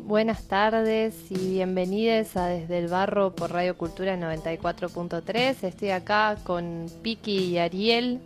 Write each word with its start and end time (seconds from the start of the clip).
Buenas 0.00 0.46
tardes 0.48 1.14
y 1.30 1.34
bienvenidos 1.52 2.36
a 2.36 2.46
Desde 2.46 2.78
el 2.78 2.88
Barro 2.88 3.34
por 3.34 3.50
Radio 3.52 3.76
Cultura 3.76 4.16
94.3. 4.16 5.56
Estoy 5.62 5.90
acá 5.90 6.36
con 6.44 6.86
Piki 7.02 7.36
y 7.46 7.58
Ariel 7.58 8.20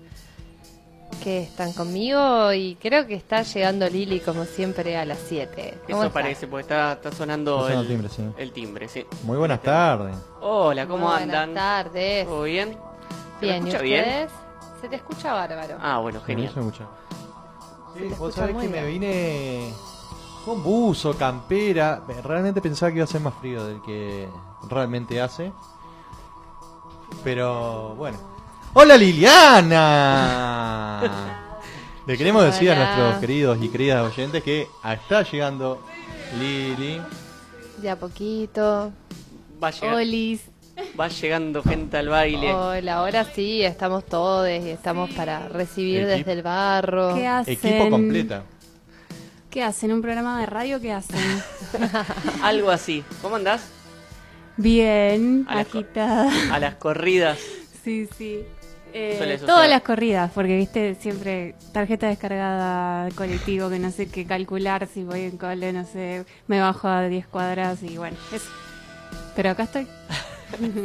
que 1.23 1.43
están 1.43 1.73
conmigo 1.73 2.53
y 2.53 2.77
creo 2.77 3.07
que 3.07 3.15
está 3.15 3.43
llegando 3.43 3.89
Lili 3.89 4.21
como 4.21 4.45
siempre 4.45 4.97
a 4.97 5.05
las 5.05 5.19
7. 5.29 5.75
¿Cómo 5.87 5.99
Eso 5.99 6.07
está? 6.07 6.13
parece, 6.21 6.47
porque 6.47 6.63
está, 6.63 6.93
está 6.93 7.13
sonando, 7.13 7.61
Está 7.69 7.75
el, 7.75 7.81
el 7.81 7.89
timbre, 7.89 8.09
sí. 8.09 8.23
el 8.39 8.53
timbre, 8.53 8.89
sí. 8.89 9.05
Muy 9.25 9.37
buenas 9.39 9.63
tardes. 9.63 10.17
Hola, 10.41 10.87
¿cómo 10.87 11.07
Buenas 11.07 11.23
andan? 11.23 11.55
tardes. 11.55 12.27
¿Todo 12.27 12.43
bien? 12.45 12.77
¿Se 13.41 13.47
me 13.47 13.53
Bien, 13.53 13.67
¿y 13.67 13.71
ustedes? 13.71 14.31
Se 14.81 14.89
te 14.89 14.97
escucha 14.97 15.33
bárbaro. 15.33 15.77
Ah, 15.81 15.99
bueno, 15.99 16.21
genial. 16.23 16.53
Se 16.55 16.61
me 16.61 16.67
escucha. 16.69 16.87
Sí, 17.97 18.05
vos 18.19 18.35
sabés 18.35 18.57
que 18.57 18.69
me 18.69 18.83
bien. 18.85 18.87
vine 19.01 19.73
con 20.45 20.63
buzo, 20.63 21.17
campera. 21.17 22.03
Realmente 22.25 22.61
pensaba 22.61 22.91
que 22.91 22.99
iba 22.99 23.05
a 23.05 23.09
ser 23.09 23.21
más 23.21 23.35
frío 23.35 23.65
del 23.65 23.81
que 23.83 24.29
realmente 24.69 25.21
hace. 25.21 25.53
Pero 27.25 27.95
bueno. 27.97 28.19
¡Hola 28.73 28.97
Liliana! 28.97 31.03
Le 32.07 32.17
queremos 32.17 32.45
decir 32.45 32.71
a 32.71 32.77
nuestros 32.77 33.17
queridos 33.17 33.59
y 33.61 33.69
queridas 33.69 34.11
oyentes 34.11 34.43
que 34.43 34.67
está 34.85 35.23
llegando 35.23 35.83
Lili. 36.39 37.03
De 37.79 37.91
a 37.91 37.97
poquito. 37.97 38.93
Va, 39.63 39.71
Olis. 39.95 40.41
va 40.99 41.09
llegando 41.09 41.63
gente 41.63 41.99
al 41.99 42.09
baile. 42.09 42.55
Hola, 42.55 42.97
ahora 42.97 43.25
sí, 43.25 43.63
estamos 43.63 44.07
todos 44.07 44.49
y 44.49 44.71
estamos 44.71 45.11
para 45.11 45.49
recibir 45.49 46.07
desde 46.07 46.33
el 46.33 46.43
barro. 46.43 47.15
¿Qué 47.15 47.27
hacen? 47.27 47.55
Equipo 47.55 47.91
completa. 47.91 48.45
¿Qué 49.51 49.65
hacen? 49.65 49.93
¿Un 49.93 50.01
programa 50.01 50.39
de 50.41 50.47
radio? 50.47 50.81
¿Qué 50.81 50.93
hacen? 50.93 51.19
Algo 52.43 52.71
así. 52.71 53.05
¿Cómo 53.21 53.35
andás? 53.35 53.63
Bien, 54.57 55.45
A 55.49 55.57
las 55.57 55.67
agitada. 55.67 56.31
A 56.55 56.59
las 56.61 56.77
corridas. 56.77 57.39
Sí, 57.83 58.09
sí. 58.17 58.45
Eh, 58.93 59.39
todas 59.47 59.69
las 59.69 59.83
corridas, 59.83 60.31
porque 60.33 60.57
viste, 60.57 60.97
siempre 60.97 61.55
tarjeta 61.73 62.09
descargada, 62.09 63.09
colectivo, 63.15 63.71
que 63.71 63.79
no 63.79 63.91
sé 63.91 64.09
qué 64.09 64.27
calcular, 64.27 64.89
si 64.93 65.05
voy 65.05 65.23
en 65.23 65.37
cole, 65.37 65.73
no 65.73 65.85
sé, 65.85 66.25
me 66.49 66.61
bajo 66.61 66.89
a 66.89 67.07
10 67.07 67.27
cuadras 67.29 67.83
y 67.85 67.99
bueno, 67.99 68.17
eso. 68.33 68.51
Pero 69.37 69.51
acá 69.51 69.65
estoy. 69.65 69.87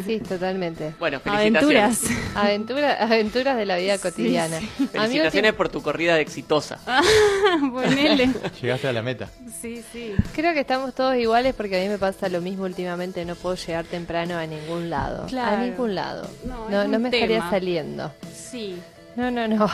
Sí, 0.06 0.20
totalmente. 0.20 0.94
Bueno, 1.00 1.20
felicitaciones. 1.20 2.04
Aventuras. 2.04 2.36
Aventura, 2.36 2.94
aventuras 3.04 3.58
de 3.58 3.66
la 3.66 3.78
vida 3.78 3.98
cotidiana. 3.98 4.60
sí. 4.60 4.70
Felicitaciones 4.92 5.54
por 5.54 5.70
tu 5.70 5.82
corrida 5.82 6.20
exitosa. 6.20 6.78
Ponele. 7.72 8.30
Llegaste 8.62 8.88
a 8.88 8.94
la 8.94 9.02
meta. 9.02 9.30
Sí, 9.62 9.84
sí. 9.92 10.14
creo 10.34 10.54
que 10.54 10.60
estamos 10.62 10.94
todos 10.94 11.16
iguales 11.16 11.54
porque 11.56 11.80
a 11.80 11.84
mí 11.84 11.90
me 11.90 11.98
pasa 11.98 12.30
lo 12.30 12.42
mismo 12.42 12.64
últimamente, 12.66 13.26
no 13.26 13.36
puedo 13.36 13.56
llegar 13.56 13.86
temprano 13.86 14.38
a 14.38 14.46
ningún 14.46 14.90
lado. 14.90 15.26
Claro. 15.28 15.58
A 15.58 15.60
ningún 15.66 15.96
lado. 15.96 16.30
No, 16.46 16.70
No, 16.70 16.82
es 16.84 16.90
no 16.90 16.98
un 16.98 17.04
me 17.04 17.10
estaría 17.10 17.50
saliendo. 17.50 18.12
Sí. 18.34 18.76
No, 19.16 19.32
no, 19.32 19.48
no. 19.48 19.70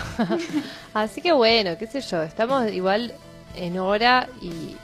Así 0.93 1.21
que 1.21 1.31
bueno, 1.31 1.77
qué 1.77 1.87
sé 1.87 2.01
yo, 2.01 2.21
estamos 2.21 2.71
igual 2.71 3.13
en 3.55 3.79
hora 3.79 4.27
y 4.41 4.75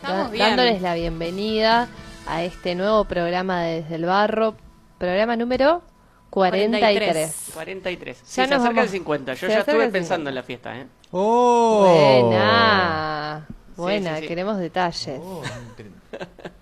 Estamos 0.00 0.32
da- 0.32 0.38
dándoles 0.48 0.80
la 0.82 0.94
bienvenida 0.94 1.88
a 2.26 2.42
este 2.42 2.74
nuevo 2.74 3.04
programa 3.04 3.62
de 3.62 3.82
Desde 3.82 3.94
el 3.96 4.04
Barro, 4.04 4.56
programa 4.98 5.36
número 5.36 5.82
43. 6.30 7.50
43. 7.54 8.16
Sí, 8.18 8.22
Ya 8.24 8.44
se 8.44 8.50
nos 8.50 8.50
acerca 8.60 8.68
vamos- 8.68 8.84
el 8.84 8.88
50. 8.90 9.34
Yo 9.34 9.46
se 9.46 9.48
ya 9.52 9.58
estuve 9.60 9.88
pensando 9.88 10.28
50. 10.28 10.30
en 10.30 10.34
la 10.34 10.42
fiesta, 10.42 10.78
¿eh? 10.78 10.86
¡Oh! 11.12 12.22
Buena, 12.28 13.46
buena, 13.76 14.16
sí, 14.16 14.22
sí. 14.22 14.28
queremos 14.28 14.58
detalles. 14.58 15.20
Oh, 15.22 15.42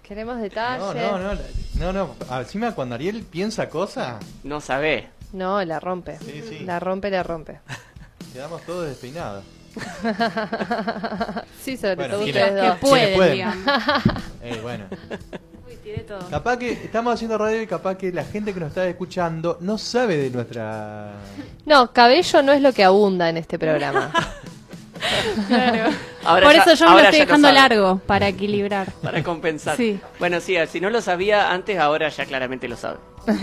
Queremos 0.02 0.36
No, 0.36 0.42
detalles. 0.42 0.94
no, 0.94 1.18
no, 1.18 1.92
no, 1.92 1.92
no. 1.92 2.36
Encima 2.38 2.72
cuando 2.74 2.94
Ariel 2.96 3.22
piensa 3.22 3.68
cosas, 3.70 4.16
No 4.42 4.60
sabés. 4.60 5.06
No, 5.32 5.64
la 5.64 5.80
rompe. 5.80 6.18
Sí, 6.18 6.44
sí. 6.48 6.58
La 6.60 6.78
rompe, 6.78 7.10
la 7.10 7.22
rompe. 7.22 7.60
quedamos 8.32 8.62
todos 8.62 8.86
despeinados. 8.88 9.44
sí, 11.62 11.76
sobre 11.76 11.96
Bueno, 11.96 12.14
todo 12.14 12.24
¿quiénes- 12.24 12.42
ustedes 12.44 12.60
Que 12.60 12.68
dos. 12.68 12.78
¿Quiénes 12.78 12.78
pueden, 12.80 13.16
pueden? 13.16 13.48
Eh, 14.42 14.60
bueno. 14.62 14.84
Todo. 16.08 16.30
Capaz 16.30 16.56
que 16.58 16.72
estamos 16.72 17.14
haciendo 17.14 17.36
radio 17.36 17.60
y 17.62 17.66
capaz 17.66 17.96
que 17.96 18.10
la 18.12 18.24
gente 18.24 18.54
que 18.54 18.60
nos 18.60 18.70
está 18.70 18.86
escuchando 18.86 19.58
no 19.60 19.76
sabe 19.78 20.16
de 20.16 20.30
nuestra... 20.30 21.12
No, 21.66 21.92
cabello 21.92 22.42
no 22.42 22.52
es 22.52 22.60
lo 22.62 22.72
que 22.72 22.84
abunda 22.84 23.28
en 23.28 23.36
este 23.38 23.58
programa. 23.58 24.10
Claro. 25.48 25.90
Ahora 26.24 26.46
Por 26.46 26.54
ya- 26.54 26.62
eso 26.62 26.74
yo 26.74 26.86
me 26.90 27.02
lo 27.02 27.08
estoy 27.08 27.18
lo 27.20 27.26
dejando 27.26 27.52
largo, 27.52 28.00
para 28.06 28.26
equilibrar. 28.28 28.90
Para 29.02 29.22
compensar. 29.22 29.76
Sí. 29.76 30.00
Bueno, 30.18 30.40
sí, 30.40 30.56
si 30.70 30.80
no 30.80 30.88
lo 30.88 31.02
sabía 31.02 31.50
antes, 31.52 31.78
ahora 31.78 32.08
ya 32.08 32.24
claramente 32.24 32.68
lo 32.68 32.76
sabe. 32.76 32.98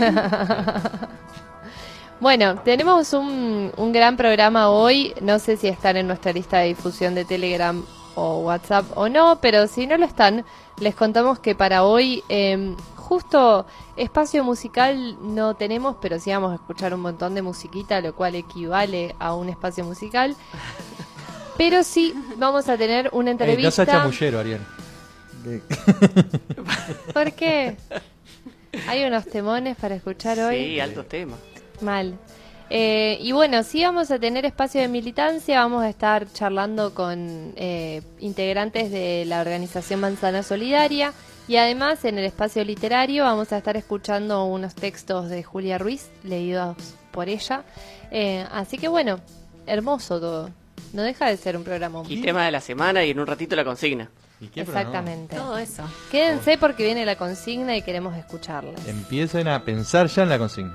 Bueno, 2.20 2.56
tenemos 2.64 3.12
un, 3.14 3.72
un 3.76 3.92
gran 3.92 4.16
programa 4.16 4.70
hoy. 4.70 5.12
No 5.20 5.40
sé 5.40 5.56
si 5.56 5.66
están 5.66 5.96
en 5.96 6.06
nuestra 6.06 6.32
lista 6.32 6.58
de 6.60 6.68
difusión 6.68 7.16
de 7.16 7.24
Telegram 7.24 7.84
o 8.14 8.38
WhatsApp 8.40 8.86
o 8.96 9.08
no, 9.08 9.38
pero 9.40 9.66
si 9.66 9.86
no 9.86 9.96
lo 9.96 10.04
están, 10.06 10.44
les 10.78 10.94
contamos 10.94 11.38
que 11.38 11.54
para 11.54 11.84
hoy 11.84 12.22
eh, 12.28 12.74
justo 12.96 13.66
espacio 13.96 14.42
musical 14.44 15.16
no 15.34 15.54
tenemos, 15.54 15.96
pero 16.00 16.18
sí 16.18 16.30
vamos 16.30 16.52
a 16.52 16.54
escuchar 16.56 16.94
un 16.94 17.00
montón 17.00 17.34
de 17.34 17.42
musiquita, 17.42 18.00
lo 18.00 18.14
cual 18.14 18.34
equivale 18.34 19.14
a 19.18 19.34
un 19.34 19.48
espacio 19.48 19.84
musical. 19.84 20.34
Pero 21.58 21.82
sí 21.84 22.14
vamos 22.38 22.66
a 22.70 22.78
tener 22.78 23.10
una 23.12 23.30
Eh, 23.30 23.34
no 23.34 23.42
entrevista. 23.44 23.70
seas 23.84 23.88
chamullero, 23.88 24.40
Ariel. 24.40 24.60
¿Por 27.12 27.32
qué? 27.32 27.76
Hay 28.88 29.04
unos 29.04 29.26
temones 29.26 29.76
para 29.76 29.94
escuchar 29.94 30.38
hoy. 30.40 30.56
Sí, 30.64 30.80
altos 30.80 31.06
temas. 31.08 31.38
Mal. 31.82 32.18
Eh, 32.74 33.18
y 33.20 33.32
bueno, 33.32 33.62
sí 33.64 33.84
vamos 33.84 34.10
a 34.10 34.18
tener 34.18 34.46
espacio 34.46 34.80
de 34.80 34.88
militancia, 34.88 35.60
vamos 35.60 35.84
a 35.84 35.90
estar 35.90 36.26
charlando 36.32 36.94
con 36.94 37.52
eh, 37.56 38.00
integrantes 38.18 38.90
de 38.90 39.26
la 39.26 39.42
organización 39.42 40.00
Manzana 40.00 40.42
Solidaria 40.42 41.12
y 41.46 41.56
además 41.56 42.02
en 42.06 42.16
el 42.16 42.24
espacio 42.24 42.64
literario 42.64 43.24
vamos 43.24 43.52
a 43.52 43.58
estar 43.58 43.76
escuchando 43.76 44.46
unos 44.46 44.74
textos 44.74 45.28
de 45.28 45.42
Julia 45.42 45.76
Ruiz 45.76 46.08
leídos 46.24 46.78
por 47.10 47.28
ella. 47.28 47.62
Eh, 48.10 48.46
así 48.50 48.78
que 48.78 48.88
bueno, 48.88 49.20
hermoso 49.66 50.18
todo. 50.18 50.48
No 50.94 51.02
deja 51.02 51.26
de 51.28 51.36
ser 51.36 51.58
un 51.58 51.64
programa. 51.64 52.02
Y 52.08 52.22
tema 52.22 52.46
de 52.46 52.52
la 52.52 52.62
semana 52.62 53.04
y 53.04 53.10
en 53.10 53.20
un 53.20 53.26
ratito 53.26 53.54
la 53.54 53.66
consigna. 53.66 54.08
Exactamente. 54.54 55.36
Todo 55.36 55.58
eso. 55.58 55.84
Quédense 56.10 56.56
porque 56.56 56.84
viene 56.84 57.04
la 57.04 57.16
consigna 57.16 57.76
y 57.76 57.82
queremos 57.82 58.16
escucharles. 58.16 58.88
Empiecen 58.88 59.46
a 59.48 59.62
pensar 59.62 60.06
ya 60.06 60.22
en 60.22 60.30
la 60.30 60.38
consigna. 60.38 60.74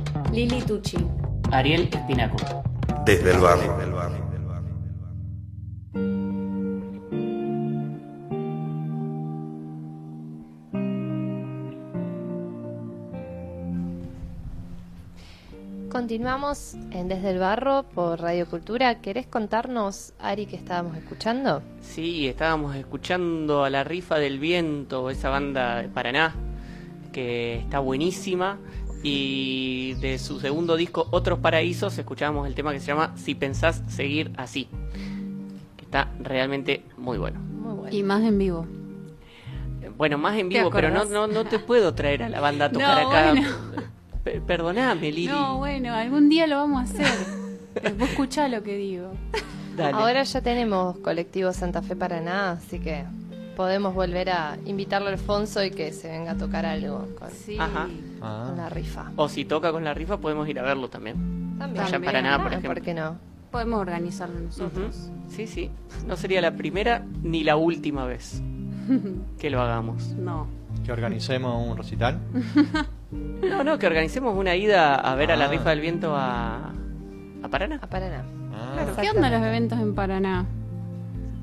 Ariel 1.51 1.89
Espinaco. 1.91 2.37
Desde 3.05 3.31
el 3.31 3.39
barrio. 3.39 3.81
Continuamos 15.89 16.75
en 16.91 17.09
Desde 17.09 17.31
el 17.31 17.39
Barro 17.39 17.83
por 17.83 18.21
Radio 18.21 18.47
Cultura. 18.47 19.01
¿Querés 19.01 19.27
contarnos, 19.27 20.13
Ari, 20.19 20.45
que 20.45 20.55
estábamos 20.55 20.97
escuchando? 20.97 21.61
Sí, 21.81 22.27
estábamos 22.29 22.77
escuchando 22.77 23.65
a 23.65 23.69
la 23.69 23.83
Rifa 23.83 24.17
del 24.17 24.39
Viento, 24.39 25.09
esa 25.09 25.29
banda 25.29 25.81
de 25.81 25.89
Paraná, 25.89 26.33
que 27.11 27.59
está 27.59 27.79
buenísima. 27.79 28.57
Y 29.03 29.93
de 29.95 30.19
su 30.19 30.39
segundo 30.39 30.75
disco, 30.75 31.07
Otros 31.11 31.39
Paraísos, 31.39 31.97
escuchábamos 31.97 32.47
el 32.47 32.53
tema 32.55 32.71
que 32.71 32.79
se 32.79 32.87
llama 32.87 33.13
Si 33.17 33.33
pensás 33.35 33.81
seguir 33.87 34.31
así, 34.37 34.67
que 35.77 35.85
está 35.85 36.09
realmente 36.19 36.83
muy 36.97 37.17
bueno. 37.17 37.39
Muy 37.39 37.73
bueno. 37.73 37.95
Y 37.95 38.03
más 38.03 38.21
en 38.23 38.37
vivo. 38.37 38.65
Bueno, 39.97 40.17
más 40.17 40.37
en 40.37 40.49
¿Te 40.49 40.57
vivo, 40.59 40.69
pero 40.71 40.89
no, 40.91 41.05
no, 41.05 41.27
no 41.27 41.45
te 41.45 41.59
puedo 41.59 41.93
traer 41.93 42.23
a 42.23 42.29
la 42.29 42.39
banda 42.39 42.65
a 42.65 42.71
tocar 42.71 43.01
No, 43.03 43.09
acá. 43.09 43.29
bueno. 43.31 43.49
Pe- 44.23 44.41
Perdoname, 44.41 45.11
Lili. 45.11 45.27
No, 45.27 45.57
bueno, 45.57 45.93
algún 45.93 46.29
día 46.29 46.45
lo 46.47 46.57
vamos 46.57 46.79
a 46.81 46.83
hacer. 46.83 47.07
Vos 47.97 48.09
escuchá 48.09 48.47
lo 48.47 48.61
que 48.61 48.77
digo. 48.77 49.11
Dale. 49.75 49.93
Ahora 49.97 50.23
ya 50.23 50.41
tenemos 50.41 50.97
colectivo 50.99 51.51
Santa 51.53 51.81
Fe 51.81 51.95
Paraná, 51.95 52.51
así 52.51 52.79
que 52.79 53.03
podemos 53.55 53.95
volver 53.95 54.29
a 54.29 54.57
invitarlo 54.65 55.07
a 55.07 55.11
Alfonso 55.13 55.63
y 55.63 55.71
que 55.71 55.91
se 55.91 56.09
venga 56.09 56.31
a 56.31 56.37
tocar 56.37 56.65
algo 56.65 57.07
con, 57.17 57.31
Sí. 57.31 57.57
Ajá. 57.59 57.87
Con 58.21 58.57
la 58.57 58.69
rifa. 58.69 59.11
O 59.15 59.27
si 59.27 59.45
toca 59.45 59.71
con 59.71 59.83
la 59.83 59.93
rifa, 59.93 60.17
podemos 60.17 60.47
ir 60.47 60.59
a 60.59 60.63
verlo 60.63 60.89
también. 60.89 61.55
También. 61.59 61.83
Allá 61.85 61.95
en 61.97 62.03
Paraná, 62.03 62.37
por 62.37 62.47
Ah, 62.47 62.49
ejemplo. 62.57 62.73
¿Por 62.73 62.81
qué 62.81 62.93
no? 62.93 63.17
Podemos 63.51 63.79
organizarlo 63.81 64.39
nosotros. 64.39 65.09
Sí, 65.27 65.45
sí. 65.47 65.69
No 66.07 66.15
sería 66.15 66.41
la 66.41 66.51
primera 66.55 67.03
ni 67.23 67.43
la 67.43 67.55
última 67.57 68.05
vez 68.05 68.41
que 69.39 69.49
lo 69.49 69.61
hagamos. 69.61 70.03
No. 70.17 70.47
Que 70.85 70.91
organicemos 70.91 71.67
un 71.67 71.77
recital. 71.77 72.19
No, 73.11 73.61
no, 73.65 73.77
que 73.77 73.87
organicemos 73.87 74.37
una 74.37 74.55
ida 74.55 74.95
a 74.95 75.15
ver 75.15 75.33
a 75.33 75.35
la 75.35 75.45
Ah. 75.45 75.49
rifa 75.49 75.71
del 75.71 75.81
viento 75.81 76.15
a, 76.15 76.71
a 77.43 77.47
Paraná. 77.49 77.77
A 77.81 77.87
Paraná. 77.87 78.23
Ah, 78.53 78.85
¿Qué 79.01 79.09
onda 79.09 79.29
los 79.29 79.41
eventos 79.41 79.77
en 79.79 79.93
Paraná? 79.93 80.45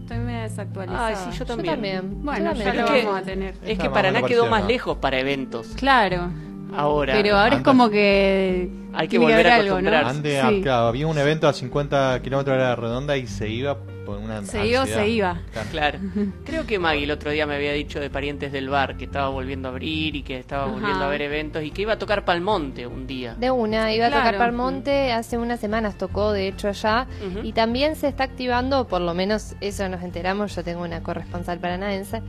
Estoy 0.00 0.18
medio 0.18 0.40
desactualizada. 0.44 1.06
Ay, 1.08 1.16
sí, 1.16 1.38
yo 1.38 1.44
también. 1.44 1.66
Yo 1.66 1.73
también. 1.75 2.25
Bueno, 2.25 2.54
Yo 2.54 2.62
ya 2.64 2.73
lo 2.73 2.85
Es 2.87 2.90
que- 2.90 3.04
vamos 3.04 3.20
a 3.20 3.25
tener. 3.25 3.54
Es 3.66 3.78
que 3.78 3.90
Paraná 3.90 4.23
quedó 4.23 4.47
más 4.47 4.64
lejos 4.66 4.97
para 4.97 5.18
eventos. 5.18 5.66
Claro. 5.76 6.30
Ahora. 6.75 7.14
Pero 7.14 7.37
ahora 7.37 7.56
es 7.56 7.62
como 7.62 7.90
que. 7.90 8.68
Hay 8.94 9.08
que 9.08 9.18
volver 9.18 9.46
a 9.46 9.56
algo, 9.56 9.76
acostumbrarse. 9.76 10.22
Sí. 10.22 10.37
ah, 10.37 10.62
claro, 10.62 10.87
había 10.87 11.06
un 11.06 11.18
evento 11.18 11.46
a 11.48 11.52
50 11.52 12.20
kilómetros 12.22 12.56
de 12.56 12.62
la 12.62 12.76
redonda 12.76 13.16
y 13.16 13.26
se 13.26 13.48
iba 13.48 13.78
por 14.08 14.16
una 14.16 14.42
Se 14.42 14.66
iba 14.66 14.86
se 14.86 15.06
iba. 15.06 15.38
Claro. 15.52 15.68
Claro. 15.70 15.98
Creo 16.46 16.66
que 16.66 16.78
Maggie 16.78 17.04
el 17.04 17.10
otro 17.10 17.30
día 17.30 17.46
me 17.46 17.56
había 17.56 17.74
dicho 17.74 18.00
de 18.00 18.08
parientes 18.08 18.52
del 18.52 18.70
bar 18.70 18.96
que 18.96 19.04
estaba 19.04 19.28
volviendo 19.28 19.68
a 19.68 19.70
abrir 19.70 20.16
y 20.16 20.22
que 20.22 20.38
estaba 20.38 20.62
Ajá. 20.62 20.72
volviendo 20.72 21.04
a 21.04 21.08
ver 21.08 21.20
eventos 21.20 21.62
y 21.62 21.70
que 21.72 21.82
iba 21.82 21.92
a 21.92 21.98
tocar 21.98 22.24
Palmonte 22.24 22.86
un 22.86 23.06
día. 23.06 23.34
De 23.34 23.50
una, 23.50 23.92
iba 23.92 24.06
a 24.06 24.08
tocar 24.08 24.22
Claro. 24.22 24.38
Parmonte, 24.38 25.12
hace 25.12 25.36
unas 25.36 25.60
semanas 25.60 25.98
tocó, 25.98 26.32
de 26.32 26.48
hecho, 26.48 26.68
allá. 26.68 27.06
Y 27.42 27.52
también 27.52 27.96
se 27.96 28.08
está 28.08 28.24
activando, 28.24 28.88
por 28.88 29.02
lo 29.02 29.12
menos 29.12 29.56
eso 29.60 29.86
nos 29.90 30.02
enteramos, 30.02 30.56
yo 30.56 30.64
tengo 30.64 30.84
una 30.84 31.02
corresponsal 31.02 31.58
paranaense, 31.58 32.22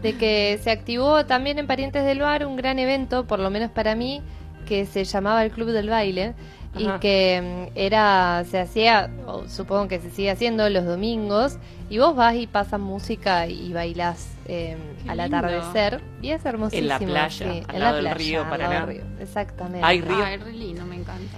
de 0.00 0.16
que 0.16 0.58
se 0.62 0.70
activó 0.70 1.26
también 1.26 1.58
en 1.58 1.66
Parientes 1.66 2.02
del 2.06 2.20
Bar 2.20 2.46
un 2.46 2.56
gran 2.56 2.78
evento, 2.78 3.26
por 3.26 3.40
lo 3.40 3.50
menos 3.50 3.70
para 3.70 3.94
mí, 3.94 4.22
que 4.66 4.86
se 4.86 5.04
llamaba 5.04 5.44
el 5.44 5.50
Club 5.50 5.68
del 5.68 5.90
Baile. 5.90 6.34
Y 6.78 6.86
Ajá. 6.86 7.00
que 7.00 7.68
mm, 7.74 7.78
era, 7.78 8.44
se 8.50 8.58
hacía, 8.60 9.10
o 9.26 9.48
supongo 9.48 9.88
que 9.88 10.00
se 10.00 10.10
sigue 10.10 10.30
haciendo 10.30 10.68
los 10.68 10.84
domingos, 10.84 11.58
y 11.88 11.98
vos 11.98 12.14
vas 12.16 12.34
y 12.34 12.46
pasas 12.46 12.80
música 12.80 13.46
y 13.46 13.72
bailás 13.72 14.28
eh, 14.46 14.76
al 15.08 15.20
atardecer, 15.20 16.00
y 16.22 16.30
es 16.30 16.44
hermosísimo. 16.44 16.82
En 16.82 16.88
la 16.88 16.98
playa, 16.98 17.28
sí, 17.30 17.44
al 17.68 17.74
en 17.74 17.80
lado 17.80 17.92
la 17.92 17.92
del 17.92 18.02
playa, 18.02 18.14
río 18.14 18.42
al 18.42 18.48
Paraná. 18.50 18.74
lado 18.74 18.86
del 18.86 18.96
río, 18.96 19.04
exactamente. 19.20 19.86
Hay 19.86 20.00
río. 20.00 20.24
Ay, 20.24 20.36
re 20.38 20.52
lindo, 20.52 20.84
me 20.84 20.96
encanta. 20.96 21.36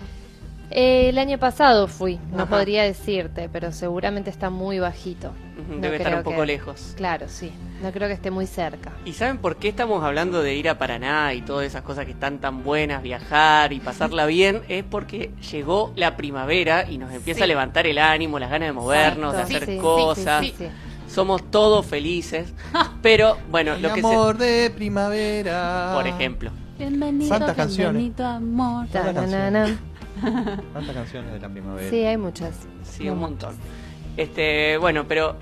Eh, 0.70 1.08
el 1.08 1.18
año 1.18 1.38
pasado 1.38 1.88
fui, 1.88 2.18
no 2.30 2.42
Ajá. 2.42 2.50
podría 2.50 2.82
decirte, 2.82 3.48
pero 3.50 3.72
seguramente 3.72 4.28
está 4.28 4.50
muy 4.50 4.78
bajito. 4.78 5.32
No 5.70 5.78
Debe 5.80 5.96
estar 5.96 6.14
un 6.16 6.22
poco 6.22 6.40
que- 6.42 6.46
lejos. 6.46 6.92
Claro, 6.96 7.26
sí. 7.28 7.52
No 7.82 7.90
creo 7.92 8.06
que 8.08 8.14
esté 8.14 8.30
muy 8.30 8.46
cerca. 8.46 8.92
¿Y 9.04 9.12
saben 9.14 9.38
por 9.38 9.56
qué 9.56 9.68
estamos 9.68 10.04
hablando 10.04 10.42
de 10.42 10.54
ir 10.56 10.68
a 10.68 10.76
Paraná 10.78 11.32
y 11.34 11.42
todas 11.42 11.66
esas 11.66 11.82
cosas 11.82 12.04
que 12.04 12.10
están 12.12 12.38
tan 12.38 12.64
buenas, 12.64 13.02
viajar 13.02 13.72
y 13.72 13.80
pasarla 13.80 14.26
bien? 14.26 14.62
Es 14.68 14.84
porque 14.84 15.30
llegó 15.50 15.92
la 15.96 16.16
primavera 16.16 16.90
y 16.90 16.98
nos 16.98 17.12
empieza 17.12 17.38
Sí. 17.38 17.44
a 17.44 17.46
levantar 17.46 17.86
el 17.86 17.98
ánimo, 17.98 18.38
las 18.38 18.50
ganas 18.50 18.68
de 18.68 18.72
movernos, 18.72 19.34
de 19.34 19.42
hacer 19.42 19.64
Sí, 19.64 19.72
sí, 19.72 19.78
cosas. 19.78 20.44
sí, 20.44 20.54
sí, 20.58 20.64
sí. 20.66 20.70
Somos 21.12 21.50
todos 21.50 21.86
felices. 21.86 22.52
Pero 23.02 23.38
bueno, 23.50 23.76
lo 23.78 23.94
que 23.94 24.02
se... 24.02 24.06
amor 24.06 24.36
de 24.36 24.70
primavera. 24.74 25.92
Por 25.94 26.06
ejemplo. 26.06 26.50
Bienvenido, 26.78 27.28
Santas 27.30 27.56
canciones. 27.56 28.20
amor. 28.20 28.86
¿Cuántas 30.72 30.94
canciones 30.94 31.32
de 31.32 31.40
la 31.40 31.48
primavera? 31.48 31.90
Sí, 31.90 32.04
hay 32.04 32.16
muchas. 32.16 32.54
Sí, 32.82 33.08
un 33.08 33.18
montón. 33.18 33.56
Este, 34.16 34.76
bueno, 34.78 35.04
pero... 35.06 35.36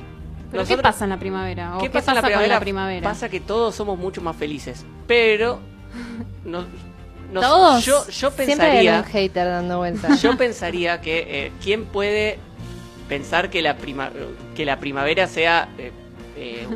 ¿Pero 0.51 0.63
nosotros- 0.63 0.77
qué 0.79 0.83
pasa 0.83 1.05
en 1.05 1.11
la 1.11 1.19
primavera? 1.19 1.77
¿O 1.77 1.81
¿Qué 1.81 1.91
pasa, 1.91 2.13
en 2.13 2.17
la 2.17 2.23
primavera? 2.23 2.55
la 2.55 2.61
primavera? 2.61 3.09
Pasa 3.09 3.29
que 3.29 3.41
todos 3.41 3.75
somos 3.75 3.99
mucho 3.99 4.21
más 4.23 4.37
felices. 4.37 4.85
Pero... 5.07 5.59
No, 6.45 6.65
no- 7.33 7.41
¿Todos? 7.41 7.85
Yo, 7.85 8.05
yo 8.07 8.11
Siempre 8.13 8.45
hay 8.45 8.49
pensaría... 8.57 8.99
un 8.99 9.05
hater 9.05 9.47
dando 9.47 9.79
vueltas. 9.79 10.23
Yo 10.23 10.37
pensaría 10.37 11.01
que 11.01 11.47
eh, 11.47 11.53
quién 11.63 11.85
puede 11.87 12.39
pensar 13.09 13.51
que 13.51 13.63
la 13.63 13.77
prima 13.77 14.11
que 14.55 14.65
la 14.65 14.79
primavera 14.79 15.27
sea 15.27 15.69
eh, 15.79 15.91
eh, 16.37 16.67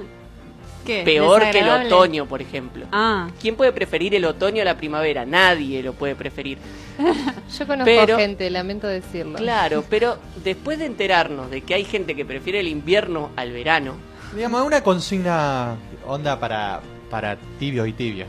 ¿Qué? 0.85 1.03
peor 1.05 1.51
que 1.51 1.59
el 1.61 1.69
otoño, 1.69 2.27
por 2.27 2.41
ejemplo. 2.43 2.87
Ah, 2.93 3.29
¿Quién 3.41 3.55
puede 3.57 3.73
preferir 3.73 4.15
el 4.15 4.25
otoño 4.25 4.63
a 4.63 4.65
la 4.65 4.77
primavera? 4.77 5.25
Nadie 5.27 5.83
lo 5.83 5.93
puede 5.93 6.15
preferir. 6.15 6.59
Yo 7.59 7.67
conozco 7.67 7.85
Pero- 7.85 8.17
gente, 8.19 8.49
lamento 8.51 8.87
decirlo. 8.87 9.37
Claro, 9.39 9.85
pero 9.89 10.19
después 10.45 10.79
de 10.79 10.87
enterarnos 10.87 11.51
de 11.51 11.61
que 11.63 11.75
hay 11.75 11.85
gente 11.85 12.15
que 12.15 12.25
prefiere 12.25 12.61
el 12.61 12.69
invierno 12.69 13.31
al 13.37 13.53
verano, 13.53 13.95
Digamos, 14.35 14.63
una 14.65 14.81
consigna 14.83 15.75
onda 16.07 16.39
para, 16.39 16.81
para 17.11 17.37
tibios 17.59 17.89
y 17.89 17.93
tibias. 17.93 18.29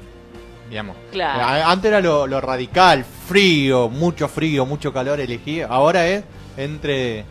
Digamos. 0.68 0.96
Claro. 1.12 1.44
A- 1.44 1.72
Antes 1.72 1.90
era 1.90 2.02
lo, 2.02 2.26
lo 2.26 2.42
radical, 2.42 3.06
frío, 3.28 3.88
mucho 3.88 4.28
frío, 4.28 4.66
mucho 4.66 4.92
calor 4.92 5.20
elegí. 5.20 5.62
Ahora 5.62 6.08
es 6.08 6.24
entre 6.58 7.24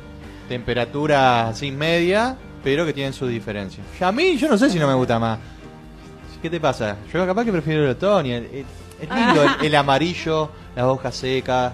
temperaturas 0.48 1.50
así 1.50 1.70
media, 1.72 2.36
pero 2.62 2.84
que 2.86 2.92
tienen 2.92 3.12
sus 3.12 3.28
diferencias. 3.28 3.86
Y 4.00 4.04
a 4.04 4.12
mí, 4.12 4.36
yo 4.36 4.48
no 4.48 4.56
sé 4.58 4.68
si 4.70 4.78
no 4.78 4.86
me 4.86 4.94
gusta 4.94 5.18
más. 5.18 5.38
¿Qué 6.42 6.48
te 6.48 6.58
pasa? 6.60 6.96
Yo 7.12 7.26
capaz 7.26 7.44
que 7.44 7.52
prefiero 7.52 7.84
el 7.84 7.90
otoño. 7.90 8.34
el- 8.36 8.44
el- 8.44 8.64
Es 9.00 9.08
lindo 9.14 9.42
el, 9.42 9.66
el 9.66 9.74
amarillo, 9.76 10.50
las 10.76 10.84
hojas 10.86 11.14
secas, 11.14 11.72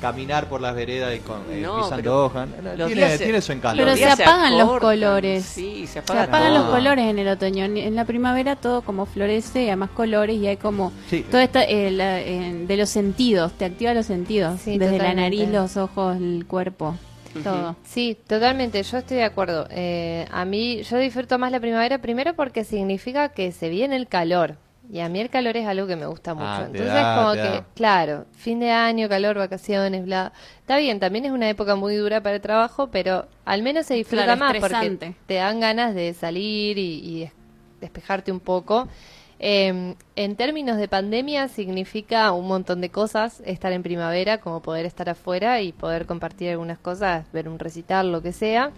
caminar 0.00 0.48
por 0.48 0.60
las 0.60 0.74
veredas 0.74 1.14
y 1.14 1.20
con, 1.20 1.40
eh, 1.50 1.60
No, 1.62 1.82
pisando 1.82 2.24
hojas. 2.24 2.48
Tiene, 2.86 3.16
se- 3.16 3.24
tiene 3.24 3.40
su 3.40 3.52
encanto. 3.52 3.82
Pero 3.84 3.96
se 3.96 4.08
apagan 4.10 4.52
los 4.52 4.62
acortan. 4.62 4.90
colores. 4.90 5.44
Sí, 5.44 5.86
se 5.86 5.92
se 5.94 5.98
apaga 6.00 6.22
apagan 6.24 6.54
los 6.54 6.64
colores 6.64 7.04
en 7.06 7.18
el 7.20 7.28
otoño. 7.28 7.64
En- 7.64 7.76
En 7.76 7.94
la 7.94 8.04
primavera 8.04 8.56
todo 8.56 8.82
como 8.82 9.06
florece 9.06 9.62
y 9.62 9.66
además 9.68 9.90
colores 9.90 10.36
y 10.36 10.46
hay 10.48 10.56
como... 10.56 10.92
Sí. 11.08 11.24
Todo 11.30 11.40
esta, 11.40 11.62
eh, 11.62 11.90
la- 11.92 12.20
eh, 12.20 12.64
de 12.66 12.76
los 12.76 12.88
sentidos, 12.90 13.52
te 13.52 13.64
activa 13.64 13.94
los 13.94 14.06
sentidos. 14.06 14.60
Sí, 14.64 14.78
desde 14.78 14.98
la 14.98 15.14
nariz, 15.14 15.48
los 15.48 15.76
ojos, 15.76 16.16
el 16.16 16.44
cuerpo, 16.48 16.96
todo. 17.42 17.76
Sí, 17.84 18.16
totalmente, 18.26 18.82
yo 18.82 18.98
estoy 18.98 19.18
de 19.18 19.24
acuerdo. 19.24 19.66
Eh, 19.70 20.26
a 20.30 20.44
mí, 20.44 20.82
yo 20.82 20.98
disfruto 20.98 21.38
más 21.38 21.50
la 21.52 21.60
primavera 21.60 21.98
primero 21.98 22.34
porque 22.34 22.64
significa 22.64 23.30
que 23.30 23.52
se 23.52 23.68
viene 23.68 23.96
el 23.96 24.08
calor. 24.08 24.56
Y 24.90 25.00
a 25.00 25.08
mí 25.08 25.20
el 25.20 25.30
calor 25.30 25.56
es 25.56 25.66
algo 25.66 25.86
que 25.86 25.96
me 25.96 26.04
gusta 26.06 26.34
mucho. 26.34 26.46
Ah, 26.46 26.58
te 26.70 26.78
Entonces, 26.78 26.92
da, 26.94 27.14
como 27.14 27.32
que, 27.32 27.38
da. 27.38 27.66
claro, 27.74 28.26
fin 28.32 28.60
de 28.60 28.70
año, 28.72 29.08
calor, 29.08 29.38
vacaciones, 29.38 30.04
bla. 30.04 30.32
Está 30.60 30.76
bien, 30.76 31.00
también 31.00 31.24
es 31.24 31.30
una 31.32 31.48
época 31.48 31.76
muy 31.76 31.94
dura 31.96 32.20
para 32.22 32.34
el 32.36 32.42
trabajo, 32.42 32.88
pero 32.88 33.26
al 33.46 33.62
menos 33.62 33.86
se 33.86 33.94
disfruta 33.94 34.24
Claro, 34.24 34.38
más 34.40 34.54
estresante. 34.54 35.06
porque 35.06 35.16
te 35.26 35.34
dan 35.34 35.60
ganas 35.60 35.94
de 35.94 36.12
salir 36.12 36.76
y, 36.78 37.00
y 37.02 37.20
des- 37.20 37.32
despejarte 37.80 38.32
un 38.32 38.40
poco. 38.40 38.86
Eh, 39.44 39.96
en 40.14 40.36
términos 40.36 40.76
de 40.76 40.86
pandemia 40.86 41.48
significa 41.48 42.30
un 42.30 42.46
montón 42.46 42.80
de 42.80 42.90
cosas 42.90 43.42
estar 43.44 43.72
en 43.72 43.82
primavera, 43.82 44.38
como 44.38 44.62
poder 44.62 44.86
estar 44.86 45.10
afuera 45.10 45.60
y 45.60 45.72
poder 45.72 46.06
compartir 46.06 46.50
algunas 46.50 46.78
cosas, 46.78 47.26
ver 47.32 47.48
un 47.48 47.58
recital, 47.58 48.12
lo 48.12 48.22
que 48.22 48.32
sea. 48.32 48.70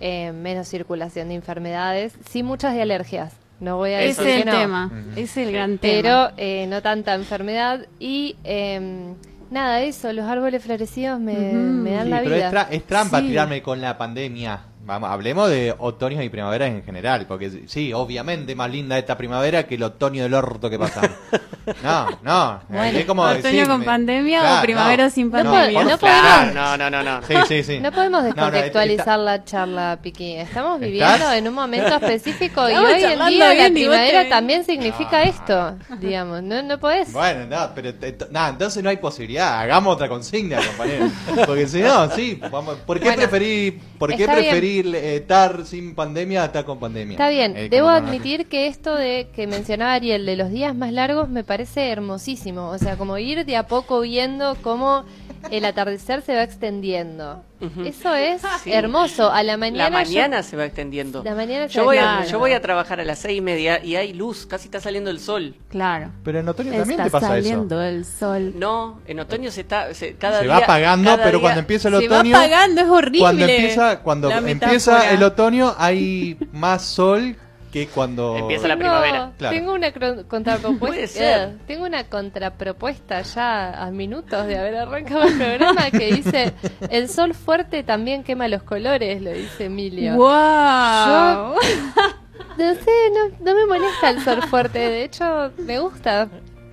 Eh, 0.00 0.32
menos 0.32 0.68
circulación 0.68 1.28
de 1.28 1.36
enfermedades, 1.36 2.18
sí 2.28 2.42
muchas 2.42 2.74
de 2.74 2.82
alergias. 2.82 3.32
No 3.60 3.76
voy 3.78 3.92
a 3.92 4.02
Ese 4.02 4.22
decir 4.22 4.28
es 4.28 4.36
el 4.36 4.44
que 4.44 4.50
no. 4.50 4.58
tema. 4.58 4.86
Ujú. 4.86 5.10
Ese 5.12 5.22
es 5.22 5.36
el 5.48 5.52
gran 5.54 5.78
tema. 5.78 6.02
Pero 6.02 6.30
eh, 6.36 6.66
no 6.68 6.82
tanta 6.82 7.14
enfermedad 7.14 7.86
y 7.98 8.36
eh, 8.44 9.14
nada, 9.50 9.80
eso, 9.82 10.12
los 10.12 10.26
árboles 10.26 10.62
florecidos 10.62 11.18
me, 11.20 11.32
dan 11.34 12.04
Sí, 12.04 12.10
la 12.10 12.18
pero 12.22 12.34
vida. 12.34 12.48
es, 12.48 12.52
tra- 12.54 12.66
es 12.70 12.84
trampa 12.84 13.20
Sí. 13.20 13.28
tirarme 13.28 13.62
con 13.62 13.80
la 13.80 13.96
pandemia. 13.96 14.60
Vamos, 14.86 15.10
hablemos 15.10 15.48
de 15.48 15.74
otoños 15.78 16.22
y 16.22 16.28
primaveras 16.28 16.68
en 16.68 16.82
general, 16.84 17.24
porque 17.26 17.50
sí, 17.68 17.92
obviamente 17.94 18.54
más 18.54 18.70
linda 18.70 18.98
esta 18.98 19.16
primavera 19.16 19.66
que 19.66 19.76
el 19.76 19.82
otoño 19.82 20.22
del 20.24 20.34
orto 20.34 20.68
que 20.70 20.78
pasamos. 20.78 21.10
No, 21.82 22.06
no, 22.22 22.60
Bueno, 22.68 22.98
es 22.98 23.06
como 23.06 23.22
¿otoño 23.22 23.40
decirme- 23.42 23.66
con 23.66 23.84
pandemia 23.84 24.58
o 24.58 24.60
primavera 24.60 25.04
no. 25.04 25.10
sin 25.10 25.28
No 25.30 25.32
pandemia? 25.32 25.82
no 25.84 25.90
por 25.96 26.10
podemos-. 26.10 26.54
No, 26.54 26.76
no, 26.76 26.90
no, 26.90 27.02
no. 27.02 27.22
Sí, 27.26 27.34
sí, 27.48 27.62
sí. 27.62 27.80
No 27.80 27.90
podemos 27.90 28.22
No, 28.22 28.28
no, 28.28 28.34
descontextualizar 28.34 28.98
está- 29.00 29.16
la 29.16 29.44
charla, 29.44 29.98
Piqui. 30.02 30.34
Estamos 30.34 30.74
¿Estás? 30.82 30.90
viviendo 30.90 31.32
en 31.32 31.48
un 31.48 31.54
momento 31.54 31.94
específico 32.02 32.68
y 32.68 32.72
Estamos 32.72 32.90
hoy 32.92 33.02
en 33.04 33.08
día 33.08 33.54
la 33.54 33.70
primavera 33.70 34.22
te- 34.24 34.28
también 34.28 34.62
significa 34.66 35.24
No. 35.24 35.30
esto, 35.30 35.76
digamos. 36.00 36.42
No, 36.42 36.62
no 36.62 36.78
podés. 36.78 37.10
Bueno, 37.14 37.46
no, 37.46 37.70
pero 37.74 37.94
te- 37.94 38.12
to- 38.12 38.26
nada, 38.30 38.50
entonces 38.50 38.82
no 38.82 38.90
hay 38.90 38.98
posibilidad. 38.98 39.58
Hagamos 39.60 39.94
otra 39.94 40.06
consigna, 40.10 40.58
compañero. 40.58 41.06
Porque 41.46 41.66
si 41.66 41.80
no, 41.80 42.10
sí, 42.10 42.38
vamos, 42.50 42.76
¿por 42.84 42.98
qué 42.98 43.06
Bueno, 43.06 43.22
preferir, 43.22 43.80
por 43.98 44.10
qué 44.14 44.24
está 44.24 44.34
eh, 44.80 45.16
estar 45.16 45.64
sin 45.64 45.94
pandemia 45.94 46.42
a 46.42 46.46
estar 46.46 46.64
con 46.64 46.78
pandemia? 46.78 47.12
Está 47.12 47.28
bien, 47.28 47.56
Eh, 47.56 47.68
debo 47.68 47.88
admitir 47.88 48.46
que 48.46 48.66
esto 48.66 48.94
de 48.94 49.28
que 49.34 49.46
mencionaba 49.46 49.94
Ariel 49.94 50.26
de 50.26 50.36
los 50.36 50.50
días 50.50 50.74
más 50.74 50.92
largos 50.92 51.28
me 51.28 51.44
parece 51.44 51.90
hermosísimo. 51.90 52.68
O 52.70 52.78
sea, 52.78 52.96
como 52.96 53.18
ir 53.18 53.44
de 53.44 53.56
a 53.56 53.66
poco 53.66 54.00
viendo 54.00 54.56
cómo 54.62 55.04
el 55.50 55.64
atardecer 55.64 56.22
se 56.22 56.34
va 56.34 56.42
extendiendo. 56.42 57.42
Eso 57.84 58.14
es 58.14 58.42
Sí. 58.62 58.72
hermoso. 58.72 59.30
A 59.32 59.42
la 59.42 59.56
mañana. 59.56 59.90
La 59.90 60.02
yo- 60.04 60.08
mañana 60.10 60.42
se 60.42 60.56
va 60.56 60.64
extendiendo. 60.64 61.22
La 61.24 61.34
mañana 61.34 61.68
se 61.68 61.74
yo, 61.74 61.84
voy 61.84 61.98
a, 61.98 62.24
yo 62.24 62.38
voy 62.38 62.52
a 62.52 62.60
trabajar 62.60 63.00
a 63.00 63.04
las 63.04 63.18
seis 63.18 63.38
y 63.38 63.40
media 63.40 63.82
y 63.84 63.96
hay 63.96 64.12
luz, 64.12 64.46
casi 64.46 64.66
está 64.66 64.80
saliendo 64.80 65.10
el 65.10 65.20
sol. 65.20 65.54
Claro. 65.68 66.10
Pero 66.24 66.40
en 66.40 66.48
otoño 66.48 66.70
también 66.72 66.92
Está 67.00 67.04
te 67.04 67.10
pasa 67.10 67.28
saliendo 67.28 67.82
eso. 67.82 67.84
el 67.96 68.04
sol. 68.04 68.52
No, 68.56 69.00
en 69.06 69.20
otoño 69.20 69.50
se 69.50 69.62
está, 69.62 69.92
se, 69.94 70.14
cada 70.14 70.38
Se 70.38 70.44
día, 70.44 70.52
va 70.54 70.58
apagando, 70.58 71.10
cada 71.10 71.24
pero 71.24 71.38
día- 71.38 71.40
cuando 71.42 71.60
empieza 71.60 71.88
el 71.88 72.00
Se 72.00 72.08
va 72.08 72.16
otoño. 72.18 72.36
apagando, 72.36 72.80
es 72.80 72.88
horrible. 72.88 73.18
Cuando 73.20 73.44
empieza, 73.46 74.00
cuando 74.00 74.30
empieza 74.30 75.10
el 75.12 75.22
otoño 75.22 75.74
hay 75.78 76.38
más 76.52 76.82
sol 76.82 77.36
que 77.74 77.88
cuando 77.88 78.36
Empieza 78.36 78.68
la 78.68 78.74
Tengo- 78.76 78.78
primavera. 78.88 79.32
Claro. 79.36 79.56
Tengo 79.56 79.72
una 79.74 79.92
contrapropuesta. 80.28 81.06
ser. 81.08 81.48
eh, 81.48 81.56
tengo 81.66 81.84
una 81.86 82.04
contrapropuesta 82.04 83.20
ya 83.22 83.82
a 83.84 83.90
minutos 83.90 84.46
de 84.46 84.56
haber 84.56 84.76
arrancado 84.76 85.24
el 85.24 85.36
programa 85.36 85.90
que 85.90 86.12
dice 86.14 86.54
el 86.88 87.08
sol 87.08 87.34
fuerte 87.34 87.82
también 87.82 88.22
quema 88.22 88.46
los 88.46 88.62
colores, 88.62 89.20
lo 89.20 89.32
dice 89.32 89.64
Emilio. 89.64 90.14
¡Wow! 90.14 91.56
No 92.56 92.72
sé, 92.74 92.90
no, 93.12 93.36
no 93.52 93.54
me 93.58 93.66
molesta 93.66 94.10
el 94.10 94.20
sol 94.22 94.40
fuerte, 94.44 94.78
de 94.78 95.02
hecho 95.02 95.50
me 95.58 95.80
gusta. 95.80 96.28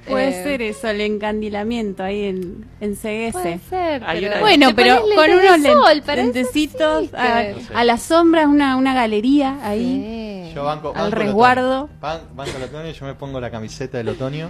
Puede 0.07 0.29
Eh, 0.29 0.43
ser 0.43 0.61
eso, 0.63 0.87
el 0.89 1.01
encandilamiento 1.01 2.03
ahí 2.03 2.23
en, 2.25 2.65
en 2.81 2.95
Puede 2.95 3.31
CGS. 3.31 3.59
ser. 3.69 4.03
Pero 4.05 4.27
una- 4.27 4.39
Bueno, 4.39 4.69
pero 4.75 5.01
con 5.15 5.29
unos 5.31 5.61
sol, 5.61 6.03
lentecitos 6.15 7.09
a, 7.13 7.83
la 7.83 7.97
sombra, 7.97 8.47
una, 8.47 8.77
una 8.77 8.93
galería 8.95 9.57
ahí. 9.63 10.47
Sí. 10.49 10.53
Yo 10.55 10.63
banco, 10.65 10.89
Al 10.89 10.93
banco 10.95 11.05
el 11.05 11.11
resguardo. 11.11 11.89
banco 12.01 12.43
el 12.57 12.63
otoño, 12.63 12.91
yo 12.91 13.05
me 13.05 13.13
pongo 13.13 13.39
la 13.39 13.49
camiseta 13.51 13.97
del 13.99 14.09
otoño. 14.09 14.49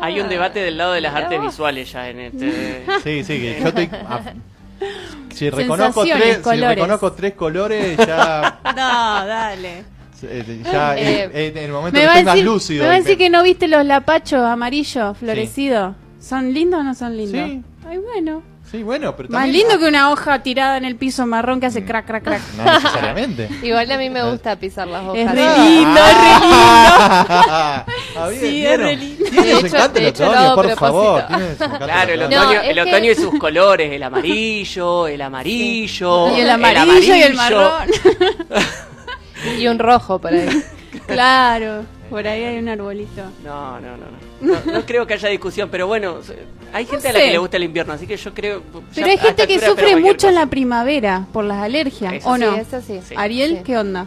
Hay 0.00 0.18
un 0.20 0.28
debate 0.28 0.60
del 0.60 0.76
lado 0.78 0.92
de 0.92 1.00
las 1.00 1.14
artes 1.14 1.38
vos. 1.38 1.48
visuales 1.52 1.92
ya 1.92 2.08
en 2.08 2.20
este. 2.20 2.84
Sí, 3.04 3.22
sí, 3.24 3.40
que 3.40 3.58
yo 3.60 3.68
estoy 3.68 3.88
a- 3.92 4.20
si 5.34 5.50
reconozco 5.50 6.02
Sensaciones, 6.02 6.22
tres, 6.24 6.36
si 6.38 6.42
colores. 6.42 6.74
reconozco 6.76 7.12
tres 7.12 7.32
colores 7.34 7.96
ya 7.98 8.58
No, 8.64 9.26
dale. 9.26 9.84
Eh, 10.22 10.60
ya 10.64 10.96
Eh, 10.98 11.30
en, 11.32 11.56
en 11.58 11.64
el 11.64 11.70
momento 11.72 11.94
Me 11.94 12.00
que 12.00 12.06
va, 12.06 12.12
a 12.12 12.14
estoy 12.18 12.24
más 12.24 12.34
decir, 12.34 12.44
lúcido. 12.46 12.82
me 12.82 12.88
va 12.88 12.94
a 12.94 12.98
decir 12.98 13.18
que 13.18 13.30
no 13.30 13.42
viste 13.42 13.68
los 13.68 13.84
lapachos 13.84 14.40
amarillos 14.44 15.16
florecidos. 15.18 15.94
¿Son 16.20 16.52
lindos 16.52 16.80
o 16.80 16.82
no 16.82 16.94
son 16.94 17.16
lindos? 17.16 17.48
Sí. 17.48 17.62
Ay, 17.88 17.98
bueno. 17.98 18.42
Sí, 18.68 18.82
bueno, 18.82 19.14
pero 19.16 19.28
Más 19.28 19.48
lindo 19.48 19.78
que 19.78 19.86
una 19.86 20.10
hoja 20.10 20.42
tirada 20.42 20.76
en 20.76 20.84
el 20.84 20.96
piso 20.96 21.24
marrón 21.24 21.60
que 21.60 21.66
hace 21.66 21.84
crack, 21.84 22.04
crack, 22.04 22.24
crack. 22.24 22.42
No 22.56 22.64
necesariamente. 22.64 23.48
Igual 23.62 23.88
a 23.92 23.96
mí 23.96 24.10
me 24.10 24.28
gusta 24.28 24.56
pisar 24.56 24.88
las 24.88 25.04
hojas. 25.04 25.18
Es 25.18 25.30
re 25.30 25.44
¿no? 25.44 25.56
lindo, 25.64 26.00
es 26.00 26.16
re 26.16 26.40
lindo. 26.40 26.56
Ah, 27.38 27.84
bien, 28.28 28.40
Sí, 28.40 28.66
es 28.66 28.78
re 28.78 28.96
lindo. 28.96 29.24
Tiene 29.30 29.46
De 29.46 29.52
hecho- 29.52 29.66
encanto 29.68 29.92
de 29.94 30.00
el 30.00 30.06
hecho 30.08 30.24
lo 30.24 30.30
otoño, 30.32 30.50
a 30.50 30.54
por 30.56 30.70
favor. 30.76 31.24
Claro, 31.78 32.12
el 32.12 32.22
el 32.22 32.26
otoño, 32.26 32.44
No, 32.44 32.52
es 32.60 32.68
el 32.68 32.74
que- 32.74 32.82
otoño 32.82 33.10
y 33.12 33.14
sus 33.14 33.38
colores, 33.38 33.92
el 33.92 34.02
amarillo, 34.02 35.06
el 35.06 35.22
amarillo, 35.22 36.36
Y 36.36 36.40
el 36.40 36.50
amarillo 36.50 37.14
y 37.14 37.22
el 37.22 37.34
marrón. 37.34 37.72
Y 39.58 39.66
un 39.68 39.78
rojo 39.78 40.18
por 40.18 40.32
ahí. 40.32 40.48
claro, 41.06 41.84
por 42.10 42.26
ahí 42.26 42.44
hay 42.44 42.58
un 42.58 42.68
arbolito. 42.68 43.22
No, 43.44 43.80
no, 43.80 43.96
no, 43.96 44.06
no. 44.40 44.54
No, 44.66 44.72
no 44.72 44.86
creo 44.86 45.06
que 45.06 45.14
haya 45.14 45.28
discusión, 45.28 45.68
pero 45.70 45.86
bueno, 45.86 46.18
hay 46.72 46.84
gente 46.86 47.08
a 47.08 47.12
la 47.12 47.20
que 47.20 47.30
le 47.32 47.38
gusta 47.38 47.56
el 47.56 47.64
invierno, 47.64 47.92
así 47.94 48.06
que 48.06 48.16
yo 48.16 48.34
creo. 48.34 48.62
Pero 48.94 49.06
hay 49.06 49.18
gente 49.18 49.46
que 49.46 49.58
sufre 49.58 49.96
mucho 49.96 50.28
en 50.28 50.34
la 50.34 50.46
primavera 50.46 51.26
por 51.32 51.44
las 51.44 51.62
alergias, 51.62 52.12
Eso 52.14 52.30
¿o 52.30 52.34
sí, 52.36 52.40
no? 52.42 52.54
eso 52.56 52.80
sí. 52.80 53.00
Sí. 53.06 53.14
Ariel, 53.16 53.56
Sí. 53.58 53.62
¿qué 53.64 53.78
onda? 53.78 54.06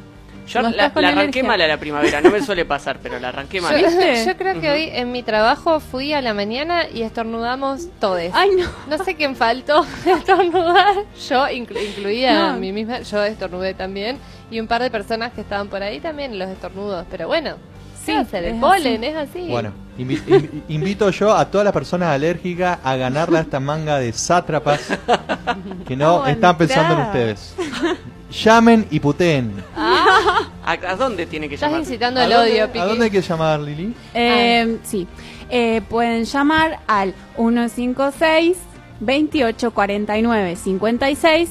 Yo 0.49 0.61
¿No 0.63 0.69
la, 0.71 0.77
la 0.77 0.83
arranqué 0.85 1.05
alergia? 1.07 1.43
mal 1.43 1.61
a 1.61 1.67
la 1.67 1.77
primavera, 1.77 2.21
no 2.21 2.31
me 2.31 2.41
suele 2.41 2.65
pasar, 2.65 2.97
pero 3.03 3.19
la 3.19 3.29
arranqué 3.29 3.61
mal. 3.61 3.79
Yo, 3.79 4.35
creo 4.37 4.59
que 4.59 4.69
hoy 4.71 4.89
en 4.91 5.11
mi 5.11 5.21
trabajo 5.21 5.79
fui 5.79 6.11
a 6.13 6.21
la 6.21 6.33
mañana 6.33 6.89
y 6.91 7.03
estornudamos 7.03 7.87
todos. 7.99 8.21
Ay, 8.33 8.49
no. 8.57 8.67
No 8.97 9.03
sé 9.03 9.15
quién 9.15 9.35
faltó 9.35 9.85
estornudar. 10.05 10.95
Yo, 11.29 11.45
inclu- 11.47 11.77
incluida 11.87 12.33
No. 12.33 12.45
a 12.47 12.53
mí 12.53 12.71
misma, 12.71 13.01
yo 13.01 13.23
estornudé 13.23 13.73
también. 13.75 14.17
Y 14.49 14.59
un 14.59 14.65
par 14.67 14.81
de 14.81 14.89
personas 14.89 15.31
que 15.33 15.41
estaban 15.41 15.67
por 15.67 15.83
ahí 15.83 15.99
también 15.99 16.37
los 16.39 16.49
estornudos. 16.49 17.05
Pero 17.11 17.27
bueno, 17.27 17.55
Sí, 18.03 18.13
hacer 18.13 18.45
el 18.45 18.55
es 18.55 18.59
polen, 18.61 19.03
así. 19.03 19.05
es 19.11 19.15
así. 19.15 19.47
Bueno, 19.49 19.71
invi- 19.99 20.23
invi- 20.25 20.49
invito 20.69 21.09
yo 21.11 21.35
a 21.35 21.45
todas 21.51 21.65
las 21.65 21.73
personas 21.73 22.09
alérgicas 22.09 22.79
a 22.83 22.95
ganarle 22.95 23.37
a 23.37 23.41
esta 23.41 23.59
manga 23.59 23.99
de 23.99 24.11
sátrapas 24.13 24.79
que 25.87 25.95
no 25.95 26.25
están 26.25 26.57
pensando 26.57 26.95
en 26.95 27.01
ustedes. 27.01 27.53
Llamen 28.31 28.87
y 28.91 28.99
puteen. 28.99 29.51
¿A, 30.65 30.71
a 30.73 30.95
dónde 30.95 31.25
tiene 31.25 31.47
que 31.49 31.55
Estás 31.55 31.69
llamar? 31.69 31.81
incitando 31.81 32.19
¿A 32.19 32.23
el 32.25 32.29
dónde- 32.31 32.51
odio, 32.53 32.63
¿A 32.63 32.67
Piqui. 32.67 32.85
dónde 32.85 33.05
hay 33.05 33.11
que 33.11 33.21
llamar, 33.21 33.59
Lili? 33.59 33.93
Eh, 34.13 34.77
sí, 34.83 35.07
Eh, 35.51 35.81
pueden 35.89 36.25
llamar 36.25 36.79
al 36.87 37.15
156 37.35 38.57
2849 38.99 40.55
56 40.55 41.49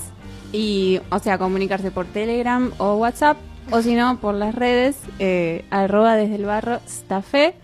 y, 0.53 1.01
o 1.11 1.19
sea, 1.19 1.37
comunicarse 1.39 1.91
por 1.91 2.07
Telegram 2.07 2.71
o 2.79 2.95
WhatsApp 2.95 3.37
o 3.71 3.83
si 3.83 3.95
no, 3.95 4.19
por 4.19 4.35
las 4.35 4.55
redes, 4.55 4.97
eh, 5.19 5.65
arroba 5.71 6.17
desde 6.17 6.37
el 6.37 6.45
barro 6.47 6.81
Stafe. 6.89 7.55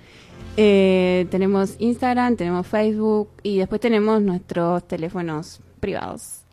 Eh, 0.57 1.27
tenemos 1.31 1.77
Instagram, 1.79 2.37
tenemos 2.37 2.67
Facebook 2.67 3.29
y 3.43 3.59
después 3.59 3.81
tenemos 3.81 4.21
nuestros 4.21 4.87
teléfonos 4.87 5.61
privados. 5.81 6.44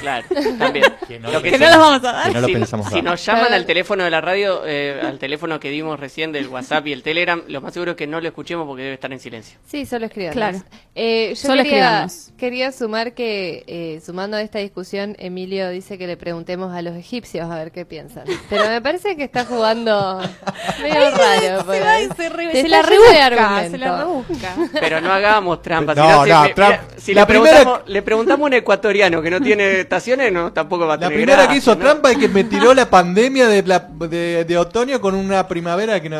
Claro, 0.00 0.26
también. 0.58 0.84
Que 1.06 1.18
no 1.20 1.28
Lo 1.28 1.34
lo 1.34 1.42
que 1.42 1.50
Que 1.50 1.58
sí- 1.58 1.62
no 1.64 1.70
los 1.70 1.78
vamos 1.78 2.04
a 2.04 2.12
dar. 2.12 2.26
Que 2.28 2.34
no 2.34 2.40
lo 2.40 2.46
si, 2.48 2.52
pensamos 2.54 2.86
si 2.88 2.94
dar. 2.96 3.04
nos 3.04 3.24
llaman 3.24 3.52
al 3.54 3.66
teléfono 3.66 4.04
de 4.04 4.10
la 4.10 4.20
radio, 4.20 4.62
eh, 4.66 5.00
al 5.02 5.18
teléfono 5.18 5.60
que 5.60 5.70
dimos 5.70 6.00
recién 6.00 6.32
del 6.32 6.48
WhatsApp 6.48 6.86
y 6.88 6.92
el 6.92 7.02
Telegram, 7.02 7.42
lo 7.46 7.60
más 7.60 7.72
seguro 7.72 7.92
es 7.92 7.96
que 7.96 8.06
no 8.06 8.20
lo 8.20 8.26
escuchemos 8.28 8.66
porque 8.66 8.82
debe 8.82 8.94
estar 8.94 9.12
en 9.12 9.20
silencio. 9.20 9.58
Sí, 9.66 9.86
solo 9.86 10.06
escriban. 10.06 10.32
Claro. 10.32 10.62
Eh, 10.94 11.30
yo 11.30 11.36
Solo 11.36 11.62
quería, 11.62 12.06
quería 12.38 12.72
sumar 12.72 13.12
que, 13.14 13.64
eh, 13.66 14.00
sumando 14.04 14.36
a 14.36 14.42
esta 14.42 14.58
discusión, 14.58 15.14
Emilio 15.18 15.68
dice 15.70 15.98
que 15.98 16.06
le 16.06 16.16
preguntemos 16.16 16.74
a 16.74 16.82
los 16.82 16.94
egipcios 16.96 17.48
a 17.50 17.54
ver 17.56 17.70
qué 17.70 17.84
piensan. 17.86 18.24
Pero 18.50 18.68
me 18.68 18.80
parece 18.80 19.16
que 19.16 19.24
está 19.24 19.44
jugando 19.44 20.20
medio 20.82 21.10
raro. 21.10 21.72
Se, 21.72 21.80
va 21.80 22.00
y 22.00 22.08
se, 22.16 22.28
re- 22.28 22.48
Te 22.48 22.62
se 22.62 22.68
la 22.68 22.82
rebusca, 22.82 23.68
se 23.70 23.78
la 23.78 23.98
rebusca. 23.98 24.54
Pero 24.80 25.00
no 25.00 25.12
hagamos 25.12 25.62
trampa. 25.62 25.94
si 25.94 26.00
No, 26.00 26.06
si- 26.24 26.30
no, 26.30 26.42
mira, 26.42 26.54
tramp- 26.54 26.80
si 26.96 27.14
la 27.14 27.20
le, 27.22 27.26
primera- 27.26 27.50
preguntamos, 27.58 27.88
le 27.88 28.02
preguntamos 28.02 28.44
a 28.44 28.46
un 28.46 28.52
ecuatoriano 28.54 29.22
que 29.22 29.30
no 29.30 29.40
tiene 29.40 29.75
estaciones, 29.80 30.32
no, 30.32 30.52
tampoco 30.52 30.86
va 30.86 30.94
a 30.94 30.96
La 30.96 31.08
tener 31.08 31.18
primera 31.18 31.36
gracia, 31.42 31.52
que 31.52 31.58
hizo 31.58 31.74
¿no? 31.74 31.80
trampa 31.80 32.12
y 32.12 32.16
que 32.16 32.28
me 32.28 32.44
tiró 32.44 32.74
la 32.74 32.88
pandemia 32.90 33.48
de, 33.48 33.62
la- 33.62 33.78
de, 33.80 34.44
de 34.44 34.58
otoño 34.58 35.00
con 35.00 35.14
una 35.14 35.46
primavera 35.48 36.00
que 36.00 36.08
no... 36.08 36.18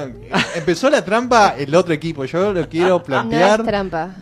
Empezó 0.55 0.89
la 0.91 1.05
trampa 1.05 1.55
el 1.59 1.75
otro 1.75 1.93
equipo. 1.95 2.25
Yo 2.25 2.53
lo 2.53 2.69
quiero 2.69 2.89
No 2.91 2.97
es 2.99 3.03
plantear. 3.05 3.65
trampa. 3.65 4.15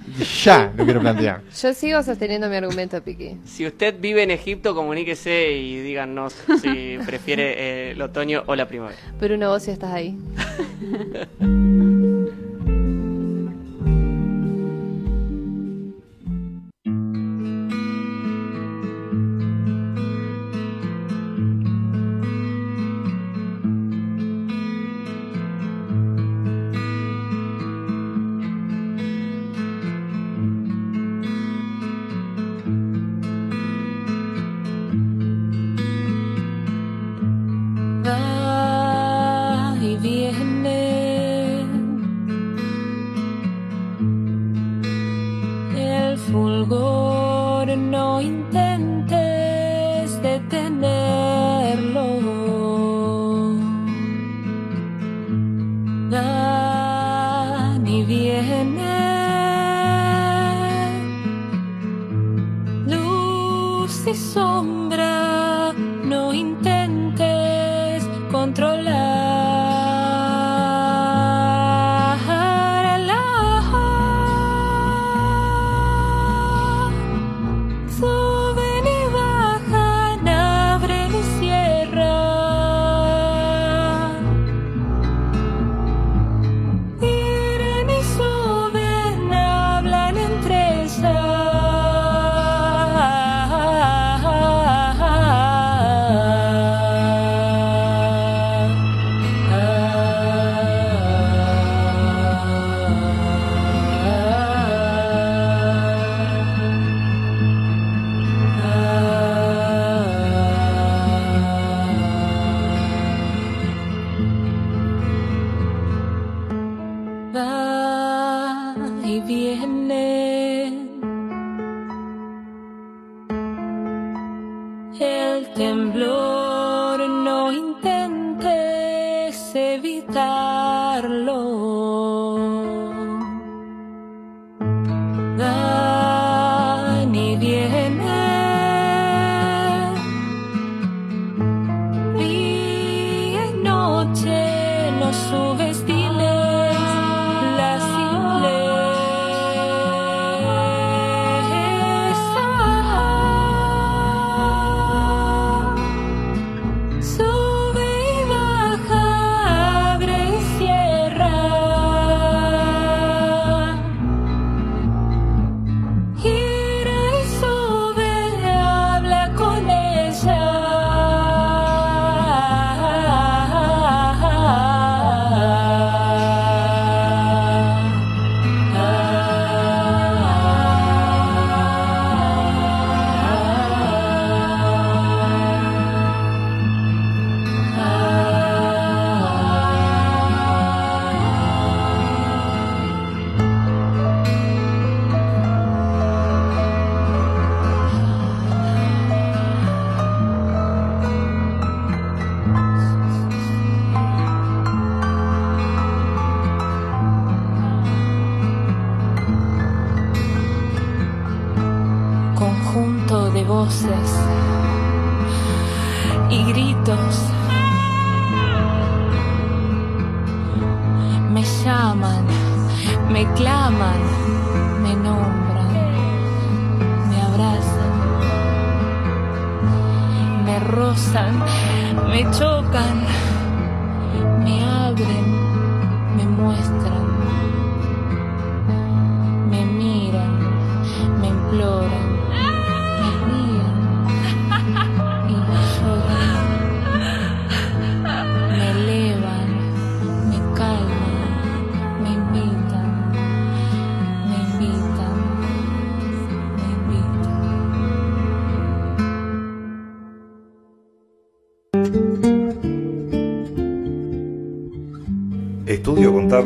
ya 0.43 0.73
lo 0.77 0.85
quiero 0.85 1.01
plantear. 1.01 1.41
Yo 1.63 1.75
sigo 1.75 2.03
sosteniendo 2.03 2.49
mi 2.49 2.57
argumento, 2.57 3.01
Piqui. 3.03 3.37
Si 3.45 3.67
usted 3.67 3.95
vive 4.01 4.23
en 4.23 4.31
Egipto, 4.31 4.75
comuníquese 4.75 5.53
y 5.53 5.81
díganos 5.81 6.35
si 6.63 6.99
prefiere 7.07 7.55
eh, 7.57 7.91
el 7.93 8.03
otoño 8.03 8.43
o 8.47 8.55
la 8.55 8.67
primavera. 8.69 8.99
Bruno, 9.21 9.49
vos 9.51 9.63
sí 9.63 9.71
estás 9.71 9.93
ahí. 9.93 10.17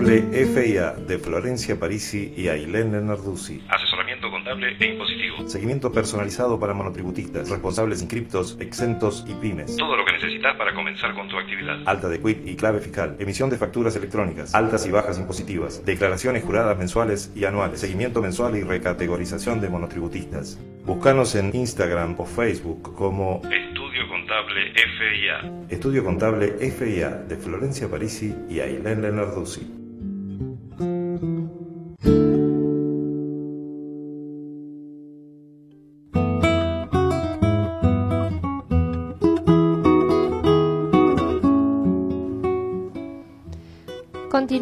Contable 0.08 0.46
FIA 0.46 0.92
de 1.06 1.18
Florencia 1.18 1.78
Parisi 1.78 2.32
y 2.34 2.48
Ailén 2.48 2.92
Lenarduzzi. 2.92 3.62
Asesoramiento 3.68 4.30
contable 4.30 4.74
e 4.80 4.86
impositivo. 4.86 5.46
Seguimiento 5.46 5.92
personalizado 5.92 6.58
para 6.58 6.72
monotributistas, 6.72 7.50
responsables 7.50 8.00
inscriptos, 8.00 8.56
exentos 8.58 9.26
y 9.28 9.34
pymes. 9.34 9.76
Todo 9.76 9.98
lo 9.98 10.06
que 10.06 10.12
necesitas 10.12 10.56
para 10.56 10.74
comenzar 10.74 11.14
con 11.14 11.28
tu 11.28 11.36
actividad. 11.36 11.82
Alta 11.84 12.08
de 12.08 12.22
quit 12.22 12.48
y 12.48 12.56
clave 12.56 12.80
fiscal. 12.80 13.16
Emisión 13.18 13.50
de 13.50 13.58
facturas 13.58 13.96
electrónicas. 13.96 14.54
Altas 14.54 14.86
y 14.86 14.90
bajas 14.90 15.18
impositivas. 15.18 15.84
Declaraciones 15.84 16.42
juradas 16.42 16.78
mensuales 16.78 17.30
y 17.36 17.44
anuales. 17.44 17.80
Seguimiento 17.80 18.22
mensual 18.22 18.56
y 18.56 18.62
recategorización 18.62 19.60
de 19.60 19.68
monotributistas. 19.68 20.58
Búscanos 20.86 21.34
en 21.34 21.54
Instagram 21.54 22.14
o 22.16 22.24
Facebook 22.24 22.94
como 22.94 23.42
Estudio 23.44 24.08
Contable 24.08 24.72
FIA. 24.72 25.66
Estudio 25.68 26.02
Contable 26.02 26.48
FIA 26.70 27.10
de 27.10 27.36
Florencia 27.36 27.90
Parisi 27.90 28.34
y 28.48 28.60
Ailén 28.60 29.02
Lenarduzzi. 29.02 29.77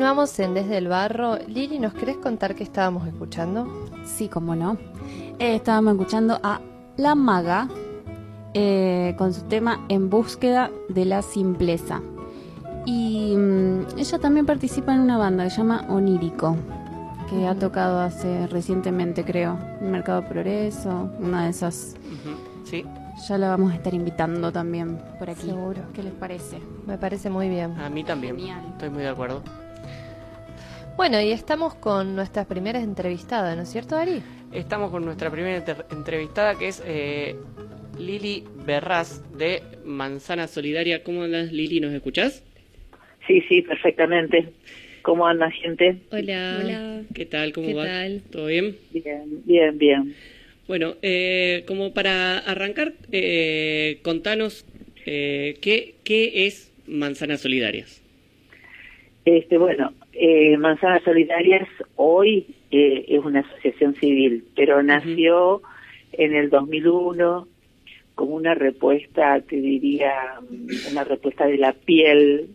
Continuamos 0.06 0.38
en 0.38 0.54
Desde 0.54 0.78
el 0.78 0.86
Barro. 0.86 1.36
Lili, 1.48 1.80
¿nos 1.80 1.92
querés 1.92 2.16
contar 2.18 2.54
qué 2.54 2.62
estábamos 2.62 3.08
escuchando? 3.08 3.66
Sí, 4.04 4.28
cómo 4.28 4.54
no. 4.54 4.76
Eh, 5.40 5.56
estábamos 5.56 5.94
escuchando 5.94 6.38
a 6.44 6.60
La 6.96 7.16
Maga 7.16 7.68
eh, 8.54 9.16
con 9.18 9.34
su 9.34 9.42
tema 9.48 9.84
En 9.88 10.08
búsqueda 10.08 10.70
de 10.88 11.06
la 11.06 11.22
simpleza. 11.22 12.02
Y 12.84 13.34
mm, 13.36 13.98
ella 13.98 14.18
también 14.20 14.46
participa 14.46 14.94
en 14.94 15.00
una 15.00 15.18
banda 15.18 15.42
que 15.42 15.50
se 15.50 15.56
llama 15.56 15.84
Onírico, 15.88 16.54
que 17.28 17.44
ha 17.48 17.56
tocado 17.56 17.98
hace 17.98 18.46
recientemente, 18.46 19.24
creo, 19.24 19.58
en 19.80 19.90
Mercado 19.90 20.22
Progreso, 20.28 21.10
una 21.18 21.46
de 21.46 21.50
esas. 21.50 21.96
Sí, 22.62 22.84
Ya 23.28 23.38
la 23.38 23.48
vamos 23.48 23.72
a 23.72 23.74
estar 23.74 23.92
invitando 23.92 24.52
también 24.52 25.00
por 25.18 25.30
aquí. 25.30 25.48
Seguro. 25.48 25.82
¿Qué 25.92 26.04
les 26.04 26.12
parece? 26.12 26.60
Me 26.86 26.96
parece 26.96 27.28
muy 27.28 27.48
bien. 27.48 27.76
a 27.80 27.90
mí 27.90 28.04
también. 28.04 28.36
Genial. 28.36 28.62
Estoy 28.70 28.90
muy 28.90 29.02
de 29.02 29.08
acuerdo. 29.08 29.42
Bueno, 30.96 31.20
y 31.20 31.30
estamos 31.30 31.74
con 31.74 32.16
nuestras 32.16 32.46
primeras 32.46 32.82
entrevistadas, 32.82 33.54
¿no 33.54 33.64
es 33.64 33.68
cierto, 33.70 33.96
Ari? 33.96 34.22
Estamos 34.52 34.90
con 34.90 35.04
nuestra 35.04 35.30
primera 35.30 35.62
entrevistada 35.90 36.58
que 36.58 36.68
es 36.68 36.82
eh, 36.86 37.36
Lili 37.98 38.44
Berraz 38.64 39.22
de 39.36 39.62
Manzana 39.84 40.48
Solidaria. 40.48 41.02
¿Cómo 41.02 41.22
andas, 41.22 41.52
Lili? 41.52 41.80
¿Nos 41.80 41.92
escuchás? 41.92 42.42
Sí, 43.26 43.42
sí, 43.48 43.60
perfectamente. 43.62 44.48
¿Cómo 45.02 45.26
anda, 45.26 45.50
gente? 45.50 45.98
Hola. 46.10 47.02
¿Qué 47.14 47.26
tal? 47.26 47.52
¿Cómo 47.52 47.68
¿Qué 47.68 47.74
va? 47.74 47.84
tal? 47.84 48.22
¿Todo 48.30 48.46
bien? 48.46 48.76
Bien, 48.90 49.42
bien, 49.44 49.78
bien. 49.78 50.14
Bueno, 50.66 50.94
eh, 51.02 51.64
como 51.66 51.92
para 51.92 52.38
arrancar, 52.38 52.94
eh, 53.12 53.98
contanos 54.02 54.64
eh, 55.04 55.58
¿qué, 55.60 55.94
qué 56.04 56.46
es 56.46 56.72
Manzanas 56.86 57.42
Solidarias. 57.42 58.02
Este, 59.26 59.58
bueno, 59.58 59.92
eh, 60.12 60.56
Manzanas 60.56 61.02
Solidarias 61.02 61.68
hoy 61.96 62.46
eh, 62.70 63.04
es 63.08 63.24
una 63.24 63.40
asociación 63.40 63.94
civil, 63.96 64.44
pero 64.54 64.82
nació 64.84 65.62
en 66.12 66.34
el 66.36 66.48
2001 66.48 67.48
como 68.14 68.36
una 68.36 68.54
respuesta, 68.54 69.40
te 69.40 69.56
diría, 69.56 70.12
una 70.92 71.02
respuesta 71.02 71.44
de 71.46 71.58
la 71.58 71.72
piel 71.72 72.50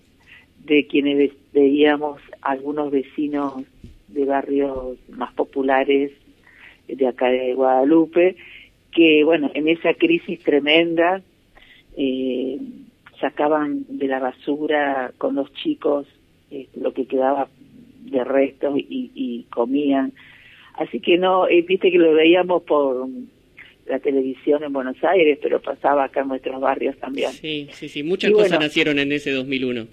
de 0.63 0.87
quienes 0.87 1.17
ve- 1.17 1.33
veíamos 1.51 2.21
algunos 2.41 2.89
vecinos 2.89 3.63
de 4.07 4.23
barrios 4.23 4.97
más 5.09 5.33
populares 5.33 6.11
de 6.87 7.05
acá 7.07 7.27
de 7.29 7.53
Guadalupe, 7.53 8.37
que 8.93 9.25
bueno, 9.25 9.51
en 9.53 9.67
esa 9.67 9.93
crisis 9.93 10.39
tremenda 10.41 11.21
eh, 11.97 12.59
sacaban 13.19 13.83
de 13.89 14.07
la 14.07 14.19
basura 14.19 15.11
con 15.17 15.35
los 15.35 15.51
chicos 15.53 16.07
eh, 16.51 16.67
lo 16.75 16.93
que 16.93 17.05
quedaba 17.05 17.47
de 18.03 18.23
restos 18.23 18.77
y, 18.77 19.11
y 19.15 19.43
comían. 19.43 20.13
Así 20.75 20.99
que 20.99 21.17
no, 21.17 21.47
eh, 21.47 21.61
viste 21.61 21.91
que 21.91 21.97
lo 21.97 22.13
veíamos 22.13 22.63
por 22.63 23.07
la 23.87 23.99
televisión 23.99 24.63
en 24.63 24.73
Buenos 24.73 25.03
Aires, 25.03 25.37
pero 25.41 25.61
pasaba 25.61 26.05
acá 26.05 26.21
en 26.21 26.29
nuestros 26.29 26.61
barrios 26.61 26.97
también. 26.97 27.31
Sí, 27.31 27.67
sí, 27.71 27.89
sí. 27.89 28.03
Muchas 28.03 28.31
Y 28.31 28.33
cosas 28.33 28.49
bueno. 28.51 28.65
nacieron 28.65 28.99
en 28.99 29.11
ese 29.11 29.31
2001. 29.31 29.87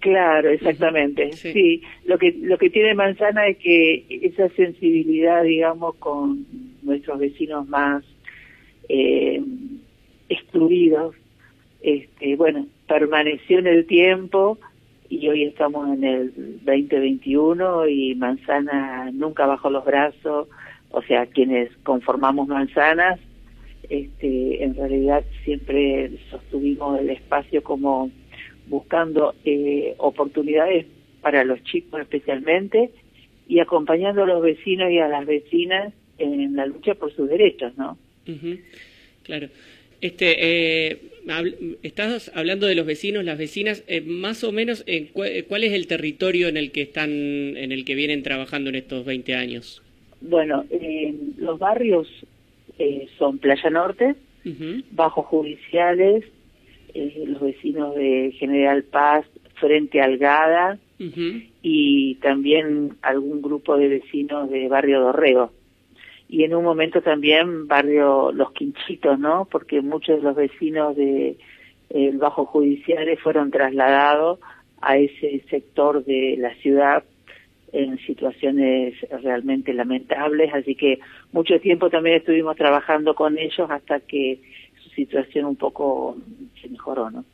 Claro, 0.00 0.50
exactamente. 0.50 1.32
Sí. 1.32 1.52
Sí. 1.52 1.82
lo 2.04 2.18
que 2.18 2.32
lo 2.40 2.58
que 2.58 2.70
tiene 2.70 2.94
Manzana 2.94 3.46
es 3.48 3.56
que 3.58 4.04
esa 4.08 4.48
sensibilidad, 4.50 5.42
digamos, 5.42 5.96
con 5.96 6.46
nuestros 6.82 7.18
vecinos 7.18 7.66
más 7.68 8.04
eh, 8.88 9.42
excluidos, 10.28 11.14
este, 11.80 12.36
bueno, 12.36 12.66
permaneció 12.88 13.58
en 13.58 13.66
el 13.68 13.86
tiempo 13.86 14.58
y 15.08 15.28
hoy 15.28 15.44
estamos 15.44 15.88
en 15.96 16.04
el 16.04 16.32
2021 16.64 17.88
y 17.88 18.14
Manzana 18.14 19.10
nunca 19.12 19.46
bajó 19.46 19.70
los 19.70 19.84
brazos, 19.84 20.48
o 20.90 21.02
sea, 21.02 21.26
quienes 21.26 21.70
conformamos 21.82 22.48
Manzanas, 22.48 23.20
este, 23.88 24.64
en 24.64 24.74
realidad 24.74 25.24
siempre 25.44 26.10
sostuvimos 26.30 27.00
el 27.00 27.10
espacio 27.10 27.62
como 27.62 28.10
buscando 28.66 29.34
eh, 29.44 29.94
oportunidades 29.98 30.86
para 31.20 31.44
los 31.44 31.62
chicos 31.64 32.00
especialmente 32.00 32.90
y 33.48 33.60
acompañando 33.60 34.24
a 34.24 34.26
los 34.26 34.42
vecinos 34.42 34.90
y 34.90 34.98
a 34.98 35.08
las 35.08 35.24
vecinas 35.24 35.92
en 36.18 36.56
la 36.56 36.66
lucha 36.66 36.94
por 36.94 37.14
sus 37.14 37.28
derechos, 37.28 37.76
¿no? 37.76 37.96
Ujú, 38.26 38.58
Claro. 39.22 39.48
Este, 40.00 40.36
eh, 40.92 40.98
estás 41.82 42.30
hablando 42.34 42.66
de 42.66 42.74
los 42.74 42.86
vecinos, 42.86 43.24
las 43.24 43.38
vecinas, 43.38 43.84
eh, 43.88 44.00
más 44.00 44.44
o 44.44 44.52
menos, 44.52 44.84
en 44.86 45.06
cu- 45.06 45.24
eh, 45.24 45.44
¿cuál 45.48 45.64
es 45.64 45.72
el 45.72 45.86
territorio 45.86 46.48
en 46.48 46.56
el 46.56 46.70
que 46.72 46.82
están, 46.82 47.10
en 47.10 47.72
el 47.72 47.84
que 47.84 47.94
vienen 47.94 48.22
trabajando 48.22 48.70
en 48.70 48.76
estos 48.76 49.04
20 49.04 49.34
años? 49.34 49.82
Bueno, 50.20 50.64
eh, 50.70 51.14
los 51.38 51.58
barrios 51.58 52.08
eh, 52.78 53.06
son 53.18 53.38
Playa 53.38 53.70
Norte, 53.70 54.14
Ujú, 54.44 54.82
bajos 54.92 55.26
judiciales, 55.26 56.24
eh, 56.94 57.24
los 57.26 57.40
vecinos 57.40 57.94
de 57.96 58.32
General 58.38 58.84
Paz, 58.84 59.26
Frente 59.60 60.00
Algada 60.00 60.78
y 61.62 62.14
también 62.16 62.96
algún 63.02 63.42
grupo 63.42 63.76
de 63.76 63.88
vecinos 63.88 64.48
de 64.50 64.68
Barrio 64.68 65.00
Dorrego. 65.00 65.52
Y 66.28 66.44
en 66.44 66.54
un 66.54 66.64
momento 66.64 67.02
también 67.02 67.68
barrio 67.68 68.32
Los 68.32 68.52
Quinchitos, 68.52 69.18
¿no? 69.18 69.46
Porque 69.50 69.80
muchos 69.80 70.16
de 70.16 70.22
los 70.22 70.36
vecinos 70.36 70.96
de 70.96 71.36
el 71.90 72.18
Bajo 72.18 72.46
Judiciales 72.46 73.20
fueron 73.20 73.50
trasladados 73.50 74.40
a 74.80 74.98
ese 74.98 75.42
sector 75.48 76.04
de 76.04 76.36
la 76.38 76.54
ciudad 76.56 77.04
en 77.72 77.98
situaciones 77.98 78.94
realmente 79.22 79.72
lamentables, 79.72 80.52
así 80.54 80.74
que 80.74 80.98
mucho 81.32 81.60
tiempo 81.60 81.90
también 81.90 82.16
estuvimos 82.16 82.56
trabajando 82.56 83.14
con 83.14 83.38
ellos 83.38 83.70
hasta 83.70 84.00
que 84.00 84.40
su 84.82 84.90
situación 84.90 85.44
un 85.44 85.56
poco 85.56 86.16
se 86.60 86.68
mejoró, 86.68 87.10
¿no? 87.10 87.24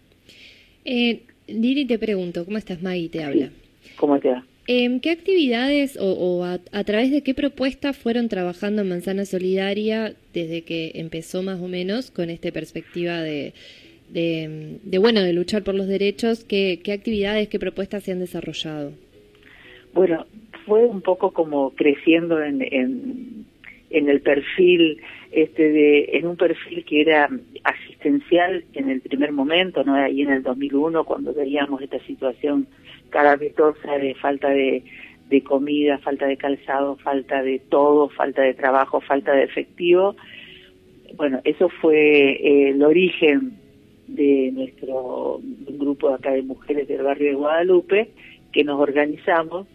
Eh, 0.85 1.23
Lili, 1.47 1.87
te 1.87 1.99
pregunto, 1.99 2.45
¿cómo 2.45 2.59
estás, 2.59 2.83
Maggie? 2.83 3.09
Te 3.09 3.23
habla. 3.23 3.51
¿Cómo 3.97 4.19
te 4.19 4.31
va? 4.31 4.45
Em, 4.69 5.01
¿Qué 5.01 5.11
actividades 5.11 5.99
o, 6.01 6.13
o 6.13 6.45
a, 6.45 6.85
través 6.85 7.11
de 7.11 7.23
qué 7.23 7.35
propuestas 7.35 7.99
fueron 7.99 8.29
trabajando 8.29 8.83
en 8.83 8.91
Manzana 8.91 9.25
Solidaria 9.25 10.15
desde 10.33 10.63
que 10.63 10.93
empezó 10.95 11.43
más 11.43 11.61
o 11.61 11.67
menos 11.67 12.13
con 12.13 12.31
esta 12.31 12.53
perspectiva 12.53 13.21
de, 13.21 13.55
de, 14.11 14.79
de, 14.85 14.99
bueno, 14.99 15.21
de 15.21 15.33
luchar 15.33 15.65
por 15.65 15.75
los 15.75 15.89
derechos? 15.89 16.45
¿Qué, 16.45 16.81
qué 16.85 16.93
actividades, 16.93 17.49
qué 17.49 17.59
propuestas 17.59 18.05
se 18.05 18.13
han 18.13 18.21
desarrollado? 18.21 18.93
Bueno, 19.95 20.27
fue 20.65 20.85
un 20.85 21.01
poco 21.03 21.33
como 21.33 21.71
creciendo 21.71 22.41
en, 22.41 22.63
en, 22.63 23.45
en 23.91 24.09
el 24.09 24.21
perfil, 24.21 25.01
este 25.33 25.71
de, 25.71 26.11
en 26.13 26.27
un 26.29 26.37
perfil 26.37 26.85
que 26.85 27.01
era 27.01 27.29
asistencial 27.65 28.65
en 28.75 28.91
el 28.91 29.01
primer 29.01 29.33
momento, 29.33 29.83
¿no? 29.83 29.95
Ahí 29.95 30.23
en 30.23 30.31
el 30.31 30.43
2001, 30.45 31.05
cuando 31.05 31.35
veíamos 31.35 31.83
esta 31.83 31.99
situación 32.07 32.69
calamitosa 33.13 33.99
de 33.99 34.15
falta 34.17 34.49
de, 34.49 34.83
de 35.29 35.43
comida, 35.45 35.99
falta 35.99 36.27
de 36.27 36.37
calzado, 36.37 36.97
falta 36.97 37.43
de 37.43 37.61
todo, 37.61 38.09
falta 38.09 38.43
de 38.43 38.55
trabajo, 38.55 39.01
falta 39.01 39.33
de 39.33 39.45
efectivo. 39.45 40.17
Bueno, 41.15 41.41
eso 41.45 41.69
fue 41.69 42.33
eh, 42.33 42.71
el 42.71 42.83
origen 42.83 43.59
de 44.09 44.51
nuestro 44.53 45.41
grupo 45.69 46.09
acá 46.09 46.33
de 46.33 46.43
mujeres 46.43 46.89
del 46.89 47.03
barrio 47.03 47.29
de 47.29 47.35
Guadalupe, 47.35 48.11
que 48.53 48.65
nos 48.65 48.81
organizamos 48.81 49.67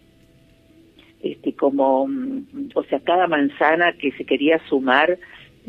este 1.22 1.54
como 1.54 2.08
mm, 2.08 2.70
o 2.76 2.84
sea 2.84 3.00
cada 3.00 3.28
manzana 3.28 3.94
que 3.94 4.12
se 4.12 4.26
quería 4.26 4.60
sumar 4.70 5.18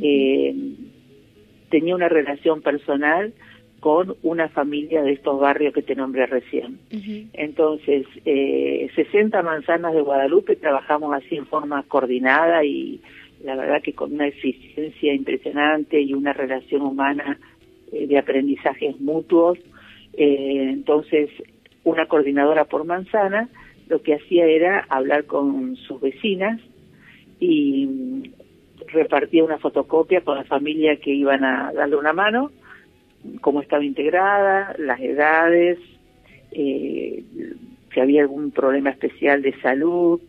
eh, 0.00 0.54
tenía 1.70 1.94
una 1.94 2.08
relación 2.08 2.60
personal 2.60 3.32
con 3.80 4.16
una 4.22 4.48
familia 4.48 5.02
de 5.02 5.12
estos 5.12 5.38
barrios 5.40 5.72
que 5.72 5.82
te 5.82 5.94
nombré 5.94 6.26
recién. 6.26 6.78
Entonces, 7.32 8.06
eh, 8.24 8.90
60 8.94 9.42
manzanas 9.42 9.94
de 9.94 10.00
Guadalupe 10.00 10.56
trabajamos 10.56 11.14
así 11.14 11.36
en 11.36 11.46
forma 11.46 11.82
coordinada 11.84 12.64
y 12.64 13.00
la 13.44 13.54
verdad 13.54 13.82
que 13.82 13.92
con 13.92 14.12
una 14.12 14.26
eficiencia 14.26 15.14
impresionante 15.14 16.00
y 16.00 16.12
una 16.12 16.32
relación 16.32 16.82
humana 16.82 17.38
eh, 17.92 18.06
de 18.06 18.18
aprendizajes 18.18 19.00
mutuos. 19.00 19.58
Eh, 20.14 20.70
entonces, 20.72 21.30
una 21.84 22.06
coordinadora 22.06 22.64
por 22.64 22.84
manzana 22.84 23.48
lo 23.88 24.02
que 24.02 24.14
hacía 24.14 24.46
era 24.46 24.84
hablar 24.88 25.24
con 25.24 25.76
sus 25.76 26.00
vecinas 26.00 26.60
y 27.40 27.86
mm, 27.86 28.22
repartía 28.88 29.44
una 29.44 29.58
fotocopia 29.58 30.22
con 30.22 30.36
la 30.36 30.44
familia 30.44 30.96
que 30.96 31.10
iban 31.10 31.44
a 31.44 31.72
darle 31.72 31.96
una 31.96 32.12
mano, 32.12 32.50
cómo 33.40 33.62
estaba 33.62 33.84
integrada, 33.84 34.74
las 34.78 35.00
edades, 35.00 35.78
eh, 36.52 37.22
si 37.92 38.00
había 38.00 38.22
algún 38.22 38.50
problema 38.50 38.90
especial 38.90 39.42
de 39.42 39.58
salud, 39.60 40.20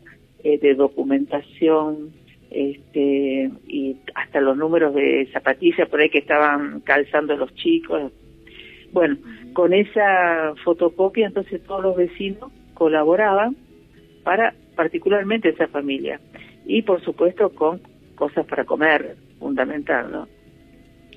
eh, 0.44 0.58
de 0.58 0.76
documentación, 0.76 2.12
este, 2.50 3.52
y 3.68 3.98
hasta 4.16 4.42
los 4.42 4.58
números 4.58 4.96
de 4.96 5.30
zapatillas 5.32 5.88
por 5.88 6.00
ahí 6.00 6.10
que 6.10 6.20
estaban 6.20 6.82
calzando 6.82 7.36
los 7.38 7.54
chicos. 7.56 8.12
Bueno, 8.92 9.18
con 9.54 9.74
esa 9.74 10.54
fotocopia 10.64 11.28
entonces 11.28 11.62
todos 11.64 11.84
los 11.84 11.96
vecinos 11.96 12.52
colaboraban 12.74 13.56
para 14.24 14.54
particularmente 14.76 15.50
esa 15.50 15.68
familia 15.68 16.20
y 16.66 16.82
por 16.82 17.04
supuesto 17.04 17.50
con 17.50 17.82
cosas 18.16 18.46
para 18.46 18.66
comer, 18.66 19.16
fundamental, 19.40 20.12
¿no? 20.12 20.39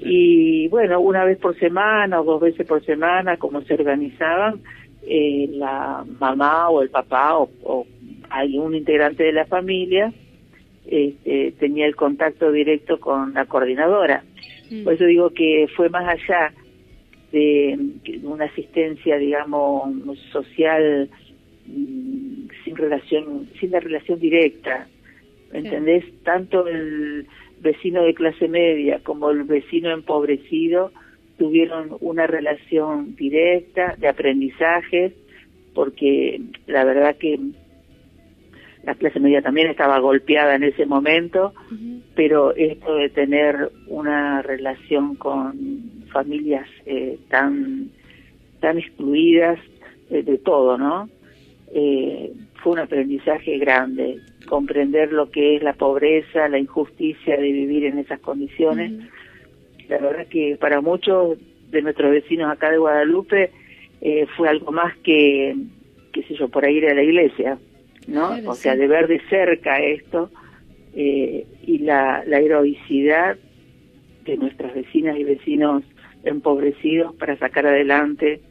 Y 0.05 0.69
bueno, 0.69 1.01
una 1.01 1.25
vez 1.25 1.39
por 1.39 1.59
semana 1.59 2.21
o 2.21 2.25
dos 2.25 2.41
veces 2.41 2.67
por 2.67 2.85
semana, 2.85 3.37
como 3.37 3.63
se 3.63 3.75
organizaban, 3.75 4.61
eh, 5.07 5.49
la 5.53 6.05
mamá 6.19 6.69
o 6.71 6.83
el 6.83 6.91
papá 6.91 7.39
o, 7.39 7.51
o 7.63 7.87
algún 8.31 8.75
integrante 8.75 9.25
de 9.25 9.33
la 9.33 9.47
familia 9.47 10.13
este, 10.87 11.53
tenía 11.59 11.87
el 11.87 11.95
contacto 11.95 12.51
directo 12.51 12.99
con 12.99 13.35
la 13.35 13.47
coordinadora. 13.47 14.25
Por 14.85 14.95
eso 14.95 15.05
digo 15.05 15.31
que 15.31 15.69
fue 15.77 15.91
más 15.91 16.09
allá 16.09 16.53
de 17.31 17.79
una 18.23 18.47
asistencia, 18.47 19.19
digamos, 19.19 20.19
social 20.33 21.11
mm, 21.67 22.49
sin 22.65 22.77
relación, 22.77 23.49
sin 23.61 23.71
la 23.71 23.81
relación 23.81 24.19
directa, 24.19 24.89
¿entendés? 25.53 26.05
Tanto 26.25 26.67
el 26.67 27.27
vecino 27.63 28.03
de 28.03 28.15
clase 28.15 28.49
media 28.49 29.01
como 29.03 29.31
el 29.31 29.45
vecino 29.45 29.91
empobrecido 29.91 30.93
tuvieron 31.39 31.97
una 32.01 32.27
relación 32.27 33.17
directa 33.17 33.95
de 33.99 34.09
aprendizaje, 34.09 35.13
porque 35.75 36.41
la 36.67 36.85
verdad 36.85 37.17
que 37.17 37.39
la 38.85 38.95
clase 38.95 39.21
media 39.21 39.43
también 39.43 39.69
estaba 39.69 39.99
golpeada 40.01 40.55
en 40.57 40.65
ese 40.65 40.87
momento, 40.87 41.53
pero 42.15 42.55
esto 42.55 42.95
de 42.97 43.09
tener 43.11 43.71
una 43.87 44.43
relación 44.43 45.15
con 45.15 46.05
familias 46.13 46.69
eh, 46.85 47.19
tan 47.29 47.91
tan 48.61 48.79
excluidas 48.79 49.59
eh, 50.11 50.23
de 50.23 50.39
todo, 50.39 50.79
¿no? 50.79 51.09
Eh, 51.75 52.33
fue 52.63 52.73
un 52.73 52.79
aprendizaje 52.81 53.59
grande, 53.59 54.19
comprender 54.53 55.15
lo 55.15 55.31
que 55.31 55.57
es 55.57 55.63
la 55.63 55.73
pobreza, 55.73 56.47
la 56.47 56.59
injusticia 56.59 57.39
de 57.39 57.51
vivir 57.51 57.87
en 57.87 57.97
esas 57.97 58.21
condiciones. 58.21 58.93
La 59.89 59.97
verdad 59.97 60.27
que 60.27 60.59
para 60.61 60.83
muchos 60.83 61.39
de 61.71 61.81
nuestros 61.81 62.11
vecinos 62.11 62.53
acá 62.53 62.71
de 62.71 62.77
Guadalupe 62.77 63.51
eh, 64.03 64.27
fue 64.37 64.51
algo 64.51 64.71
más 64.71 64.95
que, 64.99 65.57
qué 66.13 66.23
sé 66.25 66.35
yo, 66.35 66.49
por 66.49 66.67
ahí 66.67 66.77
ir 66.77 66.87
a 66.87 66.93
la 66.93 67.03
iglesia, 67.03 67.57
¿no? 68.07 68.29
Claro, 68.29 68.51
o 68.51 68.55
sea, 68.55 68.75
sí. 68.75 68.81
de 68.81 68.89
ver 68.89 69.09
de 69.09 69.21
cerca 69.31 69.77
esto 69.77 70.29
eh, 70.95 71.47
y 71.63 71.79
la, 71.79 72.23
la 72.27 72.39
heroicidad 72.39 73.39
de 74.27 74.37
nuestras 74.37 74.75
vecinas 74.75 75.17
y 75.17 75.25
vecinos 75.25 75.83
empobrecidos 76.25 77.15
para 77.15 77.39
sacar 77.39 77.67
adelante 77.67 78.43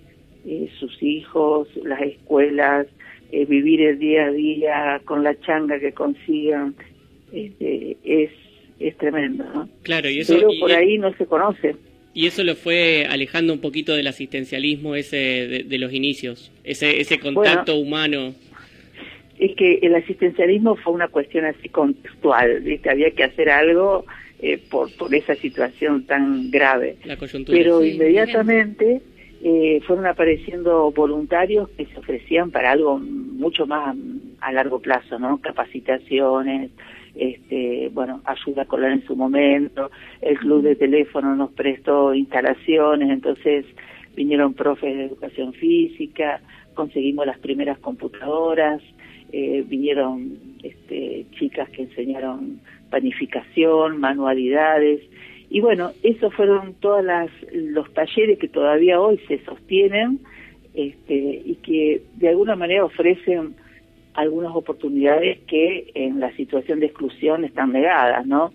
eh, 0.48 0.68
sus 0.80 1.04
hijos, 1.04 1.68
las 1.84 2.02
escuelas, 2.02 2.88
eh, 3.32 3.46
vivir 3.46 3.82
el 3.82 4.00
día 4.00 4.26
a 4.26 4.32
día 4.32 5.02
con 5.06 5.24
la 5.24 5.40
changa 5.40 5.80
que 5.80 5.92
consigan, 5.94 6.76
este, 7.32 7.98
es, 8.04 8.30
es 8.80 8.98
tremendo, 8.98 9.44
¿no? 9.54 9.70
Claro, 9.84 10.10
y 10.10 10.20
eso, 10.20 10.36
Pero 10.36 10.52
y- 10.52 10.60
por 10.60 10.72
ahí 10.72 10.98
no 10.98 11.14
se 11.16 11.26
conoce. 11.26 11.76
y 12.14 12.28
eso 12.28 12.44
lo 12.44 12.56
fue 12.56 13.06
alejando 13.10 13.54
un 13.54 13.60
poquito 13.62 13.96
del 13.96 14.08
asistencialismo 14.08 14.96
ese 14.96 15.16
de, 15.18 15.64
de 15.64 15.78
los 15.78 15.94
inicios, 15.94 16.52
ese, 16.64 17.00
ese 17.00 17.20
contacto 17.20 17.76
humano. 17.78 18.34
Es 19.40 19.56
que 19.56 19.80
el 19.82 19.96
asistencialismo 19.96 20.76
fue 20.76 20.94
una 20.94 21.08
cuestión 21.08 21.46
así 21.46 21.68
contextual, 21.70 22.60
¿viste? 22.62 22.90
había 22.92 23.10
que 23.12 23.24
hacer 23.24 23.50
algo 23.50 24.06
eh, 24.40 24.60
por, 24.70 24.92
por 24.98 25.16
esa 25.16 25.34
situación 25.36 26.06
tan 26.06 26.52
grave. 26.52 26.98
La 27.06 27.16
coyuntura. 27.18 27.58
Pero 27.58 27.82
Sí, 27.82 27.92
inmediatamente 27.92 29.02
eh, 29.44 29.82
fueron 29.88 30.06
apareciendo 30.06 30.92
voluntarios 30.92 31.70
que 31.70 31.86
se 31.88 32.00
ofrecían 32.00 32.52
para 32.52 32.72
algo 32.72 33.00
mucho 33.00 33.66
más 33.66 33.96
a 34.40 34.52
largo 34.52 34.80
plazo, 34.80 35.18
¿no? 35.18 35.40
Capacitaciones, 35.40 36.72
este, 37.16 37.90
bueno, 37.94 38.22
ayuda 38.26 38.64
escolar 38.64 38.92
en 38.92 39.06
su 39.06 39.16
momento, 39.16 39.90
el 40.22 40.38
club 40.38 40.62
de 40.64 40.76
teléfono 40.76 41.36
nos 41.36 41.52
prestó 41.52 42.14
instalaciones, 42.14 43.10
entonces 43.10 43.66
vinieron 44.16 44.54
profes 44.54 44.96
de 44.96 45.06
educación 45.06 45.54
física, 45.54 46.42
conseguimos 46.74 47.26
las 47.26 47.40
primeras 47.40 47.80
computadoras, 47.80 48.82
eh, 49.32 49.64
vinieron 49.68 50.38
este, 50.64 51.26
chicas 51.40 51.70
que 51.70 51.84
enseñaron 51.84 52.60
panificación, 52.90 54.00
manualidades, 54.00 55.02
y 55.54 55.60
bueno, 55.60 55.92
esos 56.02 56.34
fueron 56.34 56.76
todos 56.76 57.04
los 57.52 57.94
talleres 57.94 58.40
que 58.40 58.48
todavía 58.48 59.02
hoy 59.02 59.20
se 59.28 59.44
sostienen 59.44 60.22
este, 60.74 61.14
y 61.14 61.56
que 61.56 62.04
de 62.16 62.30
alguna 62.30 62.56
manera 62.56 62.86
ofrecen 62.86 63.56
algunas 64.14 64.56
oportunidades 64.56 65.40
que 65.48 65.92
en 65.94 66.22
la 66.22 66.34
situación 66.38 66.80
de 66.80 66.86
exclusión 66.86 67.44
están 67.44 67.74
negadas, 67.74 68.26
¿no? 68.26 68.54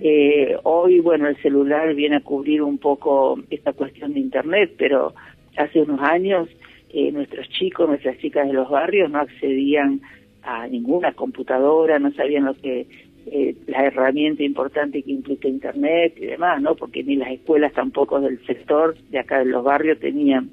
Eh, 0.00 0.56
hoy, 0.64 0.98
bueno, 0.98 1.28
el 1.28 1.36
celular 1.36 1.94
viene 1.94 2.16
a 2.16 2.20
cubrir 2.24 2.60
un 2.62 2.78
poco 2.78 3.38
esta 3.48 3.72
cuestión 3.72 4.12
de 4.12 4.18
Internet, 4.18 4.74
pero 4.76 5.14
hace 5.56 5.80
unos 5.82 6.00
años 6.00 6.48
eh, 6.92 7.12
nuestros 7.12 7.48
chicos, 7.50 7.88
nuestras 7.88 8.18
chicas 8.18 8.48
de 8.48 8.54
los 8.54 8.68
barrios 8.68 9.08
no 9.12 9.20
accedían 9.20 10.00
a 10.42 10.66
ninguna 10.66 11.12
computadora, 11.12 12.00
no 12.00 12.12
sabían 12.14 12.46
lo 12.46 12.54
que 12.54 12.88
eh, 13.26 13.54
la 13.66 13.86
herramienta 13.86 14.42
importante 14.42 15.02
que 15.02 15.12
implica 15.12 15.48
Internet 15.48 16.14
y 16.16 16.26
demás, 16.26 16.60
¿no? 16.60 16.74
Porque 16.74 17.02
ni 17.02 17.16
las 17.16 17.30
escuelas 17.30 17.72
tampoco 17.72 18.20
del 18.20 18.44
sector 18.46 18.96
de 19.10 19.18
acá 19.18 19.38
de 19.38 19.46
los 19.46 19.64
barrios 19.64 20.00
tenían. 20.00 20.50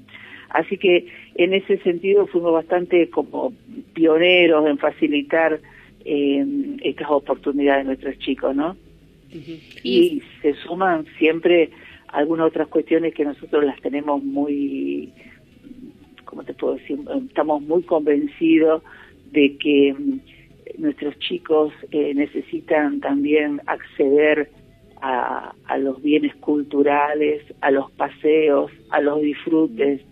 Así 0.50 0.78
que 0.78 1.06
en 1.34 1.54
ese 1.54 1.78
sentido 1.78 2.26
fuimos 2.26 2.52
bastante 2.52 3.08
como 3.08 3.52
pioneros 3.94 4.66
en 4.66 4.78
facilitar 4.78 5.60
eh, 6.04 6.44
estas 6.82 7.08
oportunidades 7.10 7.82
a 7.82 7.84
nuestros 7.84 8.18
chicos, 8.18 8.54
¿no? 8.54 8.76
Y 9.84 10.22
se 10.42 10.54
suman 10.54 11.06
siempre 11.18 11.70
algunas 12.08 12.48
otras 12.48 12.66
cuestiones 12.68 13.14
que 13.14 13.24
nosotros 13.24 13.64
las 13.64 13.80
tenemos 13.80 14.22
muy, 14.24 15.12
¿cómo 16.24 16.42
te 16.42 16.54
puedo 16.54 16.74
decir? 16.74 16.98
Estamos 17.28 17.62
muy 17.62 17.82
convencidos 17.82 18.82
de 19.30 19.56
que 19.56 19.94
nuestros 20.80 21.18
chicos 21.18 21.72
eh, 21.90 22.14
necesitan 22.14 23.00
también 23.00 23.60
acceder 23.66 24.50
a, 25.00 25.54
a 25.66 25.78
los 25.78 26.02
bienes 26.02 26.34
culturales, 26.36 27.42
a 27.60 27.70
los 27.70 27.90
paseos, 27.92 28.70
a 28.90 29.00
los 29.00 29.20
disfrutes, 29.20 30.02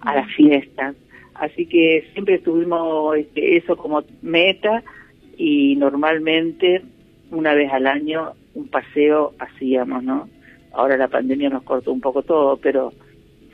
a 0.00 0.16
las 0.16 0.30
fiestas. 0.34 0.96
Así 1.34 1.66
que 1.66 2.08
siempre 2.12 2.38
tuvimos 2.38 3.16
este, 3.16 3.56
eso 3.56 3.76
como 3.76 4.02
meta 4.22 4.82
y 5.36 5.76
normalmente 5.76 6.82
una 7.30 7.54
vez 7.54 7.70
al 7.72 7.86
año 7.86 8.32
un 8.54 8.68
paseo 8.68 9.34
hacíamos, 9.38 10.02
¿no? 10.02 10.28
Ahora 10.72 10.96
la 10.96 11.08
pandemia 11.08 11.50
nos 11.50 11.62
cortó 11.62 11.92
un 11.92 12.00
poco 12.00 12.22
todo, 12.22 12.56
pero 12.56 12.92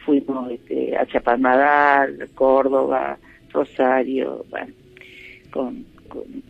fuimos 0.05 0.51
este, 0.51 0.97
a 0.97 1.07
Chapadmalal, 1.07 2.29
Córdoba, 2.35 3.19
Rosario, 3.53 4.45
bueno, 4.51 4.73
con 5.51 5.85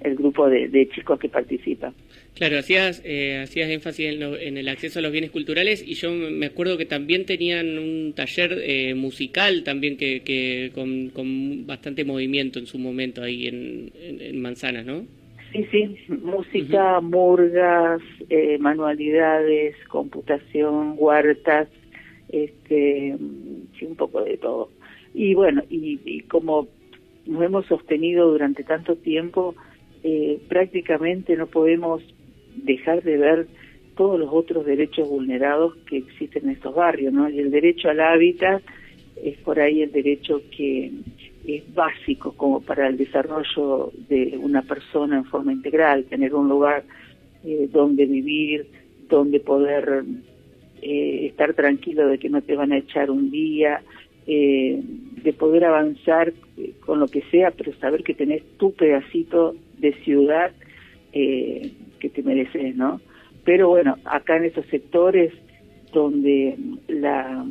el 0.00 0.14
grupo 0.16 0.48
de, 0.48 0.68
de 0.68 0.88
chicos 0.88 1.18
que 1.18 1.28
participan. 1.28 1.94
Claro, 2.34 2.58
hacías, 2.58 3.02
eh, 3.04 3.40
hacías 3.42 3.68
énfasis 3.70 4.06
en, 4.06 4.20
lo- 4.20 4.36
en 4.38 4.56
el 4.56 4.68
acceso 4.68 4.98
a 4.98 5.02
los 5.02 5.12
bienes 5.12 5.30
culturales 5.30 5.84
y 5.86 5.94
yo 5.94 6.10
me 6.12 6.46
acuerdo 6.46 6.78
que 6.78 6.86
también 6.86 7.26
tenían 7.26 7.78
un 7.78 8.14
taller 8.14 8.58
eh, 8.62 8.94
musical 8.94 9.62
también 9.64 9.96
que, 9.96 10.22
que 10.22 10.70
con, 10.74 11.10
con 11.10 11.66
bastante 11.66 12.04
movimiento 12.04 12.58
en 12.58 12.66
su 12.66 12.78
momento 12.78 13.22
ahí 13.22 13.46
en, 13.48 13.92
en, 14.00 14.20
en 14.20 14.40
Manzanas, 14.40 14.86
¿no? 14.86 15.06
Sí, 15.52 15.66
sí, 15.70 15.96
música, 16.08 17.00
murgas, 17.02 18.00
eh, 18.30 18.56
manualidades, 18.58 19.76
computación, 19.88 20.94
huertas, 20.96 21.68
este, 22.30 23.14
sí, 23.78 23.84
un 23.84 23.96
poco 23.96 24.22
de 24.24 24.38
todo. 24.38 24.70
Y 25.12 25.34
bueno, 25.34 25.62
y, 25.68 26.00
y 26.06 26.20
como 26.22 26.68
nos 27.27 27.43
hemos 27.43 27.66
sostenido 27.66 28.31
durante 28.31 28.64
tanto 28.64 28.97
tiempo, 28.97 29.55
eh, 30.03 30.41
prácticamente 30.49 31.37
no 31.37 31.47
podemos 31.47 32.03
dejar 32.57 33.03
de 33.03 33.16
ver 33.16 33.47
todos 33.97 34.18
los 34.18 34.31
otros 34.33 34.64
derechos 34.64 35.09
vulnerados 35.09 35.77
que 35.87 35.99
existen 35.99 36.45
en 36.45 36.51
estos 36.51 36.75
barrios, 36.75 37.12
¿no? 37.12 37.29
Y 37.29 37.39
el 37.39 37.51
derecho 37.51 37.89
al 37.89 38.01
hábitat 38.01 38.62
es 39.23 39.37
por 39.39 39.61
ahí 39.61 39.83
el 39.83 39.93
derecho 39.93 40.43
que 40.57 40.91
es 41.47 41.75
básico 41.75 42.33
como 42.37 42.61
para 42.61 42.89
el 42.89 42.97
desarrollo 42.97 43.93
de 44.09 44.39
una 44.41 44.62
persona 44.62 45.18
en 45.18 45.25
forma 45.25 45.53
integral, 45.53 46.05
tener 46.05 46.35
un 46.35 46.49
lugar 46.49 46.85
eh, 47.45 47.68
donde 47.70 48.07
vivir, 48.07 48.66
donde 49.09 49.41
poder 49.41 50.05
eh, 50.81 51.27
estar 51.27 51.55
tranquilo 51.55 52.09
de 52.09 52.18
que 52.18 52.31
no 52.31 52.43
te 52.43 52.57
van 52.57 52.73
a 52.73 52.79
echar 52.79 53.11
un 53.11 53.31
día, 53.31 53.83
eh, 54.27 54.81
de 55.23 55.33
poder 55.33 55.64
avanzar 55.64 56.33
eh, 56.57 56.73
con 56.85 57.01
lo 57.01 57.09
que 57.09 57.23
sea, 57.31 57.51
pero 57.51 57.73
saber 57.75 58.03
que 58.03 58.14
tenés 58.14 58.43
tu 58.59 58.73
pedacito 58.75 59.55
de 59.79 59.93
ciudad 60.05 60.53
eh, 61.12 61.73
que 61.99 62.09
te 62.09 62.23
mereces, 62.23 62.77
¿no? 62.77 63.01
Pero 63.45 63.68
bueno, 63.68 63.97
acá 64.05 64.37
en 64.37 64.45
estos 64.45 64.66
sectores 64.66 65.33
donde 65.93 66.57
la, 66.89 67.45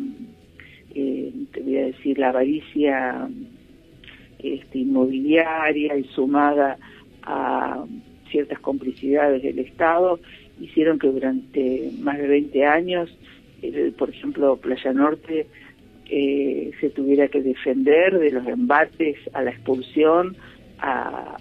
eh, 0.95 1.31
te 1.51 1.61
voy 1.61 1.77
a 1.77 1.85
decir, 1.85 2.17
la 2.17 2.29
avaricia 2.29 3.29
este, 4.39 4.79
inmobiliaria 4.79 5.97
y 5.97 6.03
sumada 6.05 6.77
a 7.23 7.85
ciertas 8.29 8.59
complicidades 8.59 9.43
del 9.43 9.59
Estado, 9.59 10.19
hicieron 10.59 10.99
que 10.99 11.07
durante 11.07 11.91
más 11.99 12.17
de 12.17 12.27
20 12.27 12.65
años, 12.65 13.15
eh, 13.61 13.91
por 13.97 14.09
ejemplo, 14.09 14.57
Playa 14.57 14.93
Norte 14.93 15.47
eh, 16.13 16.71
se 16.81 16.89
tuviera 16.89 17.29
que 17.29 17.41
defender 17.41 18.19
de 18.19 18.31
los 18.31 18.45
embates 18.45 19.17
a 19.31 19.41
la 19.41 19.51
expulsión, 19.51 20.35
a, 20.79 21.37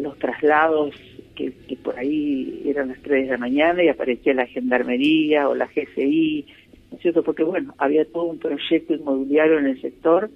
los 0.00 0.16
traslados 0.20 0.94
que, 1.34 1.52
que 1.66 1.76
por 1.76 1.98
ahí 1.98 2.62
eran 2.64 2.88
las 2.88 3.02
3 3.02 3.24
de 3.24 3.32
la 3.32 3.38
mañana 3.38 3.82
y 3.82 3.88
aparecía 3.88 4.32
la 4.32 4.46
gendarmería 4.46 5.48
o 5.48 5.56
la 5.56 5.66
GCI, 5.66 6.46
¿no 6.92 6.96
es 6.96 7.02
cierto? 7.02 7.24
Porque 7.24 7.42
bueno, 7.42 7.74
había 7.78 8.04
todo 8.04 8.26
un 8.26 8.38
proyecto 8.38 8.94
inmobiliario 8.94 9.58
en 9.58 9.66
el 9.66 9.80
sector 9.80 10.30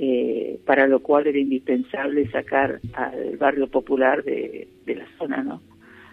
eh, 0.00 0.58
para 0.66 0.88
lo 0.88 0.98
cual 0.98 1.28
era 1.28 1.38
indispensable 1.38 2.28
sacar 2.28 2.80
al 2.94 3.36
barrio 3.36 3.68
popular 3.68 4.24
de, 4.24 4.66
de 4.84 4.96
la 4.96 5.06
zona, 5.16 5.44
¿no? 5.44 5.62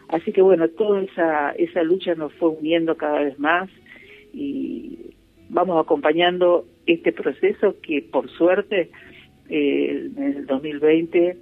Así 0.09 0.31
que 0.31 0.43
bueno, 0.43 0.67
toda 0.67 1.01
esa, 1.01 1.53
esa 1.53 1.81
lucha 1.81 2.13
nos 2.13 2.31
fue 2.33 2.49
uniendo 2.49 2.95
cada 2.97 3.23
vez 3.23 3.39
más 3.39 3.67
y 4.31 5.15
vamos 5.49 5.83
acompañando 5.83 6.65
este 6.85 7.11
proceso 7.11 7.75
que 7.81 8.01
por 8.01 8.29
suerte 8.29 8.89
eh, 9.49 10.09
en 10.15 10.23
el 10.23 10.45
2020 10.45 11.37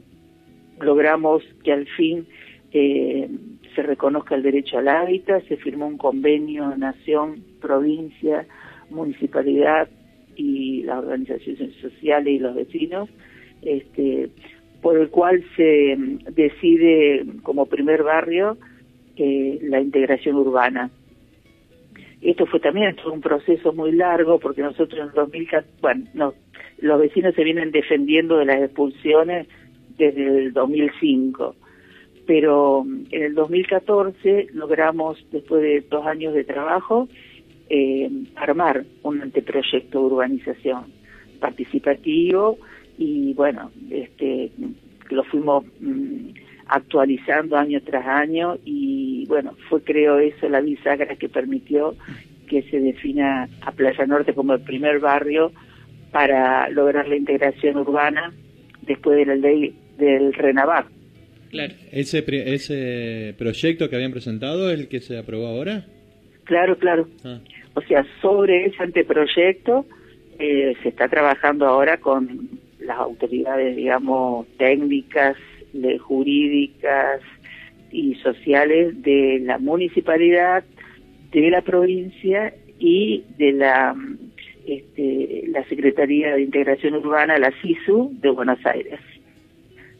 logramos 0.81 1.43
que 1.63 1.73
al 1.73 1.87
fin 1.87 2.27
eh, 2.71 3.29
se 3.75 3.81
reconozca 3.83 4.35
el 4.35 4.43
derecho 4.43 4.77
al 4.77 4.87
hábitat, 4.87 5.43
se 5.47 5.57
firmó 5.57 5.87
un 5.87 5.97
convenio 5.97 6.75
nación, 6.77 7.43
provincia, 7.61 8.45
municipalidad 8.89 9.87
y 10.35 10.83
las 10.83 10.99
organizaciones 10.99 11.75
sociales 11.75 12.33
y 12.33 12.39
los 12.39 12.55
vecinos, 12.55 13.09
este, 13.61 14.29
por 14.81 14.97
el 14.97 15.09
cual 15.09 15.43
se 15.55 15.95
mm, 15.95 16.33
decide 16.33 17.25
como 17.43 17.65
primer 17.65 18.03
barrio 18.03 18.57
eh, 19.15 19.59
la 19.63 19.81
integración 19.81 20.35
urbana. 20.35 20.91
Esto 22.21 22.45
fue 22.47 22.59
también 22.59 22.95
todo 22.95 23.13
un 23.13 23.21
proceso 23.21 23.73
muy 23.73 23.91
largo 23.91 24.39
porque 24.39 24.61
nosotros 24.61 24.99
en 24.99 25.07
el 25.07 25.13
2014, 25.13 25.69
bueno, 25.81 26.05
no, 26.13 26.33
los 26.79 26.99
vecinos 26.99 27.35
se 27.35 27.43
vienen 27.43 27.71
defendiendo 27.71 28.37
de 28.37 28.45
las 28.45 28.61
expulsiones 28.61 29.47
desde 29.97 30.45
el 30.45 30.53
2005, 30.53 31.55
pero 32.25 32.83
mm, 32.83 33.05
en 33.11 33.23
el 33.23 33.35
2014 33.35 34.47
logramos, 34.53 35.23
después 35.31 35.61
de 35.61 35.81
dos 35.89 36.05
años 36.05 36.33
de 36.33 36.43
trabajo, 36.43 37.07
eh, 37.69 38.09
armar 38.35 38.85
un 39.03 39.21
anteproyecto 39.21 39.99
de 39.99 40.05
urbanización 40.05 40.85
participativo 41.39 42.57
y 42.97 43.33
bueno, 43.33 43.71
este 43.89 44.51
lo 45.09 45.23
fuimos 45.25 45.65
mm, 45.79 46.29
actualizando 46.69 47.57
año 47.57 47.81
tras 47.81 48.05
año 48.05 48.57
y 48.65 49.25
bueno, 49.27 49.55
fue 49.69 49.81
creo 49.81 50.19
eso 50.19 50.49
la 50.49 50.61
bisagra 50.61 51.15
que 51.15 51.29
permitió 51.29 51.95
que 52.47 52.63
se 52.63 52.79
defina 52.79 53.47
a 53.61 53.71
Playa 53.71 54.05
Norte 54.05 54.33
como 54.33 54.53
el 54.53 54.61
primer 54.61 54.99
barrio 54.99 55.51
para 56.11 56.69
lograr 56.69 57.07
la 57.07 57.15
integración 57.15 57.77
urbana 57.77 58.33
después 58.81 59.17
de 59.17 59.25
la 59.25 59.35
ley 59.35 59.75
del 59.97 60.33
Renavar. 60.33 60.85
Claro. 61.49 61.73
¿Ese, 61.91 62.23
ese 62.53 63.35
proyecto 63.37 63.89
que 63.89 63.95
habían 63.95 64.11
presentado 64.11 64.71
es 64.71 64.79
el 64.79 64.87
que 64.87 65.01
se 65.01 65.17
aprobó 65.17 65.47
ahora? 65.47 65.85
Claro, 66.43 66.77
claro. 66.77 67.07
Ah. 67.23 67.39
O 67.73 67.81
sea, 67.81 68.05
sobre 68.21 68.65
ese 68.65 68.81
anteproyecto 68.81 69.85
eh, 70.39 70.75
se 70.81 70.89
está 70.89 71.07
trabajando 71.07 71.65
ahora 71.67 71.97
con 71.97 72.49
las 72.79 72.97
autoridades, 72.97 73.75
digamos, 73.75 74.47
técnicas, 74.57 75.35
de- 75.73 75.97
jurídicas 75.97 77.21
y 77.91 78.15
sociales 78.15 79.01
de 79.01 79.39
la 79.43 79.57
municipalidad, 79.57 80.63
de 81.31 81.49
la 81.49 81.61
provincia 81.61 82.53
y 82.79 83.23
de 83.37 83.51
la, 83.53 83.95
este, 84.65 85.43
la 85.47 85.63
Secretaría 85.65 86.35
de 86.35 86.41
Integración 86.41 86.95
Urbana, 86.95 87.37
la 87.37 87.51
SISU, 87.61 88.11
de 88.21 88.29
Buenos 88.29 88.63
Aires. 88.65 88.99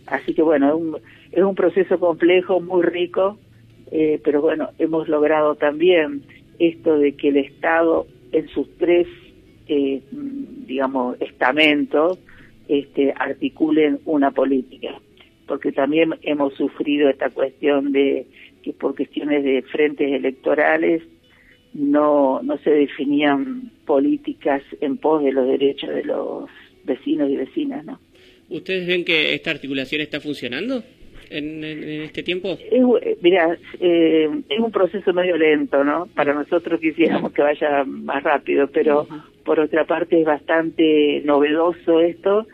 Así 0.06 0.34
que 0.34 0.42
bueno, 0.42 0.70
es 0.70 0.76
un, 0.76 0.98
es 1.32 1.44
un 1.44 1.56
proceso 1.56 2.00
complejo, 2.00 2.60
muy 2.62 2.84
rico, 2.84 3.38
eh, 3.92 4.20
pero 4.24 4.42
bueno, 4.42 4.70
hemos 4.80 5.08
logrado 5.08 5.56
también 5.56 6.24
esto 6.60 6.98
de 6.98 7.14
que 7.14 7.30
el 7.30 7.38
Estado 7.38 8.08
en 8.32 8.48
sus 8.50 8.70
tres, 8.78 9.08
eh, 9.68 10.02
digamos, 10.12 11.20
estamentos, 11.22 12.20
este, 12.68 13.14
articulen 13.16 14.00
una 14.06 14.32
política. 14.32 15.00
Porque 15.48 15.72
también 15.72 16.14
hemos 16.24 16.54
sufrido 16.56 17.10
esta 17.10 17.30
cuestión 17.30 17.92
de 17.92 18.26
que 18.64 18.74
por 18.74 18.96
cuestiones 18.96 19.44
de 19.44 19.62
frentes 19.64 20.12
electorales 20.12 21.02
no, 21.74 22.42
no 22.44 22.58
se 22.60 22.70
definían 22.72 23.72
políticas 23.86 24.62
en 24.82 24.98
pos 24.98 25.24
de 25.24 25.32
los 25.32 25.48
derechos 25.48 25.90
de 25.90 26.04
los 26.04 26.50
vecinos 26.84 27.30
y 27.30 27.38
vecinas, 27.38 27.86
¿no? 27.86 28.00
¿Ustedes 28.50 28.88
ven 28.88 29.04
que 29.06 29.34
esta 29.34 29.52
articulación 29.52 30.02
está 30.02 30.20
funcionando 30.22 30.82
en, 31.30 31.64
en- 31.64 31.84
en 31.84 32.02
este 32.04 32.24
tiempo? 32.24 32.50
Es, 32.52 32.84
eh, 33.02 33.18
mira, 33.22 33.58
eh, 33.80 34.30
es 34.50 34.60
un 34.60 34.72
proceso 34.72 35.14
medio 35.14 35.38
lento, 35.38 35.84
¿no? 35.84 36.08
Para 36.16 36.34
nosotros 36.34 36.80
quisiéramos 36.80 37.34
que 37.34 37.42
vaya 37.42 37.84
más 37.86 38.24
rápido, 38.24 38.68
pero 38.72 39.06
por 39.44 39.60
otra 39.60 39.86
parte 39.86 40.20
es 40.20 40.26
bastante 40.26 41.22
novedoso 41.26 42.00
esto 42.00 42.48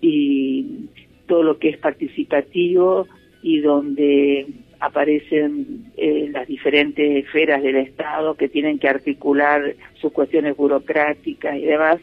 y 0.00 0.86
todo 1.26 1.42
lo 1.42 1.58
que 1.58 1.70
es 1.70 1.78
participativo 1.78 3.06
y 3.42 3.60
donde 3.60 4.46
aparecen 4.80 5.92
eh, 5.96 6.28
las 6.32 6.46
diferentes 6.46 7.24
esferas 7.24 7.62
del 7.62 7.76
Estado 7.76 8.34
que 8.34 8.48
tienen 8.48 8.78
que 8.78 8.88
articular 8.88 9.74
sus 10.00 10.12
cuestiones 10.12 10.56
burocráticas 10.56 11.56
y 11.56 11.64
demás, 11.64 11.98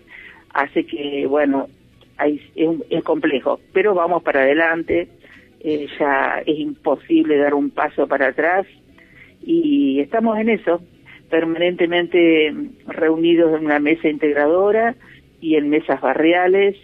hace 0.53 0.85
que, 0.85 1.25
bueno, 1.27 1.67
hay, 2.17 2.41
es, 2.55 2.69
es 2.89 3.03
complejo, 3.03 3.59
pero 3.73 3.93
vamos 3.93 4.23
para 4.23 4.41
adelante, 4.41 5.07
eh, 5.59 5.87
ya 5.99 6.41
es 6.45 6.59
imposible 6.59 7.37
dar 7.37 7.53
un 7.53 7.69
paso 7.69 8.07
para 8.07 8.27
atrás 8.27 8.65
y 9.45 9.99
estamos 9.99 10.37
en 10.39 10.49
eso, 10.49 10.81
permanentemente 11.29 12.53
reunidos 12.87 13.57
en 13.57 13.65
una 13.65 13.79
mesa 13.79 14.07
integradora 14.07 14.95
y 15.41 15.55
en 15.55 15.69
mesas 15.69 15.99
barriales, 16.01 16.75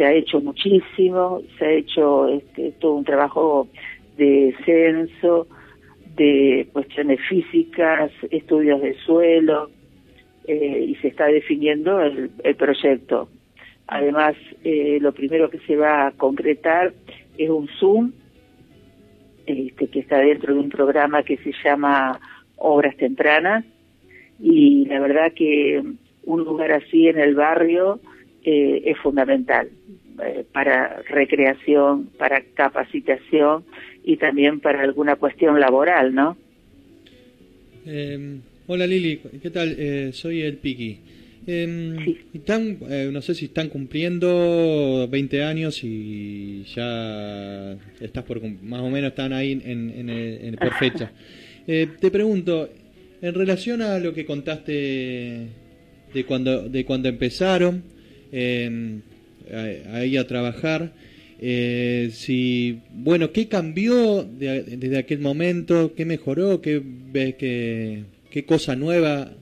se 0.00 0.06
ha 0.06 0.14
hecho 0.14 0.40
muchísimo, 0.40 1.42
se 1.58 1.64
ha 1.66 1.72
hecho 1.72 2.26
este, 2.28 2.72
todo 2.80 2.94
un 2.94 3.04
trabajo 3.04 3.68
de 4.16 4.54
censo, 4.64 5.46
de 6.16 6.66
cuestiones 6.72 7.20
físicas, 7.28 8.10
estudios 8.30 8.80
de 8.80 8.94
suelo, 9.04 9.68
eh, 10.46 10.86
y 10.88 10.94
se 11.02 11.08
está 11.08 11.26
definiendo 11.26 12.00
el, 12.00 12.30
el 12.42 12.54
proyecto. 12.56 13.28
Además, 13.88 14.36
eh, 14.64 14.96
lo 15.02 15.12
primero 15.12 15.50
que 15.50 15.58
se 15.66 15.76
va 15.76 16.06
a 16.06 16.12
concretar 16.12 16.94
es 17.36 17.50
un 17.50 17.68
Zoom, 17.78 18.12
este, 19.44 19.86
que 19.88 20.00
está 20.00 20.16
dentro 20.20 20.54
de 20.54 20.60
un 20.60 20.70
programa 20.70 21.24
que 21.24 21.36
se 21.36 21.52
llama 21.62 22.18
Obras 22.56 22.96
Tempranas, 22.96 23.66
y 24.40 24.86
la 24.86 24.98
verdad 24.98 25.34
que 25.34 25.82
un 26.24 26.40
lugar 26.42 26.72
así 26.72 27.06
en 27.06 27.18
el 27.18 27.34
barrio 27.34 28.00
eh, 28.44 28.82
es 28.86 28.98
fundamental 28.98 29.68
eh, 30.24 30.44
para 30.52 31.02
recreación, 31.08 32.06
para 32.18 32.42
capacitación 32.54 33.64
y 34.04 34.16
también 34.16 34.60
para 34.60 34.82
alguna 34.82 35.16
cuestión 35.16 35.58
laboral, 35.60 36.14
¿no? 36.14 36.36
Eh, 37.86 38.38
hola 38.66 38.86
Lili, 38.86 39.20
¿qué 39.42 39.50
tal? 39.50 39.74
Eh, 39.78 40.10
soy 40.12 40.42
el 40.42 40.56
Piki. 40.56 40.98
Eh, 41.46 42.16
están, 42.34 42.76
eh, 42.88 43.08
no 43.10 43.22
sé 43.22 43.34
si 43.34 43.46
están 43.46 43.68
cumpliendo 43.70 45.08
20 45.10 45.42
años 45.42 45.80
y 45.82 46.64
ya 46.74 47.72
estás 48.00 48.24
por 48.24 48.42
más 48.42 48.82
o 48.82 48.90
menos 48.90 49.10
están 49.10 49.32
ahí 49.32 49.52
en, 49.52 49.90
en, 49.90 50.10
en- 50.10 50.56
por 50.56 50.72
fecha. 50.74 51.10
Eh, 51.66 51.86
te 52.00 52.10
pregunto, 52.10 52.68
en 53.22 53.34
relación 53.34 53.80
a 53.82 53.98
lo 53.98 54.12
que 54.12 54.24
contaste 54.24 54.72
de 56.12 56.24
cuando 56.26 56.68
de 56.68 56.84
cuando 56.84 57.08
empezaron 57.08 57.82
ahí 59.92 60.16
a 60.16 60.26
trabajar, 60.26 60.92
eh, 61.40 62.10
si 62.12 62.78
bueno, 62.92 63.32
¿qué 63.32 63.48
cambió 63.48 64.22
de- 64.24 64.62
desde 64.76 64.98
aquel 64.98 65.20
momento? 65.20 65.94
¿Qué 65.94 66.04
mejoró? 66.04 66.60
¿Qué 66.60 66.80
ves 66.84 67.34
que 67.36 68.02
qué 68.30 68.44
cosa 68.44 68.76
nueva 68.76 69.32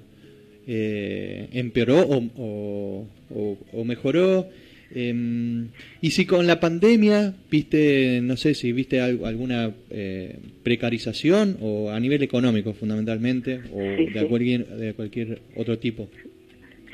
eh, 0.66 1.48
empeoró 1.52 2.00
o, 2.06 2.16
o- 2.36 3.06
o- 3.30 3.58
o 3.72 3.84
mejoró? 3.84 4.48
Eh, 4.94 5.66
y 6.00 6.10
si 6.12 6.24
con 6.24 6.46
la 6.46 6.60
pandemia 6.60 7.34
viste, 7.50 8.20
no 8.22 8.36
sé 8.38 8.54
si 8.54 8.72
viste 8.72 9.00
al- 9.00 9.22
alguna 9.24 9.70
eh, 9.90 10.36
precarización 10.62 11.58
o 11.60 11.90
a 11.90 12.00
nivel 12.00 12.22
económico 12.22 12.72
fundamentalmente 12.72 13.60
o 13.70 13.80
Sí, 13.98 14.06
de, 14.14 14.20
sí. 14.20 14.26
cualquier, 14.26 14.66
de 14.66 14.94
cualquier 14.94 15.40
otro 15.56 15.78
tipo. 15.78 16.08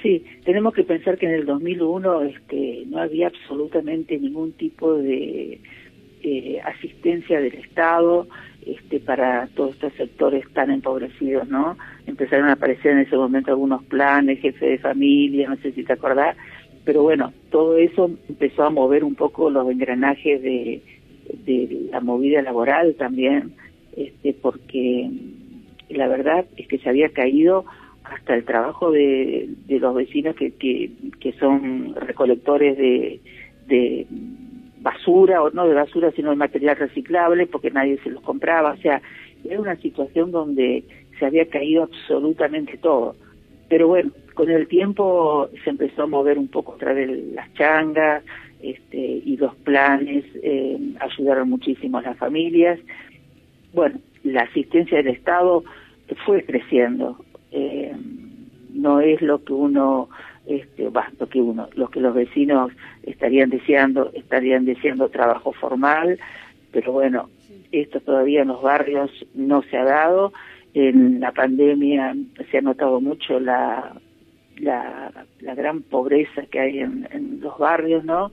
Sí, 0.04 0.22
tenemos 0.44 0.74
que 0.74 0.84
pensar 0.84 1.16
que 1.16 1.24
en 1.24 1.32
el 1.32 1.46
2001 1.46 2.24
este, 2.24 2.82
no 2.88 2.98
había 2.98 3.28
absolutamente 3.28 4.18
ningún 4.18 4.52
tipo 4.52 4.92
de 4.92 5.58
eh, 6.22 6.60
asistencia 6.62 7.40
del 7.40 7.54
Estado 7.54 8.28
este, 8.66 9.00
para 9.00 9.46
todos 9.54 9.70
estos 9.70 9.94
sectores 9.94 10.44
tan 10.52 10.70
empobrecidos, 10.70 11.48
¿no? 11.48 11.78
Empezaron 12.06 12.50
a 12.50 12.52
aparecer 12.52 12.92
en 12.92 12.98
ese 12.98 13.16
momento 13.16 13.50
algunos 13.50 13.82
planes, 13.84 14.40
jefe 14.40 14.66
de 14.66 14.78
familia, 14.78 15.48
no 15.48 15.56
sé 15.56 15.72
si 15.72 15.84
te 15.84 15.94
acordás, 15.94 16.36
pero 16.84 17.02
bueno, 17.02 17.32
todo 17.50 17.78
eso 17.78 18.10
empezó 18.28 18.64
a 18.64 18.70
mover 18.70 19.04
un 19.04 19.14
poco 19.14 19.48
los 19.48 19.70
engranajes 19.70 20.42
de, 20.42 20.82
de 21.46 21.88
la 21.90 22.00
movida 22.00 22.42
laboral 22.42 22.94
también, 22.96 23.54
este, 23.96 24.34
porque 24.34 25.08
la 25.88 26.08
verdad 26.08 26.44
es 26.58 26.68
que 26.68 26.76
se 26.76 26.90
había 26.90 27.08
caído 27.08 27.64
hasta 28.04 28.34
el 28.34 28.44
trabajo 28.44 28.90
de, 28.90 29.48
de 29.66 29.78
los 29.78 29.94
vecinos 29.94 30.36
que, 30.36 30.52
que, 30.52 31.32
son 31.40 31.94
recolectores 31.94 32.76
de, 32.76 33.20
de 33.66 34.06
basura, 34.80 35.42
o 35.42 35.50
no 35.50 35.66
de 35.66 35.74
basura, 35.74 36.12
sino 36.12 36.30
de 36.30 36.36
material 36.36 36.76
reciclable, 36.76 37.46
porque 37.46 37.70
nadie 37.70 37.98
se 38.04 38.10
los 38.10 38.22
compraba. 38.22 38.72
O 38.72 38.76
sea, 38.76 39.00
era 39.44 39.60
una 39.60 39.76
situación 39.76 40.30
donde 40.30 40.84
se 41.18 41.26
había 41.26 41.48
caído 41.48 41.84
absolutamente 41.84 42.76
todo. 42.76 43.16
Pero 43.68 43.88
bueno, 43.88 44.10
con 44.34 44.50
el 44.50 44.68
tiempo 44.68 45.48
se 45.64 45.70
empezó 45.70 46.02
a 46.02 46.06
mover 46.06 46.38
un 46.38 46.48
poco 46.48 46.72
otra 46.72 46.92
vez 46.92 47.08
las 47.32 47.52
changas 47.54 48.22
este, 48.62 48.98
y 48.98 49.36
los 49.38 49.54
planes 49.56 50.24
eh, 50.42 50.78
ayudaron 51.00 51.48
muchísimo 51.48 51.98
a 51.98 52.02
las 52.02 52.18
familias. 52.18 52.78
Bueno, 53.72 53.98
la 54.22 54.42
asistencia 54.42 54.98
del 54.98 55.08
Estado 55.08 55.64
fue 56.26 56.44
creciendo. 56.44 57.18
Eh, 57.56 57.94
no 58.72 59.00
es 59.00 59.22
lo 59.22 59.44
que 59.44 59.52
uno, 59.52 60.08
este, 60.44 60.88
bah, 60.88 61.08
lo 61.20 61.28
que 61.28 61.40
uno, 61.40 61.68
lo 61.76 61.88
que 61.88 62.00
los 62.00 62.12
vecinos 62.12 62.72
estarían 63.04 63.48
deseando, 63.48 64.10
estarían 64.12 64.64
deseando 64.64 65.08
trabajo 65.08 65.52
formal, 65.52 66.18
pero 66.72 66.90
bueno, 66.90 67.30
esto 67.70 68.00
todavía 68.00 68.42
en 68.42 68.48
los 68.48 68.60
barrios 68.60 69.10
no 69.34 69.62
se 69.62 69.76
ha 69.76 69.84
dado. 69.84 70.32
En 70.74 71.20
la 71.20 71.30
pandemia 71.30 72.16
se 72.50 72.58
ha 72.58 72.60
notado 72.60 73.00
mucho 73.00 73.38
la, 73.38 73.94
la, 74.56 75.12
la 75.38 75.54
gran 75.54 75.82
pobreza 75.82 76.42
que 76.50 76.58
hay 76.58 76.80
en, 76.80 77.06
en 77.12 77.38
los 77.40 77.56
barrios, 77.56 78.04
¿no? 78.04 78.32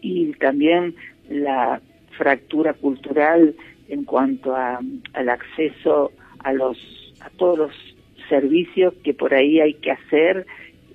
Y 0.00 0.32
también 0.34 0.94
la 1.28 1.80
fractura 2.16 2.74
cultural 2.74 3.56
en 3.88 4.04
cuanto 4.04 4.54
a, 4.54 4.78
al 5.14 5.28
acceso 5.28 6.12
a 6.38 6.52
los 6.52 6.78
a 7.20 7.30
todos 7.30 7.58
los 7.58 7.91
servicios 8.32 8.94
que 9.04 9.12
por 9.12 9.34
ahí 9.34 9.60
hay 9.60 9.74
que 9.74 9.90
hacer 9.90 10.46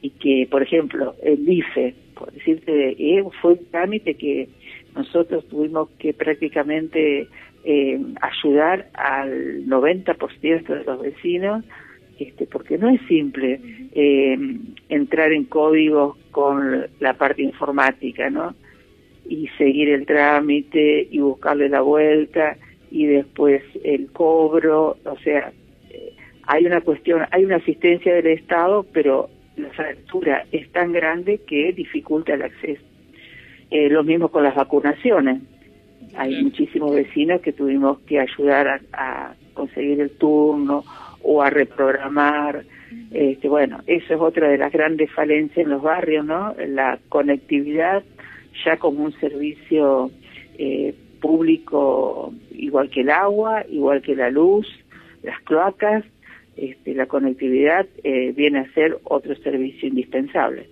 y 0.02 0.10
que, 0.10 0.48
por 0.50 0.64
ejemplo, 0.64 1.14
el 1.22 1.48
IFE, 1.48 1.94
por 2.16 2.32
decirte, 2.32 2.96
eh, 2.98 3.24
fue 3.40 3.54
un 3.54 3.66
trámite 3.70 4.16
que 4.16 4.50
nosotros 4.96 5.48
tuvimos 5.48 5.90
que 6.00 6.14
prácticamente 6.14 7.28
eh, 7.64 8.02
ayudar 8.22 8.90
al 8.96 9.68
90% 9.68 10.66
de 10.66 10.84
los 10.84 11.00
vecinos, 11.00 11.64
este, 12.18 12.48
porque 12.48 12.80
no 12.80 12.90
es 12.90 13.02
simple 13.08 13.60
eh, 13.94 14.36
entrar 14.90 15.32
en 15.32 15.44
códigos 15.44 16.18
con 16.32 16.88
la 17.00 17.14
parte 17.14 17.44
informática, 17.44 18.32
¿no? 18.32 18.56
Y 19.30 19.48
seguir 19.60 19.90
el 19.90 20.08
trámite 20.08 21.08
y 21.12 21.20
buscarle 21.20 21.70
la 21.70 21.82
vuelta 21.82 22.58
y 22.90 23.06
después 23.06 23.62
el 23.84 24.08
cobro, 24.12 24.98
o 25.06 25.18
sea, 25.20 25.52
hay 26.48 26.66
una 26.66 26.82
cuestión, 26.82 27.24
hay 27.32 27.46
una 27.46 27.58
asistencia 27.58 28.14
del 28.16 28.28
Estado, 28.28 28.86
pero 28.94 29.30
la 29.58 29.70
fractura 29.70 30.46
es 30.52 30.72
tan 30.72 30.94
grande 30.94 31.42
que 31.46 31.74
dificulta 31.74 32.34
el 32.34 32.44
acceso. 32.44 32.82
Eh, 33.70 33.90
lo 33.90 34.04
mismo 34.04 34.30
con 34.30 34.44
las 34.44 34.56
vacunaciones. 34.56 35.42
Hay 36.16 36.42
muchísimos 36.42 36.96
vecinos 36.96 37.42
que 37.42 37.52
tuvimos 37.52 38.00
que 38.00 38.20
ayudar 38.20 38.68
a, 38.68 38.82
a 38.94 39.36
conseguir 39.54 40.00
el 40.00 40.12
turno 40.12 40.84
o 41.22 41.42
a 41.42 41.50
reprogramar. 41.50 42.64
Este, 43.12 43.50
bueno, 43.50 43.80
eso 43.86 44.14
es 44.14 44.20
otra 44.20 44.48
de 44.48 44.58
las 44.58 44.72
grandes 44.72 45.12
falencias 45.12 45.66
en 45.66 45.70
los 45.70 45.82
barrios, 45.82 46.26
¿no? 46.26 46.56
La 46.68 46.98
conectividad 47.10 48.04
ya 48.64 48.78
como 48.78 49.04
un 49.04 49.12
servicio 49.20 50.10
eh, 50.58 50.96
público 51.20 52.34
igual 52.52 52.90
que 52.90 53.02
el 53.02 53.10
agua, 53.10 53.66
igual 53.70 54.02
que 54.02 54.16
la 54.16 54.30
luz, 54.30 54.68
las 55.24 55.40
cloacas, 55.42 56.04
este, 56.58 56.96
la 56.96 57.06
conectividad 57.06 57.86
eh, 58.04 58.34
viene 58.36 58.60
a 58.60 58.74
ser 58.74 58.98
otro 59.04 59.36
servicio 59.36 59.88
indispensable. 59.88 60.68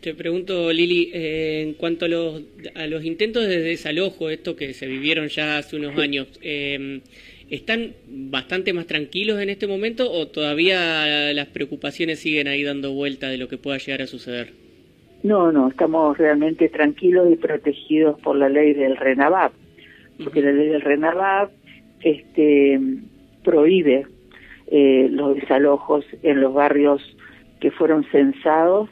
Te 0.00 0.14
pregunto, 0.14 0.72
Lili, 0.72 1.10
eh, 1.14 1.62
en 1.62 1.74
cuanto 1.74 2.06
a 2.06 2.08
los, 2.08 2.42
a 2.74 2.86
los 2.86 3.04
intentos 3.04 3.46
de 3.46 3.60
desalojo, 3.60 4.28
esto 4.30 4.56
que 4.56 4.72
se 4.72 4.86
vivieron 4.86 5.28
ya 5.28 5.58
hace 5.58 5.76
unos 5.76 5.96
años, 5.98 6.28
eh, 6.42 7.00
¿están 7.48 7.92
bastante 8.08 8.72
más 8.72 8.86
tranquilos 8.86 9.40
en 9.40 9.50
este 9.50 9.66
momento 9.66 10.10
o 10.10 10.28
todavía 10.28 11.32
las 11.32 11.48
preocupaciones 11.48 12.18
siguen 12.18 12.48
ahí 12.48 12.62
dando 12.62 12.92
vuelta 12.92 13.28
de 13.28 13.38
lo 13.38 13.48
que 13.48 13.58
pueda 13.58 13.78
llegar 13.78 14.02
a 14.02 14.06
suceder? 14.06 14.52
No, 15.22 15.50
no, 15.52 15.68
estamos 15.68 16.18
realmente 16.18 16.68
tranquilos 16.68 17.32
y 17.32 17.36
protegidos 17.36 18.20
por 18.20 18.36
la 18.36 18.50
ley 18.50 18.74
del 18.74 18.96
RENAVAP, 18.96 19.52
porque 20.22 20.42
la 20.42 20.52
ley 20.52 20.68
del 20.68 20.82
RENAVAP 20.82 21.50
este, 22.02 22.78
prohíbe 23.42 24.06
eh, 24.76 25.06
los 25.08 25.36
desalojos 25.36 26.04
en 26.24 26.40
los 26.40 26.52
barrios 26.52 27.00
que 27.60 27.70
fueron 27.70 28.02
censados, 28.10 28.90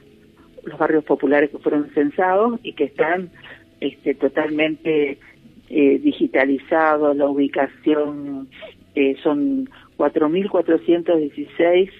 los 0.63 0.79
barrios 0.79 1.03
populares 1.03 1.51
que 1.51 1.59
fueron 1.59 1.91
censados 1.91 2.61
y 2.63 2.75
que 2.75 2.85
están 2.85 3.31
este, 3.81 4.15
totalmente 4.15 5.19
eh, 5.71 5.99
digitalizados, 5.99 7.17
la 7.17 7.27
ubicación 7.27 8.49
eh, 8.95 9.17
son 9.25 9.69
4.416 9.99 11.91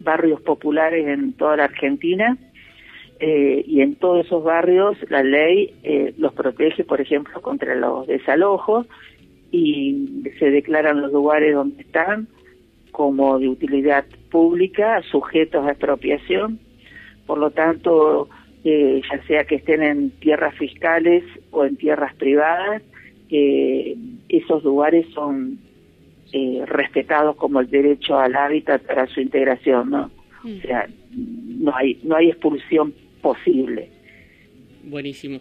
barrios 0.00 0.40
populares 0.40 1.06
en 1.06 1.34
toda 1.34 1.58
la 1.58 1.64
Argentina 1.64 2.38
eh, 3.20 3.62
y 3.66 3.82
en 3.82 3.96
todos 3.96 4.24
esos 4.24 4.42
barrios 4.44 4.96
la 5.10 5.22
ley 5.22 5.74
eh, 5.82 6.14
los 6.16 6.32
protege, 6.32 6.84
por 6.84 7.02
ejemplo, 7.02 7.42
contra 7.42 7.74
los 7.74 8.06
desalojos 8.06 8.86
y 9.50 10.22
se 10.38 10.50
declaran 10.50 11.02
los 11.02 11.12
lugares 11.12 11.54
donde 11.54 11.82
están 11.82 12.28
como 12.96 13.38
de 13.38 13.46
utilidad 13.46 14.06
pública, 14.30 15.02
sujetos 15.10 15.66
a 15.66 15.72
expropiación. 15.72 16.58
Por 17.26 17.36
lo 17.36 17.50
tanto, 17.50 18.30
eh, 18.64 19.02
ya 19.12 19.22
sea 19.26 19.44
que 19.44 19.56
estén 19.56 19.82
en 19.82 20.12
tierras 20.12 20.54
fiscales 20.54 21.22
o 21.50 21.66
en 21.66 21.76
tierras 21.76 22.14
privadas, 22.14 22.80
eh, 23.28 23.98
esos 24.30 24.64
lugares 24.64 25.06
son 25.12 25.58
eh, 26.32 26.62
respetados 26.64 27.36
como 27.36 27.60
el 27.60 27.68
derecho 27.68 28.18
al 28.18 28.34
hábitat 28.34 28.80
para 28.86 29.06
su 29.08 29.20
integración, 29.20 29.90
¿no? 29.90 30.10
O 30.42 30.60
sea, 30.62 30.88
no 31.14 31.76
hay 31.76 32.00
no 32.02 32.16
hay 32.16 32.30
expulsión 32.30 32.94
posible. 33.20 33.90
Buenísimo. 34.84 35.40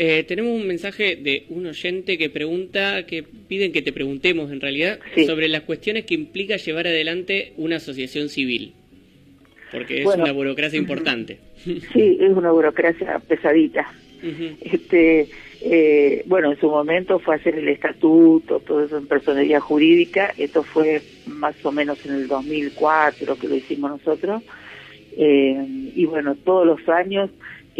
Eh, 0.00 0.22
tenemos 0.28 0.52
un 0.52 0.64
mensaje 0.64 1.16
de 1.16 1.42
un 1.48 1.66
oyente 1.66 2.16
que 2.18 2.30
pregunta, 2.30 3.04
que 3.04 3.24
piden 3.24 3.72
que 3.72 3.82
te 3.82 3.92
preguntemos 3.92 4.52
en 4.52 4.60
realidad, 4.60 5.00
Sí. 5.16 5.26
sobre 5.26 5.48
las 5.48 5.62
cuestiones 5.62 6.04
que 6.04 6.14
implica 6.14 6.56
llevar 6.56 6.86
adelante 6.86 7.52
una 7.56 7.76
asociación 7.76 8.28
civil. 8.28 8.74
Porque 9.72 9.98
es 9.98 10.04
Bueno, 10.04 10.22
una 10.22 10.32
burocracia 10.32 10.78
importante. 10.78 11.38
Sí, 11.64 12.16
es 12.20 12.30
una 12.30 12.52
burocracia 12.52 13.18
pesadita. 13.26 13.92
Este, 14.60 15.26
eh, 15.62 16.22
bueno, 16.26 16.52
en 16.52 16.60
su 16.60 16.68
momento 16.68 17.18
fue 17.18 17.34
hacer 17.34 17.56
el 17.56 17.68
estatuto, 17.68 18.60
todo 18.60 18.84
eso 18.84 18.98
en 18.98 19.08
personería 19.08 19.58
jurídica. 19.58 20.32
Esto 20.38 20.62
fue 20.62 21.02
más 21.26 21.56
o 21.64 21.72
menos 21.72 22.06
en 22.06 22.14
el 22.14 22.28
2004 22.28 23.36
que 23.36 23.48
lo 23.48 23.56
hicimos 23.56 23.90
nosotros. 23.90 24.44
Eh, 25.16 25.56
y 25.96 26.04
bueno, 26.04 26.36
todos 26.36 26.64
los 26.64 26.88
años 26.88 27.30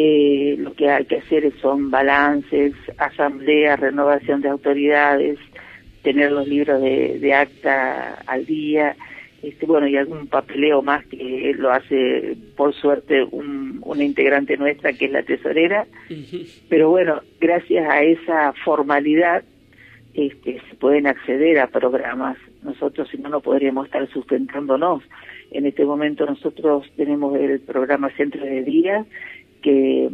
eh, 0.01 0.55
lo 0.59 0.74
que 0.74 0.88
hay 0.88 1.07
que 1.07 1.16
hacer 1.16 1.53
son 1.61 1.90
balances, 1.90 2.72
asambleas, 2.99 3.80
renovación 3.80 4.40
de 4.40 4.49
autoridades, 4.49 5.40
tener 6.03 6.30
los 6.30 6.46
libros 6.46 6.80
de, 6.80 7.18
de 7.18 7.34
acta 7.34 8.14
al 8.24 8.46
día, 8.46 8.94
este, 9.42 9.66
bueno, 9.66 9.88
y 9.88 9.96
algún 9.96 10.28
papeleo 10.28 10.82
más 10.82 11.05
que 11.07 11.53
lo 11.57 11.72
hace, 11.72 12.36
por 12.57 12.72
suerte, 12.74 13.24
un, 13.24 13.80
una 13.82 14.05
integrante 14.05 14.57
nuestra 14.57 14.92
que 14.92 15.07
es 15.07 15.11
la 15.11 15.24
tesorera. 15.24 15.84
Pero 16.68 16.90
bueno, 16.90 17.20
gracias 17.40 17.88
a 17.90 18.03
esa 18.05 18.53
formalidad 18.64 19.42
este, 20.14 20.61
se 20.68 20.76
pueden 20.76 21.09
acceder 21.09 21.59
a 21.59 21.66
programas. 21.66 22.36
Nosotros, 22.62 23.09
si 23.11 23.18
no, 23.18 23.28
no 23.28 23.40
podríamos 23.40 23.86
estar 23.86 24.09
sustentándonos. 24.09 25.03
En 25.51 25.66
este 25.66 25.84
momento 25.84 26.26
nosotros 26.26 26.86
tenemos 26.96 27.36
el 27.36 27.61
programa 27.61 28.11
Centro 28.16 28.44
de 28.44 28.62
Día, 28.62 29.05
que 29.62 30.09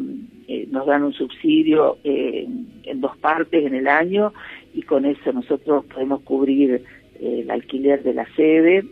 eh, 0.47 0.67
nos 0.71 0.87
dan 0.87 1.05
un 1.05 1.13
subsidio 1.13 1.99
eh, 2.05 2.47
en 2.85 3.01
dos 3.01 3.17
partes 3.17 3.65
en 3.65 3.75
el 3.75 3.89
año 3.89 4.33
y 4.75 4.83
con 4.83 5.07
eso 5.07 5.33
nosotros 5.33 5.85
podemos 5.87 6.21
cubrir 6.23 6.85
eh, 7.21 7.41
el 7.43 7.51
alquiler 7.51 8.03
de 8.03 8.15
la 8.15 8.27
sede, 8.35 8.85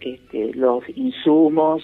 este, 0.00 0.52
los 0.54 0.84
insumos, 0.96 1.82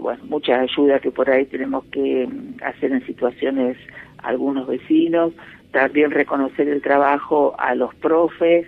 bueno, 0.00 0.24
mucha 0.24 0.60
ayuda 0.60 0.98
que 0.98 1.12
por 1.12 1.30
ahí 1.30 1.46
tenemos 1.46 1.84
que 1.86 2.26
mm, 2.26 2.62
hacer 2.64 2.90
en 2.90 3.06
situaciones 3.06 3.76
algunos 4.18 4.66
vecinos, 4.66 5.32
también 5.70 6.10
reconocer 6.10 6.68
el 6.68 6.82
trabajo 6.82 7.54
a 7.56 7.74
los 7.76 7.94
profes, 7.94 8.66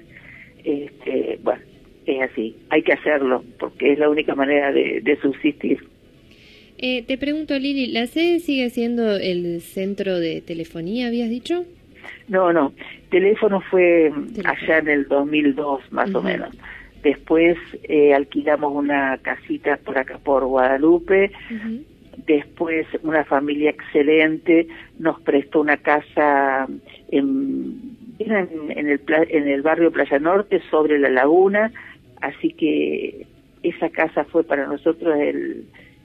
este, 0.63 1.41
bueno, 1.43 1.63
es 2.07 2.31
así, 2.31 2.57
hay 2.71 2.83
que 2.83 2.93
hacerlo 2.93 3.43
porque 3.59 3.93
es 3.93 3.99
la 3.99 4.09
única 4.09 4.35
manera 4.35 4.71
de, 4.71 5.01
de 5.03 5.17
subsistir. 5.21 5.92
Eh, 6.85 7.05
te 7.07 7.17
pregunto, 7.17 7.57
Lili, 7.59 7.87
¿la 7.93 8.07
sede 8.09 8.41
sigue 8.41 8.69
siendo 8.71 9.17
el 9.17 9.61
centro 9.61 10.19
de 10.19 10.41
telefonía, 10.41 11.07
habías 11.07 11.31
dicho? 11.31 11.65
No, 12.27 12.53
no, 12.53 12.73
teléfono 13.09 13.61
fue 13.71 14.11
Teléfono. 14.35 14.49
allá 14.51 14.79
en 14.79 14.89
el 14.89 15.07
2002 15.07 15.93
más 15.93 16.13
o 16.13 16.19
Ujú. 16.19 16.27
menos. 16.27 16.51
Después 17.05 17.57
eh, 17.85 18.13
alquilamos 18.15 18.73
una 18.75 19.17
casita 19.23 19.77
por 19.77 19.97
acá 19.99 20.19
por 20.19 20.45
Guadalupe. 20.45 21.31
Después 22.27 22.87
una 23.03 23.25
familia 23.25 23.71
excelente 23.71 24.67
nos 24.99 25.21
prestó 25.23 25.61
una 25.61 25.77
casa 25.79 26.67
en, 27.11 27.97
en, 28.19 28.49
en 28.71 28.89
el, 28.89 29.01
en 29.31 29.49
el 29.49 29.63
barrio 29.63 29.91
Playa 29.93 30.19
Norte 30.19 30.61
sobre 30.71 30.99
la 30.99 31.11
laguna. 31.11 31.73
Así 32.21 32.51
que 32.53 33.27
esa 33.63 33.89
casa 33.91 34.25
fue 34.25 34.45
para 34.45 34.67
nosotros 34.67 35.17
el 35.21 35.65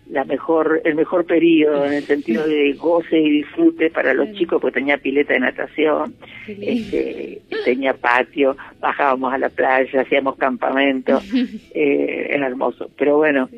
la 0.10 0.24
mejor 0.24 0.82
el 0.86 0.96
mejor 0.96 1.26
periodo 1.26 1.86
en 1.86 1.94
el 1.94 2.04
sentido 2.04 2.48
de 2.48 2.74
goce 2.74 3.20
y 3.20 3.30
disfrute 3.30 3.90
para 3.90 4.14
los 4.14 4.32
chicos 4.34 4.62
porque 4.62 4.80
tenía 4.80 4.98
pileta 4.98 5.34
de 5.34 5.40
natación 5.42 6.14
este, 6.48 7.42
tenía 7.66 7.94
patio 7.94 8.56
bajábamos 8.80 9.34
a 9.34 9.38
la 9.38 9.50
playa 9.50 10.02
hacíamos 10.02 10.38
campamento 10.38 11.20
eh, 11.74 12.28
era 12.30 12.48
hermoso. 12.48 12.90
Pero 12.98 13.18
bueno 13.18 13.50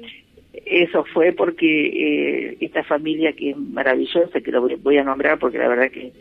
eso 0.65 1.05
fue 1.13 1.31
porque 1.31 2.49
eh, 2.49 2.57
esta 2.59 2.83
familia 2.83 3.31
que 3.33 3.51
es 3.51 3.57
maravillosa 3.57 4.41
que 4.41 4.51
lo 4.51 4.61
voy- 4.61 4.75
voy 4.75 4.97
a 4.97 5.03
nombrar 5.03 5.37
porque 5.39 5.57
la 5.57 5.67
verdad 5.67 5.89
que 5.91 6.11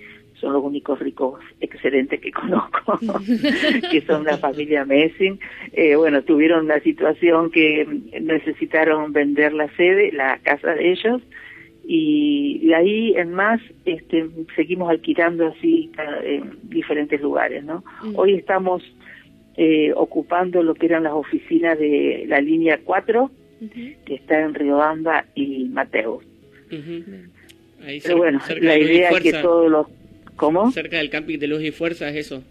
son 0.41 0.53
los 0.53 0.63
únicos 0.63 0.99
ricos 0.99 1.41
excelentes 1.61 2.21
que 2.21 2.31
conozco, 2.33 2.99
que 3.91 4.01
son 4.03 4.25
la 4.25 4.39
familia 4.39 4.85
Messing. 4.85 5.39
Eh, 5.73 5.97
bueno, 5.97 6.23
tuvieron 6.23 6.65
una 6.65 6.81
situación 6.81 7.51
que 7.51 7.87
necesitaron 8.21 9.13
vender 9.13 9.53
la 9.53 9.69
sede, 9.77 10.13
la 10.13 10.39
casa 10.39 10.75
de 10.75 10.93
ellos, 10.93 11.23
y 11.91 12.67
de 12.67 12.75
ahí 12.75 13.15
en 13.17 13.33
más 13.33 13.61
este, 13.87 14.29
seguimos 14.55 14.91
alquilando 14.91 15.47
así 15.47 15.91
en 16.23 16.59
diferentes 16.65 17.19
lugares, 17.21 17.65
¿no? 17.65 17.83
Hoy 18.15 18.35
estamos 18.35 18.83
eh, 19.57 19.93
ocupando 19.97 20.63
lo 20.63 20.75
que 20.75 20.85
eran 20.85 21.05
las 21.05 21.15
oficinas 21.15 21.79
de 21.79 22.27
la 22.29 22.41
línea 22.43 22.79
4, 22.85 23.31
que 24.05 24.15
está 24.15 24.41
en 24.41 24.55
Riobamba 24.55 25.25
y 25.35 25.65
Mateo. 25.65 26.21
Ahí 27.85 28.01
Pero 28.03 28.19
bueno, 28.19 28.41
la 28.61 28.79
idea 28.79 29.11
es 29.11 29.21
que 29.21 29.33
todos 29.33 29.71
los... 29.71 29.87
¿Cómo? 30.39 30.71
Cerca 30.71 30.97
del 30.97 31.11
camping 31.11 31.39
de 31.39 31.49
Luz 31.49 31.63
y 31.63 31.71
Fuerza 31.73 32.09
es 32.09 32.17
eso. 32.17 32.43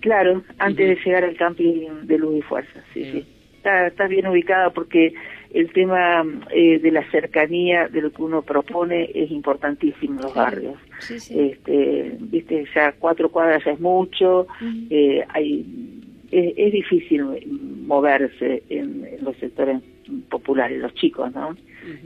Claro, 0.00 0.42
antes 0.58 0.88
de 0.88 1.04
llegar 1.04 1.24
al 1.24 1.36
camping 1.36 1.88
de 2.04 2.18
Luz 2.18 2.38
y 2.38 2.42
Fuerza, 2.42 2.82
sí, 2.94 3.04
sí. 3.04 3.24
Está, 3.56 3.88
está 3.88 4.06
bien 4.06 4.26
ubicada 4.26 4.70
porque 4.70 5.14
el 5.52 5.72
tema 5.72 6.24
eh, 6.50 6.78
de 6.78 6.90
la 6.90 7.10
cercanía 7.10 7.88
de 7.88 8.02
lo 8.02 8.12
que 8.12 8.22
uno 8.22 8.42
propone 8.42 9.10
es 9.14 9.30
importantísimo 9.30 10.20
en 10.20 10.22
los 10.22 10.34
barrios. 10.34 10.76
Sí, 11.00 11.18
sí. 11.18 11.38
Este, 11.38 12.16
viste, 12.20 12.66
ya 12.74 12.92
cuatro 12.92 13.30
cuadras 13.30 13.64
ya 13.64 13.72
es 13.72 13.80
mucho, 13.80 14.46
eh, 14.90 15.24
hay, 15.28 15.64
es, 16.30 16.54
es 16.56 16.72
difícil 16.72 17.24
moverse 17.86 18.62
en, 18.68 19.06
en 19.06 19.24
los 19.24 19.36
sectores 19.38 19.80
populares, 20.28 20.80
los 20.80 20.94
chicos, 20.94 21.32
¿no? 21.34 21.56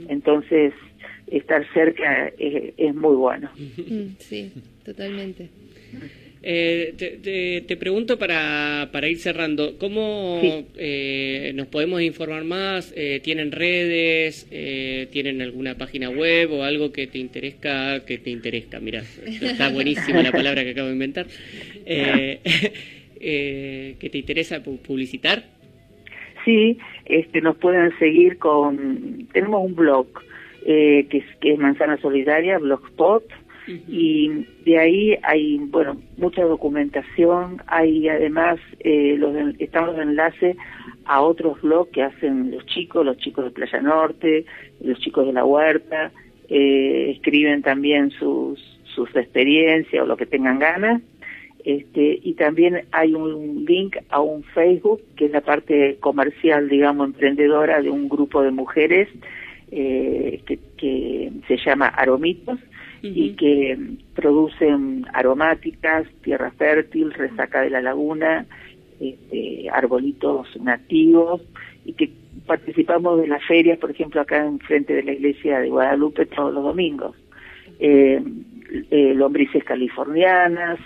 Entonces, 0.07 0.73
estar 1.31 1.65
cerca 1.73 2.31
es, 2.37 2.73
es 2.77 2.95
muy 2.95 3.15
bueno. 3.15 3.49
Mm, 3.57 4.15
Sí, 4.19 4.51
totalmente. 4.83 5.49
Eh, 6.41 6.93
te, 6.97 7.17
te- 7.17 7.61
te 7.67 7.75
pregunto 7.75 8.17
para, 8.17 8.87
para 8.93 9.09
ir 9.09 9.17
cerrando, 9.17 9.77
¿cómo 9.77 10.39
eh, 10.77 11.51
nos 11.53 11.67
podemos 11.67 12.01
informar 12.01 12.45
más? 12.45 12.93
Eh, 12.95 13.19
¿Tienen 13.21 13.51
redes? 13.51 14.47
Eh, 14.49 15.07
¿Tienen 15.11 15.41
alguna 15.41 15.75
página 15.75 16.09
web 16.09 16.53
o 16.53 16.63
algo 16.63 16.93
que 16.93 17.07
te 17.07 17.17
interesa? 17.17 18.05
Que 18.05 18.19
te 18.19 18.29
interesa, 18.29 18.79
mira, 18.79 19.03
está 19.41 19.67
buenísima 19.69 20.23
la 20.23 20.31
palabra 20.31 20.63
que 20.63 20.69
acabo 20.69 20.87
de 20.87 20.93
inventar. 20.93 21.25
Eh, 21.85 22.39
eh, 23.19 23.95
¿Que 23.99 24.09
te 24.09 24.17
interesa 24.19 24.63
pu- 24.63 24.79
publicitar? 24.79 25.43
Sí, 26.45 26.77
este, 27.05 27.41
nos 27.41 27.57
pueden 27.57 27.91
seguir 27.99 28.37
con, 28.37 29.27
tenemos 29.33 29.65
un 29.65 29.75
blog 29.75 30.07
eh, 30.65 31.07
que, 31.09 31.19
es, 31.19 31.25
que 31.41 31.53
es 31.53 31.59
Manzana 31.59 31.97
Solidaria, 31.97 32.57
Blogspot, 32.59 33.23
y 33.87 34.47
de 34.65 34.79
ahí 34.79 35.17
hay, 35.21 35.57
bueno, 35.57 35.97
mucha 36.17 36.43
documentación, 36.43 37.61
hay 37.67 38.07
además, 38.07 38.59
eh, 38.79 39.15
los, 39.17 39.35
están 39.59 39.85
los 39.85 39.99
enlaces 39.99 40.57
a 41.05 41.21
otros 41.21 41.61
blogs 41.61 41.91
que 41.91 42.03
hacen 42.03 42.51
los 42.51 42.65
chicos, 42.65 43.05
los 43.05 43.17
chicos 43.17 43.45
de 43.45 43.51
Playa 43.51 43.81
Norte, 43.81 44.45
los 44.81 44.99
chicos 44.99 45.27
de 45.27 45.33
la 45.33 45.45
Huerta, 45.45 46.11
eh, 46.47 47.11
escriben 47.15 47.61
también 47.61 48.09
sus, 48.11 48.59
sus 48.95 49.15
experiencias 49.15 50.03
o 50.03 50.07
lo 50.07 50.17
que 50.17 50.25
tengan 50.25 50.57
ganas. 50.57 51.01
Este, 51.63 52.19
y 52.23 52.33
también 52.33 52.85
hay 52.91 53.13
un 53.13 53.65
link 53.65 53.97
a 54.09 54.21
un 54.21 54.43
Facebook, 54.43 55.01
que 55.15 55.25
es 55.25 55.31
la 55.31 55.41
parte 55.41 55.97
comercial, 55.99 56.69
digamos, 56.69 57.07
emprendedora 57.07 57.81
de 57.81 57.89
un 57.89 58.09
grupo 58.09 58.41
de 58.41 58.51
mujeres 58.51 59.09
eh, 59.71 60.41
que, 60.45 60.59
que 60.77 61.31
se 61.47 61.57
llama 61.57 61.87
Aromitos 61.87 62.59
y 63.01 63.31
que 63.35 63.77
producen 64.13 65.05
aromáticas, 65.13 66.05
tierra 66.21 66.51
fértil, 66.51 67.13
resaca 67.13 67.61
de 67.61 67.69
la 67.69 67.81
laguna, 67.81 68.45
este, 68.99 69.69
arbolitos 69.71 70.47
nativos 70.61 71.41
y 71.85 71.93
que 71.93 72.11
participamos 72.45 73.21
de 73.21 73.27
las 73.27 73.43
ferias, 73.45 73.77
por 73.77 73.91
ejemplo, 73.91 74.19
acá 74.19 74.45
en 74.45 74.59
frente 74.59 74.93
de 74.93 75.03
la 75.03 75.13
iglesia 75.13 75.59
de 75.59 75.69
Guadalupe 75.69 76.25
todos 76.25 76.53
los 76.53 76.63
domingos. 76.63 77.15
Eh, 77.79 78.21
eh, 78.91 79.13
lombrices 79.15 79.63
californianas, 79.63 80.79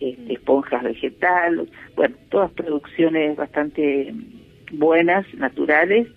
este, 0.00 0.34
esponjas 0.34 0.82
vegetales, 0.82 1.68
bueno, 1.94 2.16
todas 2.28 2.50
producciones 2.50 3.36
bastante 3.36 4.12
buenas, 4.72 5.32
naturales 5.34 6.08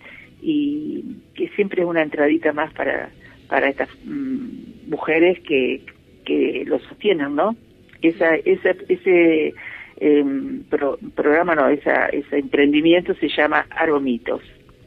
y 0.48 1.02
que 1.34 1.48
siempre 1.56 1.82
es 1.82 1.88
una 1.88 2.02
entradita 2.02 2.52
más 2.52 2.72
para 2.72 3.10
para 3.48 3.68
estas 3.68 3.88
mm, 4.04 4.88
mujeres 4.88 5.38
que, 5.40 5.80
que 6.24 6.62
lo 6.66 6.78
sostienen, 6.80 7.34
¿no? 7.34 7.56
Esa, 8.02 8.34
esa, 8.36 8.70
ese 8.88 9.54
em, 9.98 10.62
pro- 10.64 10.98
programa, 11.14 11.54
no, 11.54 11.68
esa, 11.68 12.06
ese 12.08 12.38
emprendimiento 12.38 13.14
se 13.14 13.28
llama 13.28 13.66
Aromitos. 13.70 14.42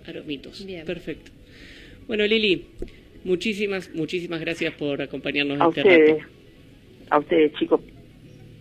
Aromitos. 0.08 0.66
Perfecto. 0.86 1.32
Bueno, 2.08 2.26
Lili, 2.26 2.66
muchísimas, 3.24 3.94
muchísimas 3.96 4.40
gracias 4.42 4.74
por 4.76 5.02
acompañarnos 5.02 5.60
A 5.62 5.68
este 5.70 5.82
ustedes, 5.82 6.18
rato. 6.24 6.32
a 7.12 7.20
ustedes 7.20 7.54
chicos, 7.60 7.82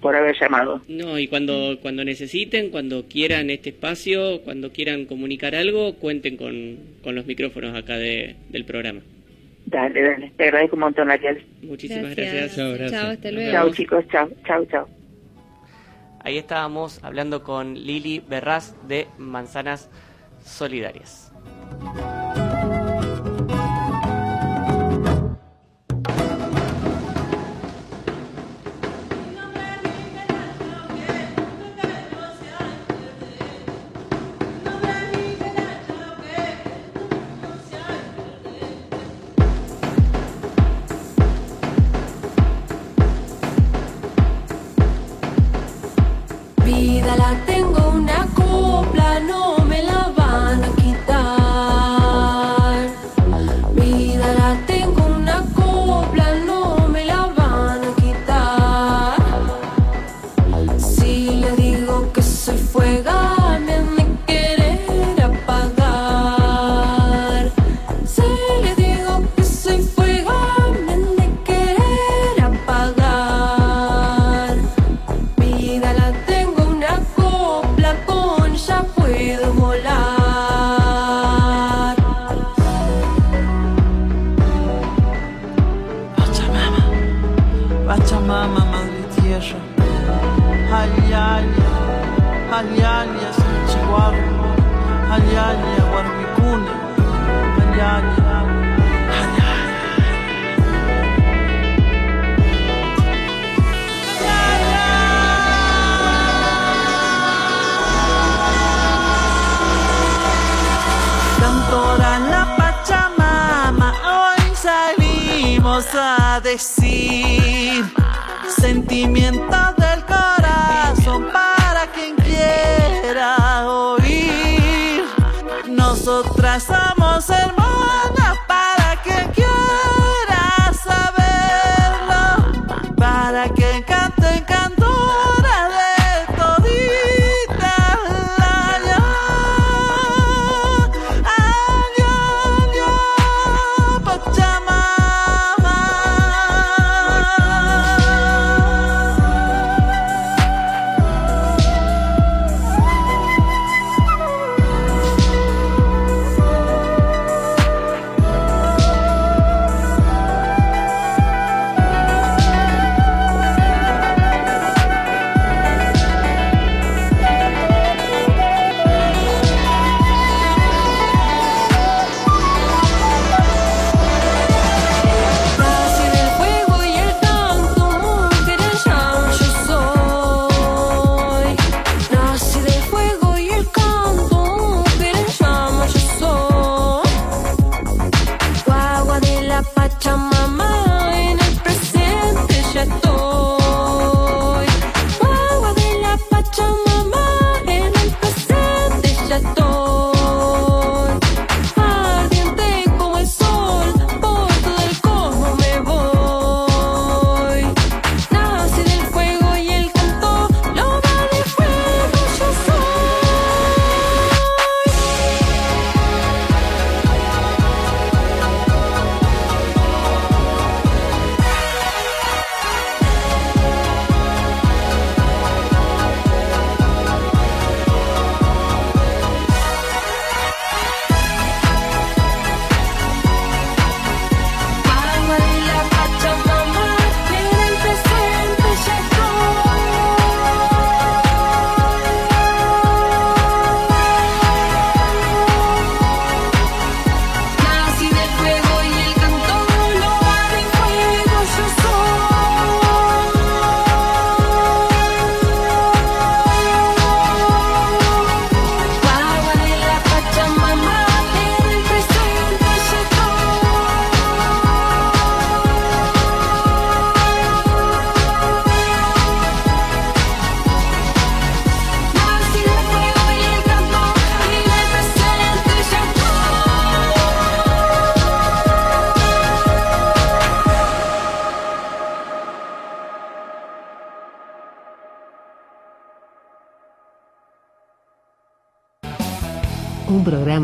por 0.00 0.14
haber 0.14 0.36
llamado. 0.38 0.80
No, 0.88 1.18
y 1.18 1.26
cuando, 1.28 1.78
cuando 1.80 2.04
necesiten, 2.04 2.70
cuando 2.70 3.06
quieran 3.08 3.50
este 3.50 3.70
espacio, 3.70 4.42
cuando 4.42 4.70
quieran 4.70 5.06
comunicar 5.06 5.54
algo, 5.54 5.94
cuenten 5.94 6.36
con, 6.36 6.78
con 7.02 7.14
los 7.14 7.26
micrófonos 7.26 7.76
acá 7.76 7.96
de, 7.96 8.36
del 8.50 8.64
programa. 8.64 9.00
Dale, 9.66 10.02
dale, 10.02 10.32
te 10.36 10.44
agradezco 10.44 10.76
un 10.76 10.80
montón, 10.80 11.10
Ariel. 11.10 11.44
Muchísimas 11.62 12.16
Gracias. 12.16 12.32
gracias. 12.32 12.56
Chao, 12.56 12.68
gracias. 12.70 13.00
Chao, 13.00 13.10
hasta 13.10 13.30
luego. 13.30 13.52
Chao 13.52 13.70
chicos, 13.70 14.04
chao, 14.10 14.30
chao, 14.46 14.64
chao. 14.66 14.88
Ahí 16.24 16.38
estábamos 16.38 17.02
hablando 17.04 17.42
con 17.42 17.74
Lili 17.74 18.22
Berraz 18.26 18.74
de 18.88 19.06
Manzanas 19.18 19.90
Solidarias. 20.40 21.32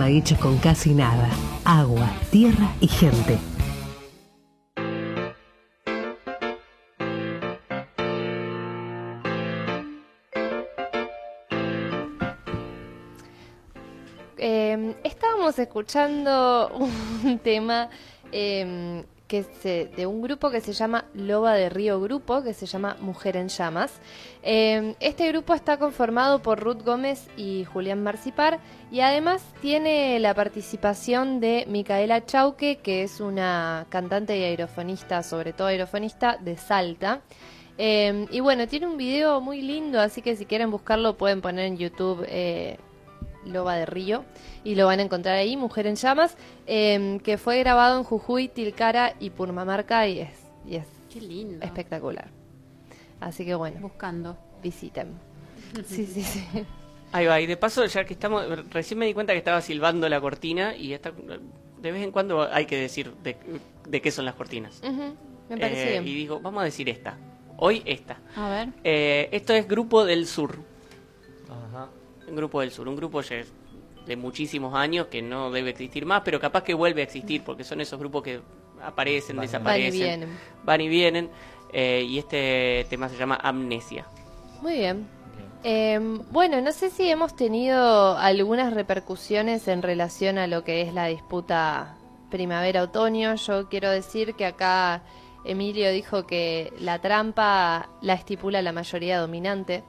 Hecho 0.09 0.37
con 0.37 0.59
casi 0.59 0.95
nada. 0.95 1.29
Agua, 1.65 2.11
tierra 2.31 2.71
y 2.81 2.89
gente. 2.89 3.39
Eh, 14.37 14.95
estábamos 15.05 15.59
escuchando 15.59 16.71
un 17.25 17.39
tema 17.39 17.89
eh, 18.31 18.94
que 19.29 19.43
se, 19.43 19.87
de 19.97 20.07
un 20.07 20.21
grupo 20.21 20.51
que 20.51 20.61
se 20.61 20.73
llama 20.73 21.07
Loba 21.15 21.55
de 21.55 21.71
Río 21.71 22.01
Grupo, 22.01 22.43
que 22.43 22.53
se 22.53 22.67
llama 22.67 22.97
Mujer 23.01 23.37
en 23.37 23.49
Llamas. 23.49 23.93
Eh, 24.43 24.95
este 25.01 25.29
grupo 25.29 25.55
está 25.55 25.79
conformado 25.79 26.43
por 26.43 26.61
Ruth 26.61 26.83
Gómez 26.85 27.29
y 27.37 27.65
Julián 27.65 28.03
Marcipar 28.03 28.61
y 28.91 29.01
además 29.01 29.43
tiene 29.63 30.21
la 30.21 30.35
participación 30.35 31.41
de 31.41 31.65
Micaela 31.69 32.27
Chauque, 32.27 32.77
que 32.77 33.03
es 33.03 33.21
una 33.21 33.87
cantante 33.89 34.39
y 34.39 34.43
aerofonista, 34.43 35.23
sobre 35.23 35.53
todo 35.53 35.69
aerofonista 35.69 36.37
de 36.37 36.57
Salta. 36.57 37.23
Eh, 37.79 38.27
y 38.31 38.41
bueno, 38.41 38.69
tiene 38.69 38.87
un 38.87 38.97
video 38.97 39.41
muy 39.41 39.61
lindo, 39.63 40.01
así 40.01 40.23
que 40.23 40.37
si 40.37 40.47
quieren 40.47 40.71
buscarlo 40.71 41.17
pueden 41.17 41.41
poner 41.41 41.65
en 41.67 41.77
YouTube 41.77 42.25
eh, 42.29 42.79
Loba 43.47 43.75
de 43.77 43.87
Río 43.87 44.25
y 44.65 44.75
lo 44.75 44.87
van 44.87 45.01
a 45.01 45.03
encontrar 45.03 45.37
ahí, 45.37 45.57
Mujer 45.57 45.87
en 45.87 45.97
Llamas, 45.97 46.37
eh, 46.67 47.19
que 47.23 47.39
fue 47.39 47.59
grabado 47.59 47.99
en 47.99 48.05
Jujuy, 48.05 48.49
Tilcara 48.49 49.15
y 49.21 49.31
Purmamarca 49.31 50.07
y 50.09 50.21
es, 50.21 50.31
y 50.67 50.77
es 50.77 50.87
Qué 51.13 51.21
lindo. 51.21 51.65
espectacular. 51.65 52.29
Así 53.21 53.45
que 53.45 53.55
bueno, 53.55 53.81
Buscando. 53.81 54.37
visiten. 54.63 55.13
Sí, 55.87 56.07
sí, 56.07 56.23
sí. 56.23 56.45
Ahí 57.13 57.27
va, 57.27 57.41
y 57.41 57.47
de 57.47 57.57
paso, 57.57 57.85
ya 57.87 58.05
que 58.05 58.13
estamos, 58.15 58.45
recién 58.71 58.99
me 58.99 59.07
di 59.07 59.15
cuenta 59.15 59.33
que 59.33 59.39
estaba 59.39 59.61
silbando 59.61 60.09
la 60.09 60.21
cortina 60.21 60.77
y 60.77 60.93
esta, 60.93 61.13
de 61.13 61.93
vez 61.93 62.03
en 62.03 62.11
cuando 62.11 62.43
hay 62.43 62.67
que 62.67 62.77
decir 62.77 63.13
de, 63.23 63.37
de 63.89 64.01
qué 64.03 64.11
son 64.11 64.25
las 64.25 64.35
cortinas. 64.35 64.81
Me 65.49 65.57
parece 65.59 65.89
Eh, 65.89 65.91
bien. 66.01 66.09
Y 66.09 66.15
digo, 66.15 66.41
vamos 66.41 66.63
a 66.63 66.65
decir 66.65 66.89
esta. 66.89 67.17
Hoy 67.57 67.83
esta. 67.87 68.19
A 68.35 68.49
ver. 68.49 68.69
Eh, 68.83 69.29
esto 69.31 69.53
es 69.53 69.69
Grupo 69.69 70.05
del 70.05 70.27
Sur. 70.27 70.59
Ajá. 71.49 71.89
Un 72.29 72.37
Grupo 72.37 72.61
del 72.61 72.71
Sur, 72.71 72.89
un 72.89 72.97
grupo 72.97 73.21
ya 73.21 73.43
de 74.07 74.17
muchísimos 74.17 74.75
años 74.75 75.07
que 75.07 75.23
no 75.23 75.51
debe 75.51 75.71
existir 75.71 76.05
más, 76.07 76.23
pero 76.25 76.39
capaz 76.41 76.63
que 76.63 76.75
vuelve 76.75 77.01
a 77.01 77.05
existir 77.05 77.43
porque 77.43 77.65
son 77.65 77.81
esos 77.81 77.99
grupos 77.99 78.23
que 78.23 78.41
aparecen, 78.83 79.37
Van 79.37 79.47
desaparecen, 79.47 79.91
Van 79.91 79.95
y 79.95 79.99
vienen. 79.99 80.39
van 80.65 80.81
y 80.83 80.89
vienen. 80.89 81.31
eh, 81.73 82.05
y 82.07 82.19
este 82.19 82.87
tema 82.91 83.09
se 83.09 83.17
llama 83.17 83.39
Amnesia. 83.43 84.07
Muy 84.61 84.75
bien. 84.75 85.07
Eh, 85.65 85.99
bueno, 86.31 86.61
no 86.61 86.71
sé 86.73 86.91
si 86.91 87.09
hemos 87.09 87.35
tenido 87.35 88.17
algunas 88.19 88.75
repercusiones 88.75 89.67
en 89.69 89.81
relación 89.81 90.37
a 90.37 90.47
lo 90.47 90.63
que 90.65 90.83
es 90.83 90.93
la 90.93 91.07
disputa 91.07 91.97
primavera-otoño. 92.31 93.35
Yo 93.37 93.69
quiero 93.71 93.91
decir 93.91 94.35
que 94.35 94.45
acá 94.45 95.03
Emilio 95.47 95.91
dijo 95.91 96.27
que 96.27 96.73
la 96.79 96.99
trampa 97.01 97.89
la 98.03 98.13
estipula 98.15 98.61
la 98.61 98.73
mayoría 98.73 99.19
dominante. 99.19 99.83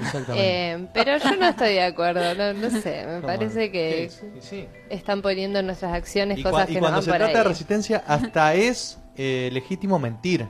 Exactamente. 0.00 0.72
Eh, 0.72 0.88
pero 0.94 1.16
yo 1.18 1.36
no 1.36 1.48
estoy 1.48 1.74
de 1.74 1.82
acuerdo, 1.82 2.34
no, 2.34 2.52
no 2.54 2.70
sé, 2.80 3.04
me 3.06 3.14
¿Cómo 3.16 3.26
parece 3.26 3.66
no? 3.66 3.72
que 3.72 4.10
Sí, 4.10 4.26
sí, 4.34 4.40
sí. 4.50 4.68
están 4.90 5.22
poniendo 5.22 5.58
en 5.58 5.66
nuestras 5.66 5.92
acciones 5.94 6.38
Y, 6.38 6.42
cosas 6.42 6.68
y 6.70 6.74
que 6.74 6.74
no 6.74 6.80
cuando 6.80 6.96
van 6.98 7.04
se 7.04 7.10
por 7.10 7.18
trata 7.18 7.32
de 7.32 7.38
ahí. 7.40 7.44
resistencia, 7.48 8.04
hasta 8.06 8.54
es 8.54 8.98
eh, 9.16 9.50
legítimo 9.52 9.98
mentir 9.98 10.46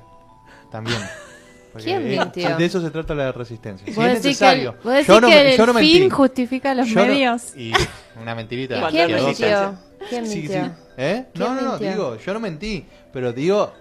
también. 0.70 0.99
Porque, 1.72 1.84
¿Quién 1.84 2.07
eh, 2.12 2.18
mintió? 2.18 2.57
de 2.57 2.64
eso 2.64 2.80
se 2.80 2.91
trata 2.91 3.14
la 3.14 3.30
resistencia. 3.30 3.84
Si 3.86 3.91
es 3.93 3.97
decís 3.97 4.20
que 4.22 4.28
necesario. 4.28 4.74
el- 4.84 4.91
decís 4.91 5.07
yo 5.07 5.20
no, 5.20 5.28
que 5.28 5.55
yo 5.57 5.66
no 5.66 5.72
el 5.72 5.74
mentí. 5.76 5.99
fin 6.01 6.11
justifica 6.11 6.74
los 6.74 6.89
Yo 6.89 6.95
no- 7.01 7.07
medios. 7.07 7.55
y 7.57 7.72
una 8.20 8.34
mentirita. 8.34 8.78
¿Y 8.78 8.93
quién 8.93 9.14
mintió? 9.14 9.78
¿Quién 10.09 10.26
Sí, 10.26 10.39
mintió? 10.41 10.64
sí. 10.64 10.70
¿Eh? 10.97 11.24
No, 11.34 11.45
¿Quién 11.47 11.57
no, 11.57 11.62
no, 11.62 11.70
mintió? 11.72 11.91
digo, 11.91 12.16
yo 12.16 12.34
no 12.34 12.41
mentí, 12.41 12.86
pero 13.12 13.32
digo, 13.32 13.72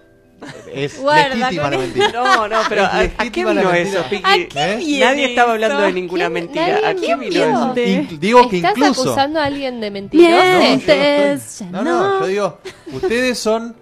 es 0.72 0.98
Guarda 1.00 1.34
legítima 1.34 1.70
la 1.70 1.78
mentira. 1.78 2.12
No, 2.12 2.48
no, 2.48 2.58
pero 2.68 2.84
Es 2.84 2.90
¿a, 3.18 3.22
a 3.22 3.30
qué 3.30 3.44
vino 3.44 3.72
eso, 3.72 4.04
qué 4.08 4.22
¿Eh? 4.54 4.98
Nadie 5.00 5.26
estaba 5.30 5.52
hablando 5.52 5.80
de 5.80 5.92
ninguna 5.92 6.24
¿Quién- 6.28 6.32
mentira. 6.32 6.78
¿A 6.88 6.94
qué 6.94 7.16
vino 7.16 7.74
eso? 7.74 7.74
Digo 8.20 8.48
que 8.48 8.56
¿Estás 8.58 8.76
incluso. 8.76 9.02
acusando 9.02 9.40
a 9.40 9.44
alguien 9.44 9.80
de 9.80 9.90
mentiroso? 9.90 11.64
No, 11.70 11.82
no, 11.82 12.20
yo 12.20 12.26
digo, 12.26 12.58
ustedes 12.92 13.38
son 13.38 13.74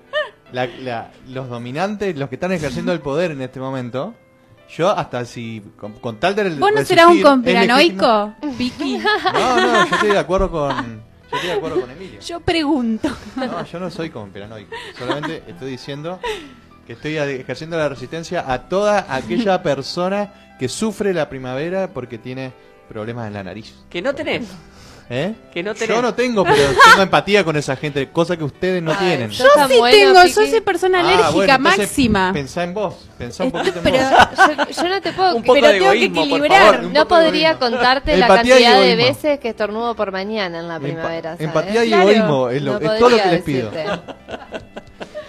la- 0.52 0.66
la- 0.66 1.10
los 1.28 1.48
dominantes, 1.48 2.16
los 2.16 2.28
que 2.28 2.36
están 2.36 2.52
ejerciendo 2.52 2.92
el 2.92 3.00
poder 3.00 3.30
en 3.32 3.42
este 3.42 3.60
momento. 3.60 4.14
Yo 4.76 4.90
hasta 4.90 5.24
si, 5.24 5.62
con, 5.78 5.92
con 5.92 6.16
tal 6.18 6.34
de 6.34 6.42
¿Vos 6.50 6.58
no 6.58 6.66
resistir, 6.68 6.96
serás 6.98 7.06
un 7.12 7.22
conspiranoico, 7.22 8.34
Vicky? 8.58 8.98
No, 9.32 9.60
no, 9.60 9.86
yo 9.88 9.94
estoy 9.94 10.10
de 10.10 10.18
acuerdo 10.18 10.50
con, 10.50 11.02
yo 11.30 11.36
estoy 11.36 11.50
de 11.50 11.56
acuerdo 11.56 11.80
con 11.80 11.90
Emilio. 11.90 12.20
Yo 12.20 12.40
pregunto. 12.40 13.08
No, 13.36 13.64
yo 13.64 13.80
no 13.80 13.90
soy 13.90 14.10
conspiranoico. 14.10 14.74
Solamente 14.98 15.42
estoy 15.46 15.70
diciendo 15.70 16.20
que 16.86 16.92
estoy 16.94 17.16
ejerciendo 17.16 17.76
la 17.76 17.88
resistencia 17.88 18.50
a 18.50 18.68
toda 18.68 19.06
aquella 19.14 19.62
persona 19.62 20.56
que 20.58 20.68
sufre 20.68 21.12
la 21.12 21.28
primavera 21.28 21.88
porque 21.92 22.18
tiene 22.18 22.52
problemas 22.88 23.26
en 23.26 23.34
la 23.34 23.42
nariz. 23.42 23.74
Que 23.90 24.00
no 24.00 24.14
tenés. 24.14 24.46
¿Eh? 25.08 25.34
Que 25.52 25.62
no 25.62 25.72
tenés. 25.72 25.94
Yo 25.94 26.02
no 26.02 26.14
tengo, 26.14 26.42
pero 26.42 26.56
tengo 26.90 27.02
empatía 27.02 27.44
con 27.44 27.56
esa 27.56 27.76
gente, 27.76 28.08
cosa 28.10 28.36
que 28.36 28.42
ustedes 28.42 28.82
no 28.82 28.90
Ay, 28.90 28.96
tienen. 28.98 29.30
yo 29.30 29.44
sí 29.68 29.78
buena, 29.78 29.96
tengo, 29.96 30.22
yo 30.24 30.28
soy 30.28 30.60
persona 30.60 30.98
Ah, 30.98 31.02
alérgica 31.02 31.30
bueno, 31.32 31.58
máxima. 31.60 32.32
Pensá 32.32 32.64
en 32.64 32.74
vos, 32.74 33.06
pensá 33.16 33.44
un 33.44 33.48
Esto- 33.48 33.58
poquito 33.58 33.78
en 33.78 33.84
pero- 33.84 33.98
vos. 33.98 34.66
Yo, 34.76 34.82
yo 34.82 34.88
no 34.88 35.00
te 35.00 35.12
puedo 35.12 35.36
Un 35.36 35.42
poco 35.44 35.54
pero 35.54 35.66
de 35.68 35.72
tengo 35.74 35.90
que 35.92 35.96
egoísmo, 36.04 36.22
equilibrar. 36.24 36.74
favor. 36.76 36.90
No 36.92 37.06
podría 37.08 37.58
contarte 37.58 38.16
la 38.16 38.26
Empatía 38.26 38.54
cantidad 38.56 38.80
de 38.80 38.96
veces 38.96 39.38
que 39.38 39.48
estornudo 39.50 39.94
por 39.94 40.10
mañana 40.10 40.58
en 40.58 40.66
la 40.66 40.78
Empa- 40.78 40.82
primavera. 40.82 41.32
¿sabes? 41.34 41.40
empatía 41.46 41.84
y 41.84 41.88
Claro. 41.88 42.02
egoísmo 42.10 42.48
es, 42.50 42.62
lo- 42.62 42.80
No 42.80 42.92
es 42.92 42.98
todo 42.98 43.10
lo 43.10 43.16
que 43.16 43.28
les 43.28 43.42
pido. 43.42 43.70
decirte. 43.70 44.00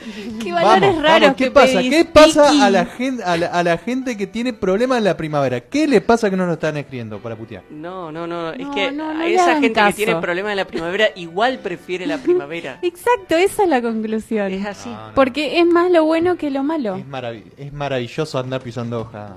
Qué 0.44 0.52
valores 0.54 0.82
Vamos, 0.82 1.02
raros 1.04 1.22
vamos, 1.22 1.36
¿qué 1.38 1.44
que 1.46 1.52
pasa? 1.52 1.74
pedís, 1.80 1.90
¿Qué 1.96 2.06
pasa 2.06 2.66
a 2.66 2.70
la, 2.70 2.86
gente, 2.86 3.24
a, 3.24 3.38
la, 3.38 3.48
a 3.48 3.64
la 3.64 3.78
gente 3.78 4.18
que 4.18 4.28
tiene 4.28 4.54
problemas 4.54 4.98
en 5.00 5.04
la 5.04 5.18
primavera? 5.18 5.60
¿Qué 5.62 5.88
le 5.88 6.02
pasa 6.02 6.30
que 6.30 6.36
no 6.38 6.46
nos 6.46 6.54
están 6.54 6.78
escribiendo 6.78 7.20
para 7.20 7.36
putear? 7.36 7.64
No, 7.70 8.12
no, 8.12 8.26
no. 8.28 8.52
Es 8.54 8.60
No, 8.60 8.74
que 8.74 8.92
no, 8.92 9.14
no 9.14 9.20
a 9.22 9.28
esa 9.28 9.54
gente 9.56 9.74
caso. 9.74 9.90
que 9.98 10.06
tiene 10.06 10.20
problemas 10.22 10.52
en 10.52 10.58
la 10.58 10.66
primavera 10.66 11.08
igual 11.16 11.60
prefiere 11.60 12.06
la 12.08 12.18
primavera. 12.18 12.80
Exacto, 12.82 13.36
esa 13.36 13.64
es 13.64 13.70
la 13.70 13.82
conclusión. 13.82 14.52
Es 14.52 14.66
así. 14.66 14.90
No, 14.90 15.08
no. 15.10 15.14
Porque 15.16 15.60
es 15.60 15.66
más 15.66 15.92
lo 15.92 16.06
bueno 16.06 16.38
que 16.38 16.50
lo 16.50 16.64
malo. 16.64 16.96
Es, 16.96 17.06
marav- 17.08 17.44
es 17.58 17.74
maravilloso 17.74 18.40
andar 18.40 18.62
pisando 18.62 19.02
hoja. 19.02 19.36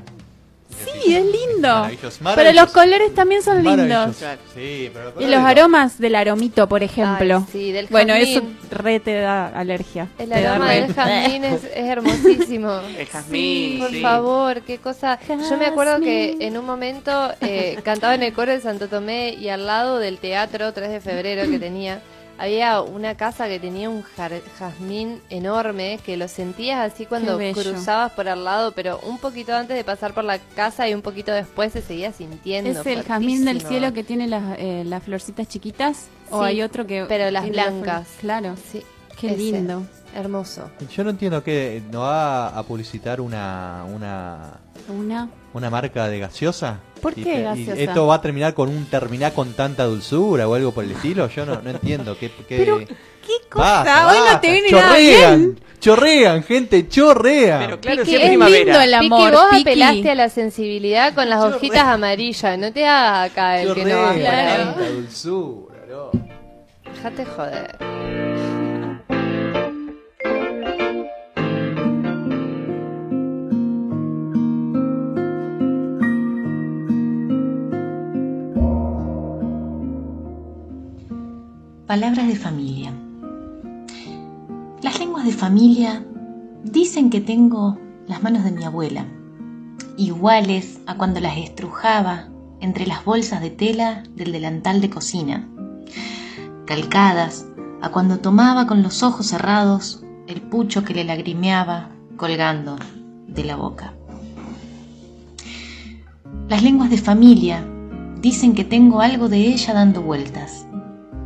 Sí, 0.85 1.15
es 1.15 1.25
lindo. 1.25 1.89
Pero 2.35 2.53
los 2.53 2.71
colores 2.73 3.15
también 3.15 3.43
son 3.43 3.63
lindos. 3.63 4.17
Claro. 4.17 4.41
Sí, 4.55 4.91
pero 4.93 5.13
Y 5.21 5.27
los 5.27 5.39
aromas 5.45 5.99
del 5.99 6.15
aromito, 6.15 6.69
por 6.69 6.83
ejemplo. 6.83 7.45
Ay, 7.47 7.53
sí, 7.53 7.73
del 7.73 7.87
bueno, 7.89 8.15
eso 8.15 8.43
re 8.71 9.01
te 9.01 9.15
da 9.15 9.49
alergia. 9.49 10.09
El 10.19 10.29
Te 10.31 10.47
aroma 10.47 10.71
del 10.73 10.95
jazmín 10.95 11.45
es, 11.45 11.65
es 11.65 11.85
hermosísimo. 11.87 12.81
El 12.99 13.07
jazmín, 13.07 13.79
Por 13.81 13.91
sí. 13.91 14.01
favor, 14.01 14.61
qué 14.63 14.79
cosa. 14.79 15.19
Yo 15.29 15.57
me 15.57 15.67
acuerdo 15.67 16.01
que 16.01 16.37
en 16.41 16.57
un 16.57 16.65
momento 16.67 17.33
eh, 17.41 17.79
cantaba 17.85 18.15
en 18.15 18.23
el 18.23 18.33
coro 18.33 18.53
de 18.53 18.61
Santo 18.61 18.89
Tomé 18.89 19.31
y 19.35 19.49
al 19.49 19.67
lado 19.67 19.99
del 19.99 20.19
teatro 20.19 20.73
3 20.73 20.91
de 20.91 21.01
febrero 21.01 21.51
que 21.51 21.59
tenía, 21.59 22.01
había 22.41 22.81
una 22.81 23.17
casa 23.17 23.49
que 23.49 23.61
tenía 23.61 23.91
un 23.91 24.03
jazmín 24.59 25.21
enorme 25.29 26.01
que 26.05 26.17
lo 26.17 26.27
sentías 26.27 26.91
así 26.91 27.05
cuando 27.05 27.39
cruzabas 27.53 28.13
por 28.13 28.29
al 28.29 28.45
lado, 28.45 28.73
pero 28.73 28.99
un 29.07 29.19
poquito 29.19 29.55
antes 29.55 29.77
de 29.77 29.85
pasar 29.85 30.15
por 30.15 30.25
la 30.25 30.39
casa 30.39 30.89
y 30.89 30.95
un 30.95 31.03
poquito 31.03 31.33
después 31.33 31.75
se 31.75 31.83
seguía 31.83 32.13
sintiendo. 32.13 32.71
¿Es 32.81 32.87
el 32.87 33.03
jazmín 33.03 33.45
del 33.45 33.61
cielo 33.61 33.93
que 33.93 34.05
tiene 34.05 34.27
las, 34.27 34.59
eh, 34.59 34.85
las 34.87 35.03
florcitas 35.03 35.49
chiquitas? 35.49 36.07
¿O 36.31 36.43
hay 36.43 36.63
otro 36.63 36.87
que.? 36.87 37.05
pero 37.07 37.31
las 37.31 37.47
blancas. 37.47 38.09
Claro. 38.21 38.55
Sí, 38.73 38.83
Qué 39.19 39.29
ese. 39.29 39.37
lindo. 39.37 39.83
Hermoso. 40.15 40.71
Yo 40.95 41.05
no 41.05 41.11
entiendo 41.11 41.43
que 41.45 41.83
no 41.93 42.01
va 42.01 42.49
a 42.49 42.63
publicitar 42.65 43.21
una, 43.21 43.85
una, 43.95 44.55
Una. 44.89 45.29
una 45.55 45.71
marca 45.71 46.09
de 46.09 46.19
gaseosa. 46.19 46.81
¿Por 47.01 47.13
Y 47.19 47.23
qué 47.23 47.33
te- 47.33 47.41
y 47.41 47.43
gaseosa? 47.43 47.81
esto 47.81 48.07
va 48.07 48.17
a 48.17 48.21
terminar 48.21 48.53
con 48.55 48.69
un 48.69 48.87
terminar 48.87 49.33
con 49.33 49.53
tanta 49.53 49.85
dulzura 49.85 50.49
o 50.49 50.55
algo 50.55 50.73
por 50.73 50.85
el 50.85 50.91
estilo. 50.93 51.29
Yo 51.29 51.47
no, 51.47 51.61
no 51.63 51.71
entiendo 51.71 52.17
qué, 52.19 52.31
qué- 52.49 52.57
Pero, 52.59 52.79
¿Qué 52.79 53.49
cosa? 53.49 53.65
Basta, 53.85 54.09
Hoy 54.09 54.17
no 54.33 54.41
te 54.41 54.53
viene 54.53 54.71
nada 54.71 54.89
chorrean, 54.89 55.39
bien. 55.41 55.61
chorrean, 55.79 56.43
gente, 56.43 56.89
chorrean. 56.89 57.61
Pero 57.61 57.81
claro, 57.81 58.03
Piqui, 58.03 58.11
si 58.11 58.17
es 58.23 58.29
primavera. 58.29 58.65
lindo 58.65 58.81
el 58.81 58.95
amor, 58.95 59.21
Piqui, 59.31 59.37
vos 59.37 59.47
Piqui. 59.51 59.61
apelaste 59.63 60.11
a 60.11 60.15
la 60.17 60.29
sensibilidad 60.29 61.15
con 61.15 61.29
las 61.31 61.41
hojitas 61.45 61.85
amarillas. 61.85 62.59
No 62.59 62.73
te 62.73 62.85
hagas 62.87 63.31
acá 63.31 63.61
el 63.63 63.75
que 63.75 63.85
no 63.85 63.97
va 63.99 64.09
Chorrean, 64.13 64.37
ahí. 64.37 64.57
tanta 64.75 64.91
dulzura, 64.91 65.77
no. 65.89 66.11
Déjate 66.93 67.25
joder. 67.27 68.30
Palabras 81.91 82.29
de 82.29 82.37
familia. 82.37 82.93
Las 84.81 85.01
lenguas 85.01 85.25
de 85.25 85.33
familia 85.33 86.05
dicen 86.63 87.11
que 87.11 87.21
tengo 87.21 87.81
las 88.07 88.23
manos 88.23 88.45
de 88.45 88.53
mi 88.53 88.63
abuela, 88.63 89.07
iguales 89.97 90.79
a 90.87 90.95
cuando 90.95 91.19
las 91.19 91.37
estrujaba 91.37 92.29
entre 92.61 92.87
las 92.87 93.05
bolsas 93.05 93.41
de 93.41 93.51
tela 93.51 94.05
del 94.15 94.31
delantal 94.31 94.81
de 94.81 94.89
cocina, 94.89 95.49
calcadas 96.65 97.45
a 97.83 97.89
cuando 97.89 98.21
tomaba 98.21 98.69
con 98.69 98.85
los 98.85 99.03
ojos 99.03 99.27
cerrados 99.27 100.05
el 100.29 100.43
pucho 100.43 100.85
que 100.85 100.95
le 100.95 101.03
lagrimeaba 101.03 101.89
colgando 102.17 102.77
de 103.27 103.43
la 103.43 103.57
boca. 103.57 103.95
Las 106.49 106.63
lenguas 106.63 106.89
de 106.89 106.99
familia 106.99 107.67
dicen 108.21 108.55
que 108.55 108.63
tengo 108.63 109.01
algo 109.01 109.29
de 109.29 109.39
ella 109.39 109.75
dando 109.75 110.03
vueltas, 110.03 110.69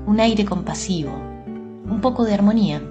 un 0.06 0.20
aire 0.20 0.44
compasivo, 0.44 1.12
un 1.12 2.00
poco 2.00 2.24
de 2.24 2.34
armonía. 2.34 2.82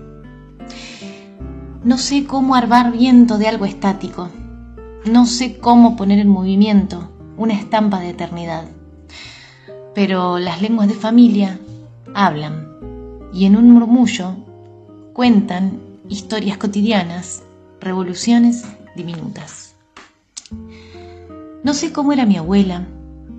No 1.84 1.98
sé 1.98 2.26
cómo 2.26 2.56
arbar 2.56 2.92
viento 2.92 3.38
de 3.38 3.48
algo 3.48 3.66
estático, 3.66 4.30
no 5.06 5.26
sé 5.26 5.58
cómo 5.58 5.96
poner 5.96 6.20
en 6.20 6.30
movimiento 6.30 7.10
una 7.38 7.54
estampa 7.54 8.00
de 8.00 8.10
eternidad, 8.10 8.66
pero 9.94 10.40
las 10.40 10.62
lenguas 10.62 10.88
de 10.88 10.94
familia 10.94 11.60
hablan 12.14 12.70
y 13.34 13.46
en 13.46 13.58
un 13.58 13.70
murmullo 13.72 14.36
cuentan 15.14 15.80
historias 16.08 16.58
cotidianas, 16.58 17.44
revoluciones 17.82 18.66
diminutas. 18.96 19.76
No 21.64 21.74
sé 21.74 21.92
cómo 21.92 22.14
era 22.14 22.26
mi 22.26 22.38
abuela, 22.38 22.88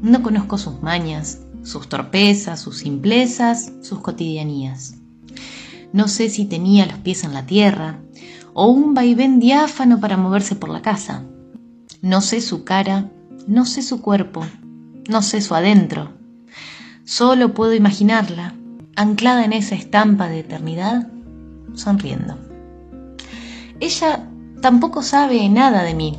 no 0.03 0.23
conozco 0.23 0.59
sus 0.59 0.83
mañas, 0.83 1.44
sus 1.65 1.89
torpezas, 1.89 2.61
sus 2.61 2.79
simplezas, 2.79 3.73
sus 3.83 4.01
cotidianías. 4.01 4.95
No 5.93 6.09
sé 6.09 6.29
si 6.29 6.45
tenía 6.45 6.87
los 6.87 6.99
pies 6.99 7.25
en 7.25 7.35
la 7.35 7.47
tierra 7.47 8.01
o 8.53 8.67
un 8.67 8.95
vaivén 8.95 9.41
diáfano 9.41 9.99
para 9.99 10.17
moverse 10.17 10.55
por 10.55 10.71
la 10.71 10.83
casa. 10.83 11.25
No 12.03 12.21
sé 12.21 12.41
su 12.41 12.65
cara, 12.65 13.11
no 13.47 13.65
sé 13.65 13.83
su 13.83 14.01
cuerpo, 14.01 14.45
no 15.09 15.23
sé 15.23 15.41
su 15.41 15.55
adentro. 15.55 16.13
Solo 17.05 17.55
puedo 17.55 17.75
imaginarla, 17.75 18.55
anclada 18.97 19.45
en 19.45 19.53
esa 19.53 19.75
estampa 19.75 20.29
de 20.29 20.41
eternidad, 20.41 21.09
sonriendo. 21.75 22.39
Ella 23.81 24.29
tampoco 24.61 25.03
sabe 25.03 25.49
nada 25.49 25.83
de 25.83 25.95
mí. 25.95 26.19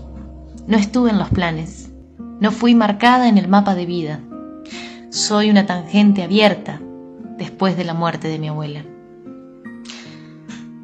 No 0.67 0.77
estuve 0.77 1.11
en 1.11 1.19
los 1.19 1.29
planes. 1.29 1.91
No 2.39 2.51
fui 2.51 2.75
marcada 2.75 3.27
en 3.27 3.37
el 3.37 3.47
mapa 3.47 3.75
de 3.75 3.85
vida. 3.85 4.19
Soy 5.15 5.49
una 5.49 5.65
tangente 5.65 6.23
abierta 6.23 6.81
después 7.37 7.77
de 7.77 7.85
la 7.85 7.93
muerte 7.93 8.27
de 8.27 8.37
mi 8.37 8.49
abuela. 8.49 8.83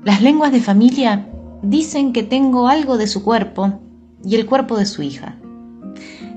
Las 0.06 0.22
lenguas 0.22 0.54
de 0.54 0.62
familia 0.62 1.28
dicen 1.62 2.14
que 2.14 2.24
tengo 2.24 2.70
algo 2.70 2.98
de 2.98 3.08
su 3.08 3.26
cuerpo 3.26 3.82
y 4.24 4.36
el 4.36 4.46
cuerpo 4.46 4.78
de 4.78 4.86
su 4.86 5.02
hija. 5.02 5.36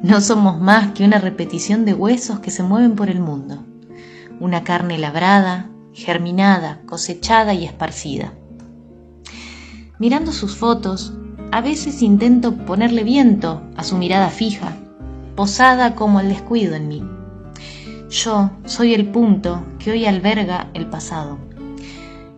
No 0.02 0.20
somos 0.20 0.60
más 0.60 0.90
que 0.90 1.04
una 1.04 1.18
repetición 1.18 1.84
de 1.84 1.94
huesos 1.94 2.40
que 2.40 2.50
se 2.50 2.64
mueven 2.64 2.96
por 2.96 3.10
el 3.10 3.20
mundo, 3.20 3.62
una 4.40 4.64
carne 4.64 4.98
labrada, 4.98 5.70
germinada, 5.92 6.80
cosechada 6.86 7.54
y 7.54 7.64
esparcida. 7.64 8.32
Mirando 10.00 10.32
sus 10.32 10.56
fotos, 10.56 11.14
a 11.52 11.60
veces 11.60 12.02
intento 12.02 12.56
ponerle 12.56 13.04
viento 13.04 13.62
a 13.76 13.84
su 13.84 13.96
mirada 13.96 14.30
fija, 14.30 14.76
posada 15.36 15.94
como 15.94 16.18
el 16.18 16.28
descuido 16.28 16.74
en 16.74 16.88
mí. 16.88 17.13
Yo 18.14 18.52
soy 18.64 18.94
el 18.94 19.06
punto 19.06 19.64
que 19.80 19.90
hoy 19.90 20.06
alberga 20.06 20.70
el 20.72 20.86
pasado. 20.86 21.36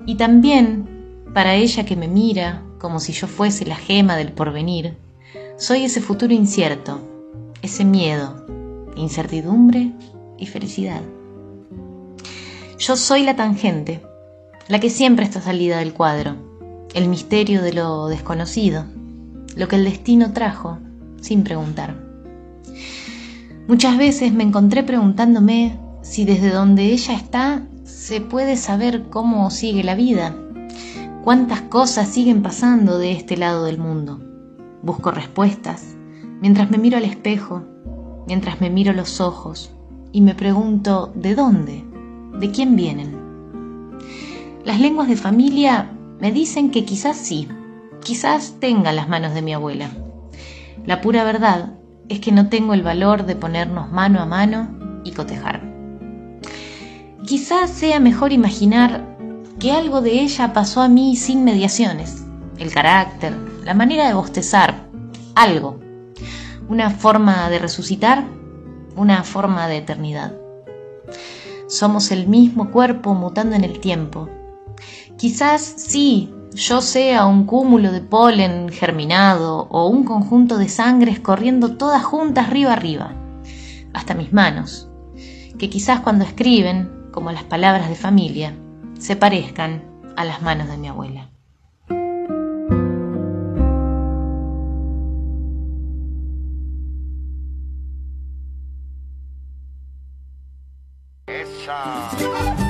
Y 0.06 0.14
también, 0.14 0.88
para 1.34 1.54
ella 1.54 1.84
que 1.84 1.96
me 1.96 2.08
mira 2.08 2.62
como 2.78 2.98
si 2.98 3.12
yo 3.12 3.26
fuese 3.26 3.66
la 3.66 3.76
gema 3.76 4.16
del 4.16 4.32
porvenir, 4.32 4.96
soy 5.58 5.84
ese 5.84 6.00
futuro 6.00 6.32
incierto, 6.32 6.98
ese 7.60 7.84
miedo, 7.84 8.46
incertidumbre 8.96 9.92
y 10.38 10.46
felicidad. 10.46 11.02
Yo 12.78 12.96
soy 12.96 13.24
la 13.24 13.36
tangente, 13.36 14.00
la 14.68 14.80
que 14.80 14.88
siempre 14.88 15.26
está 15.26 15.42
salida 15.42 15.76
del 15.76 15.92
cuadro, 15.92 16.36
el 16.94 17.06
misterio 17.06 17.60
de 17.60 17.74
lo 17.74 18.06
desconocido, 18.06 18.86
lo 19.54 19.68
que 19.68 19.76
el 19.76 19.84
destino 19.84 20.32
trajo 20.32 20.78
sin 21.20 21.44
preguntar. 21.44 22.05
Muchas 23.68 23.98
veces 23.98 24.32
me 24.32 24.44
encontré 24.44 24.84
preguntándome 24.84 25.76
si 26.00 26.24
desde 26.24 26.50
donde 26.50 26.84
ella 26.92 27.14
está 27.14 27.62
se 27.82 28.20
puede 28.20 28.56
saber 28.56 29.08
cómo 29.10 29.50
sigue 29.50 29.82
la 29.82 29.96
vida, 29.96 30.36
cuántas 31.24 31.62
cosas 31.62 32.08
siguen 32.08 32.42
pasando 32.42 32.98
de 32.98 33.10
este 33.10 33.36
lado 33.36 33.64
del 33.64 33.78
mundo. 33.78 34.20
Busco 34.82 35.10
respuestas 35.10 35.96
mientras 36.40 36.70
me 36.70 36.78
miro 36.78 36.96
al 36.96 37.04
espejo, 37.04 37.64
mientras 38.28 38.60
me 38.60 38.70
miro 38.70 38.92
los 38.92 39.20
ojos 39.20 39.72
y 40.12 40.20
me 40.20 40.36
pregunto 40.36 41.12
¿de 41.16 41.34
dónde? 41.34 41.84
¿De 42.38 42.52
quién 42.52 42.76
vienen? 42.76 43.16
Las 44.64 44.80
lenguas 44.80 45.08
de 45.08 45.16
familia 45.16 45.90
me 46.20 46.30
dicen 46.30 46.70
que 46.70 46.84
quizás 46.84 47.16
sí, 47.16 47.48
quizás 48.00 48.54
tenga 48.60 48.92
las 48.92 49.08
manos 49.08 49.34
de 49.34 49.42
mi 49.42 49.54
abuela. 49.54 49.90
La 50.84 51.00
pura 51.00 51.24
verdad 51.24 51.75
es 52.08 52.20
que 52.20 52.32
no 52.32 52.48
tengo 52.48 52.74
el 52.74 52.82
valor 52.82 53.26
de 53.26 53.36
ponernos 53.36 53.90
mano 53.90 54.20
a 54.20 54.26
mano 54.26 55.00
y 55.04 55.12
cotejar. 55.12 55.62
Quizás 57.24 57.70
sea 57.70 57.98
mejor 57.98 58.32
imaginar 58.32 59.16
que 59.58 59.72
algo 59.72 60.00
de 60.00 60.20
ella 60.20 60.52
pasó 60.52 60.82
a 60.82 60.88
mí 60.88 61.16
sin 61.16 61.44
mediaciones. 61.44 62.24
El 62.58 62.72
carácter, 62.72 63.36
la 63.64 63.74
manera 63.74 64.06
de 64.06 64.14
bostezar, 64.14 64.86
algo. 65.34 65.80
Una 66.68 66.90
forma 66.90 67.50
de 67.50 67.58
resucitar, 67.58 68.24
una 68.96 69.24
forma 69.24 69.68
de 69.68 69.78
eternidad. 69.78 70.34
Somos 71.68 72.12
el 72.12 72.28
mismo 72.28 72.70
cuerpo 72.70 73.14
mutando 73.14 73.56
en 73.56 73.64
el 73.64 73.80
tiempo. 73.80 74.28
Quizás 75.16 75.62
sí, 75.62 76.32
yo 76.56 76.80
sea 76.80 77.26
un 77.26 77.44
cúmulo 77.44 77.92
de 77.92 78.00
polen 78.00 78.70
germinado 78.70 79.68
o 79.70 79.88
un 79.88 80.04
conjunto 80.04 80.56
de 80.56 80.70
sangres 80.70 81.20
corriendo 81.20 81.76
todas 81.76 82.02
juntas 82.02 82.46
arriba 82.48 82.72
arriba, 82.72 83.12
hasta 83.92 84.14
mis 84.14 84.32
manos, 84.32 84.88
que 85.58 85.68
quizás 85.68 86.00
cuando 86.00 86.24
escriben, 86.24 86.90
como 87.12 87.30
las 87.30 87.44
palabras 87.44 87.90
de 87.90 87.94
familia, 87.94 88.54
se 88.98 89.16
parezcan 89.16 89.84
a 90.16 90.24
las 90.24 90.40
manos 90.40 90.68
de 90.68 90.78
mi 90.78 90.88
abuela. 90.88 91.28
Escuche, 101.26 102.65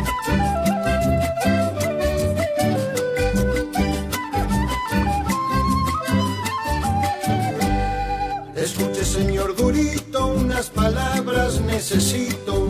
necesito 11.77 12.69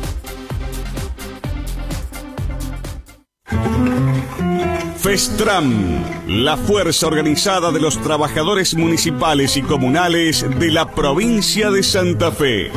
FESTRAM, 5.06 6.02
la 6.26 6.56
fuerza 6.56 7.06
organizada 7.06 7.70
de 7.70 7.78
los 7.78 8.02
trabajadores 8.02 8.74
municipales 8.74 9.56
y 9.56 9.62
comunales 9.62 10.44
de 10.58 10.72
la 10.72 10.90
provincia 10.90 11.70
de 11.70 11.84
Santa 11.84 12.32
Fe. 12.32 12.72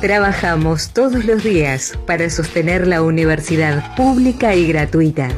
Trabajamos 0.00 0.94
todos 0.94 1.26
los 1.26 1.44
días 1.44 1.92
para 2.06 2.30
sostener 2.30 2.86
la 2.86 3.02
universidad 3.02 3.94
pública 3.94 4.54
y 4.54 4.66
gratuita. 4.66 5.28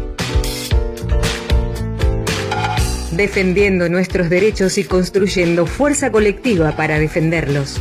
Defendiendo 3.10 3.88
nuestros 3.88 4.30
derechos 4.30 4.78
y 4.78 4.84
construyendo 4.84 5.66
fuerza 5.66 6.12
colectiva 6.12 6.76
para 6.76 7.00
defenderlos. 7.00 7.80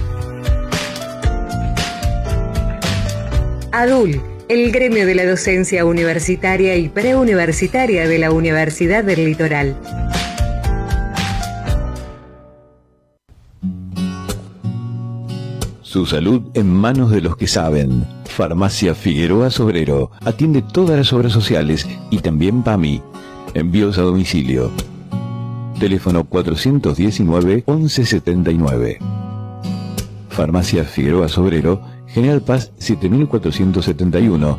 ADUL, 3.77 4.21
el 4.49 4.71
gremio 4.71 5.05
de 5.05 5.13
la 5.13 5.23
docencia 5.23 5.85
universitaria 5.85 6.75
y 6.77 6.89
preuniversitaria 6.89 8.07
de 8.07 8.17
la 8.17 8.31
Universidad 8.31 9.03
del 9.03 9.25
Litoral. 9.25 9.77
Su 15.83 16.07
salud 16.07 16.41
en 16.55 16.73
manos 16.73 17.11
de 17.11 17.21
los 17.21 17.37
que 17.37 17.45
saben. 17.45 18.03
Farmacia 18.25 18.95
Figueroa 18.95 19.51
Sobrero. 19.51 20.09
Atiende 20.25 20.63
todas 20.63 20.97
las 20.97 21.13
obras 21.13 21.31
sociales 21.31 21.87
y 22.09 22.17
también 22.17 22.63
PAMI. 22.63 23.03
Envíos 23.53 23.99
a 23.99 24.01
domicilio. 24.01 24.71
Teléfono 25.79 26.27
419-1179. 26.27 28.97
Farmacia 30.29 30.83
Figueroa 30.83 31.29
Sobrero, 31.29 31.81
General 32.07 32.41
Paz 32.41 32.71
7471. 32.79 34.57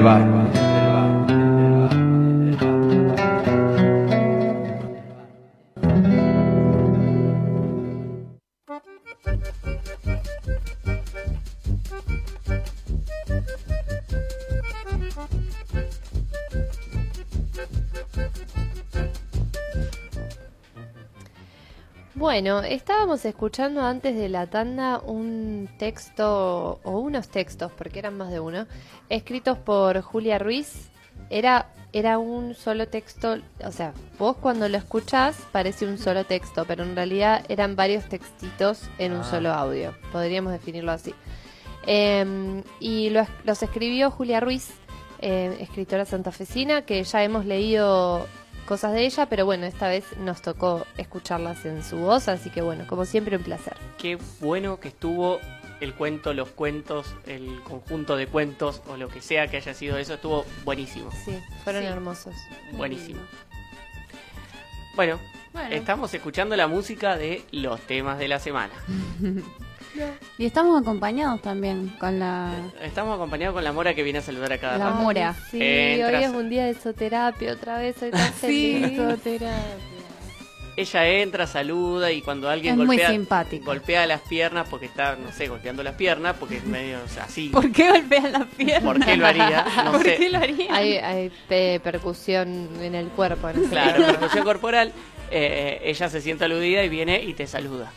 barba. 0.03 0.42
Bueno, 22.23 22.61
estábamos 22.61 23.25
escuchando 23.25 23.81
antes 23.81 24.15
de 24.15 24.29
la 24.29 24.47
tanda 24.47 24.99
un 24.99 25.67
texto, 25.77 26.79
o 26.81 26.99
unos 26.99 27.27
textos, 27.27 27.69
porque 27.73 27.99
eran 27.99 28.15
más 28.17 28.31
de 28.31 28.39
uno, 28.39 28.65
escritos 29.09 29.57
por 29.57 29.99
Julia 30.01 30.39
Ruiz. 30.39 30.89
Era, 31.29 31.67
era 31.91 32.19
un 32.19 32.55
solo 32.55 32.87
texto, 32.87 33.39
o 33.65 33.71
sea, 33.73 33.91
vos 34.17 34.37
cuando 34.37 34.69
lo 34.69 34.77
escuchás 34.77 35.35
parece 35.51 35.85
un 35.85 35.97
solo 35.97 36.23
texto, 36.23 36.63
pero 36.65 36.85
en 36.85 36.95
realidad 36.95 37.43
eran 37.49 37.75
varios 37.75 38.05
textitos 38.07 38.89
en 38.99 39.11
un 39.11 39.19
Ah. 39.19 39.29
solo 39.29 39.51
audio. 39.51 39.93
Podríamos 40.13 40.53
definirlo 40.53 40.93
así. 40.93 41.13
Eh, 41.85 42.63
y 42.79 43.09
lo- 43.09 43.27
los 43.43 43.61
escribió 43.61 44.09
Julia 44.11 44.39
Ruiz, 44.39 44.69
eh, 45.19 45.57
escritora 45.59 46.05
santafesina, 46.05 46.83
que 46.83 47.03
ya 47.03 47.21
hemos 47.21 47.45
leído 47.45 48.25
cosas 48.65 48.93
de 48.93 49.05
ella, 49.05 49.25
pero 49.27 49.45
bueno, 49.45 49.65
esta 49.65 49.87
vez 49.87 50.05
nos 50.17 50.41
tocó 50.41 50.85
escucharlas 50.97 51.65
en 51.65 51.83
su 51.83 51.97
voz, 51.97 52.27
así 52.27 52.49
que 52.49 52.61
bueno, 52.61 52.85
como 52.87 53.05
siempre 53.05 53.37
un 53.37 53.43
placer. 53.43 53.75
Qué 53.97 54.17
bueno 54.39 54.79
que 54.79 54.87
estuvo 54.89 55.39
el 55.81 55.93
cuento, 55.95 56.33
los 56.33 56.49
cuentos, 56.49 57.13
el 57.25 57.61
conjunto 57.63 58.15
de 58.15 58.27
cuentos 58.27 58.81
o 58.87 58.95
lo 58.97 59.09
que 59.09 59.21
sea 59.21 59.47
que 59.47 59.57
haya 59.57 59.73
sido 59.73 59.97
eso, 59.97 60.13
estuvo 60.13 60.45
buenísimo. 60.63 61.09
Sí, 61.25 61.37
fueron 61.63 61.81
Sí. 61.83 61.87
hermosos. 61.89 62.35
Buenísimo. 62.73 63.19
Bueno, 64.95 65.19
Bueno. 65.51 65.73
estamos 65.75 66.13
escuchando 66.13 66.55
la 66.55 66.67
música 66.67 67.17
de 67.17 67.43
los 67.51 67.81
temas 67.81 68.17
de 68.19 68.27
la 68.27 68.39
semana. 68.39 68.73
Y 70.37 70.45
estamos 70.45 70.81
acompañados 70.81 71.41
también 71.41 71.89
con 71.99 72.19
la... 72.19 72.51
Estamos 72.81 73.15
acompañados 73.15 73.53
con 73.53 73.63
la 73.63 73.71
Mora 73.71 73.93
que 73.93 74.03
viene 74.03 74.19
a 74.19 74.21
saludar 74.21 74.53
a 74.53 74.57
cada 74.57 74.77
La 74.77 74.85
rato. 74.89 74.97
Mora. 75.01 75.35
Sí, 75.51 75.59
Entra- 75.61 76.17
hoy 76.19 76.23
es 76.23 76.29
un 76.31 76.49
día 76.49 76.65
de 76.65 76.71
esoterapia 76.71 77.53
otra 77.53 77.77
vez, 77.77 77.95
tan 77.97 78.11
Sí. 78.41 78.97
Ella 80.75 81.07
entra, 81.07 81.45
saluda 81.45 82.11
y 82.11 82.23
cuando 82.23 82.49
alguien 82.49 82.71
Es 82.73 82.77
muy 82.77 82.87
golpea, 82.87 83.11
simpática. 83.11 83.63
golpea 83.63 84.07
las 84.07 84.21
piernas 84.21 84.67
porque 84.67 84.87
está, 84.87 85.15
no 85.15 85.31
sé, 85.31 85.47
golpeando 85.47 85.83
las 85.83 85.93
piernas 85.93 86.35
porque 86.39 86.57
es 86.57 86.65
medio 86.65 86.97
o 87.05 87.07
sea, 87.07 87.25
así. 87.25 87.49
¿Por 87.49 87.71
qué 87.71 87.91
golpean 87.91 88.31
las 88.31 88.45
piernas? 88.47 88.81
¿Por 88.83 89.05
qué 89.05 89.15
lo 89.15 89.27
haría? 89.27 89.65
No 89.85 89.91
¿Por 89.91 90.01
sé. 90.03 90.15
qué 90.17 90.29
lo 90.31 90.39
haría? 90.39 90.73
Hay, 90.75 90.97
hay 90.97 91.31
pe- 91.47 91.79
percusión 91.83 92.69
en 92.81 92.95
el 92.95 93.09
cuerpo. 93.09 93.49
en 93.49 93.65
Claro, 93.65 94.01
caso. 94.03 94.07
percusión 94.19 94.43
corporal. 94.45 94.91
eh, 95.29 95.79
ella 95.83 96.09
se 96.09 96.21
siente 96.21 96.45
aludida 96.45 96.83
y 96.83 96.89
viene 96.89 97.21
y 97.21 97.35
te 97.35 97.45
saluda. 97.45 97.91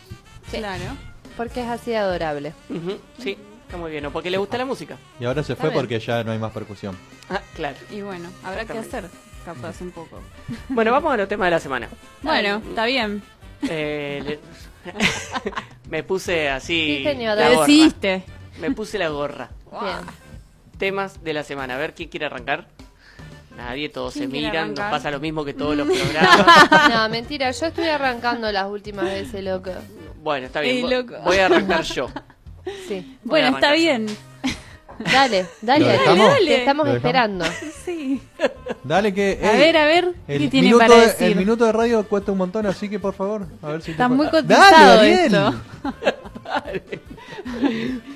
Claro. 0.51 0.83
Porque 1.37 1.61
es 1.61 1.67
así 1.69 1.91
de 1.91 1.97
adorable. 1.97 2.53
Sí, 3.21 3.37
está 3.65 3.77
muy 3.77 3.91
bien. 3.91 4.05
O 4.07 4.11
porque 4.11 4.29
le 4.31 4.37
gusta 4.37 4.57
la 4.57 4.65
música. 4.65 4.97
Y 5.19 5.25
ahora 5.25 5.43
se 5.43 5.55
fue 5.55 5.71
porque 5.71 5.99
ya 5.99 6.23
no 6.23 6.31
hay 6.31 6.39
más 6.39 6.51
percusión. 6.51 6.97
Ah, 7.29 7.41
claro. 7.55 7.77
Y 7.91 8.01
bueno, 8.01 8.29
habrá 8.43 8.65
que 8.65 8.77
hacer 8.77 9.05
capaz 9.45 9.79
un 9.81 9.91
poco. 9.91 10.19
Bueno, 10.69 10.91
vamos 10.91 11.13
a 11.13 11.17
los 11.17 11.27
temas 11.29 11.45
de 11.47 11.51
la 11.51 11.59
semana. 11.59 11.87
Bueno, 12.21 12.61
está 12.67 12.85
bien. 12.85 13.21
Eh, 13.69 14.21
le- 14.25 14.39
me 15.89 16.03
puse 16.03 16.49
así. 16.49 16.97
Sí, 16.97 17.03
señora. 17.03 17.35
la 17.35 17.49
Lo 17.49 17.55
gorra. 17.55 17.67
decidiste. 17.67 18.23
Me 18.59 18.71
puse 18.71 18.97
la 18.97 19.09
gorra. 19.09 19.49
Bien. 19.71 19.97
Temas 20.77 21.23
de 21.23 21.33
la 21.33 21.43
semana. 21.43 21.75
A 21.75 21.77
ver, 21.77 21.93
¿quién 21.93 22.09
quiere 22.09 22.25
arrancar? 22.25 22.67
Nadie, 23.55 23.89
todos 23.89 24.13
se 24.13 24.19
¿Quién 24.19 24.31
quiere 24.31 24.47
miran. 24.49 24.69
Nos 24.75 24.79
pasa 24.91 25.09
lo 25.09 25.19
mismo 25.19 25.43
que 25.43 25.53
todos 25.53 25.75
los 25.75 25.87
programas. 25.97 26.89
No, 26.91 27.09
mentira, 27.09 27.49
yo 27.51 27.65
estoy 27.65 27.87
arrancando 27.87 28.51
las 28.51 28.67
últimas 28.67 29.05
veces, 29.05 29.43
loco. 29.43 29.71
Bueno, 30.21 30.47
está 30.47 30.61
bien. 30.61 30.85
Ey. 30.91 31.05
Voy 31.23 31.37
a 31.37 31.45
arrancar 31.45 31.83
yo. 31.83 32.09
Sí. 32.87 33.17
Voy 33.23 33.41
Bueno, 33.41 33.55
está 33.57 33.71
bien. 33.71 34.07
Dale, 34.99 35.45
dale, 35.61 35.85
¿Lo 35.85 36.03
dale, 36.03 36.21
dale. 36.23 36.45
Te 36.47 36.55
estamos 36.59 36.87
esperando. 36.89 37.45
Sí. 37.85 38.21
Dale 38.83 39.13
que... 39.13 39.39
A 39.41 39.53
ey, 39.53 39.59
ver, 39.59 39.77
a 39.77 39.85
ver, 39.85 40.13
¿qué 40.25 40.35
el 40.35 40.49
tiene 40.49 40.67
minuto 40.67 40.85
para 40.85 40.99
de- 40.99 41.07
decir? 41.07 41.27
El 41.27 41.35
minuto 41.35 41.65
de 41.65 41.71
radio 41.71 42.05
cuesta 42.07 42.31
un 42.33 42.39
montón, 42.39 42.65
así 42.65 42.89
que 42.89 42.99
por 42.99 43.13
favor, 43.13 43.47
a 43.61 43.67
ver 43.69 43.81
si... 43.81 43.91
Está 43.91 44.09
muy 44.09 44.25
Dale, 44.25 44.41
cotizado 44.41 45.03
esto. 45.03 45.55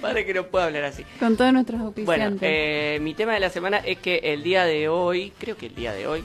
Para 0.02 0.26
que 0.26 0.34
no 0.34 0.44
pueda 0.48 0.66
hablar 0.66 0.84
así. 0.86 1.04
Con 1.20 1.38
todos 1.38 1.54
nuestros 1.54 1.80
Bueno, 1.80 1.94
auspiciantes. 2.26 2.50
eh, 2.52 3.00
mi 3.02 3.14
tema 3.14 3.34
de 3.34 3.40
la 3.40 3.50
semana 3.50 3.78
es 3.78 3.98
que 4.00 4.18
el 4.24 4.44
día 4.44 4.66
de 4.66 4.90
hoy, 4.90 5.32
creo 5.38 5.56
que 5.58 5.68
el 5.68 5.76
día 5.76 5.94
de 5.94 6.08
hoy, 6.08 6.24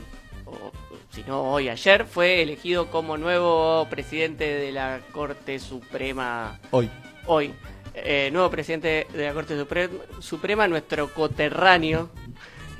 si 1.17 1.23
no 1.23 1.51
hoy, 1.51 1.71
ayer, 1.71 2.05
fue 2.05 2.43
elegido 2.43 2.91
como 2.91 3.17
nuevo 3.17 3.87
presidente 3.89 4.45
de 4.45 4.71
la 4.71 5.01
Corte 5.13 5.59
Suprema. 5.59 6.61
Hoy. 6.71 6.91
Hoy. 7.25 7.55
Eh, 7.95 8.29
nuevo 8.31 8.51
presidente 8.51 9.07
de 9.15 9.25
la 9.25 9.33
Corte 9.33 9.59
Supre- 9.59 9.89
Suprema, 10.21 10.69
nuestro 10.69 11.11
coterráneo, 11.15 12.11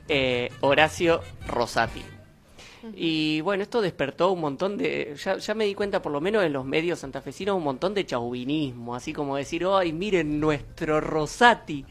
eh, 0.07 0.51
Horacio 0.61 1.23
Rosati. 1.47 2.03
Y 2.95 3.41
bueno, 3.41 3.63
esto 3.63 3.81
despertó 3.81 4.31
un 4.33 4.43
montón 4.43 4.77
de. 4.77 5.17
Ya, 5.25 5.39
ya 5.39 5.55
me 5.55 5.65
di 5.65 5.75
cuenta, 5.75 6.03
por 6.03 6.13
lo 6.13 6.21
menos 6.21 6.45
en 6.45 6.53
los 6.53 6.67
medios 6.67 6.99
santafesinos, 6.99 7.57
un 7.57 7.65
montón 7.65 7.95
de 7.95 8.05
chauvinismo. 8.05 8.95
Así 8.95 9.15
como 9.15 9.37
decir, 9.37 9.65
¡ay, 9.67 9.95
miren 9.95 10.39
nuestro 10.39 11.01
Rosati! 11.01 11.87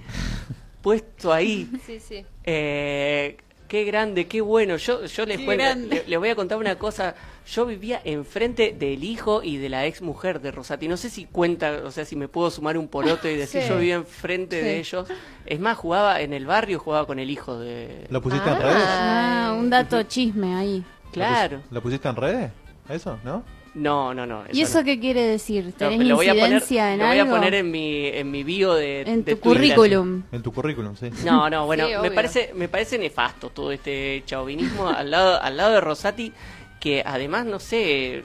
Puesto 0.83 1.33
ahí. 1.33 1.67
Sí, 1.87 1.99
sí. 1.99 2.23
Eh, 2.43 3.35
qué 3.75 3.83
grande, 3.83 4.27
qué 4.27 4.39
bueno. 4.41 4.77
Yo, 4.77 5.05
yo 5.05 5.25
les, 5.25 5.37
Qué 5.39 5.45
cuento- 5.45 5.63
grande. 5.65 5.87
le- 5.97 6.03
les 6.07 6.19
voy 6.19 6.29
a 6.29 6.35
contar 6.35 6.57
una 6.57 6.75
cosa. 6.77 7.13
Yo 7.45 7.65
vivía 7.65 8.01
enfrente 8.05 8.73
del 8.77 9.03
hijo 9.03 9.43
y 9.43 9.57
de 9.57 9.67
la 9.69 9.85
ex 9.85 10.01
mujer 10.01 10.39
de 10.39 10.51
Rosati. 10.51 10.87
No 10.87 10.95
sé 10.97 11.09
si 11.09 11.25
cuenta, 11.25 11.81
o 11.83 11.91
sea, 11.91 12.05
si 12.05 12.15
me 12.15 12.27
puedo 12.27 12.49
sumar 12.49 12.77
un 12.77 12.87
poroto 12.87 13.27
y 13.27 13.35
decir 13.35 13.61
Sí. 13.63 13.67
yo 13.69 13.75
vivía 13.77 13.95
enfrente 13.95 14.59
Sí. 14.59 14.65
de 14.65 14.79
ellos. 14.79 15.07
Es 15.45 15.59
más, 15.59 15.77
jugaba 15.77 16.21
en 16.21 16.33
el 16.33 16.45
barrio, 16.45 16.79
jugaba 16.79 17.05
con 17.05 17.19
el 17.19 17.29
hijo 17.29 17.59
de. 17.59 18.07
¿Lo 18.09 18.21
pusiste 18.21 18.49
en 18.49 18.55
Ah. 18.55 18.59
redes? 18.59 18.83
Ah, 18.87 19.55
un 19.59 19.69
dato 19.69 20.01
chisme 20.03 20.55
ahí. 20.55 20.83
Claro. 21.11 21.61
¿Lo 21.69 21.81
pusiste 21.81 22.07
en 22.07 22.15
redes? 22.15 22.51
¿Eso? 22.89 23.19
¿no? 23.23 23.43
No, 23.75 24.13
no, 24.13 24.25
no. 24.25 24.43
¿Y 24.51 24.61
no. 24.61 24.63
eso 24.67 24.83
qué 24.83 24.99
quiere 24.99 25.21
decir? 25.21 25.65
Lo- 25.65 25.71
¿Tenés 25.73 26.07
lo 26.07 26.15
voy 26.15 26.27
a 26.29 26.33
poner, 26.33 26.63
en 26.69 26.97
lo 26.99 27.05
voy 27.07 27.19
a 27.19 27.29
poner 27.29 27.53
en 27.55 27.69
mi, 27.69 28.07
en 28.07 28.31
mi 28.31 28.43
bio 28.43 28.73
de 28.73 29.01
En 29.01 29.23
de 29.25 29.35
tu 29.35 29.41
Twitter. 29.41 29.75
currículum. 29.75 30.23
En 30.31 30.41
tu 30.41 30.51
currículum, 30.53 30.95
sí. 30.95 31.09
No, 31.25 31.49
no, 31.49 31.65
bueno, 31.65 31.85
Sí, 31.87 31.93
me 32.01 32.09
parece 32.11 32.51
me 32.55 32.67
parece 32.69 32.97
nefasto 32.97 33.49
todo 33.49 33.71
este 33.73 34.23
chauvinismo 34.25 34.87
al 34.87 35.11
lado 35.11 35.41
al 35.41 35.57
lado 35.57 35.73
de 35.73 35.81
Rosati 35.81 36.31
que 36.79 37.03
además 37.05 37.45
no 37.45 37.59
sé 37.59 38.23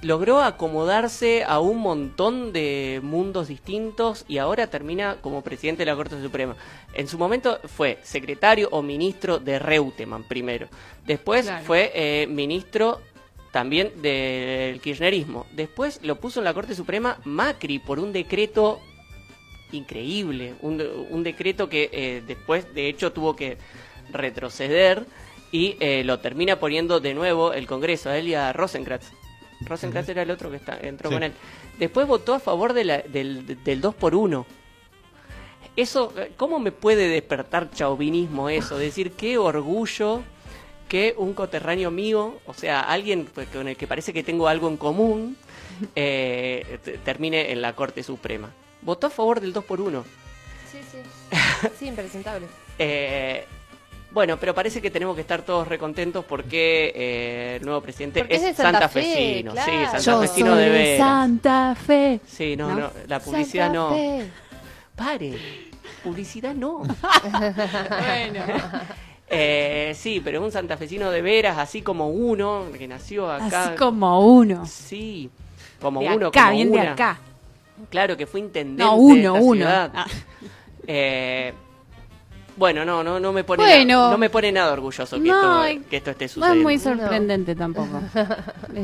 logró 0.00 0.40
acomodarse 0.40 1.42
a 1.42 1.58
un 1.58 1.78
montón 1.78 2.52
de 2.52 3.00
mundos 3.02 3.48
distintos 3.48 4.24
y 4.28 4.38
ahora 4.38 4.68
termina 4.68 5.16
como 5.20 5.42
presidente 5.42 5.84
de 5.84 5.90
la 5.90 5.96
Corte 5.96 6.22
Suprema. 6.22 6.54
En 6.94 7.08
su 7.08 7.18
momento 7.18 7.58
fue 7.64 7.98
secretario 8.04 8.68
o 8.70 8.80
ministro 8.80 9.40
de 9.40 9.58
Reutemann 9.58 10.22
primero. 10.22 10.68
Después 11.04 11.46
Claro. 11.46 11.64
fue 11.64 11.90
eh, 11.94 12.28
ministro 12.28 13.00
también 13.58 13.90
del 14.00 14.80
kirchnerismo. 14.80 15.44
Después 15.50 15.98
lo 16.04 16.14
puso 16.20 16.38
en 16.38 16.44
la 16.44 16.54
Corte 16.54 16.76
Suprema 16.76 17.18
Macri 17.24 17.80
por 17.80 17.98
un 17.98 18.12
decreto 18.12 18.78
increíble, 19.72 20.54
un, 20.60 20.80
un 21.10 21.24
decreto 21.24 21.68
que 21.68 21.90
eh, 21.92 22.22
después 22.24 22.72
de 22.72 22.88
hecho 22.88 23.10
tuvo 23.10 23.34
que 23.34 23.58
retroceder 24.12 25.04
y 25.50 25.76
eh, 25.80 26.04
lo 26.04 26.20
termina 26.20 26.60
poniendo 26.60 27.00
de 27.00 27.14
nuevo 27.14 27.52
el 27.52 27.66
Congreso, 27.66 28.10
a 28.10 28.16
él 28.16 28.28
y 28.28 28.34
a 28.34 28.52
Rosenkratz. 28.52 29.10
Rosenkratz 29.66 30.08
era 30.08 30.22
el 30.22 30.30
otro 30.30 30.50
que 30.52 30.56
está, 30.58 30.78
entró 30.80 31.10
Sí. 31.10 31.16
con 31.16 31.24
él. 31.24 31.32
Después 31.80 32.06
votó 32.06 32.34
a 32.34 32.38
favor 32.38 32.74
de 32.74 32.84
la- 32.84 32.98
del, 33.02 33.44
del 33.64 33.80
2 33.80 33.92
por 33.96 34.14
1 34.14 34.46
Eso, 35.74 36.12
¿cómo 36.36 36.60
me 36.60 36.70
puede 36.70 37.08
despertar 37.08 37.72
chauvinismo 37.72 38.48
eso? 38.50 38.78
Decir 38.78 39.10
qué 39.14 39.36
orgullo 39.36 40.22
que 40.88 41.14
un 41.16 41.34
coterráneo 41.34 41.90
mío, 41.90 42.40
o 42.46 42.54
sea, 42.54 42.80
alguien 42.80 43.28
pues, 43.32 43.48
con 43.48 43.68
el 43.68 43.76
que 43.76 43.86
parece 43.86 44.12
que 44.12 44.22
tengo 44.22 44.48
algo 44.48 44.68
en 44.68 44.76
común, 44.76 45.36
eh, 45.94 46.78
termine 47.04 47.52
en 47.52 47.62
la 47.62 47.74
Corte 47.74 48.02
Suprema. 48.02 48.50
Votó 48.82 49.08
a 49.08 49.10
favor 49.10 49.40
del 49.40 49.52
2 49.52 49.64
por 49.64 49.80
1 49.80 50.04
Sí, 50.70 50.78
sí. 50.90 50.98
Sí, 51.78 51.86
impresentable. 51.86 52.46
Eh, 52.78 53.44
bueno, 54.10 54.38
pero 54.38 54.54
parece 54.54 54.80
que 54.80 54.90
tenemos 54.90 55.14
que 55.14 55.20
estar 55.20 55.42
todos 55.42 55.68
recontentos 55.68 56.24
porque 56.24 56.92
eh, 56.94 57.56
el 57.60 57.64
nuevo 57.64 57.80
presidente 57.82 58.20
Porque 58.20 58.36
es, 58.36 58.42
es 58.42 58.56
Santa 58.56 58.88
Fe, 58.88 59.42
claro. 59.42 59.70
Sí, 59.70 59.72
Yo 59.76 60.00
santafesino 60.00 60.50
soy 60.52 60.58
de 60.58 60.64
de 60.64 60.70
veras. 60.70 61.06
Santa 61.06 61.74
Fe. 61.74 62.20
Sí, 62.26 62.56
no, 62.56 62.68
¿No? 62.68 62.80
no, 62.80 62.90
la 63.06 63.20
publicidad 63.20 63.66
Santa 63.66 63.78
no. 63.78 63.90
Fe. 63.90 64.30
Pare, 64.96 65.38
publicidad 66.02 66.54
no. 66.54 66.78
bueno. 67.98 68.44
Eh, 69.30 69.92
sí, 69.94 70.20
pero 70.24 70.42
un 70.42 70.50
santafesino 70.50 71.10
de 71.10 71.20
veras, 71.22 71.58
así 71.58 71.82
como 71.82 72.08
uno 72.08 72.64
que 72.76 72.88
nació 72.88 73.30
acá. 73.30 73.64
Así 73.66 73.76
como 73.76 74.20
uno. 74.20 74.64
Sí, 74.66 75.28
como 75.80 76.00
De 76.00 76.08
uno, 76.08 76.26
acá, 76.28 76.44
como 76.44 76.56
bien 76.56 76.72
de 76.72 76.78
una. 76.78 76.92
acá. 76.92 77.18
Claro, 77.90 78.16
que 78.16 78.26
fue 78.26 78.40
intendente 78.40 78.82
No, 78.82 78.96
uno, 78.96 79.14
de 79.14 79.20
esta 79.20 79.32
uno. 79.32 79.54
ciudad. 79.54 79.90
Ah. 79.94 80.06
Eh, 80.86 81.52
Bueno, 82.56 82.84
no, 82.84 83.04
no, 83.04 83.20
no 83.20 83.32
me 83.32 83.44
pone, 83.44 83.62
Bueno. 83.62 84.06
na- 84.06 84.10
no 84.10 84.18
me 84.18 84.30
pone 84.30 84.50
nada 84.50 84.72
orgulloso 84.72 85.16
que, 85.22 85.28
No, 85.28 85.62
esto, 85.64 85.88
que 85.88 85.96
esto 85.98 86.10
esté 86.10 86.24
No 86.24 86.26
es 86.26 86.32
sucediendo. 86.32 86.62
muy 86.64 86.78
sorprendente 86.78 87.54
tampoco. 87.54 88.00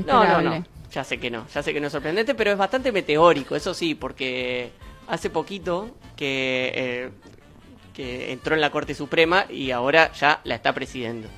No, 0.06 0.24
no, 0.24 0.42
no. 0.42 0.64
Ya 0.92 1.02
sé 1.02 1.18
que 1.18 1.28
no, 1.28 1.44
ya 1.52 1.60
sé 1.60 1.72
que 1.74 1.80
no 1.80 1.88
es 1.88 1.92
sorprendente, 1.92 2.36
pero 2.36 2.52
es 2.52 2.56
bastante 2.58 2.92
meteórico, 2.92 3.56
eso 3.56 3.74
sí, 3.74 3.96
porque 3.96 4.70
hace 5.08 5.28
poquito 5.28 5.88
que, 6.14 6.70
eh, 6.72 7.10
que 7.94 8.32
entró 8.32 8.54
en 8.54 8.60
la 8.60 8.70
Corte 8.70 8.94
Suprema 8.94 9.46
y 9.48 9.70
ahora 9.70 10.12
ya 10.12 10.40
la 10.44 10.56
está 10.56 10.72
presidiendo. 10.74 11.28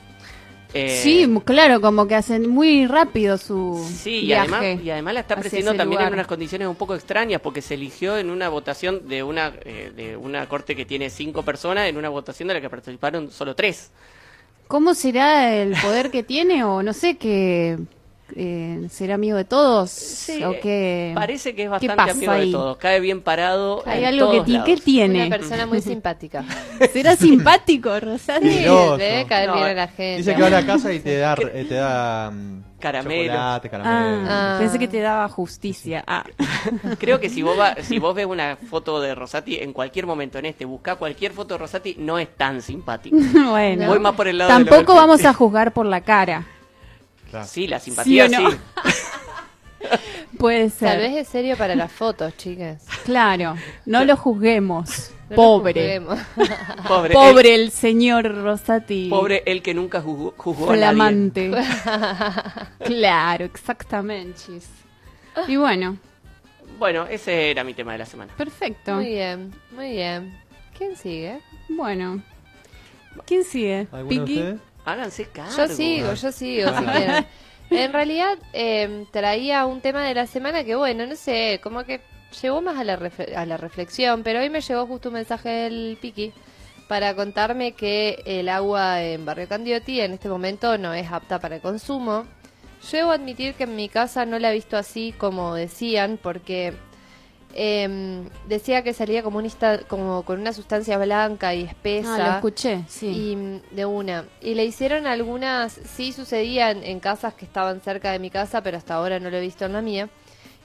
Eh, 0.74 1.00
Sí, 1.02 1.26
claro, 1.44 1.80
como 1.80 2.06
que 2.08 2.16
hacen 2.16 2.48
muy 2.48 2.86
rápido 2.86 3.38
su 3.38 3.86
Sí, 4.02 4.16
y 4.22 4.26
viaje. 4.26 4.54
además, 4.54 4.84
y 4.84 4.90
además 4.90 5.14
la 5.14 5.20
está 5.20 5.36
presidiendo 5.36 5.74
también 5.74 5.98
lugar. 6.00 6.08
en 6.08 6.14
unas 6.14 6.26
condiciones 6.26 6.66
un 6.68 6.74
poco 6.74 6.94
extrañas, 6.94 7.40
porque 7.40 7.62
se 7.62 7.74
eligió 7.74 8.18
en 8.18 8.30
una 8.30 8.48
votación 8.48 9.08
de 9.08 9.22
una, 9.22 9.52
eh, 9.64 9.92
de 9.94 10.16
una 10.16 10.48
corte 10.48 10.74
que 10.74 10.84
tiene 10.84 11.08
cinco 11.08 11.44
personas, 11.44 11.88
en 11.88 11.96
una 11.96 12.08
votación 12.08 12.48
de 12.48 12.54
la 12.54 12.60
que 12.60 12.68
participaron 12.68 13.30
solo 13.30 13.54
tres. 13.54 13.90
¿Cómo 14.66 14.94
será 14.94 15.54
el 15.54 15.74
poder 15.80 16.10
que 16.10 16.24
tiene? 16.24 16.64
O 16.64 16.82
no 16.82 16.92
sé, 16.92 17.16
que 17.16 17.78
eh, 18.34 18.86
será 18.90 19.14
amigo 19.14 19.36
de 19.36 19.44
todos. 19.44 20.28
o 20.44 20.52
que, 20.60 21.12
Parece 21.14 21.54
que 21.54 21.62
es 21.62 21.66
¿qué 21.66 21.86
bastante 21.88 21.96
pasa 21.96 22.10
amigo 22.12 22.32
ahí? 22.32 22.46
de 22.46 22.52
todos, 22.52 22.76
cae 22.78 23.00
bien 23.00 23.20
parado. 23.22 23.82
Hay 23.86 24.00
en 24.00 24.06
algo 24.06 24.30
que, 24.30 24.36
todos 24.38 24.48
lados. 24.48 24.66
¿qué 24.66 24.76
tiene? 24.78 25.26
Una 25.26 25.36
persona 25.36 25.66
muy 25.66 25.80
simpática. 25.80 26.44
¿Será 26.92 27.14
simpático, 27.16 27.98
Rosati? 28.00 28.48
Sí, 28.50 28.64
debe 28.98 29.26
caer 29.28 29.48
No, 29.48 29.54
bien 29.56 29.66
a 29.68 29.74
la 29.74 29.88
gente. 29.88 30.16
Dice 30.18 30.34
que 30.34 30.40
va 30.42 30.48
a 30.48 30.50
la 30.50 30.66
casa 30.66 30.92
y 30.92 31.00
te 31.00 31.18
da, 31.18 31.34
eh, 31.52 31.64
te 31.68 31.74
da 31.74 32.30
mm, 32.30 32.62
Caramelo. 32.80 33.32
caramelo. 33.70 34.28
Ah, 34.28 34.56
Pensé 34.60 34.78
que 34.78 34.86
te 34.88 35.00
daba 35.00 35.28
justicia. 35.28 36.04
Ah. 36.06 36.24
Creo 36.98 37.18
que 37.20 37.28
si 37.30 37.42
vos, 37.42 37.58
va- 37.58 37.76
si 37.82 37.98
vos 37.98 38.14
ves 38.14 38.26
una 38.26 38.56
foto 38.56 39.00
de 39.00 39.14
Rosati 39.14 39.56
en 39.56 39.72
cualquier 39.72 40.06
momento 40.06 40.38
en 40.38 40.46
este, 40.46 40.64
buscá 40.66 40.96
cualquier 40.96 41.32
foto 41.32 41.54
de 41.54 41.58
Rosati, 41.58 41.96
no 41.98 42.18
es 42.18 42.28
tan 42.36 42.60
simpático. 42.60 43.16
bueno. 43.50 43.88
Voy 43.88 43.98
más 43.98 44.14
por 44.14 44.28
el 44.28 44.38
lado 44.38 44.50
Tampoco 44.50 44.94
vamos 44.94 45.24
a 45.24 45.32
juzgar 45.32 45.72
por 45.72 45.86
la 45.86 46.02
cara. 46.02 46.44
Sí, 47.46 47.66
la 47.66 47.78
simpatía 47.80 48.28
¿Sí 48.28 48.34
o 48.36 48.40
no? 48.40 48.50
Puede 50.38 50.70
ser. 50.70 50.88
Tal 50.90 50.98
vez 50.98 51.16
es 51.16 51.28
serio 51.28 51.56
para 51.56 51.74
las 51.74 51.90
fotos, 51.92 52.36
chicas. 52.36 52.84
Claro, 53.04 53.54
no 53.84 54.04
lo 54.04 54.16
juzguemos. 54.16 55.10
No 55.30 55.30
lo 55.30 55.36
Pobre. 55.36 55.98
juzguemos. 56.00 56.18
Pobre, 56.88 57.14
Pobre 57.14 57.54
el 57.54 57.70
señor 57.70 58.32
Rosati. 58.42 59.08
Pobre 59.08 59.42
el 59.46 59.62
que 59.62 59.74
nunca 59.74 60.00
juzgó, 60.00 60.34
juzgó 60.36 60.70
a 60.70 60.76
nadie. 60.92 61.50
Claro, 62.84 63.44
exactamente. 63.44 64.42
Y 65.48 65.56
bueno, 65.56 65.96
Bueno, 66.78 67.06
ese 67.06 67.50
era 67.50 67.64
mi 67.64 67.74
tema 67.74 67.92
de 67.92 67.98
la 67.98 68.06
semana. 68.06 68.32
perfecto. 68.36 68.94
Muy 68.96 69.06
bien, 69.06 69.52
muy 69.72 69.90
bien. 69.92 70.38
¿Quién 70.76 70.96
sigue? 70.96 71.40
Bueno. 71.70 72.22
¿Quién 73.26 73.44
sigue? 73.44 73.88
¿Alguno 73.92 74.24
de? 74.26 74.58
Háganse 74.86 75.26
cargo. 75.26 75.56
Yo 75.56 75.68
sigo, 75.68 76.14
yo 76.14 76.32
sigo, 76.32 76.70
si 76.78 76.84
quieren. 76.86 77.26
En 77.70 77.92
realidad, 77.92 78.38
eh, 78.52 79.04
traía 79.10 79.66
un 79.66 79.80
tema 79.80 80.04
de 80.04 80.14
la 80.14 80.26
semana 80.26 80.64
que, 80.64 80.76
bueno, 80.76 81.06
no 81.06 81.16
sé, 81.16 81.60
como 81.62 81.84
que 81.84 82.00
llegó 82.40 82.62
más 82.62 82.78
a 82.78 82.84
la, 82.84 83.10
a 83.36 83.46
la 83.46 83.56
reflexión, 83.56 84.22
pero 84.22 84.40
hoy 84.40 84.48
me 84.48 84.60
llegó 84.60 84.86
justo 84.86 85.08
un 85.08 85.14
mensaje 85.14 85.48
del 85.48 85.98
Piki 86.00 86.32
para 86.88 87.14
contarme 87.16 87.72
que 87.72 88.22
el 88.24 88.48
agua 88.48 89.02
en 89.02 89.24
Barrio 89.24 89.48
Candioti 89.48 90.00
en 90.00 90.12
este 90.12 90.28
momento 90.28 90.78
no 90.78 90.94
es 90.94 91.10
apta 91.10 91.40
para 91.40 91.56
el 91.56 91.62
consumo. 91.62 92.24
Yo 92.90 92.98
debo 92.98 93.10
admitir 93.10 93.54
que 93.54 93.64
en 93.64 93.74
mi 93.74 93.88
casa 93.88 94.24
no 94.24 94.38
la 94.38 94.52
he 94.52 94.54
visto 94.54 94.76
así 94.76 95.12
como 95.18 95.54
decían, 95.54 96.18
porque 96.22 96.74
em, 97.58 98.28
decía 98.46 98.82
que 98.82 98.92
salía 98.92 99.22
como, 99.22 99.38
un 99.38 99.50
como 99.88 100.22
con 100.24 100.38
una 100.40 100.52
sustancia 100.52 100.98
blanca 100.98 101.54
y 101.54 101.62
espesa. 101.62 102.14
Ah, 102.14 102.28
lo 102.28 102.34
escuché, 102.36 102.84
sí. 102.86 103.06
Y 103.32 103.36
mm, 103.36 103.60
de 103.74 103.86
una. 103.86 104.24
Y 104.42 104.54
le 104.54 104.64
hicieron 104.66 105.06
algunas, 105.06 105.72
sí 105.72 106.12
sucedían 106.12 106.84
en 106.84 107.00
casas 107.00 107.32
que 107.34 107.46
estaban 107.46 107.80
cerca 107.80 108.12
de 108.12 108.18
mi 108.18 108.28
casa, 108.30 108.62
pero 108.62 108.76
hasta 108.76 108.94
ahora 108.94 109.18
no 109.18 109.30
lo 109.30 109.38
he 109.38 109.40
visto 109.40 109.64
en 109.64 109.72
la 109.72 109.80
mía. 109.80 110.08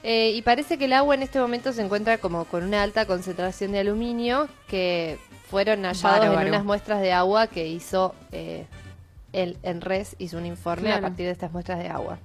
Eh, 0.04 0.32
y 0.34 0.42
parece 0.42 0.76
que 0.78 0.84
el 0.84 0.92
agua 0.92 1.14
en 1.14 1.22
este 1.22 1.40
momento 1.40 1.72
se 1.72 1.80
encuentra 1.80 2.18
como 2.18 2.44
con 2.44 2.62
una 2.64 2.82
alta 2.82 3.06
concentración 3.06 3.72
de 3.72 3.78
aluminio 3.78 4.48
que 4.68 5.18
fueron 5.48 5.84
hallados 5.84 6.02
Bárbaro. 6.20 6.40
en 6.42 6.48
unas 6.48 6.64
muestras 6.64 7.00
de 7.00 7.12
agua 7.12 7.46
que 7.46 7.68
hizo 7.68 8.14
eh, 8.32 8.66
el 9.32 9.56
ENRES, 9.62 10.16
hizo 10.18 10.36
un 10.36 10.44
informe 10.46 10.88
Claro. 10.88 11.06
a 11.06 11.08
partir 11.08 11.26
de 11.26 11.32
estas 11.32 11.52
muestras 11.52 11.78
de 11.78 11.88
agua. 11.88 12.18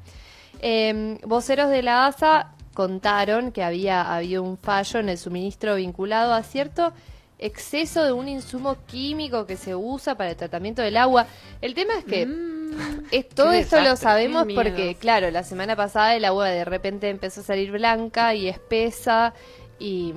Eh, 0.60 1.20
voceros 1.24 1.70
de 1.70 1.84
la 1.84 2.08
ASA 2.08 2.52
contaron 2.82 3.52
que 3.52 3.64
había 3.64 4.14
habido 4.16 4.44
un 4.44 4.56
fallo 4.56 5.00
en 5.00 5.10
el 5.10 5.18
suministro 5.18 5.74
vinculado 5.78 6.32
a 6.36 6.44
cierto 6.44 6.94
exceso 7.40 8.04
de 8.04 8.12
un 8.12 8.28
insumo 8.28 8.76
químico 8.86 9.48
que 9.48 9.58
se 9.58 9.74
usa 9.76 10.14
para 10.14 10.30
el 10.30 10.36
tratamiento 10.36 10.84
del 10.84 10.96
agua. 10.98 11.26
El 11.60 11.74
tema 11.74 11.94
es 11.98 12.06
que 12.06 12.28
es- 13.10 13.30
todo 13.30 13.52
esto 13.52 13.82
lo 13.82 13.96
sabemos 13.96 14.46
porque, 14.54 14.96
claro, 15.00 15.32
la 15.32 15.42
semana 15.42 15.76
pasada 15.76 16.16
el 16.16 16.24
agua 16.26 16.50
de 16.50 16.66
repente 16.66 17.10
empezó 17.10 17.42
a 17.42 17.44
salir 17.44 17.72
blanca 17.72 18.36
y 18.36 18.48
espesa 18.48 19.34
y, 19.80 20.14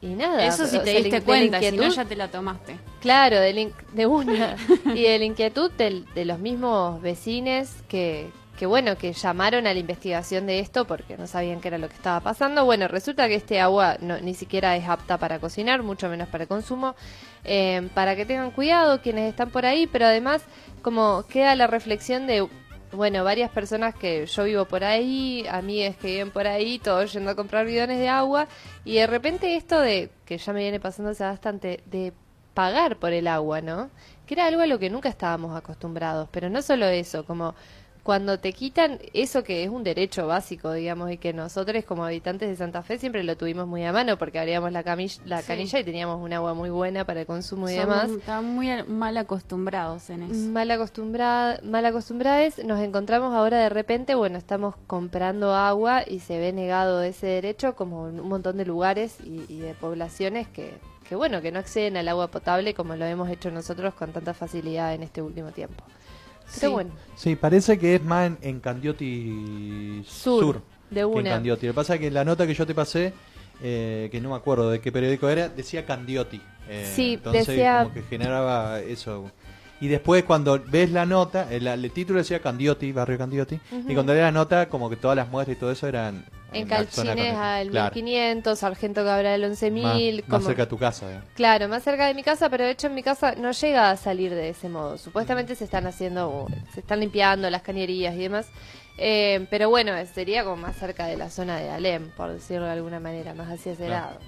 y 0.00 0.06
nada. 0.14 0.46
Eso 0.46 0.66
sí 0.68 0.76
o 0.76 0.80
te 0.82 0.92
sea, 0.92 1.00
diste 1.00 1.18
de 1.18 1.22
cuenta, 1.26 1.58
si 1.60 1.76
no 1.76 1.88
ya 1.88 2.04
te 2.04 2.14
la 2.14 2.28
tomaste. 2.28 2.76
Claro, 3.00 3.40
de, 3.40 3.72
de 3.92 4.06
una. 4.06 4.54
y 4.94 5.02
de 5.02 5.18
la 5.18 5.24
inquietud 5.24 5.72
del- 5.72 6.06
de, 6.14 6.24
los 6.26 6.38
mismos 6.38 7.02
vecinos 7.02 7.68
que, 7.88 8.30
que, 8.58 8.66
bueno, 8.66 8.98
que 8.98 9.12
llamaron 9.12 9.68
a 9.68 9.72
la 9.72 9.78
investigación 9.78 10.46
de 10.46 10.58
esto 10.58 10.84
porque 10.84 11.16
no 11.16 11.28
sabían 11.28 11.60
qué 11.60 11.68
era 11.68 11.78
lo 11.78 11.88
que 11.88 11.94
estaba 11.94 12.18
pasando. 12.20 12.64
Bueno, 12.64 12.88
resulta 12.88 13.28
que 13.28 13.36
este 13.36 13.60
agua 13.60 13.96
no, 14.00 14.18
ni 14.18 14.34
siquiera 14.34 14.76
es 14.76 14.88
apta 14.88 15.16
para 15.16 15.38
cocinar, 15.38 15.84
mucho 15.84 16.08
menos 16.08 16.28
para 16.28 16.46
consumo. 16.46 16.96
Eh, 17.44 17.88
para 17.94 18.16
que 18.16 18.26
tengan 18.26 18.50
cuidado 18.50 19.00
quienes 19.00 19.30
están 19.30 19.50
por 19.50 19.64
ahí, 19.64 19.86
pero 19.86 20.06
además 20.06 20.42
como 20.82 21.24
queda 21.28 21.54
la 21.54 21.68
reflexión 21.68 22.26
de... 22.26 22.48
Bueno, 22.90 23.22
varias 23.22 23.50
personas 23.50 23.94
que 23.94 24.26
yo 24.26 24.44
vivo 24.44 24.64
por 24.64 24.82
ahí, 24.82 25.46
amigas 25.50 25.94
que 25.96 26.08
viven 26.08 26.30
por 26.30 26.46
ahí, 26.46 26.78
todos 26.78 27.12
yendo 27.12 27.30
a 27.30 27.34
comprar 27.36 27.66
bidones 27.66 27.98
de 27.98 28.08
agua, 28.08 28.48
y 28.84 28.94
de 28.94 29.06
repente 29.06 29.56
esto 29.56 29.78
de, 29.78 30.10
que 30.24 30.38
ya 30.38 30.54
me 30.54 30.60
viene 30.60 30.80
pasando 30.80 31.12
bastante, 31.14 31.82
de 31.84 32.14
pagar 32.54 32.96
por 32.96 33.12
el 33.12 33.28
agua, 33.28 33.60
¿no? 33.60 33.90
Que 34.26 34.34
era 34.34 34.46
algo 34.46 34.62
a 34.62 34.66
lo 34.66 34.78
que 34.78 34.88
nunca 34.88 35.10
estábamos 35.10 35.54
acostumbrados, 35.54 36.30
pero 36.32 36.48
no 36.48 36.62
solo 36.62 36.86
eso, 36.86 37.26
como 37.26 37.54
cuando 38.08 38.38
te 38.38 38.54
quitan 38.54 38.98
eso 39.12 39.44
que 39.44 39.64
es 39.64 39.68
un 39.68 39.84
derecho 39.84 40.26
básico, 40.26 40.72
digamos, 40.72 41.10
y 41.10 41.18
que 41.18 41.34
nosotros 41.34 41.84
como 41.84 42.06
habitantes 42.06 42.48
de 42.48 42.56
Santa 42.56 42.80
Fe 42.82 42.96
siempre 42.96 43.22
lo 43.22 43.36
tuvimos 43.36 43.66
muy 43.68 43.84
a 43.84 43.92
mano 43.92 44.16
porque 44.16 44.38
abríamos 44.38 44.72
la, 44.72 44.82
cami- 44.82 45.20
la 45.26 45.42
Sí. 45.42 45.48
canilla 45.48 45.78
y 45.80 45.84
teníamos 45.84 46.18
un 46.24 46.32
agua 46.32 46.54
muy 46.54 46.70
buena 46.70 47.04
para 47.04 47.20
el 47.20 47.26
consumo 47.26 47.68
y 47.68 47.74
Somos- 47.74 47.80
demás. 48.04 48.10
Están 48.10 48.46
muy 48.46 48.82
mal 48.84 49.14
acostumbrados 49.18 50.08
en 50.08 50.22
eso. 50.22 50.50
Mal 50.50 50.70
acostumbrada, 50.70 51.60
mal 51.62 51.84
acostumbradas, 51.84 52.64
nos 52.64 52.80
encontramos 52.80 53.34
ahora 53.34 53.58
de 53.58 53.68
repente, 53.68 54.14
bueno, 54.14 54.38
estamos 54.38 54.74
comprando 54.86 55.52
agua 55.54 56.02
y 56.06 56.20
se 56.20 56.38
ve 56.38 56.54
negado 56.54 57.02
ese 57.02 57.26
derecho 57.26 57.76
como 57.76 58.08
en 58.08 58.20
un 58.20 58.28
montón 58.30 58.56
de 58.56 58.64
lugares 58.64 59.18
y, 59.22 59.44
y 59.52 59.58
de 59.58 59.74
poblaciones 59.74 60.48
que, 60.48 60.72
que, 61.06 61.14
bueno, 61.14 61.42
que 61.42 61.52
no 61.52 61.58
acceden 61.58 61.98
al 61.98 62.08
agua 62.08 62.28
potable 62.28 62.72
como 62.72 62.96
lo 62.96 63.04
hemos 63.04 63.28
hecho 63.28 63.50
nosotros 63.50 63.92
con 63.92 64.12
tanta 64.14 64.32
facilidad 64.32 64.94
en 64.94 65.02
este 65.02 65.20
último 65.20 65.50
tiempo. 65.50 65.84
Sí. 66.48 66.66
bueno, 66.66 66.90
Sí, 67.16 67.36
parece 67.36 67.78
que 67.78 67.96
es 67.96 68.02
más 68.02 68.26
en, 68.28 68.38
en 68.42 68.60
Candioti 68.60 70.02
Sur, 70.06 70.42
Sur, 70.44 70.62
de 70.90 70.96
que 70.96 71.00
en 71.00 71.06
una. 71.06 71.30
Candioti. 71.30 71.66
Lo 71.66 71.72
que 71.72 71.76
pasa 71.76 71.94
es 71.94 72.00
que 72.00 72.10
la 72.10 72.24
nota 72.24 72.46
que 72.46 72.54
yo 72.54 72.66
te 72.66 72.74
pasé, 72.74 73.12
eh, 73.62 74.08
que 74.10 74.20
no 74.20 74.30
me 74.30 74.36
acuerdo 74.36 74.70
de 74.70 74.80
qué 74.80 74.92
periódico 74.92 75.28
era, 75.28 75.48
decía 75.48 75.84
Candioti. 75.84 76.40
Eh, 76.68 76.90
Sí, 76.94 77.14
entonces 77.14 77.46
decía- 77.46 77.82
como 77.84 77.94
que 77.94 78.02
generaba 78.02 78.80
eso. 78.80 79.30
Y 79.80 79.88
después 79.88 80.24
cuando 80.24 80.58
ves 80.66 80.90
la 80.90 81.06
nota, 81.06 81.46
el, 81.52 81.66
el 81.66 81.90
título 81.92 82.18
decía 82.18 82.40
Candioti, 82.40 82.90
barrio 82.92 83.16
Candioti, 83.18 83.60
y 83.88 83.94
cuando 83.94 84.12
lees 84.12 84.24
la 84.24 84.32
nota 84.32 84.68
como 84.68 84.90
que 84.90 84.96
todas 84.96 85.16
las 85.16 85.28
muestras 85.28 85.56
y 85.56 85.60
todo 85.60 85.70
eso 85.70 85.86
eran 85.86 86.24
en 86.52 86.68
la 86.68 86.84
zona 86.86 87.14
Calchines 87.14 87.34
Candioti. 87.34 87.36
al 87.36 87.68
Claro, 87.70 87.94
1500, 87.94 88.58
Sargento 88.58 89.04
Cabral 89.04 89.44
al 89.44 89.50
más, 89.50 89.58
11000, 89.60 90.14
más 90.22 90.30
como... 90.30 90.46
cerca 90.46 90.62
de 90.62 90.66
tu 90.68 90.78
casa. 90.78 91.12
eh. 91.12 91.20
Claro, 91.34 91.68
más 91.68 91.82
cerca 91.84 92.06
de 92.06 92.14
mi 92.14 92.22
casa, 92.24 92.48
pero 92.50 92.64
de 92.64 92.72
hecho 92.72 92.88
en 92.88 92.94
mi 92.96 93.02
casa 93.02 93.34
no 93.36 93.52
llega 93.52 93.90
a 93.90 93.96
salir 93.96 94.34
de 94.34 94.48
ese 94.48 94.68
modo. 94.68 94.98
Supuestamente 94.98 95.54
se 95.54 95.64
están 95.64 95.86
haciendo, 95.86 96.46
se 96.74 96.80
están 96.80 96.98
limpiando 97.00 97.48
las 97.48 97.62
cañerías 97.62 98.14
y 98.14 98.18
demás. 98.18 98.48
Eh, 99.00 99.46
pero 99.48 99.70
bueno, 99.70 99.92
sería 100.12 100.42
como 100.42 100.56
más 100.56 100.76
cerca 100.76 101.06
de 101.06 101.16
la 101.16 101.30
zona 101.30 101.58
de 101.58 101.70
Alem, 101.70 102.10
por 102.16 102.32
decirlo 102.32 102.66
de 102.66 102.72
alguna 102.72 102.98
manera, 102.98 103.32
más 103.32 103.48
hacia 103.48 103.72
ese 103.72 103.86
Claro. 103.86 104.06
lado. 104.06 104.18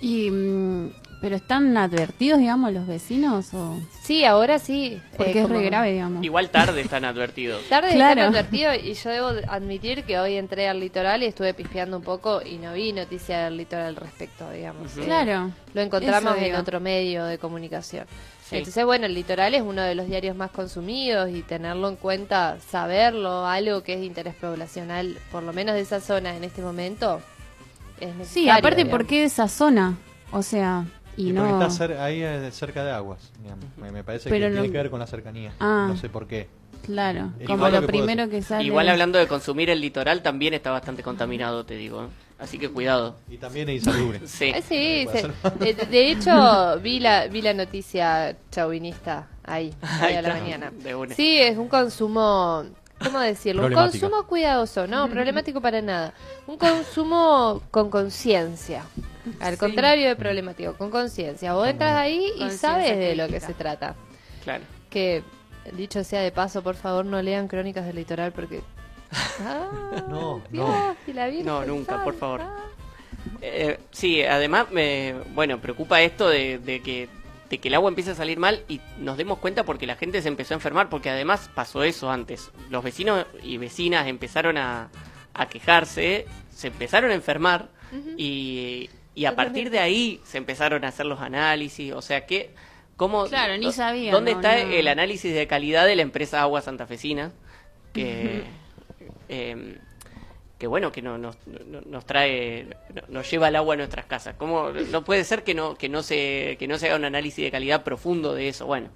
Y, 0.00 0.30
mm, 0.30 0.92
¿Pero 1.24 1.36
están 1.36 1.74
advertidos, 1.78 2.38
digamos, 2.38 2.70
los 2.74 2.86
vecinos? 2.86 3.54
o 3.54 3.80
Sí, 4.02 4.26
ahora 4.26 4.58
sí. 4.58 5.00
Porque 5.16 5.32
eh, 5.32 5.40
es 5.40 5.42
como- 5.46 5.58
re 5.58 5.64
grave, 5.64 5.92
digamos. 5.92 6.22
Igual 6.22 6.50
tarde 6.50 6.82
están 6.82 7.06
advertidos. 7.06 7.62
Tarde 7.70 7.94
Claro. 7.94 8.20
están 8.20 8.34
advertido 8.34 8.74
y 8.74 8.92
yo 8.92 9.08
debo 9.08 9.28
admitir 9.48 10.04
que 10.04 10.18
hoy 10.18 10.34
entré 10.36 10.68
al 10.68 10.80
litoral 10.80 11.22
y 11.22 11.26
estuve 11.26 11.54
pispeando 11.54 11.96
un 11.96 12.02
poco 12.02 12.42
y 12.42 12.58
no 12.58 12.74
vi 12.74 12.92
noticia 12.92 13.44
del 13.44 13.56
litoral 13.56 13.86
al 13.86 13.96
respecto, 13.96 14.50
digamos. 14.50 14.94
Eh, 14.98 15.04
Claro. 15.06 15.50
Lo 15.72 15.80
encontramos 15.80 16.36
Eso 16.36 16.44
en 16.44 16.56
otro 16.56 16.78
medio 16.78 17.24
de 17.24 17.38
comunicación. 17.38 18.06
Sí. 18.46 18.56
Entonces, 18.56 18.84
bueno, 18.84 19.06
el 19.06 19.14
litoral 19.14 19.54
es 19.54 19.62
uno 19.62 19.80
de 19.80 19.94
los 19.94 20.06
diarios 20.06 20.36
más 20.36 20.50
consumidos 20.50 21.30
y 21.30 21.40
tenerlo 21.40 21.88
en 21.88 21.96
cuenta, 21.96 22.58
saberlo, 22.70 23.46
algo 23.46 23.82
que 23.82 23.94
es 23.94 24.00
de 24.00 24.04
interés 24.04 24.34
poblacional, 24.34 25.16
por 25.32 25.42
lo 25.42 25.54
menos 25.54 25.74
de 25.74 25.80
esa 25.80 26.00
zona 26.00 26.36
en 26.36 26.44
este 26.44 26.60
momento, 26.60 27.22
es 27.98 28.08
necesario. 28.14 28.26
Sí, 28.26 28.50
aparte, 28.50 28.82
digamos. 28.82 28.98
¿por 28.98 29.06
qué 29.06 29.20
de 29.20 29.24
esa 29.24 29.48
zona? 29.48 29.96
O 30.30 30.42
sea, 30.42 30.84
y, 31.16 31.28
Y 31.28 31.32
no... 31.32 31.46
porque 31.48 31.64
está 31.66 31.86
cer- 31.88 31.98
ahí 32.00 32.22
eh, 32.22 32.50
cerca 32.52 32.84
de 32.84 32.90
aguas. 32.92 33.32
Me, 33.80 33.90
me 33.92 34.04
parece 34.04 34.30
Pero 34.30 34.46
que 34.46 34.50
no- 34.50 34.60
tiene 34.62 34.72
que 34.72 34.78
ver 34.78 34.90
con 34.90 35.00
la 35.00 35.06
cercanía. 35.06 35.52
Ah. 35.60 35.86
No 35.88 35.96
sé 35.96 36.08
por 36.08 36.26
qué. 36.26 36.48
Claro, 36.84 37.30
Es 37.40 37.46
como 37.46 37.56
igual 37.60 37.72
lo, 37.72 37.80
que 37.80 37.86
primero 37.86 38.28
que 38.28 38.42
sale... 38.42 38.64
Igual 38.64 38.88
hablando 38.90 39.18
de 39.18 39.26
consumir 39.26 39.70
el 39.70 39.80
litoral 39.80 40.22
también 40.22 40.52
está 40.52 40.70
bastante 40.70 41.02
contaminado, 41.02 41.64
te 41.64 41.76
digo. 41.76 42.04
¿eh? 42.04 42.08
Así 42.38 42.58
que 42.58 42.68
cuidado. 42.68 43.16
Y 43.30 43.38
también 43.38 43.70
es 43.70 43.76
insalubre. 43.76 44.20
sí. 44.26 44.52
Ah, 44.54 44.60
sí, 44.60 45.06
se- 45.10 45.20
ser. 45.22 45.32
de, 45.58 45.72
de 45.72 46.10
hecho 46.10 46.78
vi 46.82 47.00
la 47.00 47.26
vi 47.28 47.40
la 47.40 47.54
noticia 47.54 48.36
chauvinista 48.50 49.28
ahí, 49.44 49.72
ahí 49.80 50.08
Ahí 50.10 50.14
a 50.16 50.22
la 50.22 50.34
mañana. 50.34 50.72
de 50.78 50.94
una. 50.94 51.14
Sí, 51.14 51.38
es 51.38 51.56
un 51.56 51.68
consumo, 51.68 52.64
¿cómo 53.02 53.18
decirlo? 53.20 53.66
Un 53.66 53.72
consumo 53.72 54.26
cuidadoso, 54.26 54.86
no, 54.86 55.08
problemático 55.08 55.60
para 55.60 55.80
nada. 55.82 56.14
Un 56.46 56.56
consumo 56.58 57.62
con 57.70 57.90
conciencia. 57.90 58.84
Al 59.40 59.54
Sí. 59.54 59.58
contrario 59.58 60.08
de 60.08 60.16
problemático, 60.16 60.74
con 60.76 60.90
conciencia. 60.90 61.54
Vos 61.54 61.66
entras 61.68 61.96
ahí 61.96 62.30
y 62.38 62.50
sabes 62.50 62.96
de 62.96 63.16
lo 63.16 63.26
que 63.28 63.40
se 63.40 63.54
trata. 63.54 63.94
Claro. 64.44 64.64
Que 64.90 65.22
dicho 65.72 66.04
sea 66.04 66.20
de 66.20 66.30
paso, 66.30 66.62
por 66.62 66.74
favor, 66.76 67.04
no 67.06 67.20
lean 67.22 67.48
Crónicas 67.48 67.86
del 67.86 67.96
Litoral 67.96 68.32
porque 68.32 68.60
Ah, 69.40 70.04
No, 70.08 70.42
Dios, 70.50 70.68
no. 70.68 70.96
y 71.06 71.12
la 71.12 71.28
No, 71.30 71.64
nunca, 71.64 72.02
por 72.04 72.14
favor. 72.16 72.40
Eh, 73.40 73.78
sí, 73.90 74.22
además 74.22 74.70
me, 74.70 75.14
bueno, 75.34 75.58
preocupa 75.58 76.02
esto 76.02 76.28
de, 76.28 76.58
de 76.58 76.82
que 76.82 77.08
de 77.54 77.60
que 77.60 77.68
el 77.68 77.74
agua 77.74 77.88
empiece 77.88 78.10
a 78.10 78.14
salir 78.16 78.36
mal 78.36 78.64
y 78.68 78.80
nos 78.98 79.16
demos 79.16 79.38
cuenta 79.38 79.62
porque 79.62 79.86
la 79.86 79.94
gente 79.94 80.20
se 80.20 80.26
empezó 80.26 80.54
a 80.54 80.56
enfermar, 80.56 80.88
porque 80.88 81.08
además 81.08 81.48
pasó 81.54 81.84
eso 81.84 82.10
antes. 82.10 82.50
Los 82.68 82.82
vecinos 82.82 83.26
y 83.44 83.58
vecinas 83.58 84.08
empezaron 84.08 84.58
a, 84.58 84.90
a 85.34 85.48
quejarse, 85.48 86.26
se 86.50 86.66
empezaron 86.66 87.12
a 87.12 87.14
enfermar 87.14 87.68
y, 88.16 88.90
y 89.14 89.24
a 89.26 89.36
partir 89.36 89.70
de 89.70 89.78
ahí 89.78 90.20
se 90.24 90.38
empezaron 90.38 90.84
a 90.84 90.88
hacer 90.88 91.06
los 91.06 91.20
análisis, 91.20 91.92
o 91.92 92.02
sea 92.02 92.26
que... 92.26 92.50
¿Cómo, 92.96 93.26
Claro, 93.26 93.56
ni 93.56 93.70
¿Dónde 94.10 94.32
no, 94.32 94.40
está 94.40 94.64
no. 94.64 94.70
el 94.70 94.88
análisis 94.88 95.32
de 95.32 95.46
calidad 95.46 95.86
de 95.86 95.96
la 95.96 96.02
empresa 96.02 96.42
Agua 96.42 96.60
Santafesina? 96.60 97.32
Que, 97.92 98.44
em, 99.28 99.78
que 100.64 100.68
bueno, 100.68 100.90
que 100.90 101.02
no, 101.02 101.18
nos, 101.18 101.36
no- 101.46 101.82
nos 101.82 102.06
trae, 102.06 102.64
no- 102.94 103.02
nos 103.08 103.30
lleva 103.30 103.48
el 103.48 103.56
agua 103.56 103.74
a 103.74 103.76
nuestras 103.76 104.06
casas. 104.06 104.34
¿Cómo, 104.38 104.70
no 104.70 105.04
puede 105.04 105.22
ser 105.24 105.44
que 105.44 105.52
no, 105.52 105.74
que 105.74 105.90
no 105.90 106.02
se, 106.02 106.56
que 106.58 106.66
no 106.66 106.78
se 106.78 106.86
haga 106.86 106.96
un 106.96 107.04
análisis 107.04 107.44
de 107.44 107.50
calidad 107.50 107.82
profundo 107.84 108.32
de 108.34 108.48
eso. 108.48 108.64
Bueno, 108.64 108.88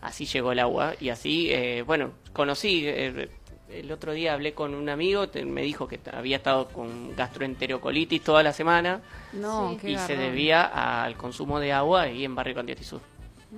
así 0.00 0.24
llegó 0.24 0.52
el 0.52 0.60
agua 0.60 0.94
y 1.00 1.08
así, 1.08 1.50
eh, 1.50 1.82
bueno, 1.82 2.12
conocí, 2.32 2.84
eh, 2.86 3.28
el 3.70 3.90
otro 3.90 4.12
día 4.12 4.34
hablé 4.34 4.54
con 4.54 4.72
un 4.72 4.88
amigo, 4.88 5.28
te- 5.28 5.44
me 5.44 5.62
dijo 5.62 5.88
que 5.88 5.98
había 6.12 6.36
estado 6.36 6.68
con 6.68 7.16
gastroenterocolitis 7.16 8.22
toda 8.22 8.44
la 8.44 8.52
semana 8.52 9.00
No, 9.32 9.72
Sí. 9.72 9.78
qué 9.80 9.90
y 9.90 9.98
se 9.98 10.14
garrón. 10.14 10.30
debía 10.30 11.02
al 11.02 11.16
consumo 11.16 11.58
de 11.58 11.72
agua 11.72 12.02
ahí 12.02 12.24
en 12.24 12.36
Barrio 12.36 12.54
Candiati 12.54 12.84
Sur. 12.84 13.00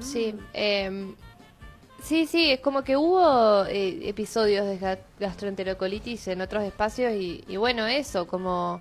Sí, 0.00 0.34
em, 0.54 1.14
sí, 2.02 2.26
sí, 2.26 2.50
es 2.50 2.60
como 2.60 2.82
que 2.84 2.96
hubo 2.96 3.64
eh, 3.66 4.08
episodios 4.08 4.66
de 4.66 4.78
ga- 4.80 4.98
gastroenterocolitis 5.18 6.28
en 6.28 6.40
otros 6.40 6.64
espacios 6.64 7.12
y, 7.12 7.44
y 7.48 7.56
bueno, 7.56 7.86
eso, 7.86 8.26
como 8.26 8.80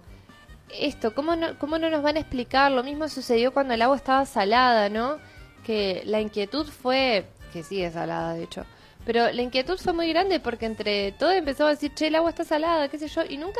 esto, 0.78 1.14
¿cómo 1.16 1.36
no, 1.36 1.58
¿cómo 1.60 1.78
no 1.80 1.90
nos 1.90 2.04
van 2.04 2.18
a 2.18 2.20
explicar? 2.20 2.72
Lo 2.72 2.84
mismo 2.84 3.08
sucedió 3.10 3.54
cuando 3.54 3.74
el 3.74 3.82
agua 3.82 3.96
estaba 3.96 4.26
salada, 4.26 4.90
¿no? 4.90 5.18
Que 5.66 6.02
la 6.06 6.20
inquietud 6.22 6.66
fue, 6.68 7.26
que 7.54 7.64
sigue 7.64 7.90
salada 7.92 8.34
de 8.34 8.44
hecho, 8.44 8.66
pero 9.06 9.32
la 9.32 9.42
inquietud 9.42 9.78
fue 9.78 9.94
muy 9.94 10.10
grande 10.10 10.40
porque 10.40 10.66
entre 10.66 11.14
todo 11.14 11.32
empezó 11.32 11.66
a 11.66 11.70
decir, 11.70 11.94
che, 11.94 12.08
el 12.08 12.16
agua 12.16 12.30
está 12.30 12.44
salada, 12.44 12.90
qué 12.90 12.98
sé 13.00 13.08
yo, 13.08 13.24
y 13.28 13.38
nunca 13.38 13.60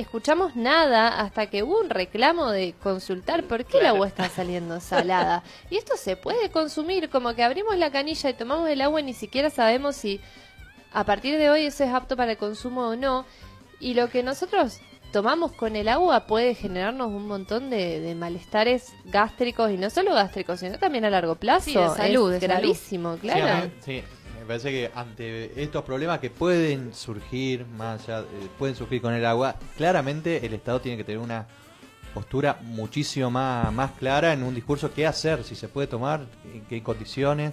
escuchamos 0.00 0.54
nada 0.56 1.20
hasta 1.20 1.48
que 1.48 1.62
hubo 1.62 1.80
un 1.80 1.90
reclamo 1.90 2.50
de 2.50 2.74
consultar 2.82 3.44
por 3.44 3.64
qué 3.64 3.78
el 3.78 3.86
agua 3.86 4.06
está 4.06 4.28
saliendo 4.28 4.80
salada. 4.80 5.42
Y 5.70 5.76
esto 5.76 5.96
se 5.96 6.16
puede 6.16 6.50
consumir, 6.50 7.10
como 7.10 7.34
que 7.34 7.42
abrimos 7.42 7.76
la 7.76 7.90
canilla 7.90 8.30
y 8.30 8.34
tomamos 8.34 8.68
el 8.68 8.80
agua 8.80 9.00
y 9.00 9.04
ni 9.04 9.14
siquiera 9.14 9.50
sabemos 9.50 9.96
si 9.96 10.20
a 10.92 11.04
partir 11.04 11.36
de 11.38 11.50
hoy 11.50 11.66
eso 11.66 11.84
es 11.84 11.92
apto 11.92 12.16
para 12.16 12.32
el 12.32 12.38
consumo 12.38 12.88
o 12.88 12.96
no. 12.96 13.26
Y 13.80 13.94
lo 13.94 14.08
que 14.08 14.22
nosotros 14.22 14.80
tomamos 15.12 15.52
con 15.52 15.76
el 15.76 15.88
agua 15.88 16.26
puede 16.26 16.54
generarnos 16.54 17.08
un 17.08 17.26
montón 17.26 17.70
de, 17.70 18.00
de 18.00 18.14
malestares 18.14 18.92
gástricos 19.04 19.70
y 19.70 19.76
no 19.76 19.90
solo 19.90 20.14
gástricos, 20.14 20.60
sino 20.60 20.78
también 20.78 21.04
a 21.04 21.10
largo 21.10 21.36
plazo. 21.36 21.70
Sí, 21.70 21.74
de 21.74 21.88
salud, 21.88 22.32
es 22.34 22.40
de 22.40 22.46
gravísimo, 22.46 23.16
claro. 23.16 23.70
sí, 23.80 24.02
parece 24.48 24.70
que 24.70 24.90
ante 24.94 25.62
estos 25.62 25.84
problemas 25.84 26.18
que 26.18 26.30
pueden 26.30 26.92
surgir, 26.94 27.66
más 27.66 28.08
allá, 28.08 28.20
eh, 28.20 28.48
pueden 28.58 28.74
surgir 28.74 29.00
con 29.00 29.14
el 29.14 29.24
agua, 29.24 29.56
claramente 29.76 30.44
el 30.44 30.54
Estado 30.54 30.80
tiene 30.80 30.96
que 30.96 31.04
tener 31.04 31.20
una 31.20 31.46
postura 32.14 32.58
muchísimo 32.62 33.30
más, 33.30 33.72
más 33.72 33.92
clara 33.92 34.32
en 34.32 34.42
un 34.42 34.54
discurso 34.54 34.92
qué 34.92 35.06
hacer, 35.06 35.44
si 35.44 35.54
se 35.54 35.68
puede 35.68 35.86
tomar, 35.86 36.22
en 36.52 36.62
qué 36.62 36.82
condiciones. 36.82 37.52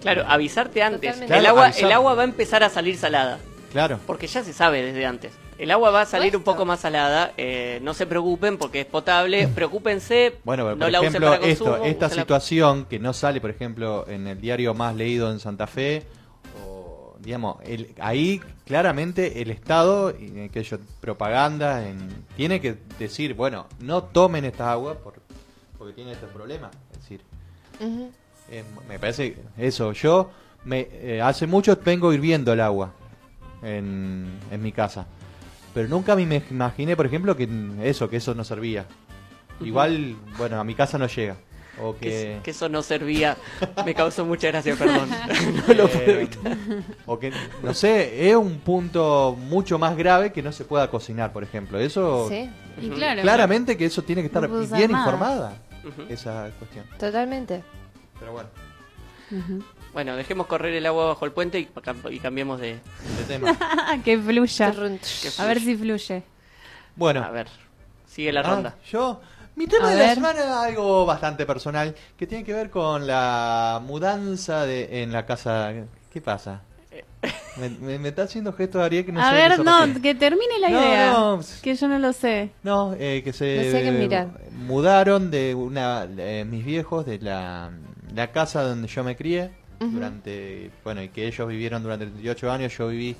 Claro, 0.00 0.24
avisarte 0.26 0.82
antes. 0.82 1.00
Totalmente. 1.00 1.36
el, 1.36 1.46
agua, 1.46 1.64
avisar. 1.66 1.84
el 1.84 1.92
agua 1.92 2.14
va 2.14 2.22
a 2.22 2.26
empezar 2.26 2.62
a 2.62 2.70
salir 2.70 2.96
salada. 2.96 3.38
Claro. 3.72 3.98
Porque 4.06 4.26
ya 4.28 4.44
se 4.44 4.52
sabe 4.52 4.82
desde 4.82 5.04
antes. 5.04 5.32
El 5.58 5.70
agua 5.70 5.90
va 5.90 6.00
a 6.02 6.06
salir 6.06 6.36
un 6.36 6.42
poco 6.42 6.64
más 6.64 6.80
salada. 6.80 7.32
eh, 7.36 7.78
no 7.82 7.94
se 7.94 8.06
preocupen 8.06 8.58
porque 8.58 8.80
es 8.80 8.86
potable. 8.86 9.46
Preocúpense. 9.48 10.36
Bueno, 10.44 10.64
pero 10.64 10.76
no 10.76 10.84
por 10.86 10.90
la 10.92 10.98
usen 11.00 11.08
ejemplo, 11.10 11.28
para 11.30 11.40
consumo. 11.40 11.74
esto, 11.76 11.84
esta 11.86 12.06
úsenla- 12.06 12.20
situación 12.22 12.84
que 12.86 12.98
no 12.98 13.12
sale, 13.12 13.40
por 13.40 13.50
ejemplo, 13.50 14.04
en 14.08 14.26
el 14.26 14.40
diario 14.40 14.74
más 14.74 14.94
leído 14.96 15.30
en 15.30 15.38
Santa 15.40 15.66
Fe, 15.66 16.02
o, 16.66 17.16
digamos, 17.20 17.56
el- 17.64 17.94
ahí 18.00 18.40
claramente 18.66 19.40
el 19.42 19.50
Estado, 19.50 20.12
y 20.18 20.26
en 20.26 20.44
aquello 20.46 20.78
propaganda, 21.00 21.86
en- 21.88 22.24
tiene 22.36 22.60
que 22.60 22.76
decir, 22.98 23.34
bueno, 23.34 23.66
no 23.80 24.02
tomen 24.02 24.44
esta 24.44 24.72
agua 24.72 24.94
por, 24.94 25.14
porque 25.78 25.92
tiene 25.94 26.12
este 26.12 26.26
problema. 26.26 26.70
Es 26.92 26.98
decir, 26.98 27.20
eh, 28.50 28.64
me 28.88 28.98
parece 28.98 29.36
eso. 29.56 29.92
Yo 29.92 30.30
me 30.64 30.88
eh, 30.90 31.20
hace 31.22 31.46
mucho 31.46 31.78
vengo 31.84 32.12
hirviendo 32.12 32.52
el 32.52 32.60
agua 32.60 32.92
en, 33.62 34.26
en 34.50 34.62
mi 34.62 34.72
casa, 34.72 35.06
pero 35.74 35.88
nunca 35.88 36.14
me 36.16 36.22
imaginé, 36.22 36.96
por 36.96 37.04
ejemplo, 37.06 37.36
que 37.36 37.48
eso 37.82 38.08
que 38.08 38.16
eso 38.16 38.34
no 38.34 38.44
servía. 38.44 38.86
Igual, 39.60 40.16
bueno, 40.38 40.58
a 40.60 40.64
mi 40.64 40.74
casa 40.74 40.96
no 40.98 41.06
llega. 41.06 41.36
O 41.82 41.96
Que, 41.96 42.08
que, 42.08 42.40
que 42.44 42.50
eso 42.52 42.68
no 42.68 42.82
servía. 42.82 43.36
Me 43.84 43.94
causó 43.94 44.24
mucha 44.24 44.46
gracia, 44.48 44.76
perdón. 44.78 45.08
no 45.66 45.74
lo 45.74 45.88
puedo 45.88 46.04
eh, 46.04 46.12
evitar. 46.14 46.56
o 47.06 47.18
que, 47.18 47.32
no 47.64 47.74
sé, 47.74 48.30
es 48.30 48.36
un 48.36 48.58
punto 48.60 49.36
mucho 49.48 49.76
más 49.78 49.96
grave 49.96 50.32
que 50.32 50.40
no 50.42 50.52
se 50.52 50.64
pueda 50.64 50.88
cocinar, 50.88 51.32
por 51.32 51.42
ejemplo. 51.42 51.78
Eso, 51.80 52.28
Sí, 52.28 52.48
Y 52.80 52.90
claro. 52.90 53.22
claramente 53.22 53.76
que 53.76 53.86
eso 53.86 54.02
tiene 54.02 54.22
que 54.22 54.26
estar 54.26 54.48
bien 54.48 54.90
informada, 54.92 55.56
esa 56.08 56.50
cuestión. 56.60 56.84
totalmente. 56.98 57.62
Pero 58.20 58.32
bueno, 58.32 58.48
Ujú. 59.32 59.64
Bueno, 59.94 60.16
dejemos 60.16 60.46
correr 60.48 60.74
el 60.74 60.84
agua 60.86 61.06
bajo 61.06 61.24
el 61.24 61.32
puente 61.32 61.58
y, 61.60 61.68
y 62.10 62.18
cambiemos 62.18 62.60
de, 62.60 62.72
de 62.74 63.24
tema. 63.26 63.56
que 64.04 64.18
fluya. 64.18 64.74
A 65.38 65.44
ver 65.46 65.60
si 65.60 65.76
fluye. 65.76 66.22
Bueno, 66.96 67.22
A 67.22 67.30
ver, 67.30 67.46
sigue 68.06 68.32
la 68.32 68.40
Ah, 68.40 68.42
ronda. 68.42 68.74
yo, 68.90 69.20
mi 69.56 69.66
tema 69.66 69.86
A 69.86 69.90
de 69.90 69.96
la 69.96 70.02
ver. 70.06 70.14
semana 70.16 70.40
es 70.40 70.46
algo 70.46 71.06
bastante 71.06 71.46
personal 71.46 71.94
que 72.16 72.26
tiene 72.26 72.44
que 72.44 72.52
ver 72.52 72.70
con 72.70 73.06
la 73.06 73.80
mudanza 73.84 74.66
de 74.66 75.02
en 75.02 75.12
la 75.12 75.24
casa. 75.26 75.72
¿Qué 76.12 76.20
pasa? 76.20 76.62
Me, 77.56 77.68
me- 77.70 77.98
me 78.00 78.08
está 78.08 78.24
haciendo 78.24 78.52
gestos 78.52 78.82
Ariel 78.82 79.06
que 79.06 79.12
no 79.12 79.20
a 79.22 79.30
sé 79.30 79.36
ver, 79.36 79.52
qué 79.56 79.62
no, 79.62 79.84
que- 79.94 80.02
que 80.02 80.14
termine 80.16 80.58
la 80.58 80.70
No, 80.70 80.80
idea. 80.82 81.12
no. 81.12 81.40
Que 81.62 81.74
yo 81.76 81.86
no 81.86 81.98
lo 82.00 82.12
sé. 82.12 82.50
No, 82.64 82.94
eh, 82.98 83.22
que 83.24 83.32
se 83.32 83.56
No 83.56 83.62
sé 83.70 83.82
qué 83.84 83.90
mirar. 83.92 84.28
mudaron 84.66 85.30
de 85.30 85.54
una 85.54 86.04
de 86.06 86.44
mis 86.44 86.64
viejos 86.64 87.06
de 87.06 87.20
la, 87.20 87.70
la 88.12 88.32
casa 88.32 88.62
donde 88.64 88.88
yo 88.88 89.04
me 89.04 89.14
crié 89.14 89.52
Durante 89.80 90.70
bueno 90.82 91.02
y 91.02 91.08
que 91.08 91.26
ellos 91.26 91.46
vivieron 91.48 91.82
durante 91.82 92.06
38 92.06 92.50
años 92.52 92.76
yo 92.76 92.88
viví 92.88 93.16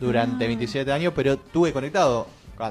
durante 0.00 0.44
Ah. 0.44 0.48
27 0.48 0.90
años 0.92 1.12
pero 1.14 1.36
tuve 1.38 1.72
conectado 1.72 2.26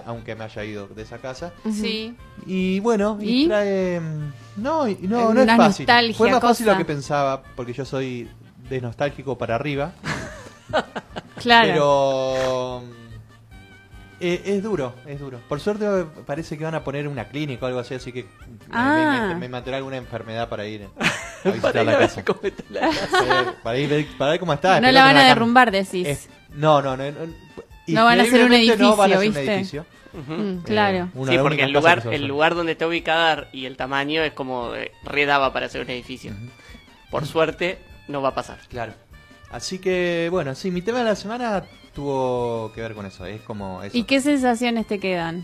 aunque 0.05 0.35
me 0.35 0.43
haya 0.43 0.65
ido 0.65 0.87
de 0.87 1.01
esa 1.03 1.17
casa 1.19 1.53
Sí. 1.71 2.13
y 2.45 2.79
bueno 2.81 3.17
y, 3.21 3.43
¿Y? 3.43 3.47
trae 3.47 3.99
mm, 4.01 4.61
no 4.61 4.87
y- 4.87 4.97
no 5.03 5.33
no 5.33 5.41
es 5.41 5.47
fácil 5.57 5.87
fue 6.15 6.29
más 6.31 6.41
fácil 6.41 6.65
lo 6.65 6.77
que 6.77 6.83
pensaba 6.85 7.41
porque 7.55 7.71
yo 7.73 7.85
soy 7.85 8.27
de 8.69 8.81
nostálgico 8.81 9.37
para 9.37 9.55
arriba 9.55 9.93
Claro. 11.41 11.71
pero 11.71 12.83
eh, 14.19 14.41
es 14.45 14.63
duro, 14.63 14.93
es 15.05 15.19
duro. 15.19 15.39
Por 15.47 15.59
suerte 15.59 15.85
eh, 15.85 16.05
parece 16.25 16.57
que 16.57 16.63
van 16.63 16.75
a 16.75 16.83
poner 16.83 17.07
una 17.07 17.25
clínica 17.25 17.65
o 17.65 17.67
algo 17.67 17.79
así, 17.79 17.93
así 17.95 18.11
que 18.11 18.23
me- 18.23 18.29
Ah. 18.71 19.19
me, 19.27 19.33
me, 19.35 19.39
me 19.41 19.49
mantendrá 19.49 19.77
alguna 19.77 19.97
enfermedad 19.97 20.49
para 20.49 20.65
ir 20.65 20.83
a 20.99 21.03
Para 21.43 21.51
visitar 21.53 21.75
ir 21.75 21.81
a 21.81 21.83
la 21.93 21.99
casa. 21.99 22.23
la. 22.69 22.89
Eh, 22.89 23.45
para, 23.63 23.77
ir, 23.77 23.89
ver- 23.89 24.07
para 24.17 24.31
ver 24.31 24.39
cómo 24.39 24.53
está. 24.53 24.79
no 24.81 24.91
la 24.91 25.03
van 25.03 25.17
a 25.17 25.23
derrumbar, 25.27 25.71
decís. 25.71 26.29
No, 26.53 26.81
no, 26.81 26.97
no. 26.97 27.03
no, 27.11 27.11
No 27.87 28.05
van 28.05 28.19
a 28.19 28.23
hacer 28.23 28.43
un 28.45 28.53
increíblemente 28.53 28.83
no 28.83 28.95
van 28.95 29.11
a 29.11 29.15
edificio, 29.15 29.29
hacer 29.29 29.29
un 29.29 29.35
¿viste? 29.45 29.53
edificio. 29.53 29.85
Ujú. 30.13 30.33
Mm, 30.33 30.61
claro. 30.63 30.97
Eh, 30.97 31.07
una 31.13 31.31
Sí, 31.31 31.37
porque 31.37 31.63
el 31.63 31.71
lugar, 31.71 32.03
el 32.11 32.25
lugar 32.25 32.55
donde 32.55 32.71
está 32.71 32.87
ubicada 32.87 33.47
y 33.53 33.65
el 33.65 33.77
tamaño 33.77 34.23
es 34.23 34.31
como 34.33 34.73
eh, 34.73 34.91
redaba 35.03 35.53
para 35.53 35.67
hacer 35.67 35.81
un 35.81 35.89
edificio. 35.91 36.33
Por 37.11 37.25
suerte, 37.27 37.77
no 38.07 38.21
va 38.21 38.29
a 38.29 38.33
pasar. 38.35 38.57
Claro. 38.69 38.93
Así 39.51 39.79
que, 39.79 40.27
bueno, 40.31 40.55
sí, 40.55 40.71
mi 40.71 40.81
tema 40.81 40.99
de 40.99 41.05
la 41.05 41.15
semana 41.15 41.63
tuvo 41.97 42.71
que 42.75 42.81
ver 42.81 42.93
con 42.93 43.07
eso. 43.07 43.25
Es 43.25 43.41
como 43.41 43.81
eso. 43.81 43.97
¿Y 43.97 44.03
qué 44.03 44.21
sensaciones 44.21 44.85
te 44.85 44.99
quedan? 44.99 45.43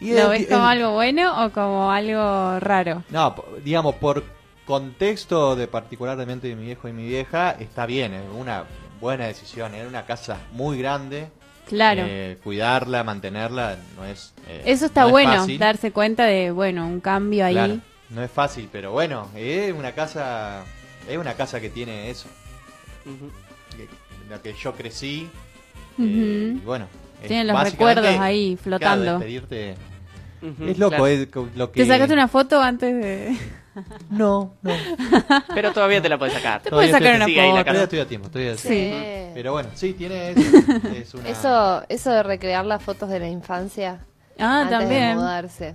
Y 0.00 0.10
¿Lo 0.12 0.32
es- 0.32 0.40
ves 0.40 0.46
como 0.48 0.64
es- 0.64 0.70
algo 0.76 0.92
bueno 0.92 1.44
o 1.46 1.50
como 1.52 1.92
algo 1.92 2.58
raro? 2.58 3.04
No, 3.10 3.34
digamos, 3.64 3.94
por 3.94 4.24
contexto 4.66 5.54
de 5.54 5.68
particularmente 5.68 6.48
de 6.48 6.56
mi 6.56 6.64
viejo 6.66 6.88
y 6.88 6.92
mi 6.92 7.06
vieja, 7.06 7.52
está 7.52 7.86
bien, 7.86 8.12
es 8.12 8.22
una 8.36 8.64
buena 9.00 9.26
decisión. 9.26 9.72
Era 9.74 9.88
una 9.88 10.04
casa 10.04 10.38
muy 10.52 10.78
grande. 10.78 11.28
Claro. 11.68 12.02
Eh, 12.04 12.38
cuidarla, 12.42 13.04
mantenerla, 13.04 13.76
no 13.96 14.04
es. 14.04 14.34
eh, 14.48 14.62
Eso 14.66 14.86
está 14.86 15.02
no 15.02 15.06
es 15.08 15.12
bueno, 15.12 15.32
fácil. 15.36 15.58
darse 15.60 15.92
cuenta 15.92 16.24
de, 16.24 16.50
bueno, 16.50 16.84
un 16.86 16.98
cambio 17.00 17.44
ahí. 17.44 17.54
Claro, 17.54 17.78
no 18.10 18.22
es 18.22 18.30
fácil, 18.32 18.68
pero 18.72 18.90
bueno, 18.90 19.28
es 19.36 19.72
una 19.72 19.92
casa. 19.92 20.64
Es 21.08 21.16
una 21.18 21.34
casa 21.34 21.60
que 21.60 21.70
tiene 21.70 22.10
eso. 22.10 22.28
en 23.06 23.47
la 24.28 24.38
que 24.42 24.52
yo 24.54 24.72
crecí. 24.74 25.28
Ujú. 25.96 26.06
y 26.06 26.60
bueno. 26.64 26.86
Tienen 27.26 27.48
los 27.48 27.60
recuerdos 27.64 28.06
ahí 28.20 28.54
claro, 28.56 28.62
flotando. 28.62 29.12
despedirte. 29.18 29.74
Ujú, 30.40 30.64
es 30.66 30.78
loco, 30.78 30.90
claro. 30.96 31.06
es 31.08 31.28
lo 31.56 31.72
que. 31.72 31.82
¿Te 31.82 31.88
sacaste 31.88 32.14
una 32.14 32.28
foto 32.28 32.60
antes 32.62 32.94
de...? 32.94 33.36
No, 34.10 34.54
no. 34.62 34.72
Pero 35.54 35.72
todavía 35.72 36.02
te 36.02 36.08
la 36.08 36.18
puedes 36.18 36.34
sacar. 36.34 36.60
Te 36.62 36.70
puedes 36.70 36.90
sacar 36.90 37.14
estoy- 37.14 37.16
una 37.16 37.52
foto. 37.52 37.62
Todavía 37.64 37.82
estoy 37.84 37.98
a 38.00 38.08
tiempo, 38.08 38.26
estoy 38.26 38.48
a 38.48 38.56
Sí. 38.56 38.68
tiempo. 38.68 38.96
Sí. 38.98 39.30
Pero 39.34 39.52
bueno, 39.52 39.68
sí, 39.74 39.92
tiene 39.92 40.30
eso. 40.32 40.48
Es 40.96 41.14
una... 41.14 41.28
Eso, 41.28 41.82
eso 41.88 42.10
de 42.10 42.22
recrear 42.24 42.64
las 42.66 42.82
fotos 42.82 43.08
de 43.08 43.20
la 43.20 43.28
infancia. 43.28 44.00
Ah, 44.36 44.62
antes 44.62 44.78
también. 44.80 45.08
De 45.10 45.14
mudarse. 45.14 45.74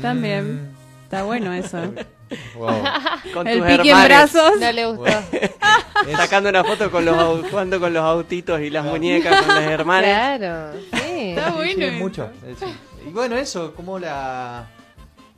También. 0.00 0.68
Está 1.04 1.24
bueno 1.24 1.52
eso. 1.52 1.78
Wow. 2.56 2.82
Con 3.34 3.46
El 3.46 3.58
tus 3.58 3.66
pique 3.68 3.82
en 3.82 3.86
hermanes. 3.96 4.08
brazos. 4.32 4.52
No 4.60 4.72
le 4.72 4.86
gustó. 4.86 5.12
Sacando 6.16 6.48
una 6.50 6.64
foto 6.64 6.90
con 6.90 7.04
los 7.04 7.48
jugando 7.50 7.80
con 7.80 7.92
los 7.94 8.02
autitos 8.02 8.60
y 8.60 8.70
las 8.70 8.84
muñecas 8.84 9.42
con 9.42 9.54
las 9.54 9.64
hermanas. 9.64 10.38
Claro, 10.38 10.72
sí. 10.92 11.30
Está 11.30 11.48
Sí, 11.48 11.54
bueno 11.54 11.72
sí, 11.74 11.82
es 11.82 11.88
eso. 11.92 11.98
mucho. 11.98 12.30
Y 13.06 13.10
bueno, 13.10 13.36
eso, 13.36 13.74
como 13.74 13.98
la. 13.98 14.66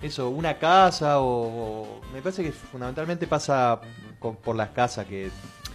Eso, 0.03 0.29
una 0.29 0.55
casa 0.59 1.21
o, 1.21 1.25
o- 1.27 2.01
Me 2.13 2.21
parece 2.21 2.43
que 2.43 2.53
fundamentalmente 2.53 3.27
pasa 3.27 3.81
con- 4.19 4.37
por 4.37 4.55
las 4.57 4.71
casas 4.71 5.07
que 5.07 5.31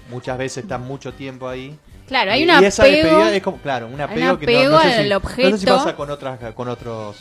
muchas 0.10 0.38
veces 0.38 0.64
están 0.64 0.86
mucho 0.86 1.14
tiempo 1.14 1.48
ahí. 1.48 1.78
Claro, 2.08 2.32
hay 2.32 2.42
Y- 2.44 2.50
un 2.50 2.62
y 2.62 2.66
esa 2.66 2.84
apego- 2.84 2.92
despedida 3.04 3.36
es 3.36 3.44
como, 3.44 3.58
claro, 3.58 3.88
un 3.88 4.00
apego 4.00 4.34
un 4.34 4.38
que 4.40 4.46
no- 4.46 4.52
no, 4.52 4.78
apego 4.78 4.80
sé 4.82 5.04
si, 5.04 5.10
no 5.10 5.20
sé 5.20 5.36
si 5.36 5.54
objeto. 5.54 5.78
pasa 5.78 5.96
con 5.96 6.10
otras 6.12 6.40
con 6.54 6.68
otros 6.68 7.18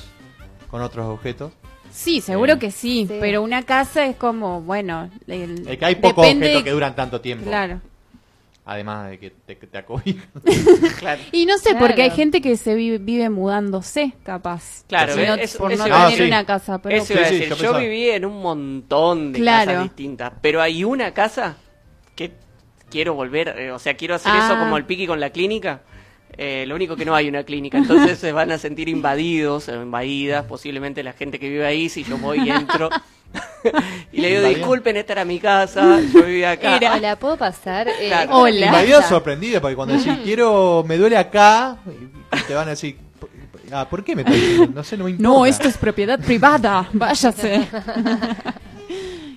con 0.70 0.82
otros 0.82 1.06
objetos. 1.06 1.52
Sí, 1.90 2.20
seguro 2.20 2.54
Eh, 2.54 2.58
que 2.58 2.70
sí, 2.70 3.06
pero 3.20 3.42
una 3.42 3.62
casa 3.64 4.06
es 4.06 4.16
como, 4.16 4.60
bueno... 4.62 5.10
el- 5.26 5.66
Es 5.68 5.78
que 5.78 5.84
hay 5.84 5.94
pocos 5.96 6.24
depende 6.24 6.46
objetos 6.46 6.60
de- 6.62 6.64
que 6.64 6.70
duran 6.72 6.94
tanto 6.96 7.20
tiempo. 7.20 7.44
Claro. 7.46 7.80
Además 8.64 9.10
de 9.10 9.18
que 9.18 9.30
te, 9.30 9.56
te 9.56 9.78
acobijan. 9.78 10.28
Claro. 10.98 11.20
Y 11.32 11.46
no 11.46 11.56
sé, 11.58 11.70
Claro. 11.70 11.86
porque 11.86 12.02
hay 12.02 12.10
gente 12.10 12.40
que 12.40 12.56
se 12.56 12.74
vive, 12.74 12.98
vive 12.98 13.28
mudándose, 13.30 14.12
capaz. 14.22 14.84
Claro, 14.86 15.14
Si 15.14 15.20
no- 15.20 15.34
eso- 15.34 15.58
por 15.58 15.72
eso 15.72 15.82
no 15.82 15.88
iba 15.88 15.96
a 15.96 16.04
tener 16.04 16.18
decir. 16.18 16.32
una 16.32 16.44
casa. 16.46 16.80
Pero 16.80 16.96
Eso 16.96 17.12
iba 17.14 17.22
a 17.22 17.28
sí, 17.28 17.38
decir, 17.40 17.54
yo 17.56 17.76
viví 17.78 18.10
en 18.10 18.24
un 18.26 18.40
montón 18.42 19.32
de 19.32 19.38
Claro. 19.40 19.66
casas 19.72 19.82
distintas, 19.84 20.32
pero 20.40 20.60
hay 20.62 20.84
una 20.84 21.12
casa 21.12 21.56
que 22.14 22.32
quiero 22.90 23.14
volver, 23.14 23.48
eh, 23.58 23.72
o 23.72 23.78
sea, 23.78 23.94
quiero 23.94 24.14
hacer 24.14 24.30
Ah. 24.34 24.46
eso 24.46 24.58
como 24.60 24.76
el 24.76 24.84
piqui 24.84 25.06
con 25.06 25.18
la 25.18 25.30
clínica. 25.30 25.80
Eh, 26.36 26.64
lo 26.66 26.74
único 26.74 26.96
que 26.96 27.04
no 27.04 27.14
hay 27.14 27.28
una 27.28 27.42
clínica, 27.44 27.78
entonces 27.78 28.18
se 28.18 28.32
van 28.32 28.50
a 28.52 28.58
sentir 28.58 28.88
invadidos, 28.88 29.68
o 29.68 29.82
invadidas, 29.82 30.44
posiblemente 30.46 31.02
la 31.02 31.12
gente 31.12 31.38
que 31.38 31.48
vive 31.48 31.66
ahí, 31.66 31.88
si 31.88 32.04
yo 32.04 32.16
voy 32.18 32.46
y 32.46 32.50
entro. 32.50 32.88
y 34.12 34.20
le 34.20 34.28
digo, 34.28 34.40
Invadido. 34.40 34.58
disculpen, 34.58 34.96
esta 34.96 35.12
era 35.12 35.24
mi 35.24 35.38
casa, 35.38 36.00
yo 36.12 36.22
vivía 36.22 36.52
acá. 36.52 36.76
Era, 36.76 36.98
¿la 36.98 37.16
puedo 37.16 37.36
pasar? 37.36 37.88
Eh, 37.88 38.06
Claro. 38.08 38.38
Hola. 38.38 38.66
Y 38.66 38.70
me 38.70 38.76
había 38.76 39.02
sorprendido 39.02 39.60
porque 39.60 39.76
cuando 39.76 39.94
decís 39.94 40.14
quiero, 40.24 40.84
me 40.86 40.96
duele 40.96 41.16
acá, 41.16 41.78
y 42.32 42.42
te 42.46 42.54
van 42.54 42.68
a 42.68 42.70
decir, 42.70 42.96
ah, 43.72 43.86
¿por 43.88 44.02
qué 44.02 44.16
me? 44.16 44.24
No 44.24 44.82
sé, 44.82 44.96
no 44.96 45.04
me 45.04 45.10
importa. 45.10 45.28
No, 45.28 45.46
esto 45.46 45.68
es 45.68 45.76
propiedad 45.76 46.18
privada, 46.18 46.88
váyase. 46.92 47.68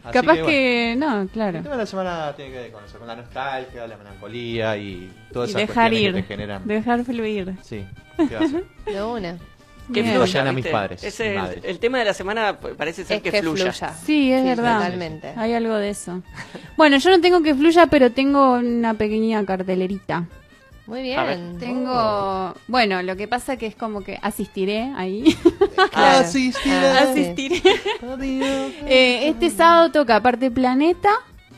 Así 0.04 0.12
Capaz 0.14 0.36
que, 0.36 0.44
que, 0.46 0.96
no, 0.98 1.28
claro. 1.32 1.58
El 1.60 1.64
tema 1.64 1.76
de 1.76 1.82
la 1.82 1.86
semana 1.86 2.34
tiene 2.36 2.52
que 2.52 2.58
ver 2.58 2.72
con 2.72 2.84
eso, 2.84 2.98
con 3.00 3.08
la 3.08 3.16
nostalgia, 3.16 3.88
la 3.88 3.96
melancolía 3.98 4.76
y 4.78 5.10
todas 5.32 5.50
Y 5.50 5.52
esas 5.52 5.62
dejar 5.68 5.90
cuestiones 5.92 6.04
ir, 6.10 6.16
que 6.16 6.22
te 6.22 6.28
generan. 6.28 6.68
dejar 6.68 7.06
fluir. 7.06 7.56
Sí, 7.62 7.86
¿qué 8.18 8.36
va 8.36 8.42
a 8.42 8.44
hacer? 8.44 8.64
De 8.86 9.04
una. 9.04 9.38
Que 9.88 10.02
Bien. 10.02 10.06
fluya, 10.06 10.20
Vayan 10.20 10.48
a 10.48 10.52
mis 10.54 10.68
padres, 10.68 11.04
Ese, 11.04 11.38
el, 11.64 11.78
tema 11.80 12.00
de 12.00 12.06
la 12.06 12.14
semana 12.14 12.58
parece 12.58 13.04
ser 13.04 13.18
Es 13.18 13.24
que, 13.24 13.32
que 13.32 13.42
fluya. 13.42 13.72
fluya. 13.74 13.94
Sí, 13.94 14.32
es 14.32 14.42
Sí, 14.42 14.48
verdad. 14.48 14.78
totalmente. 14.78 15.34
Hay 15.36 15.54
algo 15.54 15.76
de 15.76 15.90
eso. 15.90 16.22
Bueno, 16.78 16.98
yo 16.98 17.10
no 17.10 17.20
tengo 17.20 17.42
que 17.44 17.54
fluya, 17.54 17.88
pero 17.88 18.10
tengo 18.12 18.54
una 18.54 18.94
pequeña 18.94 19.46
cartelerita. 19.46 20.26
Muy 20.86 21.02
bien. 21.02 21.58
Tengo, 21.60 22.54
bueno, 22.68 23.02
lo 23.04 23.16
que 23.16 23.28
pasa 23.28 23.56
que 23.56 23.68
es 23.68 23.76
como 23.76 24.02
que 24.02 24.20
asistiré 24.22 24.92
ahí. 24.96 25.36
Claro. 25.92 26.20
Asistiré. 26.20 26.88
Ah, 26.88 27.12
sí. 27.14 27.22
asistiré. 27.22 27.62
Eh, 28.88 29.30
este 29.30 29.50
sábado 29.50 29.92
toca 29.92 30.18
aparte 30.18 30.50
Planeta 30.52 31.10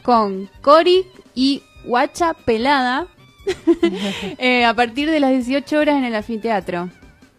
con 0.04 0.50
Cori 0.62 1.06
y 1.34 1.62
Guacha 1.86 2.34
Pelada 2.34 3.08
eh, 4.38 4.66
a 4.66 4.74
partir 4.74 5.10
de 5.10 5.20
las 5.20 5.32
18 5.32 5.78
horas 5.78 5.98
en 5.98 6.06
el 6.06 6.16
anfiteatro. 6.16 6.90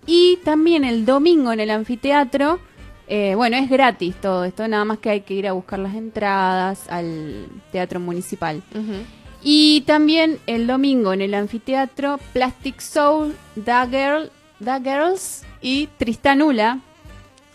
Y 0.07 0.39
también 0.45 0.85
el 0.85 1.05
domingo 1.05 1.53
en 1.53 1.61
el 1.61 1.71
anfiteatro, 1.71 2.61
eh, 3.09 3.35
bueno, 3.35 3.57
es 3.57 3.69
gratis 3.69 4.15
todo 4.21 4.45
esto, 4.45 4.69
nada 4.69 4.85
más 4.85 4.99
que 4.99 5.11
hay 5.11 5.21
que 5.23 5.35
ir 5.35 5.49
a 5.49 5.53
buscar 5.53 5.79
las 5.79 5.95
entradas 5.95 6.89
al 6.89 7.47
teatro 7.73 8.01
municipal. 8.01 8.63
Ujú. 8.75 9.03
Y 9.43 9.83
también 9.83 10.39
el 10.47 10.67
domingo 10.67 11.13
en 11.13 11.21
el 11.21 11.35
anfiteatro 11.35 12.19
Plastic 12.33 12.81
Soul, 12.81 13.37
Da, 13.55 13.87
Girl, 13.87 14.31
Da 14.59 14.81
Girls 14.81 15.43
y 15.61 15.89
Tristanula. 15.99 16.81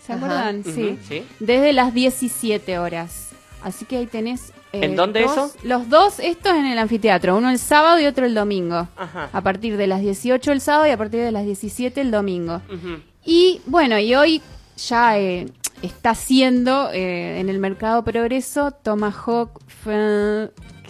¿Se 0.06 0.12
Ajá. 0.14 0.24
acuerdan? 0.24 0.64
Sí. 0.64 0.98
sí. 1.06 1.24
Desde 1.38 1.72
las 1.72 1.92
17 1.94 2.78
horas. 2.78 3.30
Así 3.62 3.84
que 3.84 3.98
ahí 3.98 4.06
tenés. 4.06 4.50
eh, 4.72 4.80
¿En 4.84 4.96
dónde 4.96 5.20
dos- 5.22 5.32
eso? 5.32 5.52
Los 5.64 5.88
dos, 5.88 6.18
estos 6.18 6.52
en 6.56 6.66
el 6.66 6.78
anfiteatro. 6.78 7.36
Uno 7.36 7.50
el 7.50 7.58
sábado 7.58 8.00
y 8.00 8.06
otro 8.06 8.26
el 8.26 8.34
domingo. 8.34 8.88
Ajá. 8.96 9.28
A 9.32 9.40
partir 9.42 9.76
de 9.76 9.86
las 9.86 10.00
18 10.00 10.50
el 10.50 10.60
sábado 10.60 10.86
y 10.86 10.90
a 10.90 10.96
partir 10.96 11.20
de 11.20 11.30
las 11.30 11.44
17 11.44 12.00
el 12.00 12.10
domingo. 12.10 12.62
Ujú. 12.68 13.00
Y 13.24 13.60
bueno, 13.66 13.98
y 14.00 14.14
hoy 14.16 14.42
ya 14.88 15.18
eh, 15.18 15.46
está 15.82 16.10
haciendo 16.10 16.90
eh, 16.92 17.38
en 17.38 17.48
el 17.48 17.58
mercado 17.60 18.02
progreso 18.02 18.70
Tomahawk. 18.72 19.60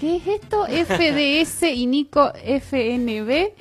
¿Qué 0.03 0.17
es 0.17 0.27
esto? 0.27 0.67
FDS 0.67 1.63
y 1.73 1.87
Nico 1.87 2.33
FNB, 2.45 3.53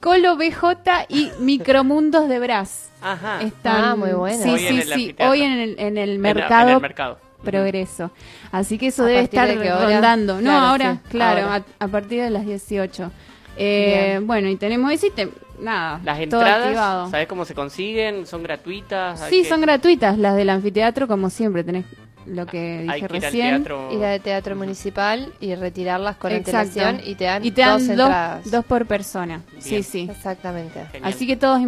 Colo 0.00 0.36
BJ 0.36 1.06
y 1.08 1.30
Micromundos 1.40 2.28
de 2.28 2.38
Bras. 2.38 2.90
Ajá. 3.02 3.42
Están, 3.42 3.84
Ah, 3.84 3.96
muy 3.96 4.12
bueno. 4.12 4.40
Sí, 4.40 4.48
Hoy 4.48 4.64
en 4.66 4.74
sí, 4.74 4.80
el 4.80 4.88
sí. 4.94 5.16
Hoy 5.18 5.42
en 5.42 5.52
el, 5.52 5.74
en 5.80 5.98
el 5.98 6.10
En- 6.10 6.20
mercado 6.20 6.68
En 6.68 6.74
el 6.76 6.80
mercado. 6.80 7.18
progreso. 7.42 8.12
Así 8.52 8.78
que 8.78 8.86
eso 8.86 9.02
¿A 9.02 9.06
debe 9.06 9.22
estar 9.22 9.48
de 9.48 9.56
rondando. 9.56 10.34
No, 10.36 10.40
Claro, 10.42 10.66
ahora, 10.66 10.92
sí, 10.94 11.00
claro, 11.10 11.40
ahora. 11.48 11.64
A, 11.80 11.84
a 11.84 11.88
partir 11.88 12.22
de 12.22 12.30
las 12.30 12.46
18. 12.46 13.10
Eh, 13.56 14.20
bueno, 14.22 14.48
y 14.48 14.54
tenemos 14.54 14.92
ese 14.92 15.08
y 15.08 15.10
te- 15.10 15.28
nada, 15.60 16.00
Las 16.04 16.14
todo 16.16 16.22
entradas, 16.22 16.62
activado. 16.66 17.10
¿sabes 17.10 17.26
cómo 17.26 17.44
se 17.44 17.54
consiguen? 17.56 18.24
¿Son 18.24 18.44
gratuitas? 18.44 19.18
Sí, 19.28 19.42
que- 19.42 19.48
son 19.48 19.60
gratuitas 19.62 20.16
las 20.16 20.36
del 20.36 20.48
anfiteatro, 20.50 21.08
como 21.08 21.28
siempre. 21.28 21.64
Tenés 21.64 21.84
lo 22.28 22.46
que 22.46 22.86
Hay 22.88 23.00
dije 23.00 23.08
que 23.08 23.16
ir 23.16 23.24
al 23.24 23.32
recién. 23.32 23.54
teatro. 23.64 23.90
La 23.98 24.08
de 24.10 24.20
teatro 24.20 24.56
municipal 24.56 25.32
y 25.40 25.54
retirarlas 25.54 26.16
con 26.16 26.32
Exacto. 26.32 26.58
antelación 26.60 27.00
y 27.08 27.14
te 27.14 27.24
dan, 27.24 27.44
Y 27.44 27.50
te 27.50 27.60
dan 27.62 27.72
dos 27.78 27.82
dos, 27.86 27.90
entradas. 27.90 28.50
dos 28.50 28.64
por 28.64 28.86
persona. 28.86 29.42
Sí, 29.58 29.70
Bien. 29.70 29.82
sí. 29.84 30.08
Exactamente. 30.10 30.86
Genial. 30.92 31.12
Así 31.12 31.26
que 31.26 31.36
todos 31.36 31.60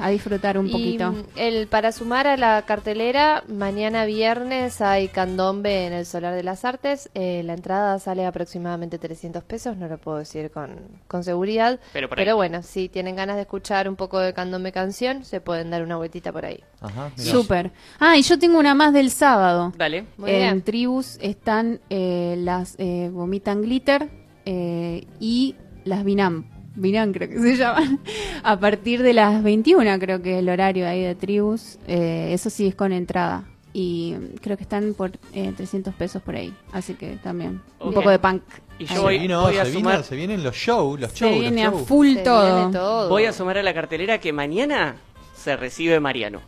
a 0.00 0.08
disfrutar 0.08 0.58
un 0.58 0.68
Y 0.68 0.72
poquito. 0.72 1.12
mm, 1.12 1.22
el, 1.36 1.66
para 1.68 1.92
sumar 1.92 2.26
a 2.26 2.36
la 2.36 2.62
cartelera, 2.62 3.44
mañana 3.48 4.04
viernes 4.04 4.80
hay 4.80 5.08
candombe 5.08 5.86
en 5.86 5.92
el 5.92 6.06
Solar 6.06 6.34
de 6.34 6.42
las 6.42 6.64
Artes. 6.64 7.10
Eh, 7.14 7.42
la 7.44 7.54
entrada 7.54 7.98
sale 7.98 8.26
aproximadamente 8.26 8.98
300 8.98 9.42
pesos, 9.44 9.76
no 9.76 9.88
lo 9.88 9.98
puedo 9.98 10.18
decir 10.18 10.50
con, 10.50 10.76
con 11.06 11.24
seguridad. 11.24 11.78
Pero 11.92 12.08
por 12.08 12.18
ahí. 12.20 12.32
bueno, 12.32 12.62
si 12.62 12.88
tienen 12.88 13.16
ganas 13.16 13.36
de 13.36 13.42
escuchar 13.42 13.88
un 13.88 13.96
poco 13.96 14.18
de 14.18 14.32
candombe 14.34 14.72
canción, 14.72 15.24
se 15.24 15.40
pueden 15.40 15.70
dar 15.70 15.82
una 15.82 15.96
vueltita 15.96 16.32
por 16.32 16.44
ahí. 16.44 16.60
Ajá. 16.80 17.10
Súper. 17.16 17.70
Ah, 17.98 18.16
y 18.16 18.22
yo 18.22 18.38
tengo 18.38 18.58
una 18.58 18.74
más 18.74 18.92
del 18.92 19.10
sábado. 19.10 19.72
Dale. 19.76 20.06
Muy 20.16 20.30
en 20.30 20.36
bien. 20.40 20.62
Tribus 20.62 21.18
están 21.20 21.80
eh, 21.90 22.34
las 22.38 22.74
eh, 22.78 23.10
Vomitan 23.12 23.62
Glitter 23.62 24.08
eh, 24.44 25.06
y 25.20 25.54
las 25.84 26.04
Vinam. 26.04 26.46
Vinam 26.76 27.12
creo 27.12 27.28
que 27.28 27.38
se 27.38 27.56
llaman. 27.56 28.00
A 28.42 28.58
partir 28.58 29.02
de 29.02 29.12
las 29.12 29.42
21 29.42 29.98
creo 29.98 30.20
que 30.22 30.34
es 30.34 30.38
el 30.40 30.48
horario 30.48 30.86
ahí 30.88 31.02
de 31.02 31.14
Tribus. 31.14 31.78
Eh, 31.86 32.30
eso 32.32 32.50
sí 32.50 32.66
es 32.66 32.74
con 32.74 32.92
entrada. 32.92 33.44
Y 33.72 34.14
creo 34.40 34.56
que 34.56 34.62
están 34.62 34.94
por 34.94 35.12
eh, 35.32 35.52
300 35.56 35.94
pesos 35.94 36.22
por 36.22 36.36
ahí. 36.36 36.54
Así 36.72 36.94
que 36.94 37.16
también 37.22 37.60
un 37.80 37.92
poco 37.92 38.10
de 38.10 38.18
punk. 38.18 38.42
Y 38.78 38.84
ahí. 38.88 38.94
yo 38.96 39.02
voy, 39.02 39.16
Se, 39.16 39.22
vino, 39.22 39.42
voy 39.42 39.56
a 39.58 39.64
se, 39.64 39.70
vino- 39.70 39.80
sumar, 39.80 40.04
se 40.04 40.16
vienen 40.16 40.42
los 40.44 40.54
shows, 40.56 41.00
los 41.00 41.10
Se 41.12 41.18
shows, 41.24 41.40
viene 41.40 41.64
los 41.64 41.82
a 41.82 41.84
full 41.84 42.14
Se 42.14 42.22
todo. 42.22 42.56
viene 42.56 42.72
todo. 42.72 43.08
voy 43.08 43.24
a 43.24 43.32
sumar 43.32 43.58
a 43.58 43.62
la 43.62 43.74
cartelera 43.74 44.18
que 44.18 44.32
mañana 44.32 44.96
se 45.36 45.56
recibe 45.56 45.98
Mariano. 46.00 46.40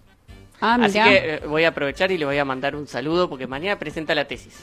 Ah, 0.60 0.78
Así 0.80 0.98
que 1.00 1.34
eh, 1.34 1.40
voy 1.48 1.64
a 1.64 1.68
aprovechar 1.68 2.10
y 2.12 2.18
le 2.18 2.24
voy 2.24 2.38
a 2.38 2.44
mandar 2.44 2.74
un 2.76 2.86
saludo 2.86 3.28
porque 3.28 3.46
mañana 3.46 3.78
presenta 3.78 4.14
la 4.14 4.26
tesis. 4.26 4.54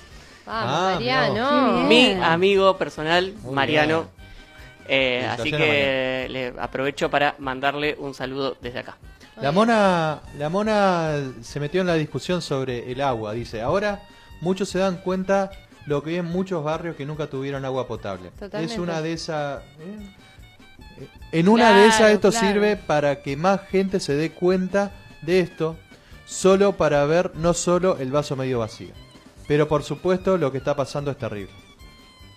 Vamos, 0.46 0.64
Ah, 0.74 0.92
Mariano. 0.96 1.88
Mi 1.88 2.12
amigo 2.14 2.78
personal, 2.78 3.34
Muy 3.44 3.54
Mariano. 3.56 4.08
Eh, 4.88 5.28
así 5.30 5.52
que 5.52 6.28
le 6.30 6.54
aprovecho 6.60 7.10
para 7.10 7.36
mandarle 7.40 7.96
un 8.00 8.14
saludo 8.14 8.58
desde 8.62 8.80
acá. 8.80 8.98
La 9.42 9.52
mona, 9.52 10.22
la 10.38 10.50
mona 10.50 11.34
se 11.42 11.60
metió 11.60 11.82
en 11.82 11.88
la 11.88 11.96
discusión 11.96 12.42
sobre 12.42 12.92
el 12.92 13.02
agua. 13.02 13.34
Dice, 13.34 13.62
ahora 13.62 14.04
muchos 14.42 14.70
se 14.70 14.80
dan 14.80 14.98
cuenta 14.98 15.52
lo 15.86 16.04
que 16.04 16.12
hay 16.12 16.16
en 16.18 16.26
muchos 16.26 16.64
barrios 16.64 16.96
que 16.96 17.06
nunca 17.06 17.28
tuvieron 17.28 17.66
agua 17.66 17.88
potable. 17.88 18.30
Totalmente. 18.40 18.74
Es 18.74 18.80
una 18.80 19.02
de 19.02 19.14
esas... 19.14 19.64
¿eh? 19.80 21.08
En 21.32 21.50
una 21.50 21.76
de 21.76 21.88
esas 21.88 22.12
esto 22.12 22.30
claro. 22.30 22.48
sirve 22.48 22.78
para 22.78 23.22
que 23.24 23.36
más 23.36 23.62
gente 23.68 24.00
se 24.00 24.16
dé 24.16 24.32
cuenta 24.32 24.92
de 25.24 25.40
esto, 25.40 25.76
solo 26.26 26.74
para 26.74 27.04
ver 27.06 27.32
no 27.36 27.54
solo 27.54 27.98
el 27.98 28.12
vaso 28.12 28.36
medio 28.36 28.60
vacío. 28.60 28.94
Pero 29.48 29.68
por 29.68 29.84
supuesto 29.84 30.38
lo 30.38 30.52
que 30.52 30.60
está 30.60 30.76
pasando 30.76 31.10
es 31.10 31.18
terrible. 31.18 31.63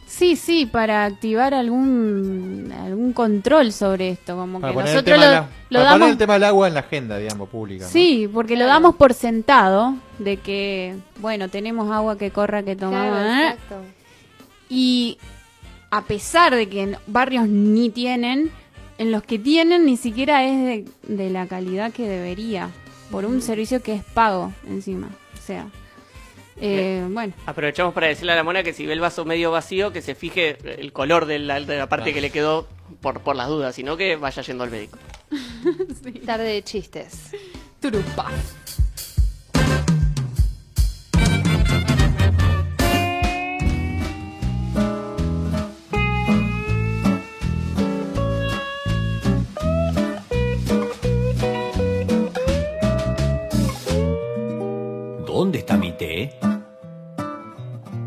Sí, 0.06 0.36
sí, 0.36 0.66
para 0.66 1.04
activar 1.04 1.52
algún 1.52 2.72
algún 2.80 3.12
control 3.12 3.72
sobre 3.72 4.10
esto, 4.10 4.36
como 4.36 4.60
Para 4.60 4.72
que 4.72 4.74
poner, 4.74 4.88
el 4.90 4.94
nosotros 4.94 5.14
tema, 5.20 5.24
lo, 5.26 5.30
de 5.30 5.36
la- 5.36 5.40
lo 5.40 5.48
para 5.48 5.84
poner 5.84 5.84
damos 6.00 6.10
el 6.10 6.18
tema 6.18 6.34
del 6.34 6.44
agua 6.44 6.68
en 6.68 6.74
la 6.74 6.80
agenda, 6.80 7.18
digamos, 7.18 7.48
pública. 7.48 7.84
¿no? 7.84 7.90
Sí, 7.90 8.30
porque 8.32 8.56
lo 8.56 8.66
damos 8.66 8.94
por 8.94 9.14
sentado 9.14 9.94
de 10.18 10.36
que, 10.36 10.94
bueno, 11.18 11.48
tenemos 11.48 11.90
agua 11.90 12.16
que 12.16 12.30
corra, 12.30 12.62
que 12.62 12.76
tomamos. 12.76 13.18
Claro, 13.20 13.30
¿eh? 13.30 13.48
exacto. 13.50 13.76
Y 14.68 15.18
a 15.90 16.02
pesar 16.02 16.54
de 16.54 16.68
que 16.68 16.82
en 16.82 16.96
barrios 17.06 17.48
ni 17.48 17.90
tienen, 17.90 18.50
en 18.98 19.12
los 19.12 19.22
que 19.24 19.38
tienen 19.38 19.84
ni 19.86 19.96
siquiera 19.96 20.44
es 20.44 20.56
de, 21.06 21.14
de 21.14 21.30
la 21.30 21.46
calidad 21.46 21.92
que 21.92 22.08
debería, 22.08 22.70
por 23.10 23.24
un 23.24 23.42
servicio 23.42 23.82
que 23.82 23.94
es 23.94 24.04
pago 24.04 24.52
encima. 24.68 25.08
O 25.34 25.46
sea, 25.46 25.66
eh, 26.60 27.06
bueno. 27.10 27.32
Aprovechamos 27.46 27.92
para 27.94 28.06
decirle 28.08 28.32
a 28.32 28.36
la 28.36 28.42
mona 28.42 28.62
que 28.62 28.72
si 28.72 28.86
ve 28.86 28.92
el 28.92 29.00
vaso 29.00 29.24
medio 29.24 29.50
vacío, 29.50 29.92
que 29.92 30.02
se 30.02 30.14
fije 30.14 30.58
el 30.80 30.92
color 30.92 31.26
de 31.26 31.38
la, 31.38 31.60
de 31.60 31.78
la 31.78 31.88
parte 31.88 32.14
que 32.14 32.20
le 32.20 32.30
quedó 32.30 32.66
por, 33.00 33.20
por 33.20 33.36
las 33.36 33.48
dudas, 33.48 33.74
sino 33.74 33.96
que 33.96 34.16
vaya 34.16 34.42
yendo 34.42 34.64
al 34.64 34.70
médico. 34.70 34.98
Tarde 36.26 36.44
de 36.44 36.62
chistes. 36.62 37.30
Turupa. 37.80 38.30
¿Dónde 55.38 55.58
está 55.58 55.76
mi 55.76 55.92
té? 55.92 56.32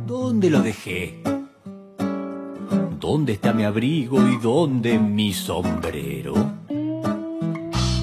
¿Dónde 0.08 0.50
lo 0.50 0.64
dejé? 0.64 1.22
¿Dónde 3.00 3.34
está 3.34 3.54
mi 3.54 3.66
abrigo 3.66 4.18
y 4.28 4.38
dónde 4.38 4.98
mi 4.98 5.32
sombrero? 5.32 6.34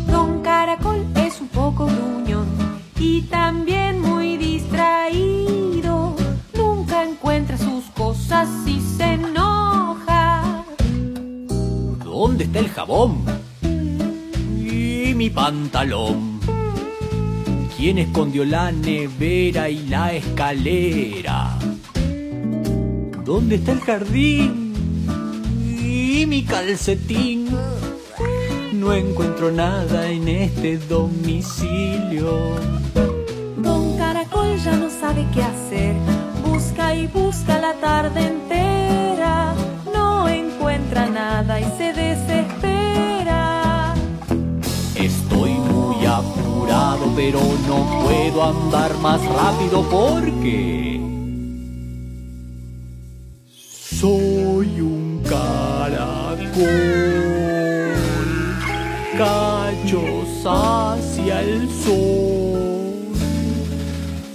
Don 0.07 0.43
Caracol 0.43 1.05
es 1.17 1.41
un 1.41 1.49
poco 1.49 1.87
gruñón 1.87 2.47
y 3.01 3.23
también 3.23 4.01
muy 4.01 4.37
distraído. 4.37 6.15
Nunca 6.55 7.03
encuentra 7.03 7.59
sus 7.59 7.85
cosas 7.97 8.49
y 8.65 8.81
se 8.81 9.15
enoja. 9.15 10.65
¿Dónde 12.05 12.45
está 12.45 12.61
el 12.61 12.69
jabón? 12.69 13.25
Y 13.61 15.15
mi 15.17 15.31
pantalón. 15.31 16.36
¿Quién 17.77 17.99
escondió 17.99 18.47
la 18.47 18.73
nevera 18.73 19.69
y 19.69 19.87
la 19.87 20.15
escalera? 20.15 21.59
¿Dónde 23.23 23.57
está 23.57 23.73
el 23.73 23.81
jardín? 23.81 24.73
Y 25.79 26.25
mi 26.27 26.43
calcetín. 26.43 27.49
No 28.73 28.95
encuentro 28.95 29.53
nada 29.53 30.09
en 30.09 30.27
este 30.27 30.79
domicilio. 30.79 32.57
Don 33.59 33.99
Caracol 33.99 34.57
ya 34.65 34.75
no 34.75 34.89
sabe 34.89 35.27
qué 35.35 35.43
hacer. 35.43 35.95
Busca 36.47 36.95
y 36.95 37.07
busca 37.09 37.59
la 37.59 37.75
tarde 37.75 38.27
entera. 38.27 39.55
No 39.93 40.27
encuentra 40.31 41.11
nada 41.11 41.61
y 41.61 41.65
se 41.77 41.93
desespera. 41.93 42.36
Apurado, 46.97 47.13
pero 47.15 47.39
no 47.69 48.03
puedo 48.03 48.43
andar 48.43 48.97
más 48.99 49.25
rápido 49.25 49.89
porque 49.91 51.01
soy 53.55 54.81
un 54.81 55.23
caracol. 55.25 56.57
Cachos 59.17 60.45
hacia 60.45 61.41
el 61.43 61.71
sol. 61.71 63.07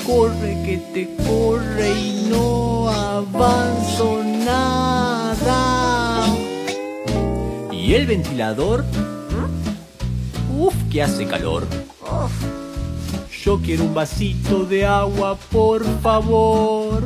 Corre 0.06 0.58
que 0.66 0.78
te 0.94 1.04
corre 1.24 2.00
y 2.00 2.28
no 2.30 2.88
avanzo 2.90 4.24
nada. 4.24 6.26
¿Y 7.72 7.94
el 7.94 8.08
ventilador? 8.08 8.84
Uf, 10.58 10.74
que 10.92 11.04
hace 11.04 11.26
calor. 11.26 11.66
Yo 13.44 13.60
quiero 13.60 13.86
un 13.86 13.94
vasito 13.96 14.66
de 14.66 14.86
agua, 14.86 15.36
por 15.52 15.84
favor. 16.02 17.02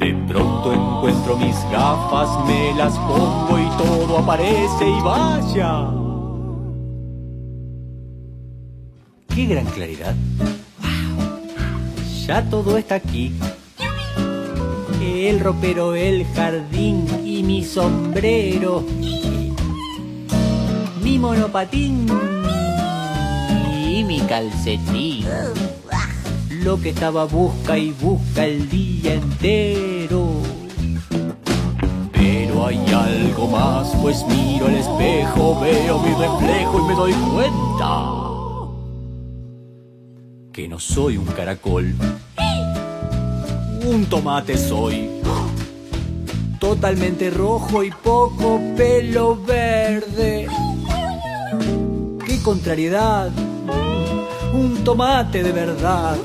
De 0.00 0.12
pronto 0.26 0.72
encuentro 0.72 1.36
mis 1.36 1.54
gafas, 1.70 2.44
me 2.48 2.74
las 2.74 2.98
pongo 2.98 3.58
y 3.60 3.68
todo 3.78 4.18
aparece 4.18 4.88
y 4.88 5.00
vaya. 5.02 5.88
¡Qué 9.32 9.46
gran 9.46 9.66
claridad! 9.66 10.16
Ya 12.26 12.40
todo 12.48 12.78
está 12.78 12.94
aquí. 12.94 13.32
El 15.02 15.40
ropero, 15.40 15.94
el 15.96 16.24
jardín 16.26 17.06
y 17.24 17.42
mi 17.42 17.64
sombrero. 17.64 18.84
Mi 21.02 21.18
monopatín 21.18 22.06
y 23.84 24.04
mi 24.04 24.20
calcetín. 24.20 25.26
Lo 26.62 26.80
que 26.80 26.90
estaba 26.90 27.24
busca 27.24 27.76
y 27.76 27.90
busca 27.90 28.46
el 28.46 28.70
día 28.70 29.14
entero. 29.14 30.28
Pero 32.12 32.66
hay 32.66 32.78
algo 32.92 33.48
más, 33.48 33.88
pues 34.00 34.24
miro 34.28 34.66
al 34.66 34.76
espejo, 34.76 35.60
veo 35.60 35.98
mi 35.98 36.10
reflejo 36.10 36.78
y 36.78 36.82
me 36.84 36.94
doy 36.94 37.12
cuenta 37.34 38.22
que 40.52 40.68
no 40.68 40.78
soy 40.78 41.16
un 41.16 41.26
caracol. 41.26 41.92
Un 43.92 44.06
tomate 44.06 44.56
soy. 44.56 45.10
Totalmente 46.58 47.28
rojo 47.28 47.82
y 47.84 47.90
poco 47.90 48.58
pelo 48.74 49.36
verde. 49.36 50.46
¡Qué 52.26 52.42
contrariedad! 52.42 53.30
Un 54.54 54.82
tomate 54.82 55.42
de 55.42 55.52
verdad. 55.52 56.16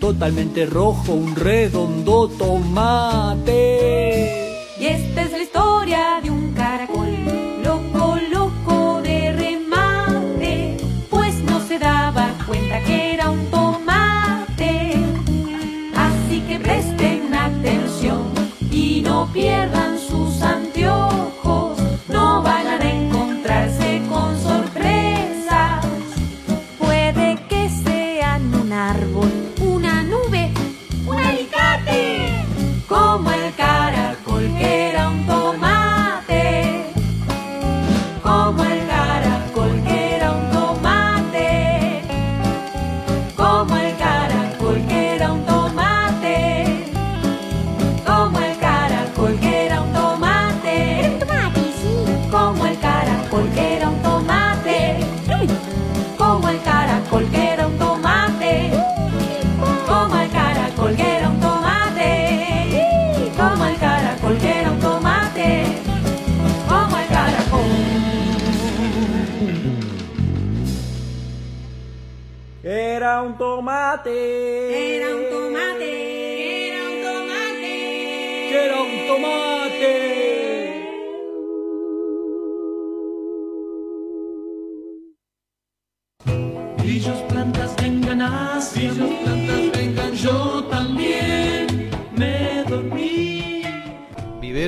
Totalmente 0.00 0.66
rojo, 0.66 1.12
un 1.12 1.36
redondo 1.36 2.28
tomate. 2.28 3.52
Y 4.80 4.86
esta 4.86 5.22
es 5.22 5.30
la 5.30 5.42
historia 5.42 6.20
de 6.24 6.30
un 6.30 6.39
no 19.20 19.26
pierdan 19.34 19.99
tomate. 73.60 74.96
Era 74.96 75.14
un 75.14 75.28
tomate. 75.28 76.68
Era 76.68 76.82
un 76.88 77.02
tomate. 77.02 78.64
Era 78.64 78.80
un 78.80 79.06
tomate. 79.06 79.49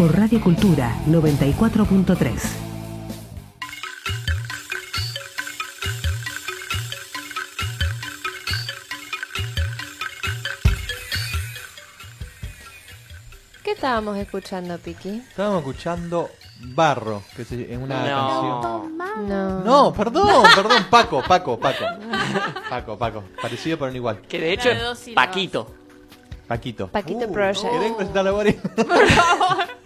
por 0.00 0.16
Radio 0.16 0.40
Cultura 0.40 0.96
94.3. 1.08 2.40
¿Qué 13.62 13.72
estábamos 13.72 14.16
escuchando, 14.16 14.78
Piki? 14.78 15.22
Estábamos 15.28 15.60
escuchando 15.60 16.30
Barro, 16.60 17.22
que 17.36 17.42
es 17.42 17.50
una 17.78 18.06
No. 18.08 18.90
canción. 18.96 19.28
No. 19.28 19.60
No, 19.60 19.92
perdón, 19.92 20.44
perdón, 20.54 20.86
Paco, 20.90 21.22
Paco, 21.26 21.58
Paco. 21.60 21.84
Paco, 22.70 22.98
Paco. 22.98 23.24
Parecido 23.40 23.78
pero 23.78 23.90
no 23.90 23.96
igual. 23.96 24.20
Que 24.22 24.40
de 24.40 24.52
hecho 24.54 24.70
es. 24.70 25.10
Paquito. 25.14 25.74
Paquito. 26.48 26.88
Paquito 26.88 27.26
Uh, 27.26 27.32
Project. 27.32 27.70
¿Querés 27.70 27.92
presentar 27.92 28.24
la 28.24 28.30
Boris? 28.32 28.56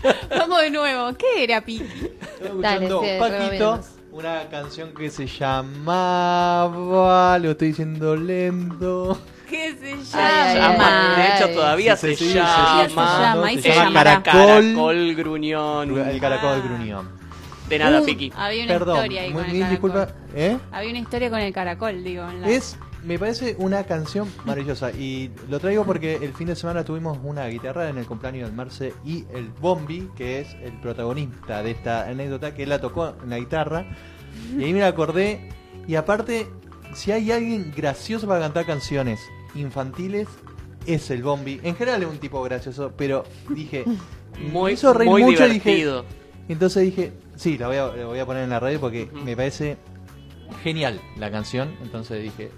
Vamos 0.39 0.60
de 0.62 0.70
nuevo. 0.70 1.14
¿Qué 1.16 1.44
era 1.44 1.60
Piki? 1.64 1.85
Dale, 2.60 2.86
escuchando 2.86 3.02
sí, 3.02 3.09
Paquito, 3.18 3.81
una 4.12 4.48
canción 4.51 4.94
que 4.94 5.10
se 5.10 5.26
llamaba, 5.26 7.39
lo 7.39 7.51
estoy 7.52 7.68
diciendo 7.68 8.16
lento. 8.16 9.18
¿Qué 9.48 9.74
se 9.78 10.18
Ay, 10.18 10.56
llama? 10.59 11.14
de 11.16 11.28
hecho, 11.36 11.48
todavía 11.55 11.97
Sí, 11.97 12.16
se, 12.16 12.35
llama, 12.35 12.86
se 12.89 12.94
llama, 12.94 13.52
y 13.52 13.62
se. 13.62 13.68
Caracol. 13.68 14.22
caracol 14.22 15.14
gruñón. 15.14 15.98
El 16.09 16.20
caracol 16.20 16.52
del 16.55 16.62
gruñón. 16.62 17.24
De 17.68 17.78
nada, 17.78 18.01
Uh, 18.01 18.05
Piki. 18.05 18.32
Había 18.36 18.64
una 18.64 18.72
Perdón, 18.74 18.97
historia 18.97 19.22
ahí 19.22 19.31
muy 19.31 19.43
con 19.43 19.51
el 19.51 19.56
mil 19.56 19.62
caracol. 19.62 19.90
disculpas. 19.93 20.14
¿Eh? 20.35 20.59
Había 20.70 20.90
una 20.90 20.98
historia 20.98 21.31
con 21.31 21.39
el 21.40 21.52
caracol, 21.52 22.05
digo. 22.05 22.28
en 22.28 22.40
la- 22.43 22.48
Es, 22.48 22.76
me 23.05 23.18
parece 23.18 23.55
una 23.59 23.85
canción 23.85 24.28
maravillosa 24.44 24.90
y 24.90 25.31
lo 25.48 25.60
traigo 25.60 25.85
porque 25.85 26.16
el 26.16 26.32
fin 26.32 26.47
de 26.48 26.56
semana 26.56 26.85
tuvimos 26.85 27.18
una 27.22 27.47
guitarra 27.47 27.89
en 27.89 27.98
el 27.98 28.06
cumpleaños 28.06 28.48
del 28.48 28.56
Marce 28.56 28.94
y 29.05 29.24
el 29.35 29.48
Bombi, 29.60 30.09
que 30.16 30.40
es 30.40 30.55
el 30.62 30.72
protagonista 30.81 31.62
de 31.62 31.72
esta 31.72 32.09
anécdota, 32.09 32.55
que 32.55 32.62
él 32.62 32.70
la 32.70 32.81
tocó 32.81 33.14
en 33.22 33.31
la 33.31 33.39
guitarra 33.39 33.86
y 34.56 34.64
ahí 34.64 34.72
me 34.72 34.81
la 34.81 34.89
acordé 34.89 35.48
y 35.86 35.97
aparte, 35.97 36.48
si 36.94 37.12
hay 37.12 37.31
alguien 37.31 37.72
gracioso 37.76 38.26
para 38.26 38.40
cantar 38.40 38.64
canciones 38.64 39.20
infantiles, 39.55 40.28
es 40.86 41.10
el 41.10 41.22
Bombi. 41.22 41.60
En 41.62 41.76
general 41.76 42.02
es 42.02 42.09
un 42.09 42.18
tipo 42.18 42.43
gracioso, 42.43 42.93
pero 42.97 43.24
dije, 43.51 43.85
Muy, 44.52 44.72
hizo 44.72 44.93
reír 44.93 45.10
muy 45.10 45.22
mucho 45.22 45.47
y 45.47 45.51
dije, 45.51 45.70
divertido. 45.70 46.05
entonces 46.48 46.82
dije, 46.82 47.12
sí, 47.36 47.56
la 47.56 47.68
voy 47.68 47.76
a, 47.76 47.86
la 47.86 48.06
voy 48.06 48.18
a 48.18 48.26
poner 48.26 48.43
en 48.43 48.51
la 48.51 48.59
radio 48.59 48.81
porque 48.81 49.09
me 49.24 49.36
parece 49.36 49.76
genial 50.62 51.01
la 51.16 51.31
canción. 51.31 51.72
Entonces 51.82 52.22
dije, 52.22 52.51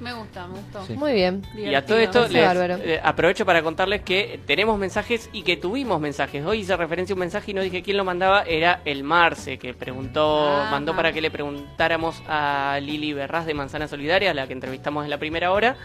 Me 0.00 0.12
gusta, 0.12 0.46
me 0.48 0.54
gustó. 0.58 0.84
Sí. 0.86 0.94
Muy 0.94 1.12
bien. 1.12 1.42
Y 1.56 1.72
a 1.74 1.86
todo 1.86 1.98
esto 1.98 2.26
les, 2.28 2.44
eh, 2.44 3.00
aprovecho 3.02 3.46
para 3.46 3.62
contarles 3.62 4.02
que 4.02 4.40
tenemos 4.46 4.78
mensajes 4.78 5.30
y 5.32 5.42
que 5.42 5.56
tuvimos 5.56 6.00
mensajes. 6.00 6.44
Hoy 6.44 6.60
hice 6.60 6.76
referencia 6.76 7.12
a 7.12 7.14
un 7.14 7.20
mensaje 7.20 7.52
y 7.52 7.54
no 7.54 7.62
dije 7.62 7.82
quién 7.82 7.96
lo 7.96 8.04
mandaba, 8.04 8.42
era 8.42 8.80
el 8.84 9.04
Marce, 9.04 9.58
que 9.58 9.72
preguntó, 9.72 10.50
Ajá. 10.50 10.70
mandó 10.72 10.96
para 10.96 11.12
que 11.12 11.20
le 11.20 11.30
preguntáramos 11.30 12.22
a 12.28 12.78
Lili 12.82 13.12
Berraz 13.12 13.46
de 13.46 13.54
Manzana 13.54 13.86
Solidaria, 13.86 14.34
la 14.34 14.46
que 14.46 14.52
entrevistamos 14.52 15.04
en 15.04 15.10
la 15.10 15.18
primera 15.18 15.52
hora, 15.52 15.76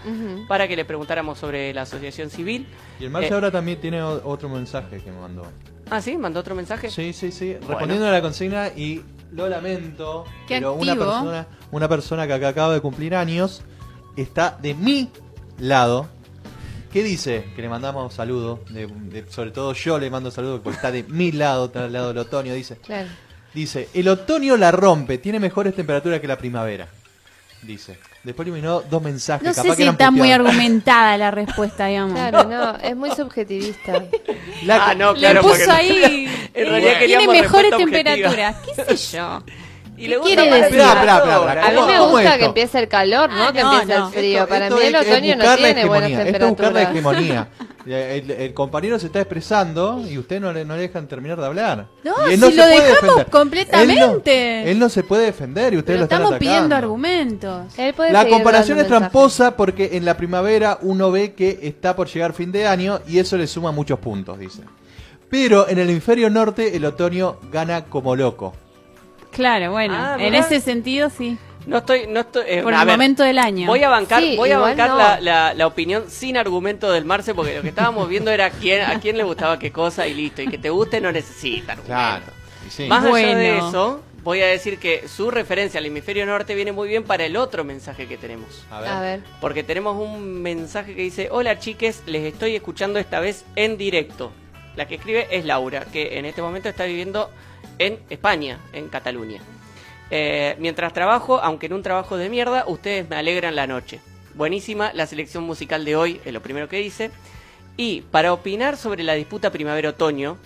para 0.47 0.67
que 0.67 0.75
le 0.75 0.85
preguntáramos 0.85 1.37
sobre 1.37 1.73
la 1.73 1.83
asociación 1.83 2.29
civil. 2.29 2.67
Y 2.99 3.05
el 3.05 3.11
Marce 3.11 3.29
Eh, 3.29 3.33
ahora 3.33 3.51
también 3.51 3.79
tiene 3.79 4.01
otro 4.01 4.49
mensaje 4.49 4.97
que 5.01 5.11
me 5.11 5.19
mandó. 5.19 5.43
Ah, 5.91 6.01
sí, 6.01 6.17
mandó 6.17 6.39
otro 6.39 6.55
mensaje. 6.55 6.89
Sí, 6.89 7.13
sí, 7.13 7.31
sí. 7.31 7.53
Bueno. 7.53 7.67
Respondiendo 7.69 8.07
a 8.07 8.11
la 8.11 8.21
consigna 8.21 8.67
y 8.69 9.01
lo 9.31 9.47
lamento, 9.47 10.25
Qué 10.47 10.55
pero 10.55 10.73
una 10.73 10.91
activo. 10.93 11.05
persona, 11.11 11.47
una 11.71 11.87
persona 11.87 12.27
que 12.27 12.33
acá 12.33 12.47
acaba 12.49 12.73
de 12.73 12.81
cumplir 12.81 13.15
años 13.15 13.63
está 14.21 14.57
de 14.61 14.73
mi 14.73 15.09
lado. 15.59 16.09
¿Qué 16.91 17.03
dice? 17.03 17.45
Que 17.55 17.61
le 17.61 17.69
mandamos 17.69 18.13
saludos. 18.13 18.59
de- 18.73 18.87
de- 18.87 19.31
sobre 19.31 19.51
todo 19.51 19.73
yo 19.73 19.99
le 19.99 20.09
mando 20.09 20.31
saludos 20.31 20.61
porque 20.63 20.77
está 20.77 20.91
de 20.91 21.03
mi 21.03 21.31
lado, 21.31 21.65
está 21.65 21.83
al 21.85 21.93
lado 21.93 22.07
del 22.09 22.17
otoño. 22.17 22.53
Dice, 22.53 22.77
Claro. 22.77 23.07
dice, 23.53 23.89
el 23.93 24.07
otoño 24.07 24.57
la 24.57 24.71
rompe, 24.71 25.17
tiene 25.19 25.39
mejores 25.39 25.75
temperaturas 25.75 26.19
que 26.19 26.27
la 26.27 26.37
primavera. 26.37 26.87
Dice. 27.61 27.99
Después 28.23 28.47
eliminó 28.47 28.81
dos 28.81 29.01
mensajes. 29.01 29.45
No 29.47 29.53
capaz 29.53 29.61
sé 29.63 29.77
que 29.77 29.83
si 29.83 29.89
está 29.89 30.11
muy 30.11 30.31
argumentada 30.31 31.17
la 31.17 31.29
respuesta, 31.29 31.87
digamos. 31.87 32.13
Claro, 32.13 32.43
no, 32.49 32.75
es 32.77 32.95
muy 32.95 33.11
subjetivista. 33.11 34.03
La- 34.65 34.87
Ah, 34.89 34.95
no, 34.95 35.13
Le 35.13 35.19
claro, 35.19 35.41
porque 35.41 35.59
puso 35.59 35.71
ahí. 35.71 36.25
en 36.53 36.65
eh, 36.65 36.69
realidad 36.69 36.79
tiene 36.79 36.99
queríamos 36.99 37.33
mejores 37.35 37.71
temperaturas. 37.77 38.55
¿Qué 38.65 38.95
sé 38.95 39.17
yo? 39.17 39.43
Y 39.99 40.03
¿Qué 40.03 40.07
le 40.09 40.17
gusta 40.17 40.33
quiere 40.41 40.49
decir? 40.61 40.65
Esperá, 40.79 40.91
esperá, 41.17 41.17
esperá. 41.39 41.67
A 41.67 41.69
mí 41.71 41.75
me 41.91 41.97
¿Cómo 41.97 42.09
gusta 42.11 42.23
esto? 42.29 42.39
que 42.39 42.45
empiece 42.45 42.79
el 42.79 42.87
calor, 42.87 43.29
no 43.29 43.43
Ah, 43.47 43.53
que 43.53 43.61
no, 43.61 43.73
empiece 43.73 43.99
no. 43.99 44.07
el 44.07 44.13
frío. 44.13 44.37
Esto- 44.39 44.49
Para 44.49 44.65
esto 44.67 44.77
mí 44.77 44.83
el 44.85 44.95
otoño 44.95 45.35
no 45.35 45.55
tiene 45.55 45.85
buenas 45.85 46.09
hegemonía, 46.09 46.21
Esto 46.29 46.43
es 46.45 46.49
buscar 46.49 46.73
la 46.73 46.79
temperaturas. 46.79 46.91
hegemonía. 46.91 47.47
El, 47.89 48.29
el 48.29 48.53
compañero 48.53 48.99
se 48.99 49.07
está 49.07 49.19
expresando 49.21 50.05
y 50.07 50.17
usted 50.19 50.39
no 50.39 50.53
le, 50.53 50.63
no 50.63 50.75
le 50.75 50.81
dejan 50.83 51.07
terminar 51.07 51.39
de 51.39 51.45
hablar. 51.47 51.87
No, 52.03 52.13
Y 52.29 52.33
él 52.33 52.39
si 52.39 52.45
se 52.51 52.55
lo 52.55 52.61
puede 52.63 52.75
dejamos 52.75 53.01
defender. 53.01 53.25
completamente. 53.31 54.59
Él 54.59 54.65
no, 54.65 54.71
él 54.71 54.79
no 54.79 54.89
se 54.89 55.03
puede 55.03 55.25
defender 55.25 55.73
y 55.73 55.77
ustedes 55.77 55.95
Pero 55.95 55.99
lo 55.99 56.03
están 56.03 56.21
estamos 56.21 56.39
pidiendo 56.39 56.75
argumentos. 56.75 57.79
Él 57.79 57.93
puede 57.95 58.11
La 58.11 58.27
comparación 58.27 58.77
es 58.79 58.85
tramposa 58.85 59.55
porque 59.55 59.91
en 59.93 60.05
la 60.05 60.15
primavera 60.17 60.77
uno 60.81 61.09
ve 61.09 61.33
que 61.33 61.59
está 61.63 61.95
por 61.95 62.07
llegar 62.07 62.33
fin 62.33 62.51
de 62.51 62.67
año 62.67 62.99
y 63.07 63.17
eso 63.17 63.37
le 63.37 63.47
suma 63.47 63.71
muchos 63.71 63.97
puntos, 63.97 64.37
dice. 64.37 64.61
Pero 65.29 65.67
en 65.67 65.79
el 65.79 65.89
hemisferio 65.89 66.29
norte 66.29 66.75
el 66.75 66.85
otoño 66.85 67.37
gana 67.51 67.85
como 67.85 68.15
loco. 68.15 68.53
Claro, 69.31 69.71
bueno, 69.71 69.93
Ah, 69.97 70.17
en 70.19 70.35
ese 70.35 70.59
sentido 70.59 71.09
sí. 71.09 71.37
No 71.65 71.79
estoy, 71.79 72.07
no 72.07 72.21
estoy. 72.21 72.43
eh, 72.47 72.61
Por 72.63 72.73
el 72.73 72.79
ver, 72.79 72.87
momento 72.87 73.21
del 73.23 73.37
año. 73.37 73.67
Voy 73.67 73.83
a 73.83 73.89
bancar, 73.89 74.21
Sí, 74.23 74.35
voy 74.37 74.51
a 74.51 74.57
bancar 74.59 74.89
no. 74.89 74.97
la, 74.97 75.19
la- 75.19 75.53
la 75.53 75.67
opinión 75.67 76.05
sin 76.09 76.35
argumento 76.37 76.91
del 76.91 77.05
Marce, 77.05 77.35
porque 77.35 77.55
lo 77.55 77.61
que 77.61 77.69
estábamos 77.69 78.07
viendo 78.09 78.31
era 78.31 78.49
quién, 78.49 78.81
a 78.81 78.99
quién 78.99 79.17
le 79.17 79.23
gustaba 79.23 79.59
qué 79.59 79.71
cosa 79.71 80.07
y 80.07 80.13
listo. 80.15 80.41
Y 80.41 80.47
que 80.47 80.57
te 80.57 80.69
guste 80.69 80.99
no 80.99 81.11
necesita 81.11 81.73
argumento. 81.73 81.93
Claro. 81.93 82.25
Sí. 82.69 82.87
Más 82.87 83.05
allá 83.05 83.35
de 83.35 83.57
eso, 83.57 84.01
voy 84.23 84.41
a 84.41 84.47
decir 84.47 84.79
que 84.79 85.07
su 85.07 85.29
referencia 85.29 85.79
al 85.79 85.85
hemisferio 85.85 86.25
norte 86.25 86.55
viene 86.55 86.71
muy 86.71 86.87
bien 86.87 87.03
para 87.03 87.25
el 87.25 87.35
otro 87.37 87.63
mensaje 87.63 88.07
que 88.07 88.17
tenemos. 88.17 88.65
A 88.71 88.79
ver. 88.79 88.89
A 88.89 89.01
ver. 89.01 89.19
Porque 89.41 89.61
tenemos 89.63 89.95
un 90.01 90.41
mensaje 90.41 90.95
que 90.95 91.01
dice, 91.03 91.27
hola 91.31 91.59
chiques, 91.59 92.01
les 92.07 92.23
estoy 92.23 92.55
escuchando 92.55 92.97
esta 92.99 93.19
vez 93.19 93.45
en 93.55 93.77
directo. 93.77 94.31
La 94.75 94.87
que 94.87 94.95
escribe 94.95 95.27
es 95.29 95.45
Laura, 95.45 95.85
que 95.85 96.17
en 96.17 96.25
este 96.25 96.41
momento 96.41 96.69
está 96.69 96.85
viviendo 96.85 97.29
en 97.79 97.99
España, 98.09 98.59
en 98.73 98.87
Cataluña. 98.89 99.41
Eh, 100.11 100.55
mientras 100.59 100.93
trabajo, 100.93 101.39
aunque 101.41 101.65
en 101.67 101.73
un 101.73 101.83
trabajo 101.83 102.17
de 102.17 102.29
mierda, 102.29 102.65
ustedes 102.67 103.09
me 103.09 103.15
alegran 103.15 103.55
la 103.55 103.67
noche. 103.67 103.99
Buenísima 104.35 104.91
la 104.93 105.05
selección 105.07 105.43
musical 105.43 105.85
de 105.85 105.95
hoy, 105.95 106.21
es 106.25 106.33
lo 106.33 106.41
primero 106.41 106.67
que 106.69 106.77
dice. 106.77 107.11
Y 107.77 108.01
para 108.11 108.33
opinar 108.33 108.77
sobre 108.77 109.03
la 109.03 109.13
disputa 109.13 109.51
primavera-otoño, 109.51 110.37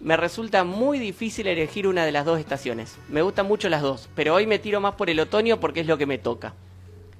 me 0.00 0.16
resulta 0.16 0.62
muy 0.64 0.98
difícil 0.98 1.46
elegir 1.46 1.86
una 1.86 2.04
de 2.04 2.12
las 2.12 2.24
dos 2.24 2.38
estaciones. 2.38 2.96
Me 3.08 3.22
gustan 3.22 3.46
mucho 3.46 3.68
las 3.68 3.80
dos, 3.82 4.08
pero 4.14 4.34
hoy 4.34 4.46
me 4.46 4.58
tiro 4.58 4.80
más 4.80 4.94
por 4.94 5.08
el 5.08 5.18
otoño 5.20 5.58
porque 5.58 5.80
es 5.80 5.86
lo 5.86 5.96
que 5.98 6.06
me 6.06 6.18
toca. 6.18 6.52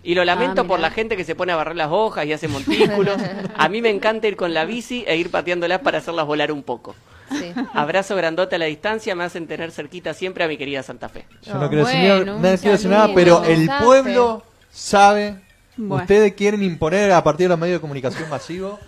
Y 0.02 0.14
lo 0.14 0.24
lamento 0.24 0.60
Ah, 0.60 0.64
por 0.64 0.78
mirá. 0.78 0.88
la 0.90 0.94
gente 0.94 1.16
que 1.16 1.24
se 1.24 1.34
pone 1.34 1.52
a 1.52 1.56
barrer 1.56 1.74
las 1.74 1.90
hojas 1.90 2.26
y 2.26 2.32
hace 2.32 2.46
montículos. 2.48 3.16
A 3.56 3.68
mí 3.68 3.80
me 3.82 3.90
encanta 3.90 4.28
ir 4.28 4.36
con 4.36 4.54
la 4.54 4.64
bici 4.64 5.04
e 5.06 5.16
ir 5.16 5.30
pateándolas 5.30 5.80
para 5.80 5.98
hacerlas 5.98 6.26
volar 6.26 6.52
un 6.52 6.62
poco. 6.62 6.94
Sí. 7.31 7.53
Abrazo 7.74 8.15
grandote 8.16 8.57
a 8.57 8.59
la 8.59 8.66
distancia, 8.66 9.15
me 9.15 9.24
hacen 9.24 9.47
tener 9.47 9.70
cerquita 9.73 10.15
siempre 10.15 10.44
a 10.44 10.48
mi 10.48 10.57
querida 10.57 10.82
Santa 10.82 11.09
Fe. 11.09 11.27
Yo 11.43 11.55
no 11.55 11.69
quiero 11.69 11.85
decir, 11.86 12.01
nada- 12.03 12.24
no 12.24 12.40
quiero 12.59 12.73
decir 12.73 12.90
nada, 12.90 13.09
pero 13.15 13.44
el 13.44 13.69
pueblo 13.82 14.43
sabe. 14.70 15.40
Bueno. 15.78 16.03
Ustedes 16.05 16.32
quieren 16.32 16.62
imponer 16.62 17.12
a 17.12 17.23
partir 17.23 17.44
de 17.44 17.48
los 17.51 17.59
medios 17.59 17.77
de 17.77 17.81
comunicación 17.82 18.31
masivos 18.31 18.81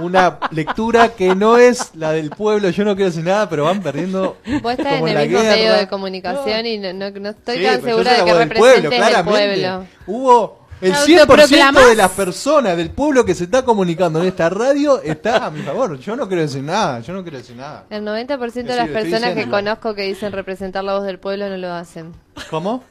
una 0.00 0.38
lectura 0.52 1.08
que 1.08 1.34
no 1.34 1.56
es 1.58 1.90
la 1.96 2.12
del 2.12 2.30
pueblo. 2.30 2.70
Yo 2.70 2.84
no 2.84 2.94
quiero 2.94 3.10
decir 3.10 3.24
nada, 3.24 3.48
pero 3.48 3.64
van 3.64 3.82
perdiendo. 3.82 4.36
Vos 4.62 4.72
estás 4.72 4.86
como 4.94 5.08
en 5.08 5.14
la 5.14 5.22
el 5.24 5.28
mismo 5.30 5.42
guerra. 5.42 5.56
medio 5.56 5.72
de 5.72 5.88
comunicación 5.88 6.64
y 6.66 6.78
no, 6.78 6.92
no, 6.92 7.10
no 7.10 7.30
estoy 7.30 7.58
Sí, 7.58 7.64
tan 7.64 7.82
segura 7.82 8.12
de 8.12 8.24
que 8.24 8.34
representes 8.34 8.84
el 8.84 8.88
claramente. 8.98 9.30
pueblo. 9.60 9.86
Hubo 10.06 10.67
el 10.80 10.94
100% 10.94 11.88
de 11.88 11.96
las 11.96 12.10
personas 12.12 12.76
del 12.76 12.90
pueblo 12.90 13.24
que 13.24 13.34
se 13.34 13.44
está 13.44 13.64
comunicando 13.64 14.20
en 14.20 14.28
esta 14.28 14.48
radio 14.48 15.02
está 15.02 15.46
a 15.46 15.50
mi 15.50 15.62
favor. 15.62 15.98
Yo 15.98 16.16
no 16.16 16.28
quiero 16.28 16.42
decir 16.42 16.62
nada. 16.62 17.00
Yo 17.00 17.12
no 17.12 17.22
quiero 17.22 17.38
decir 17.38 17.56
nada. 17.56 17.84
El 17.90 18.04
90% 18.04 18.38
de 18.52 18.62
Sí, 18.62 18.64
las 18.64 18.88
personas 18.88 19.34
que 19.34 19.48
conozco 19.48 19.94
que 19.94 20.02
dicen 20.02 20.32
representar 20.32 20.84
la 20.84 20.94
voz 20.94 21.04
del 21.04 21.18
pueblo 21.18 21.48
no 21.48 21.56
lo 21.56 21.72
hacen. 21.72 22.12
¿Cómo? 22.50 22.84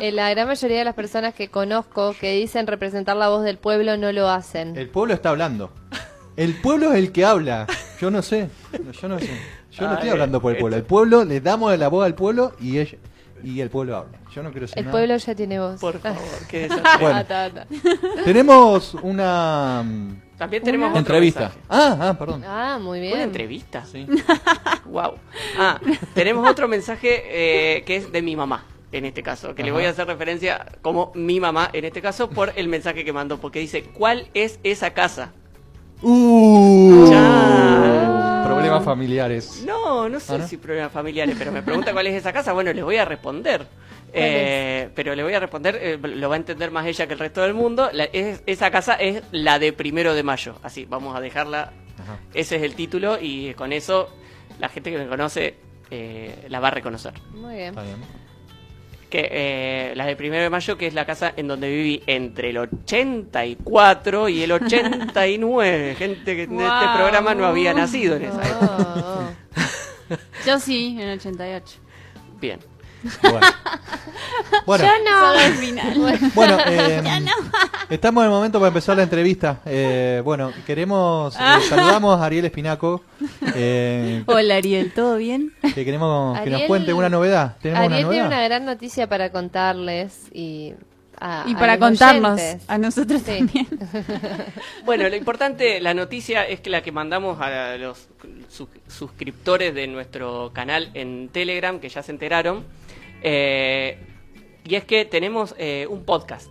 Eh, 0.00 0.12
la 0.12 0.28
gran 0.30 0.46
mayoría 0.46 0.78
de 0.78 0.84
las 0.84 0.94
personas 0.94 1.34
que 1.34 1.48
conozco 1.48 2.14
que 2.20 2.32
dicen 2.32 2.66
representar 2.66 3.16
la 3.16 3.28
voz 3.28 3.44
del 3.44 3.58
pueblo 3.58 3.96
no 3.96 4.12
lo 4.12 4.28
hacen. 4.28 4.76
El 4.76 4.88
pueblo 4.88 5.14
está 5.14 5.30
hablando. 5.30 5.70
El 6.36 6.54
pueblo 6.60 6.92
es 6.92 6.98
el 6.98 7.12
que 7.12 7.24
habla. 7.24 7.66
Yo 8.00 8.10
no 8.10 8.22
sé. 8.22 8.50
No, 8.72 8.90
Yo 8.92 9.08
no 9.08 9.18
sé. 9.18 9.30
Yo 9.72 9.86
no 9.88 9.94
estoy 9.94 10.10
hablando 10.10 10.40
por 10.40 10.52
el 10.52 10.58
pueblo. 10.58 10.76
El 10.76 10.84
pueblo, 10.84 11.24
le 11.24 11.40
damos 11.40 11.76
la 11.78 11.88
voz 11.88 12.04
al 12.04 12.14
pueblo 12.14 12.52
y 12.60 12.78
ella, 12.78 12.98
y 13.44 13.60
el 13.60 13.70
pueblo 13.70 13.96
habla. 13.96 14.18
Yo 14.34 14.42
no 14.42 14.50
quiero 14.50 14.66
decir 14.66 14.78
El 14.78 14.84
nada. 14.86 14.92
pueblo 14.92 15.16
ya 15.16 15.34
tiene 15.34 15.58
voz. 15.60 15.80
Por 15.80 15.98
favor, 16.00 16.22
qué 16.48 16.68
Bueno. 17.00 17.24
Tenemos 18.24 18.94
una 19.02 19.84
También 20.38 20.62
tenemos 20.62 20.90
Una- 20.90 20.98
entrevista. 20.98 21.40
mensaje. 21.40 21.60
Ah, 21.68 21.96
ah, 22.00 22.14
perdón. 22.18 22.42
Ah, 22.46 22.78
muy 22.80 23.00
bien. 23.00 23.12
¿Una 23.14 23.22
entrevista? 23.22 23.84
Sí. 23.84 24.06
wow. 24.86 25.14
Ah, 25.58 25.78
tenemos 26.14 26.48
otro 26.48 26.66
mensaje 26.68 27.22
eh, 27.78 27.82
que 27.84 27.96
es 27.96 28.10
de 28.12 28.22
mi 28.22 28.34
mamá, 28.34 28.64
en 28.92 29.04
este 29.04 29.22
caso, 29.22 29.54
que 29.54 29.62
le 29.62 29.70
voy 29.72 29.84
a 29.84 29.90
hacer 29.90 30.06
referencia 30.06 30.66
como 30.82 31.12
mi 31.14 31.38
mamá, 31.40 31.68
en 31.72 31.84
este 31.84 32.00
caso, 32.02 32.30
por 32.30 32.52
el 32.56 32.68
mensaje 32.68 33.04
que 33.04 33.12
mandó, 33.12 33.38
porque 33.38 33.58
dice, 33.60 33.82
¿cuál 33.84 34.28
es 34.34 34.58
esa 34.62 34.90
casa? 34.94 35.32
Uh. 36.02 37.06
Problemas 38.76 38.84
familiares. 38.84 39.62
No, 39.66 40.08
no 40.08 40.20
sé 40.20 40.34
¿Ah, 40.34 40.38
no? 40.38 40.48
si 40.48 40.56
problemas 40.56 40.92
familiares, 40.92 41.34
pero 41.38 41.52
me 41.52 41.62
pregunta 41.62 41.92
cuál 41.92 42.06
es 42.06 42.14
esa 42.14 42.32
casa. 42.32 42.52
Bueno, 42.52 42.72
les 42.72 42.84
voy 42.84 42.96
a 42.96 43.04
responder. 43.04 43.66
Eh, 44.16 44.90
pero 44.94 45.14
le 45.16 45.24
voy 45.24 45.34
a 45.34 45.40
responder, 45.40 45.76
eh, 45.80 45.98
lo 45.98 46.28
va 46.28 46.36
a 46.36 46.38
entender 46.38 46.70
más 46.70 46.86
ella 46.86 47.06
que 47.08 47.14
el 47.14 47.18
resto 47.18 47.42
del 47.42 47.52
mundo. 47.54 47.90
La- 47.92 48.04
es- 48.04 48.42
esa 48.46 48.70
casa 48.70 48.94
es 48.94 49.22
la 49.32 49.58
de 49.58 49.72
primero 49.72 50.14
de 50.14 50.22
mayo. 50.22 50.56
Así, 50.62 50.84
vamos 50.84 51.16
a 51.16 51.20
dejarla. 51.20 51.72
Ese 52.32 52.56
es 52.56 52.62
el 52.62 52.74
título 52.74 53.18
y 53.20 53.54
con 53.54 53.72
eso 53.72 54.08
la 54.60 54.68
gente 54.68 54.90
que 54.92 54.98
me 54.98 55.08
conoce 55.08 55.56
eh, 55.90 56.46
la 56.48 56.60
va 56.60 56.68
a 56.68 56.70
reconocer. 56.72 57.14
Muy 57.32 57.56
bien. 57.56 57.74
Que 59.14 59.28
eh, 59.30 59.92
la 59.94 60.06
de 60.06 60.16
primero 60.16 60.42
de 60.42 60.50
mayo, 60.50 60.76
que 60.76 60.88
es 60.88 60.94
la 60.94 61.06
casa 61.06 61.34
en 61.36 61.46
donde 61.46 61.70
viví 61.70 62.02
entre 62.08 62.50
el 62.50 62.58
84 62.58 64.28
y 64.28 64.42
el 64.42 64.50
89. 64.50 65.94
Gente 65.98 66.34
que 66.34 66.42
en 66.42 66.60
este 66.60 66.86
programa 66.96 67.32
no 67.32 67.46
había 67.46 67.72
nacido 67.74 68.16
en 68.16 68.24
esa 68.24 68.42
época. 68.42 69.36
Yo 70.44 70.58
sí, 70.58 70.96
en 70.98 71.10
88. 71.10 71.76
Bien. 72.40 72.58
Bueno. 73.22 73.46
Bueno. 74.66 74.84
Yo 74.84 74.90
no. 75.04 75.20
Solo 75.20 75.38
al 75.38 75.52
final. 75.54 76.30
Bueno, 76.34 76.58
eh, 76.66 77.00
Ya 77.04 77.20
no. 77.20 77.32
estamos 77.90 78.22
en 78.22 78.26
el 78.26 78.30
momento 78.30 78.58
para 78.58 78.68
empezar 78.68 78.96
la 78.96 79.02
entrevista. 79.02 79.60
Eh, 79.66 80.22
bueno, 80.24 80.52
queremos, 80.66 81.34
eh, 81.36 81.38
saludamos 81.68 82.20
a 82.20 82.24
Ariel 82.24 82.44
Espinaco, 82.46 83.02
eh, 83.54 84.22
Hola 84.26 84.56
Ariel, 84.56 84.92
¿todo 84.94 85.16
bien? 85.16 85.52
que 85.62 85.84
queremos 85.84 86.38
que 86.40 86.50
nos 86.50 86.60
Ariel- 86.60 86.66
cuente 86.68 86.92
una 86.92 87.08
novedad. 87.08 87.56
¿Tenemos 87.60 87.84
Ariel 87.84 88.04
una 88.06 88.10
tiene 88.12 88.22
novedad? 88.24 88.38
una 88.38 88.44
gran 88.48 88.64
noticia 88.64 89.08
para 89.08 89.30
contarles 89.30 90.28
y 90.32 90.72
a, 91.20 91.44
Y 91.46 91.54
para 91.54 91.78
contarnos 91.78 92.40
oyentes. 92.40 92.64
a 92.68 92.78
nosotros 92.78 93.22
Sí. 93.24 93.38
también. 93.38 93.66
Bueno, 94.84 95.08
lo 95.08 95.16
importante, 95.16 95.80
la 95.80 95.94
noticia 95.94 96.42
es 96.44 96.60
que 96.60 96.70
la 96.70 96.82
que 96.82 96.92
mandamos 96.92 97.40
a 97.40 97.76
los 97.76 98.08
sus- 98.48 98.68
suscriptores 98.88 99.74
de 99.74 99.86
nuestro 99.88 100.50
canal 100.54 100.90
en 100.94 101.28
Telegram, 101.28 101.78
que 101.80 101.88
ya 101.88 102.02
se 102.02 102.12
enteraron, 102.12 102.64
eh, 103.24 103.98
y 104.64 104.76
es 104.76 104.84
que 104.84 105.04
tenemos 105.04 105.54
eh, 105.58 105.86
un 105.90 106.04
podcast. 106.04 106.48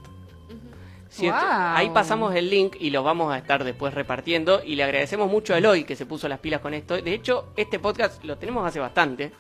¿Cierto? 1.10 1.40
Wow. 1.46 1.48
Ahí 1.76 1.90
pasamos 1.92 2.34
el 2.34 2.50
link 2.50 2.76
y 2.80 2.90
lo 2.90 3.04
vamos 3.04 3.32
a 3.32 3.38
estar 3.38 3.64
después 3.64 3.94
repartiendo 3.94 4.62
y 4.66 4.76
le 4.76 4.84
agradecemos 4.84 5.30
mucho 5.30 5.54
a 5.54 5.60
Eloy 5.60 5.84
que 5.84 5.96
se 5.96 6.08
puso 6.08 6.28
las 6.28 6.40
pilas 6.40 6.60
con 6.60 6.74
esto. 6.74 7.00
De 7.00 7.14
hecho, 7.14 7.50
este 7.56 7.78
podcast 7.78 8.24
lo 8.24 8.36
tenemos 8.40 8.66
hace 8.68 8.80
bastante, 8.80 9.32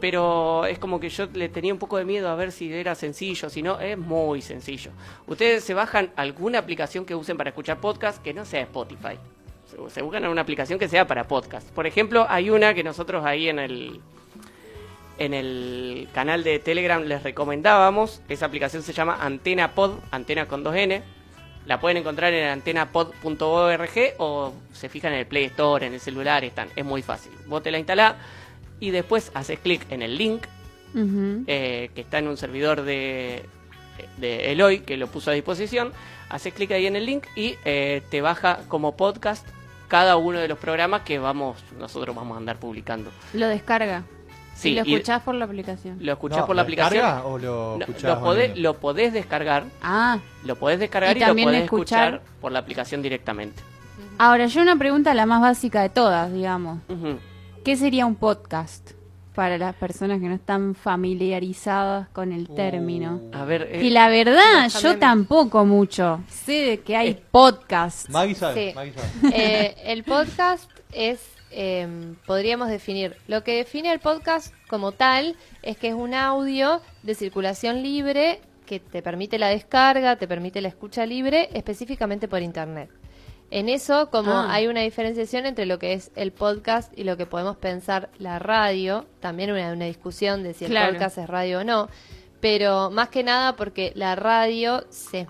pero 0.00 0.64
es 0.64 0.78
como 0.78 0.98
que 0.98 1.10
yo 1.10 1.26
le 1.34 1.50
tenía 1.50 1.70
un 1.72 1.78
poco 1.78 1.98
de 1.98 2.06
miedo 2.06 2.30
a 2.30 2.34
ver 2.34 2.50
si 2.50 2.72
era 2.72 2.94
sencillo, 2.94 3.50
si 3.50 3.62
no, 3.62 3.78
es 3.78 3.98
muy 3.98 4.40
sencillo. 4.40 4.90
Ustedes 5.26 5.62
se 5.64 5.74
bajan 5.74 6.10
alguna 6.16 6.58
aplicación 6.60 7.04
que 7.04 7.14
usen 7.14 7.36
para 7.36 7.50
escuchar 7.50 7.78
podcast 7.78 8.22
que 8.22 8.32
no 8.32 8.46
sea 8.46 8.62
Spotify. 8.62 9.18
Se- 9.70 9.90
Se 9.90 10.00
buscan 10.00 10.26
una 10.26 10.40
aplicación 10.40 10.78
que 10.78 10.88
sea 10.88 11.06
para 11.06 11.28
podcast. 11.28 11.68
Por 11.72 11.86
ejemplo, 11.86 12.24
hay 12.26 12.48
una 12.48 12.72
que 12.72 12.82
nosotros 12.82 13.22
ahí 13.26 13.50
en 13.50 13.58
el 13.58 14.00
en 15.18 15.34
el 15.34 16.08
canal 16.12 16.44
de 16.44 16.58
Telegram 16.58 17.02
les 17.02 17.22
recomendábamos. 17.22 18.22
Esa 18.28 18.46
aplicación 18.46 18.82
se 18.82 18.92
llama 18.92 19.18
Antena 19.20 19.74
Pod, 19.74 19.98
Antena 20.10 20.46
con 20.46 20.64
2N. 20.64 21.02
La 21.66 21.80
pueden 21.80 21.98
encontrar 21.98 22.32
en 22.32 22.48
antenapod.org 22.48 24.14
o 24.18 24.52
se 24.72 24.88
fijan 24.88 25.12
en 25.12 25.20
el 25.20 25.26
Play 25.26 25.44
Store, 25.44 25.86
en 25.86 25.94
el 25.94 26.00
celular, 26.00 26.44
están. 26.44 26.68
Es 26.74 26.84
muy 26.84 27.02
fácil. 27.02 27.32
Vos 27.46 27.62
te 27.62 27.70
la 27.70 27.78
instalás 27.78 28.16
y 28.80 28.90
después 28.90 29.30
haces 29.34 29.60
clic 29.60 29.86
en 29.90 30.02
el 30.02 30.18
link 30.18 30.42
eh, 31.46 31.90
que 31.94 32.00
está 32.00 32.18
en 32.18 32.28
un 32.28 32.36
servidor 32.36 32.82
de, 32.82 33.44
de 34.18 34.52
Eloy 34.52 34.80
que 34.80 34.96
lo 34.96 35.06
puso 35.06 35.30
a 35.30 35.34
disposición. 35.34 35.92
Haces 36.28 36.52
clic 36.52 36.72
ahí 36.72 36.86
en 36.86 36.96
el 36.96 37.06
link 37.06 37.26
y 37.36 37.56
eh, 37.64 38.02
te 38.10 38.20
baja 38.20 38.60
como 38.68 38.96
podcast 38.96 39.46
cada 39.92 40.16
uno 40.16 40.38
de 40.38 40.48
los 40.48 40.58
programas 40.58 41.02
que 41.02 41.18
vamos 41.18 41.62
nosotros 41.78 42.16
vamos 42.16 42.34
a 42.34 42.38
andar 42.38 42.58
publicando. 42.58 43.10
Lo 43.34 43.46
descarga. 43.46 44.04
Sí, 44.62 44.70
y 44.70 44.74
lo 44.76 44.84
y- 44.86 44.94
escuchás 44.94 45.22
por 45.22 45.34
la 45.34 45.44
aplicación. 45.44 45.98
Lo 46.00 46.12
escuchás 46.12 46.38
No, 46.38 46.46
por 46.46 46.56
la 46.56 46.62
¿lo 46.62 46.64
aplicación. 46.66 47.20
o 47.24 47.38
lo 47.38 47.78
No, 47.78 47.86
lo, 48.08 48.20
podés, 48.20 48.58
lo 48.58 48.74
podés 48.78 49.12
descargar. 49.12 49.64
Ah. 49.82 50.18
Lo 50.44 50.56
podés 50.56 50.78
descargar 50.80 51.16
Y 51.16 51.18
y, 51.18 51.20
lo 51.20 51.26
también 51.26 51.48
podés 51.48 51.64
escuchar- 51.64 52.14
escuchar 52.14 52.32
por 52.40 52.52
la 52.52 52.58
aplicación 52.60 53.02
directamente. 53.02 53.62
Ahora, 54.18 54.46
yo 54.46 54.62
una 54.62 54.76
pregunta 54.76 55.14
la 55.14 55.26
más 55.26 55.40
básica 55.40 55.82
de 55.82 55.88
todas, 55.88 56.32
digamos. 56.32 56.78
¿Qué 57.64 57.76
sería 57.76 58.06
un 58.06 58.14
podcast? 58.16 58.92
Para 59.34 59.56
las 59.56 59.74
personas 59.74 60.20
que 60.20 60.26
no 60.28 60.34
están 60.34 60.74
familiarizadas 60.74 62.08
con 62.08 62.32
el 62.32 62.48
término. 62.48 63.20
A 63.32 63.44
ver, 63.46 63.66
eh, 63.72 63.80
Y 63.82 63.88
la 63.90 64.08
verdad, 64.08 64.68
yo 64.82 64.98
tampoco 64.98 65.64
mucho. 65.64 66.20
Sé 66.28 66.52
de 66.52 66.80
que 66.80 66.96
hay 66.96 67.18
podcast. 67.30 68.10
Maggie 68.10 68.34
sabe, 68.34 68.68
Sí. 68.70 68.74
Maggie 68.74 68.92
sabe. 68.92 69.08
Eh, 69.34 69.74
el 69.86 70.04
podcast 70.04 70.70
es, 70.92 71.20
eh, 71.52 72.14
podríamos 72.26 72.68
definir, 72.68 73.16
lo 73.28 73.44
que 73.44 73.56
define 73.56 73.92
el 73.92 74.00
podcast 74.00 74.54
como 74.68 74.92
tal 74.92 75.36
es 75.62 75.76
que 75.76 75.88
es 75.88 75.94
un 75.94 76.14
audio 76.14 76.80
de 77.02 77.14
circulación 77.14 77.82
libre 77.82 78.40
que 78.66 78.80
te 78.80 79.02
permite 79.02 79.38
la 79.38 79.48
descarga, 79.48 80.16
te 80.16 80.26
permite 80.26 80.60
la 80.60 80.68
escucha 80.68 81.04
libre, 81.06 81.48
específicamente 81.52 82.28
por 82.28 82.42
internet. 82.42 82.90
En 83.50 83.68
eso, 83.68 84.08
como 84.10 84.32
Ah. 84.32 84.48
hay 84.54 84.66
una 84.66 84.80
diferenciación 84.80 85.44
entre 85.44 85.66
lo 85.66 85.78
que 85.78 85.92
es 85.92 86.10
el 86.16 86.32
podcast 86.32 86.96
y 86.98 87.04
lo 87.04 87.18
que 87.18 87.26
podemos 87.26 87.56
pensar 87.58 88.08
la 88.18 88.38
radio, 88.38 89.04
también 89.20 89.50
una, 89.50 89.72
una 89.72 89.84
discusión 89.84 90.42
de 90.42 90.54
si 90.54 90.64
el 90.64 90.72
podcast 90.92 91.18
es 91.18 91.28
radio 91.28 91.60
o 91.60 91.64
no, 91.64 91.88
pero 92.40 92.90
más 92.90 93.10
que 93.10 93.22
nada 93.22 93.54
porque 93.54 93.92
la 93.94 94.14
radio 94.14 94.84
se, 94.88 95.26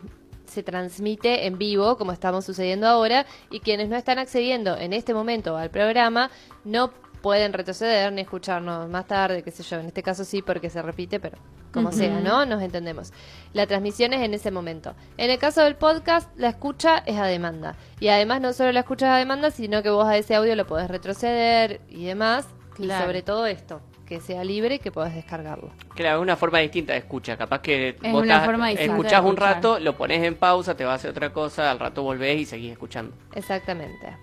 se 0.53 0.63
transmite 0.63 1.47
en 1.47 1.59
vivo, 1.59 1.97
como 1.97 2.13
estamos 2.13 2.45
sucediendo 2.45 2.87
ahora, 2.87 3.27
y 3.51 3.61
quienes 3.61 3.89
no 3.89 3.97
están 3.97 4.19
accediendo 4.19 4.77
en 4.77 4.93
este 4.93 5.15
momento 5.15 5.57
al 5.57 5.71
programa 5.71 6.31
no 6.65 6.93
pueden 7.23 7.53
retroceder 7.53 8.13
ni 8.13 8.21
escucharnos 8.23 8.89
más 8.91 9.07
tarde, 9.07 9.43
qué 9.43 9.51
sé 9.51 9.63
yo, 9.63 9.79
en 9.79 9.87
este 9.87 10.03
caso 10.03 10.25
sí 10.25 10.43
porque 10.43 10.69
se 10.71 10.83
repite, 10.83 11.21
pero 11.21 11.39
como 11.73 11.89
Ujú. 11.89 11.99
sea, 11.99 12.21
¿no? 12.21 12.45
Nos 12.45 12.61
entendemos. 12.63 13.13
La 13.55 13.67
transmisión 13.67 14.13
es 14.13 14.21
en 14.21 14.35
ese 14.35 14.51
momento. 14.51 14.95
En 15.17 15.31
el 15.31 15.39
caso 15.39 15.63
del 15.63 15.77
podcast, 15.77 16.29
la 16.37 16.49
escucha 16.49 16.99
es 17.07 17.17
a 17.17 17.25
demanda. 17.27 17.77
Y 17.99 18.09
además 18.09 18.41
no 18.41 18.53
solo 18.53 18.73
la 18.73 18.81
escucha 18.81 19.07
es 19.07 19.13
a 19.13 19.17
demanda, 19.19 19.51
sino 19.51 19.83
que 19.83 19.89
vos 19.89 20.05
a 20.07 20.17
ese 20.17 20.35
audio 20.35 20.55
lo 20.57 20.67
podés 20.67 20.89
retroceder 20.91 21.81
y 21.89 22.05
demás. 22.05 22.47
Claro. 22.75 23.03
Y 23.03 23.07
sobre 23.07 23.23
todo 23.23 23.47
esto, 23.47 23.81
que 24.13 24.21
sea 24.21 24.45
libre 24.45 24.75
y 24.75 24.79
que 24.79 24.93
podés 24.93 25.15
descargarlo. 25.15 25.71
Claro, 25.95 26.19
es 26.19 26.23
una 26.23 26.37
forma 26.37 26.59
distinta 26.59 26.93
de 26.93 26.99
escucha. 26.99 27.37
Capaz 27.39 27.61
que 27.63 27.89
Es 27.91 28.13
vos 28.13 28.23
una 28.23 28.35
estás- 28.35 28.45
forma 28.45 28.69
distinta 28.69 28.93
de 28.93 28.99
escuchás 28.99 29.21
un 29.23 29.27
escuchar. 29.29 29.55
rato, 29.55 29.79
lo 29.81 29.97
pones 29.97 30.23
en 30.23 30.35
pausa, 30.35 30.77
te 30.77 30.85
vas 30.85 30.93
a 30.93 30.95
hacer 30.97 31.11
otra 31.13 31.33
cosa, 31.33 31.71
al 31.71 31.79
rato 31.79 32.03
volvés 32.03 32.41
y 32.41 32.45
seguís 32.45 32.73
escuchando. 32.73 33.15
Exactamente. 33.35 34.17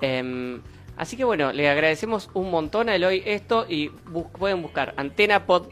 Em, 0.00 0.60
así 0.96 1.16
que 1.16 1.22
bueno, 1.24 1.52
le 1.52 1.68
agradecemos 1.68 2.30
un 2.34 2.50
montón 2.50 2.88
a 2.88 2.96
Eloy 2.96 3.22
esto 3.26 3.64
y 3.68 3.88
bus- 4.06 4.26
pueden 4.38 4.60
buscar 4.62 4.94
Antena 4.96 5.46
Pod 5.46 5.68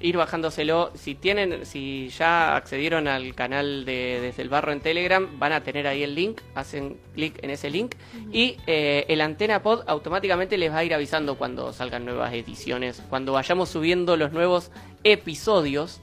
ir 0.00 0.16
bajándoselo. 0.16 0.90
Si 0.94 1.14
tienen, 1.14 1.64
si 1.66 2.08
ya 2.10 2.54
accedieron 2.56 3.08
al 3.08 3.34
canal 3.34 3.84
de 3.84 4.18
Desde 4.20 4.42
el 4.42 4.48
Barro 4.48 4.72
en 4.72 4.80
Telegram, 4.80 5.26
van 5.38 5.52
a 5.52 5.62
tener 5.62 5.86
ahí 5.86 6.02
el 6.02 6.14
link, 6.14 6.40
hacen 6.54 6.98
clic 7.14 7.42
en 7.42 7.50
ese 7.50 7.70
link 7.70 7.94
y 8.30 8.56
eh, 8.66 9.06
el 9.08 9.20
Antena 9.20 9.62
Pod 9.62 9.84
automáticamente 9.86 10.58
les 10.58 10.70
va 10.72 10.78
a 10.78 10.84
ir 10.84 10.92
avisando 10.94 11.36
cuando 11.36 11.72
salgan 11.72 12.04
nuevas 12.04 12.32
ediciones, 12.34 13.02
cuando 13.08 13.32
vayamos 13.32 13.68
subiendo 13.70 14.16
los 14.16 14.32
nuevos 14.32 14.70
episodios, 15.04 16.00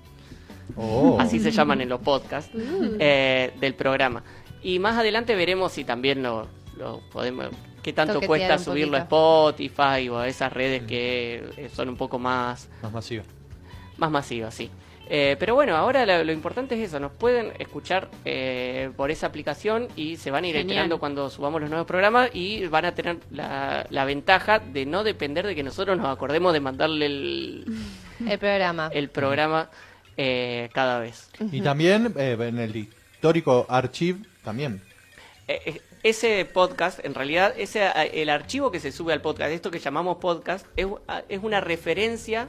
Oh. 0.78 1.18
así 1.20 1.40
se 1.40 1.52
llaman 1.52 1.82
en 1.82 1.90
los 1.90 2.00
podcasts, 2.00 2.52
Mm. 2.56 2.96
eh, 3.00 3.52
del 3.60 3.76
programa. 3.76 4.24
Y 4.64 4.80
más 4.80 4.98
adelante 4.98 5.36
veremos 5.36 5.74
si 5.74 5.84
también 5.84 6.24
lo, 6.24 6.48
lo 6.78 7.02
podemos... 7.12 7.48
¿Qué 7.84 7.92
tanto 7.92 8.22
cuesta 8.22 8.58
subirlo 8.58 8.96
a. 8.96 9.02
Spotify 9.02 10.08
o 10.10 10.18
a 10.18 10.28
esas 10.30 10.54
redes 10.54 10.84
que 10.84 11.44
eh, 11.58 11.70
son 11.76 11.90
un 11.90 11.98
poco 11.98 12.18
más 12.18 12.70
Más 12.82 12.94
masivo. 12.94 13.24
Más 13.98 14.12
masiva, 14.12 14.52
sí. 14.52 14.70
Eh, 15.10 15.36
pero 15.38 15.54
bueno, 15.54 15.76
ahora 15.76 16.06
lo, 16.06 16.24
lo 16.24 16.32
importante 16.32 16.76
es 16.82 16.88
eso, 16.90 17.00
nos 17.00 17.12
pueden 17.12 17.52
escuchar 17.60 18.10
eh, 18.24 18.90
por 18.96 19.12
esa 19.12 19.28
aplicación 19.28 19.90
y 19.98 20.16
se 20.16 20.32
van 20.32 20.46
a 20.46 20.48
ir 20.48 20.54
Genial. 20.56 20.70
enterando 20.72 20.98
cuando 21.00 21.30
subamos 21.30 21.60
los 21.60 21.70
nuevos 21.70 21.86
programas 21.86 22.30
y 22.34 22.66
van 22.68 22.86
a 22.86 22.96
tener 22.96 23.18
la, 23.30 23.86
la 23.90 24.06
ventaja 24.06 24.60
de 24.60 24.86
no 24.86 25.04
depender 25.04 25.46
de 25.46 25.56
que 25.56 25.64
nosotros 25.64 25.98
nos 25.98 26.08
acordemos 26.08 26.54
de 26.54 26.62
mandarle 26.62 27.06
el, 27.08 27.66
El 28.28 28.40
programa. 28.40 28.90
el 28.94 29.10
programa 29.10 29.70
eh, 30.16 30.70
cada 30.74 31.00
vez. 31.00 31.30
Y 31.52 31.60
también 31.62 32.14
eh, 32.18 32.38
en 32.40 32.60
el 32.60 32.74
histórico 32.76 33.66
archive 33.68 34.20
también. 34.44 34.82
Eh, 35.50 35.60
eh, 35.66 35.82
ese 36.04 36.46
podcast, 36.46 37.04
en 37.04 37.14
realidad, 37.14 37.54
ese 37.58 37.90
el 38.14 38.30
archivo 38.30 38.72
que 38.72 38.80
se 38.80 38.92
sube 38.92 39.12
al 39.14 39.22
podcast, 39.22 39.52
esto 39.52 39.70
que 39.72 39.80
llamamos 39.80 40.18
podcast, 40.18 40.66
es, 40.78 40.88
es 41.30 41.44
una 41.44 41.60
referencia 41.62 42.48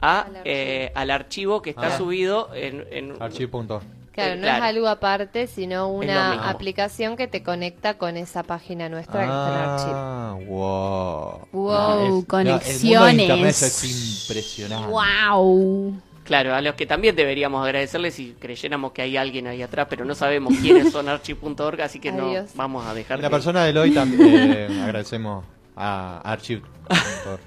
a, 0.00 0.26
eh, 0.44 0.90
al 0.94 1.10
archivo 1.10 1.62
que 1.62 1.70
está 1.70 1.88
Ah. 1.88 1.96
subido 1.98 2.50
en, 2.54 2.84
en 2.90 3.14
Archive.org. 3.20 3.82
Claro, 4.12 4.32
Eh, 4.34 4.36
no 4.36 4.42
claro. 4.42 4.64
es 4.64 4.68
algo 4.68 4.88
aparte, 4.88 5.46
sino 5.46 5.88
una 5.88 6.50
aplicación 6.50 7.16
que 7.16 7.28
te 7.28 7.42
conecta 7.42 7.96
con 7.96 8.18
esa 8.18 8.42
página 8.42 8.90
nuestra 8.90 9.20
que 9.20 9.24
está 9.26 9.84
en. 9.88 9.94
Ah, 9.94 10.36
wow. 10.46 11.48
Wow, 11.52 11.72
es- 11.72 12.02
El 12.02 12.10
mundo 12.10 12.20
de 12.20 12.26
conexiones. 12.26 13.18
internet 13.22 13.48
es 13.50 14.28
impresionante. 14.28 14.88
Wow. 14.88 15.94
Claro, 16.24 16.54
a 16.54 16.60
los 16.60 16.74
que 16.74 16.86
también 16.86 17.16
deberíamos 17.16 17.64
agradecerles 17.64 18.14
si 18.14 18.36
creyéramos 18.38 18.92
que 18.92 19.02
hay 19.02 19.16
alguien 19.16 19.46
ahí 19.48 19.60
atrás, 19.62 19.86
pero 19.90 20.04
no 20.04 20.14
sabemos 20.14 20.54
quiénes 20.60 20.92
son 20.92 21.08
archive.org, 21.08 21.80
así 21.82 21.98
que 21.98 22.12
no 22.12 22.32
vamos 22.54 22.86
a 22.86 22.94
dejar 22.94 23.18
la 23.18 23.28
que- 23.28 23.32
persona 23.34 23.64
del 23.64 23.76
hoy 23.78 23.90
también 23.92 24.52
eh, 24.52 24.82
agradecemos 24.84 25.44
a 25.76 26.20
archive.org. 26.24 27.40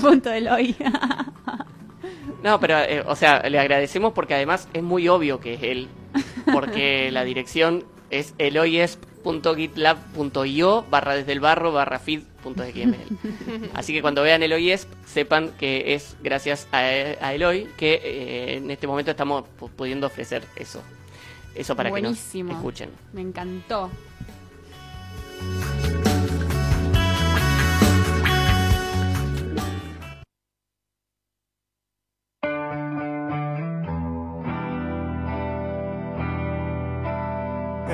Punto 0.00 0.30
del 0.30 0.48
hoy. 0.48 0.74
No, 2.42 2.58
pero, 2.60 2.78
eh, 2.80 3.02
o 3.06 3.16
sea, 3.16 3.40
le 3.48 3.58
agradecemos 3.58 4.12
porque 4.12 4.34
además 4.34 4.68
es 4.74 4.82
muy 4.82 5.08
obvio 5.08 5.40
que 5.40 5.54
es 5.54 5.62
él, 5.62 5.88
porque 6.52 7.10
la 7.12 7.24
dirección 7.24 7.84
es 8.10 8.34
eloyesp.gitlab.io 8.38 10.84
barra 10.90 11.14
desde 11.16 11.32
el 11.32 11.40
barro 11.40 11.72
barra 11.72 11.98
feed.xml. 11.98 13.18
Así 13.72 13.94
que 13.94 14.02
cuando 14.02 14.22
vean 14.22 14.42
Eloyesp, 14.42 14.90
sepan 15.06 15.52
que 15.58 15.94
es 15.94 16.14
gracias 16.22 16.68
a, 16.72 16.78
a 16.80 17.32
Eloy 17.34 17.66
que 17.78 17.94
eh, 18.04 18.56
en 18.56 18.70
este 18.70 18.86
momento 18.86 19.12
estamos 19.12 19.44
pu- 19.58 19.70
pudiendo 19.70 20.06
ofrecer 20.06 20.44
eso. 20.56 20.82
Eso 21.54 21.74
para 21.74 21.88
Buenísimo. 21.88 22.48
que 22.48 22.52
nos 22.54 22.60
escuchen. 22.62 22.90
Me 23.14 23.22
encantó. 23.22 23.90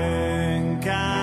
En 0.01 0.79
caída 0.79 1.20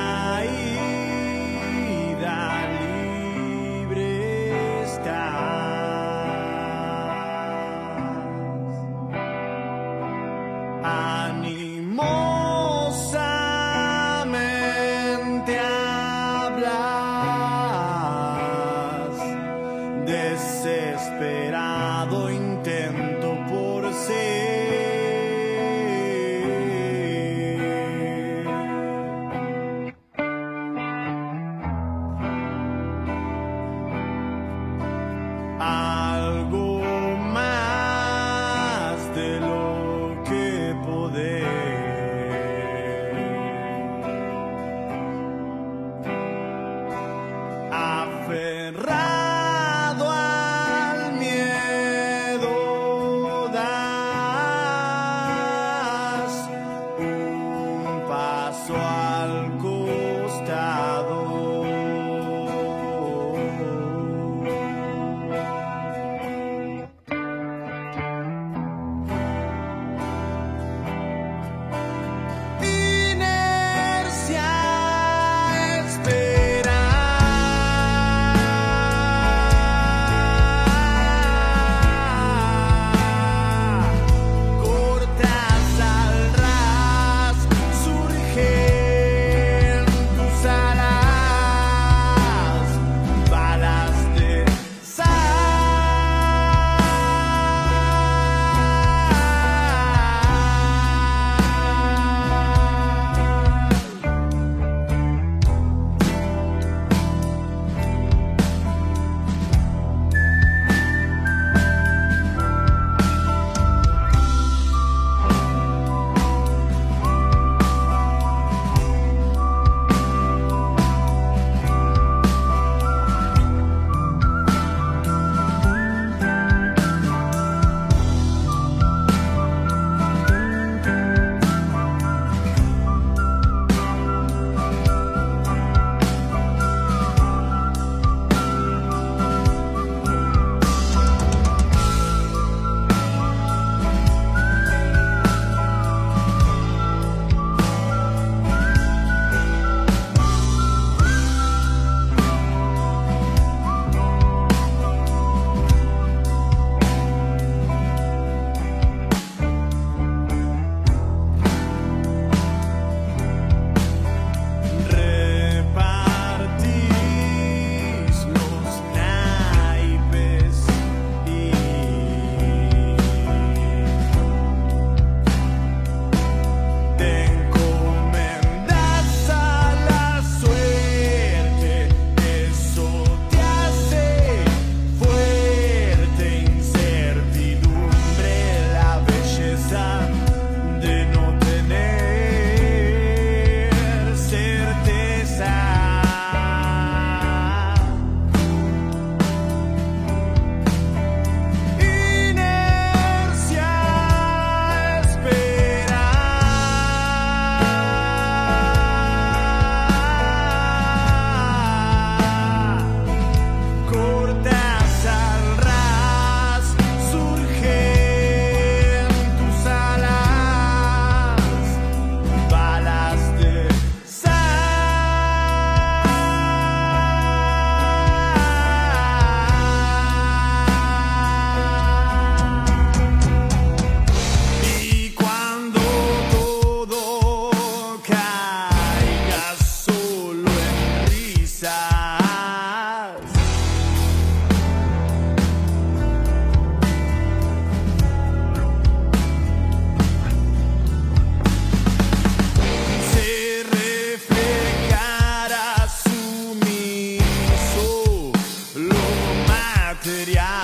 Yeah. 260.07 260.56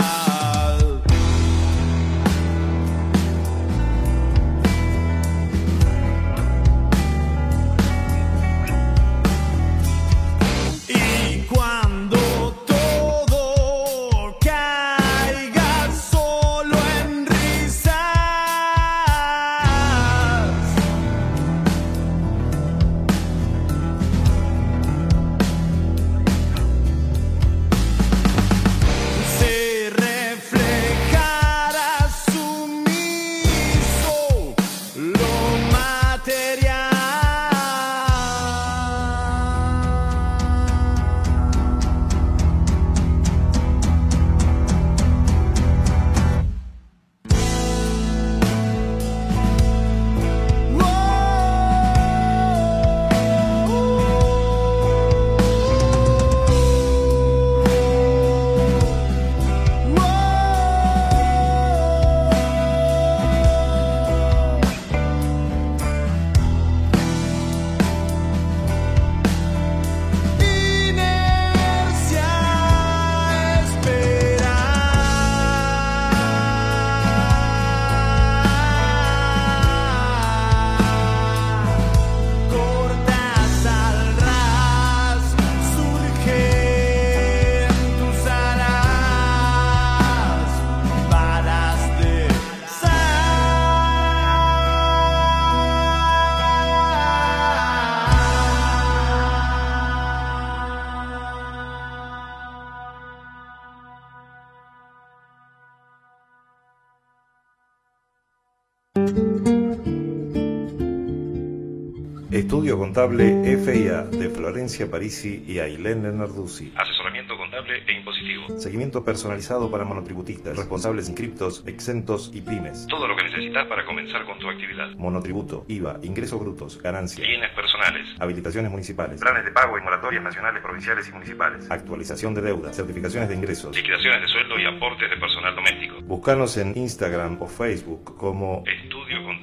Contable 112.93 113.57
FIA 113.57 114.03
de 114.03 114.29
Florencia 114.29 114.85
Parisi 114.91 115.43
y 115.47 115.57
Ailén 115.57 116.03
Lenarduzzi. 116.03 116.71
Asesoramiento 116.75 117.35
contable 117.35 117.81
e 117.87 117.93
impositivo. 117.93 118.59
Seguimiento 118.59 119.03
personalizado 119.03 119.71
para 119.71 119.83
monotributistas, 119.83 120.55
responsables 120.55 121.09
inscriptos, 121.09 121.63
exentos 121.65 122.29
y 122.35 122.41
pymes. 122.41 122.85
Todo 122.87 123.07
lo 123.07 123.15
que 123.15 123.23
necesitas 123.23 123.65
para 123.65 123.83
comenzar 123.83 124.23
con 124.25 124.37
tu 124.37 124.47
actividad. 124.47 124.91
Monotributo, 124.95 125.65
IVA, 125.69 126.01
ingresos 126.03 126.39
brutos, 126.39 126.79
ganancias, 126.83 127.27
Bienes 127.27 127.49
personales. 127.55 128.05
habilitaciones 128.19 128.69
municipales, 128.69 129.19
Planes 129.19 129.45
de 129.45 129.51
pago 129.51 129.75
y 129.75 129.81
moratorias 129.81 130.21
nacionales, 130.23 130.61
provinciales 130.61 131.09
y 131.09 131.13
municipales. 131.13 131.71
actualización 131.71 132.35
de 132.35 132.41
deuda, 132.43 132.71
certificaciones 132.73 133.27
de 133.27 133.33
ingresos. 133.33 133.75
Liquidaciones 133.75 134.21
de 134.21 134.27
sueldo 134.27 134.59
y 134.59 134.65
aportes 134.65 135.09
de 135.09 135.17
personal 135.17 135.55
doméstico. 135.55 135.95
Buscanos 136.03 136.57
en 136.57 136.77
Instagram 136.77 137.41
o 137.41 137.47
Facebook 137.47 138.15
como 138.17 138.63
Estudio 138.67 138.92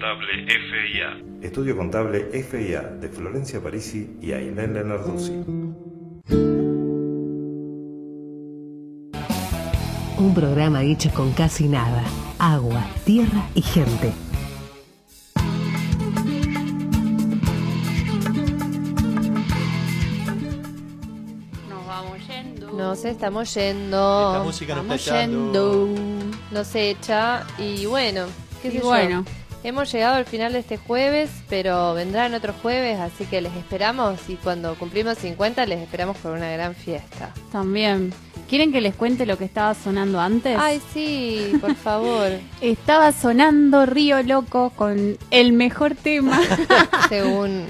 Contable 0.01 0.47
FIA. 0.47 1.21
Estudio 1.43 1.77
Contable 1.77 2.21
FIA 2.43 2.81
de 3.03 3.09
Florencia 3.11 3.61
Parisi 3.61 4.17
y 4.23 4.33
Ailén 4.33 4.73
Lenarduzzi. 4.73 5.33
Un 10.17 10.35
programa 10.35 10.83
hecho 10.83 11.11
con 11.13 11.33
casi 11.35 11.69
nada. 11.69 12.03
Agua, 12.39 12.83
tierra 13.05 13.47
y 13.55 13.61
gente. 13.61 14.11
Nos 21.69 21.87
vamos 21.87 22.19
yendo. 22.27 22.73
Nos 22.73 23.05
estamos 23.05 23.55
yendo. 23.55 24.29
Esta 24.33 24.43
música 24.45 24.75
nos 24.75 24.85
Vamos 24.87 25.01
está 25.01 25.23
echando. 25.23 25.87
yendo. 25.87 26.37
Nos 26.51 26.75
echa. 26.75 27.47
Y 27.59 27.87
bueno, 27.87 28.27
qué 28.63 28.69
Y 28.69 28.73
sé 28.73 28.79
yo. 28.79 28.85
bueno. 28.87 29.25
Hemos 29.63 29.93
llegado 29.93 30.17
al 30.17 30.25
final 30.25 30.55
de 30.55 30.61
este 30.61 30.79
jueves, 30.79 31.31
pero 31.49 31.93
vendrán 31.93 32.33
otros 32.33 32.57
jueves, 32.63 32.99
así 32.99 33.27
que 33.27 33.43
les 33.43 33.55
esperamos. 33.57 34.19
Y 34.29 34.37
cuando 34.37 34.75
cumplimos 34.77 35.19
50, 35.19 35.67
les 35.67 35.81
esperamos 35.81 36.17
con 36.19 36.33
una 36.33 36.51
gran 36.51 36.75
fiesta. 36.75 37.35
También. 37.53 38.13
¿Quieren 38.49 38.73
que 38.73 38.81
les 38.81 38.95
cuente 38.97 39.27
lo 39.27 39.39
que 39.39 39.45
estaba 39.45 39.75
sonando 39.75 40.19
antes? 40.19 40.57
Ay, 40.59 40.81
sí, 40.93 41.53
por 41.61 41.75
favor. 41.77 42.33
Estaba 42.61 43.13
sonando 43.13 43.87
Río 43.87 44.23
Loco 44.25 44.71
con 44.75 45.19
el 45.31 45.53
mejor 45.53 45.95
tema. 45.95 46.41
Según. 47.09 47.67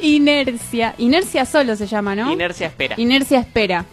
Inercia. 0.00 0.94
Inercia 0.98 1.44
solo 1.44 1.76
se 1.76 1.86
llama, 1.86 2.16
¿no? 2.16 2.32
Inercia 2.32 2.66
espera. 2.66 2.94
Inercia 2.98 3.38
espera. 3.38 3.84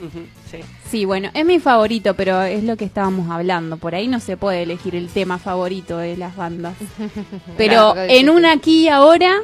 Sí. 0.49 0.61
Sí, 0.95 1.03
bueno, 1.03 1.29
es 1.33 1.45
mi 1.45 1.59
favorito, 1.59 2.13
pero 2.13 2.43
es 2.43 2.63
lo 2.63 2.77
que 2.77 2.85
estábamos 2.85 3.29
hablando. 3.29 3.75
Por 3.75 3.95
ahí 3.95 4.07
no 4.07 4.21
se 4.21 4.37
puede 4.37 4.63
elegir 4.63 4.95
el 4.95 5.09
tema 5.09 5.37
favorito 5.37 5.97
de 5.97 6.15
las 6.15 6.37
bandas. 6.37 6.77
Pero 7.57 7.91
Claro, 7.91 8.09
en 8.09 8.29
una 8.29 8.53
aquí 8.53 8.85
y 8.85 8.87
ahora, 8.87 9.41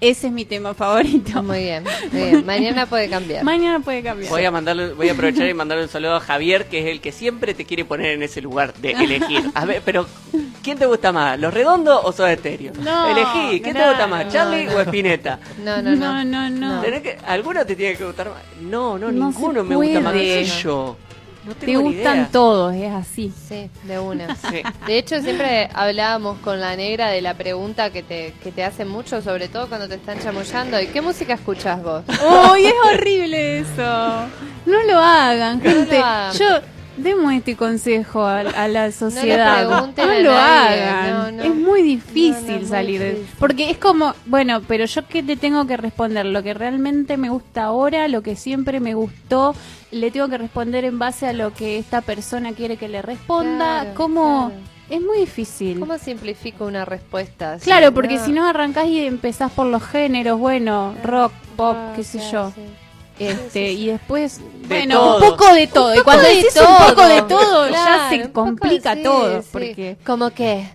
ese 0.00 0.26
es 0.26 0.32
mi 0.32 0.44
tema 0.44 0.74
favorito. 0.74 1.42
Muy 1.42 1.60
bien, 1.60 1.84
muy 2.12 2.22
bien. 2.22 2.46
Mañana 2.46 2.86
puede 2.86 3.08
cambiar. 3.08 3.44
Mañana 3.44 3.80
puede 3.80 4.02
cambiar. 4.02 4.30
Voy 4.30 4.44
a 4.44 4.50
mandarle, 4.50 4.92
voy 4.92 5.08
a 5.08 5.12
aprovechar 5.12 5.48
y 5.48 5.54
mandarle 5.54 5.84
un 5.84 5.90
saludo 5.90 6.16
a 6.16 6.20
Javier, 6.20 6.66
que 6.66 6.80
es 6.80 6.86
el 6.86 7.00
que 7.00 7.12
siempre 7.12 7.54
te 7.54 7.64
quiere 7.64 7.84
poner 7.84 8.12
en 8.12 8.22
ese 8.22 8.40
lugar 8.40 8.74
de 8.74 8.92
elegir. 8.92 9.50
A 9.54 9.64
ver, 9.64 9.82
pero 9.84 10.06
¿quién 10.62 10.78
te 10.78 10.86
gusta 10.86 11.12
más? 11.12 11.38
¿Los 11.38 11.52
redondos 11.54 12.00
o 12.04 12.12
Soda 12.12 12.34
Stereo? 12.36 12.72
No, 12.80 13.06
Elegí, 13.10 13.60
¿quién 13.60 13.74
te 13.74 13.80
claro, 13.80 13.90
gusta 13.90 14.06
más? 14.06 14.26
no, 14.26 14.32
¿Charlie 14.32 14.64
no. 14.66 14.76
o 14.76 14.80
Spinetta? 14.80 15.38
No, 15.64 15.82
no, 15.82 15.94
no. 15.94 16.24
No, 16.24 16.50
no, 16.50 16.80
no. 16.80 16.82
Que, 16.82 17.18
¿Alguno 17.26 17.64
te 17.64 17.76
tiene 17.76 17.96
que 17.96 18.04
gustar 18.04 18.30
más? 18.30 18.42
No, 18.60 18.98
no, 18.98 19.10
No 19.10 19.26
ninguno 19.26 19.64
me 19.64 19.76
gusta 19.76 20.00
más 20.00 20.12
que 20.14 20.44
yo. 20.44 20.96
No 21.46 21.54
Te 21.54 21.76
gustan 21.76 22.16
idea. 22.16 22.28
todos, 22.32 22.74
es 22.74 22.90
así. 22.92 23.32
Sí, 23.48 23.70
de 23.84 23.98
una. 23.98 24.34
Sí. 24.50 24.62
De 24.86 24.98
hecho, 24.98 25.20
siempre 25.20 25.68
hablábamos 25.74 26.38
con 26.38 26.60
la 26.60 26.74
negra 26.76 27.08
de 27.08 27.20
la 27.22 27.34
pregunta 27.34 27.90
que 27.90 28.02
te, 28.02 28.34
que 28.42 28.50
te 28.52 28.64
hacen 28.64 28.88
mucho, 28.88 29.20
sobre 29.22 29.48
todo 29.48 29.68
cuando 29.68 29.88
te 29.88 29.94
están 29.96 30.18
chamullando. 30.20 30.80
¿Y 30.80 30.86
qué 30.88 31.00
música 31.02 31.34
escuchás 31.34 31.82
vos? 31.82 32.02
¡Uy, 32.52 32.66
es 32.66 32.74
horrible 32.92 33.58
eso! 33.60 34.26
No 34.66 34.82
lo 34.86 34.98
hagan, 34.98 35.58
No 35.62 35.64
lo 35.70 35.76
gente. 35.76 35.98
hagan. 35.98 36.32
Yo 36.32 36.46
demos 36.96 37.32
este 37.32 37.56
consejo 37.56 38.24
a, 38.24 38.40
a 38.40 38.68
la 38.68 38.90
sociedad. 38.92 39.64
No 39.68 39.74
a 40.02 40.18
lo 40.18 40.32
nadie, 40.32 40.82
hagan. 40.82 41.36
no. 41.36 41.42
Es 41.42 41.54
muy 41.54 41.82
difícil 41.82 42.58
muy 42.60 42.66
salir 42.66 43.00
de 43.00 43.10
difícil. 43.14 43.36
Porque 43.38 43.70
es 43.70 43.78
como, 43.78 44.14
bueno, 44.26 44.62
pero 44.66 44.84
yo 44.84 45.06
qué 45.08 45.22
te 45.22 45.36
tengo 45.36 45.66
que 45.66 45.76
responder, 45.76 46.26
lo 46.26 46.42
que 46.42 46.54
realmente 46.54 47.16
me 47.16 47.28
gusta 47.30 47.64
ahora, 47.64 48.08
lo 48.08 48.22
que 48.22 48.36
siempre 48.36 48.80
me 48.80 48.94
gustó, 48.94 49.54
le 49.90 50.10
tengo 50.10 50.28
que 50.28 50.38
responder 50.38 50.84
en 50.84 50.98
base 50.98 51.26
a 51.26 51.32
lo 51.32 51.52
que 51.52 51.78
esta 51.78 52.00
persona 52.00 52.52
quiere 52.52 52.76
que 52.76 52.88
le 52.88 53.02
responda. 53.02 53.80
Claro, 53.80 53.94
¿Cómo? 53.94 54.46
claro. 54.48 54.60
Es 54.90 55.00
muy 55.00 55.18
difícil. 55.20 55.80
¿Cómo 55.80 55.96
simplifico 55.96 56.66
una 56.66 56.84
respuesta? 56.84 57.54
así? 57.54 57.64
Claro, 57.64 57.92
porque 57.94 58.18
si 58.18 58.32
no 58.32 58.46
arrancás 58.46 58.86
y 58.86 59.00
empezás 59.06 59.50
por 59.50 59.66
los 59.66 59.82
géneros, 59.82 60.38
bueno, 60.38 60.94
rock, 61.02 61.32
pop, 61.56 61.74
Ah, 61.78 61.92
qué 61.96 62.04
sé 62.04 62.20
yo. 62.30 62.52
sí. 62.54 62.60
Este, 63.18 63.70
y 63.72 63.86
después, 63.86 64.40
De 64.62 64.66
bueno, 64.66 64.98
todo. 64.98 65.16
un 65.24 65.30
poco 65.30 65.54
de 65.54 65.66
todo. 65.68 65.94
y 65.94 66.00
cuando 66.02 66.24
de 66.24 66.34
decís 66.34 66.54
todo. 66.54 66.66
un 66.68 66.86
poco 66.94 67.06
de 67.06 67.22
todo, 67.22 67.66
ya 67.68 67.72
Claro, 68.08 68.24
se 68.24 68.32
complica 68.32 68.94
sí, 68.94 69.02
todo. 69.04 69.42
sí. 69.42 69.48
Porque 69.52 69.96
¿Cómo 70.04 70.30
qué? 70.30 70.66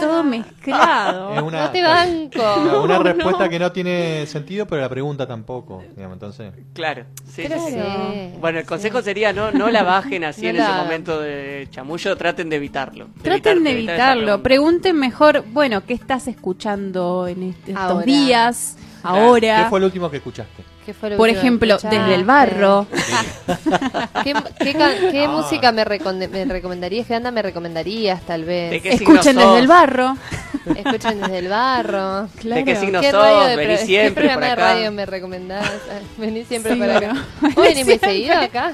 todo 0.00 0.24
mezclado. 0.24 1.34
Es 1.34 1.42
una, 1.42 1.64
No 1.66 1.70
te 1.70 1.82
banco. 1.82 2.40
una, 2.62 2.78
una 2.82 2.96
No, 2.98 3.02
respuesta 3.04 3.44
no. 3.44 3.50
que 3.50 3.58
no 3.60 3.70
tiene 3.72 4.26
sentido, 4.26 4.66
pero 4.66 4.82
la 4.82 4.88
pregunta 4.88 5.26
tampoco. 5.26 5.84
Digamos, 5.94 6.14
entonces. 6.16 6.52
Claro, 6.72 7.04
sí, 7.26 7.44
sí. 7.46 8.32
Bueno, 8.40 8.58
el 8.58 8.66
consejo 8.66 9.00
sería 9.02 9.32
no, 9.32 9.52
no 9.52 9.70
la 9.70 9.82
bajen 9.84 10.24
así 10.24 10.42
No 10.42 10.48
en 10.48 10.56
la 10.56 10.64
ese 10.64 10.72
momento 10.82 11.20
de 11.20 11.68
chamullo, 11.70 12.16
traten 12.16 12.48
de 12.50 12.56
evitarlo. 12.56 13.06
Traten 13.22 13.62
de 13.62 13.70
evitar- 13.70 14.16
evitarlo. 14.16 14.42
Pregunten 14.42 14.98
mejor, 14.98 15.44
bueno, 15.52 15.84
¿qué 15.86 15.94
estás 15.94 16.26
escuchando 16.26 17.28
en 17.28 17.50
est- 17.50 17.68
estos 17.68 17.76
Ahora. 17.84 18.04
días? 18.06 18.76
¿Qué 18.78 19.08
Ahora. 19.08 19.66
fue 19.70 19.78
lo 19.80 19.86
último 19.86 20.10
que 20.10 20.16
escuchaste? 20.16 20.64
¿Qué 20.84 20.92
fue 20.94 21.10
lo 21.10 21.16
Por 21.16 21.30
que 21.30 21.36
ejemplo, 21.38 21.78
desde 21.78 22.14
el 22.14 22.24
barro. 22.24 22.86
¿Qué, 24.24 24.34
qué 24.58 24.74
qué 25.10 25.28
música 25.28 25.72
me, 25.72 25.84
me 26.28 26.44
recomendarías? 26.44 27.06
¿Qué 27.06 27.14
banda 27.14 27.30
me 27.30 27.42
recomendarías, 27.42 28.20
tal 28.22 28.44
¿De 28.44 28.70
vez? 28.70 28.84
Escuchen 28.84 29.34
sos? 29.34 29.44
desde 29.44 29.58
el 29.60 29.66
barro. 29.66 30.16
Escuchan 30.76 31.20
desde 31.20 31.38
el 31.38 31.48
barro. 31.48 32.28
¿De 32.42 32.64
qué 32.64 32.76
signo 32.76 33.00
¿Qué 33.00 33.10
sos? 33.10 33.22
radio 33.22 33.44
de 33.44 33.56
Vení 33.56 33.76
siempre 33.86 34.22
¿Qué 34.22 34.30
por 34.30 34.40
programa 34.40 34.46
de 34.46 34.52
acá. 34.52 34.74
radio 34.74 34.92
me 34.92 35.06
recomendás? 35.06 35.70
Vení 36.18 36.44
siempre 36.44 36.74
Sí, 36.74 36.78
por 36.80 36.90
acá. 36.90 37.14
¿Vos 37.40 37.54
venís 37.64 37.86
seguido 38.00 38.38
acá? 38.38 38.72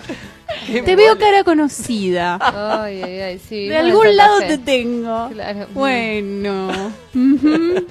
Te 0.84 0.96
veo 0.96 1.18
cara 1.18 1.42
conocida. 1.44 2.38
Ay, 2.84 3.02
ay, 3.02 3.20
ay, 3.20 3.40
sí. 3.48 3.68
De 3.68 3.78
en 3.78 3.86
algún 3.86 4.16
lado 4.16 4.38
Fe. 4.40 4.46
te 4.48 4.58
tengo. 4.58 5.28
Claro. 5.32 5.66
Bueno. 5.72 6.70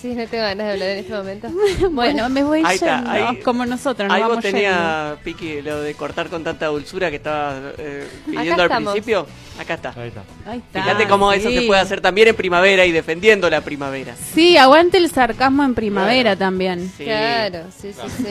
Sí, 0.00 0.14
no 0.14 0.26
tengo 0.26 0.44
ganas 0.44 0.66
de 0.66 0.72
hablar 0.72 0.88
en 0.90 0.98
este 0.98 1.12
momento. 1.12 1.48
Bueno, 1.90 2.28
me 2.28 2.44
voy 2.44 2.62
Ahí 2.64 2.76
está, 2.76 2.96
yendo, 2.96 3.10
ahí- 3.10 3.36
como 3.40 3.66
nosotros 3.66 4.08
nos 4.08 4.14
Ahí 4.16 4.22
vos 4.22 4.28
vamos 4.30 4.44
yendo. 4.44 4.58
tenía, 4.58 5.16
Piqui, 5.24 5.62
lo 5.62 5.80
de 5.80 5.94
cortar 5.94 6.28
con 6.28 6.44
tanta 6.44 6.66
dulzura 6.66 7.10
que 7.10 7.16
estabas 7.16 7.56
eh, 7.78 8.06
pidiendo 8.26 8.52
Acá 8.54 8.62
al 8.62 8.68
estamos. 8.70 8.92
principio. 8.92 9.26
Acá 9.58 9.74
está. 9.74 9.88
Ahí 9.96 10.08
está. 10.08 10.22
Ahí 10.46 10.58
está, 10.58 10.82
Fíjate 10.82 11.08
cómo 11.08 11.32
eso 11.32 11.50
se 11.50 11.62
puede 11.62 11.80
hacer 11.80 12.00
también 12.00 12.28
en 12.28 12.36
primavera 12.36 12.86
y 12.86 12.92
defendiendo 12.92 13.50
la 13.50 13.60
primavera. 13.60 14.14
Sí, 14.34 14.56
aguante 14.56 14.98
el 14.98 15.10
sarcasmo 15.10 15.64
en 15.64 15.74
primavera 15.74 16.36
también. 16.36 16.90
Sí. 16.96 17.04
Claro, 17.04 17.64
sí, 17.76 17.92
sí, 17.92 18.08
sí, 18.16 18.24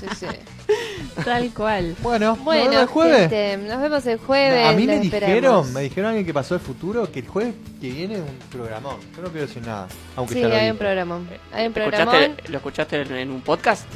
sí, 0.00 0.06
sí. 0.20 0.26
Tal 1.24 1.50
cual. 1.52 1.96
Bueno, 2.02 2.36
Bueno, 2.36 2.64
¿nos 2.64 2.70
vemos 2.70 2.82
el 2.82 2.86
jueves? 2.88 3.20
gente, 3.30 3.56
nos 3.68 3.80
vemos 3.82 4.06
el 4.06 4.18
jueves. 4.18 4.66
a 4.68 4.72
mí 4.72 4.86
me 4.86 5.00
dijeron, 5.00 5.72
me 5.72 5.80
dijeron 5.82 6.08
alguien 6.10 6.26
que 6.26 6.34
pasó 6.34 6.54
el 6.54 6.60
futuro 6.60 7.10
que 7.10 7.20
el 7.20 7.28
jueves 7.28 7.54
que 7.80 7.90
viene 7.90 8.14
es 8.14 8.20
un 8.20 8.38
programón. 8.50 8.96
Yo 9.16 9.22
no 9.22 9.28
quiero 9.30 9.46
decir 9.46 9.62
nada, 9.66 9.88
aunque 10.16 10.34
Sí, 10.34 10.40
ya 10.40 10.48
lo 10.48 10.54
hay 10.56 10.70
un 10.70 10.76
programa. 10.78 11.20
Hay 11.52 11.66
un. 11.66 11.76
¿Escuchaste, 11.76 12.34
¿Lo 12.48 12.56
escuchaste 12.58 13.00
en, 13.02 13.12
en 13.16 13.30
un 13.30 13.40
podcast? 13.42 13.86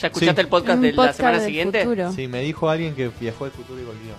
¿Ya 0.00 0.06
escuchaste 0.08 0.34
Sí. 0.34 0.40
el 0.40 0.48
podcast 0.48 0.80
de 0.80 0.92
la 0.92 1.12
semana 1.12 1.36
del 1.38 1.46
siguiente? 1.46 1.82
futuro. 1.84 2.12
Sí, 2.12 2.26
me 2.26 2.40
dijo 2.40 2.68
alguien 2.70 2.94
que 2.94 3.10
viajó 3.20 3.44
al 3.44 3.50
futuro 3.50 3.80
y 3.80 3.84
volvió. 3.84 4.14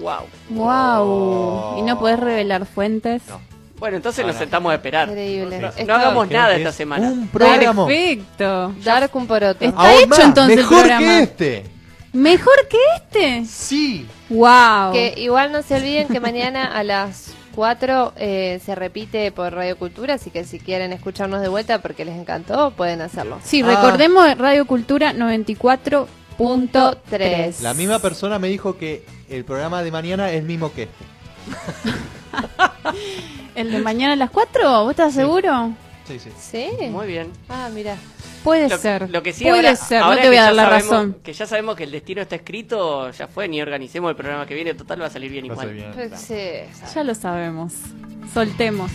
Wow. 0.00 0.26
Wow. 0.50 1.78
¿Y 1.78 1.82
no 1.82 1.98
podés 1.98 2.20
revelar 2.20 2.66
fuentes? 2.66 3.22
No. 3.28 3.40
Bueno, 3.78 3.96
entonces 3.98 4.24
nos 4.26 4.36
sentamos 4.36 4.72
a 4.72 4.76
esperar. 4.76 5.08
Increíble. 5.08 5.70
No, 5.86 5.94
hagamos 5.94 6.30
nada 6.30 6.56
esta 6.56 6.70
es 6.70 6.74
semana. 6.74 7.08
Un 7.10 7.28
programa. 7.28 7.86
Perfecto. 7.86 8.74
Dark 8.82 9.10
un 9.14 9.26
poroto. 9.26 9.62
Está 9.64 9.78
Aún 9.80 9.90
hecho 9.98 10.08
más, 10.08 10.18
entonces 10.20 10.56
el 10.56 10.62
mejor 10.62 10.78
programa. 10.78 11.06
que 11.06 11.18
este. 11.22 11.64
¿Mejor 12.12 12.54
que 12.70 12.78
este? 12.96 13.44
Sí. 13.44 14.06
Wow. 14.30 14.92
Que 14.92 15.12
igual 15.18 15.52
no 15.52 15.62
se 15.62 15.74
olviden 15.76 16.08
que 16.08 16.18
mañana 16.20 16.64
a 16.64 16.82
las 16.82 17.34
4 17.54 18.14
eh, 18.16 18.58
se 18.64 18.74
repite 18.74 19.30
por 19.32 19.52
Radio 19.52 19.76
Cultura, 19.76 20.14
así 20.14 20.30
que 20.30 20.44
si 20.44 20.58
quieren 20.58 20.94
escucharnos 20.94 21.42
de 21.42 21.48
vuelta 21.48 21.80
porque 21.82 22.06
les 22.06 22.18
encantó, 22.18 22.70
pueden 22.70 23.02
hacerlo. 23.02 23.38
Sí, 23.44 23.60
Ah. 23.62 23.66
recordemos 23.68 24.38
Radio 24.38 24.66
Cultura 24.66 25.12
94.3. 25.12 27.60
La 27.62 27.74
misma 27.74 27.98
persona 27.98 28.38
me 28.38 28.48
dijo 28.48 28.78
que 28.78 29.04
el 29.28 29.44
programa 29.44 29.82
de 29.82 29.90
mañana 29.90 30.30
es 30.30 30.38
el 30.40 30.46
mismo 30.46 30.72
que 30.72 30.84
este. 30.84 31.04
¿El 33.54 33.72
de 33.72 33.78
mañana 33.80 34.14
a 34.14 34.16
las 34.16 34.30
4? 34.30 34.82
¿Vos 34.84 34.90
estás 34.90 35.14
seguro? 35.14 35.72
Sí, 36.06 36.18
sí. 36.18 36.30
¿Sí? 36.38 36.86
Muy 36.88 37.06
bien. 37.06 37.32
Ah, 37.48 37.68
mira. 37.72 37.96
Puede 38.44 38.68
Lo, 38.68 38.78
ser. 38.78 39.10
lo 39.10 39.22
que 39.24 39.32
sí 39.32 39.42
Puede 39.42 39.56
ahora, 39.56 39.74
ser, 39.76 40.02
ahora 40.02 40.16
no 40.16 40.22
te 40.22 40.28
voy 40.28 40.36
a 40.36 40.42
dar 40.44 40.54
la 40.54 40.62
sabemos- 40.66 40.90
razón. 40.92 41.16
Que 41.24 41.32
ya 41.32 41.46
sabemos 41.46 41.74
que 41.76 41.82
el 41.82 41.90
destino 41.90 42.22
está 42.22 42.36
escrito, 42.36 43.10
ya 43.10 43.26
fue, 43.26 43.48
ni 43.48 43.60
organicemos 43.60 44.08
el 44.10 44.16
programa 44.16 44.46
que 44.46 44.54
viene, 44.54 44.74
total 44.74 45.02
va 45.02 45.06
a 45.06 45.10
salir 45.10 45.32
bien 45.32 45.48
Va 45.48 45.52
igual. 45.52 45.72
bien. 45.72 45.90
Pues, 45.92 46.12
sí, 46.20 46.36
Ya 46.94 47.02
lo 47.02 47.14
sabemos. 47.14 47.72
Soltemos. 48.32 48.92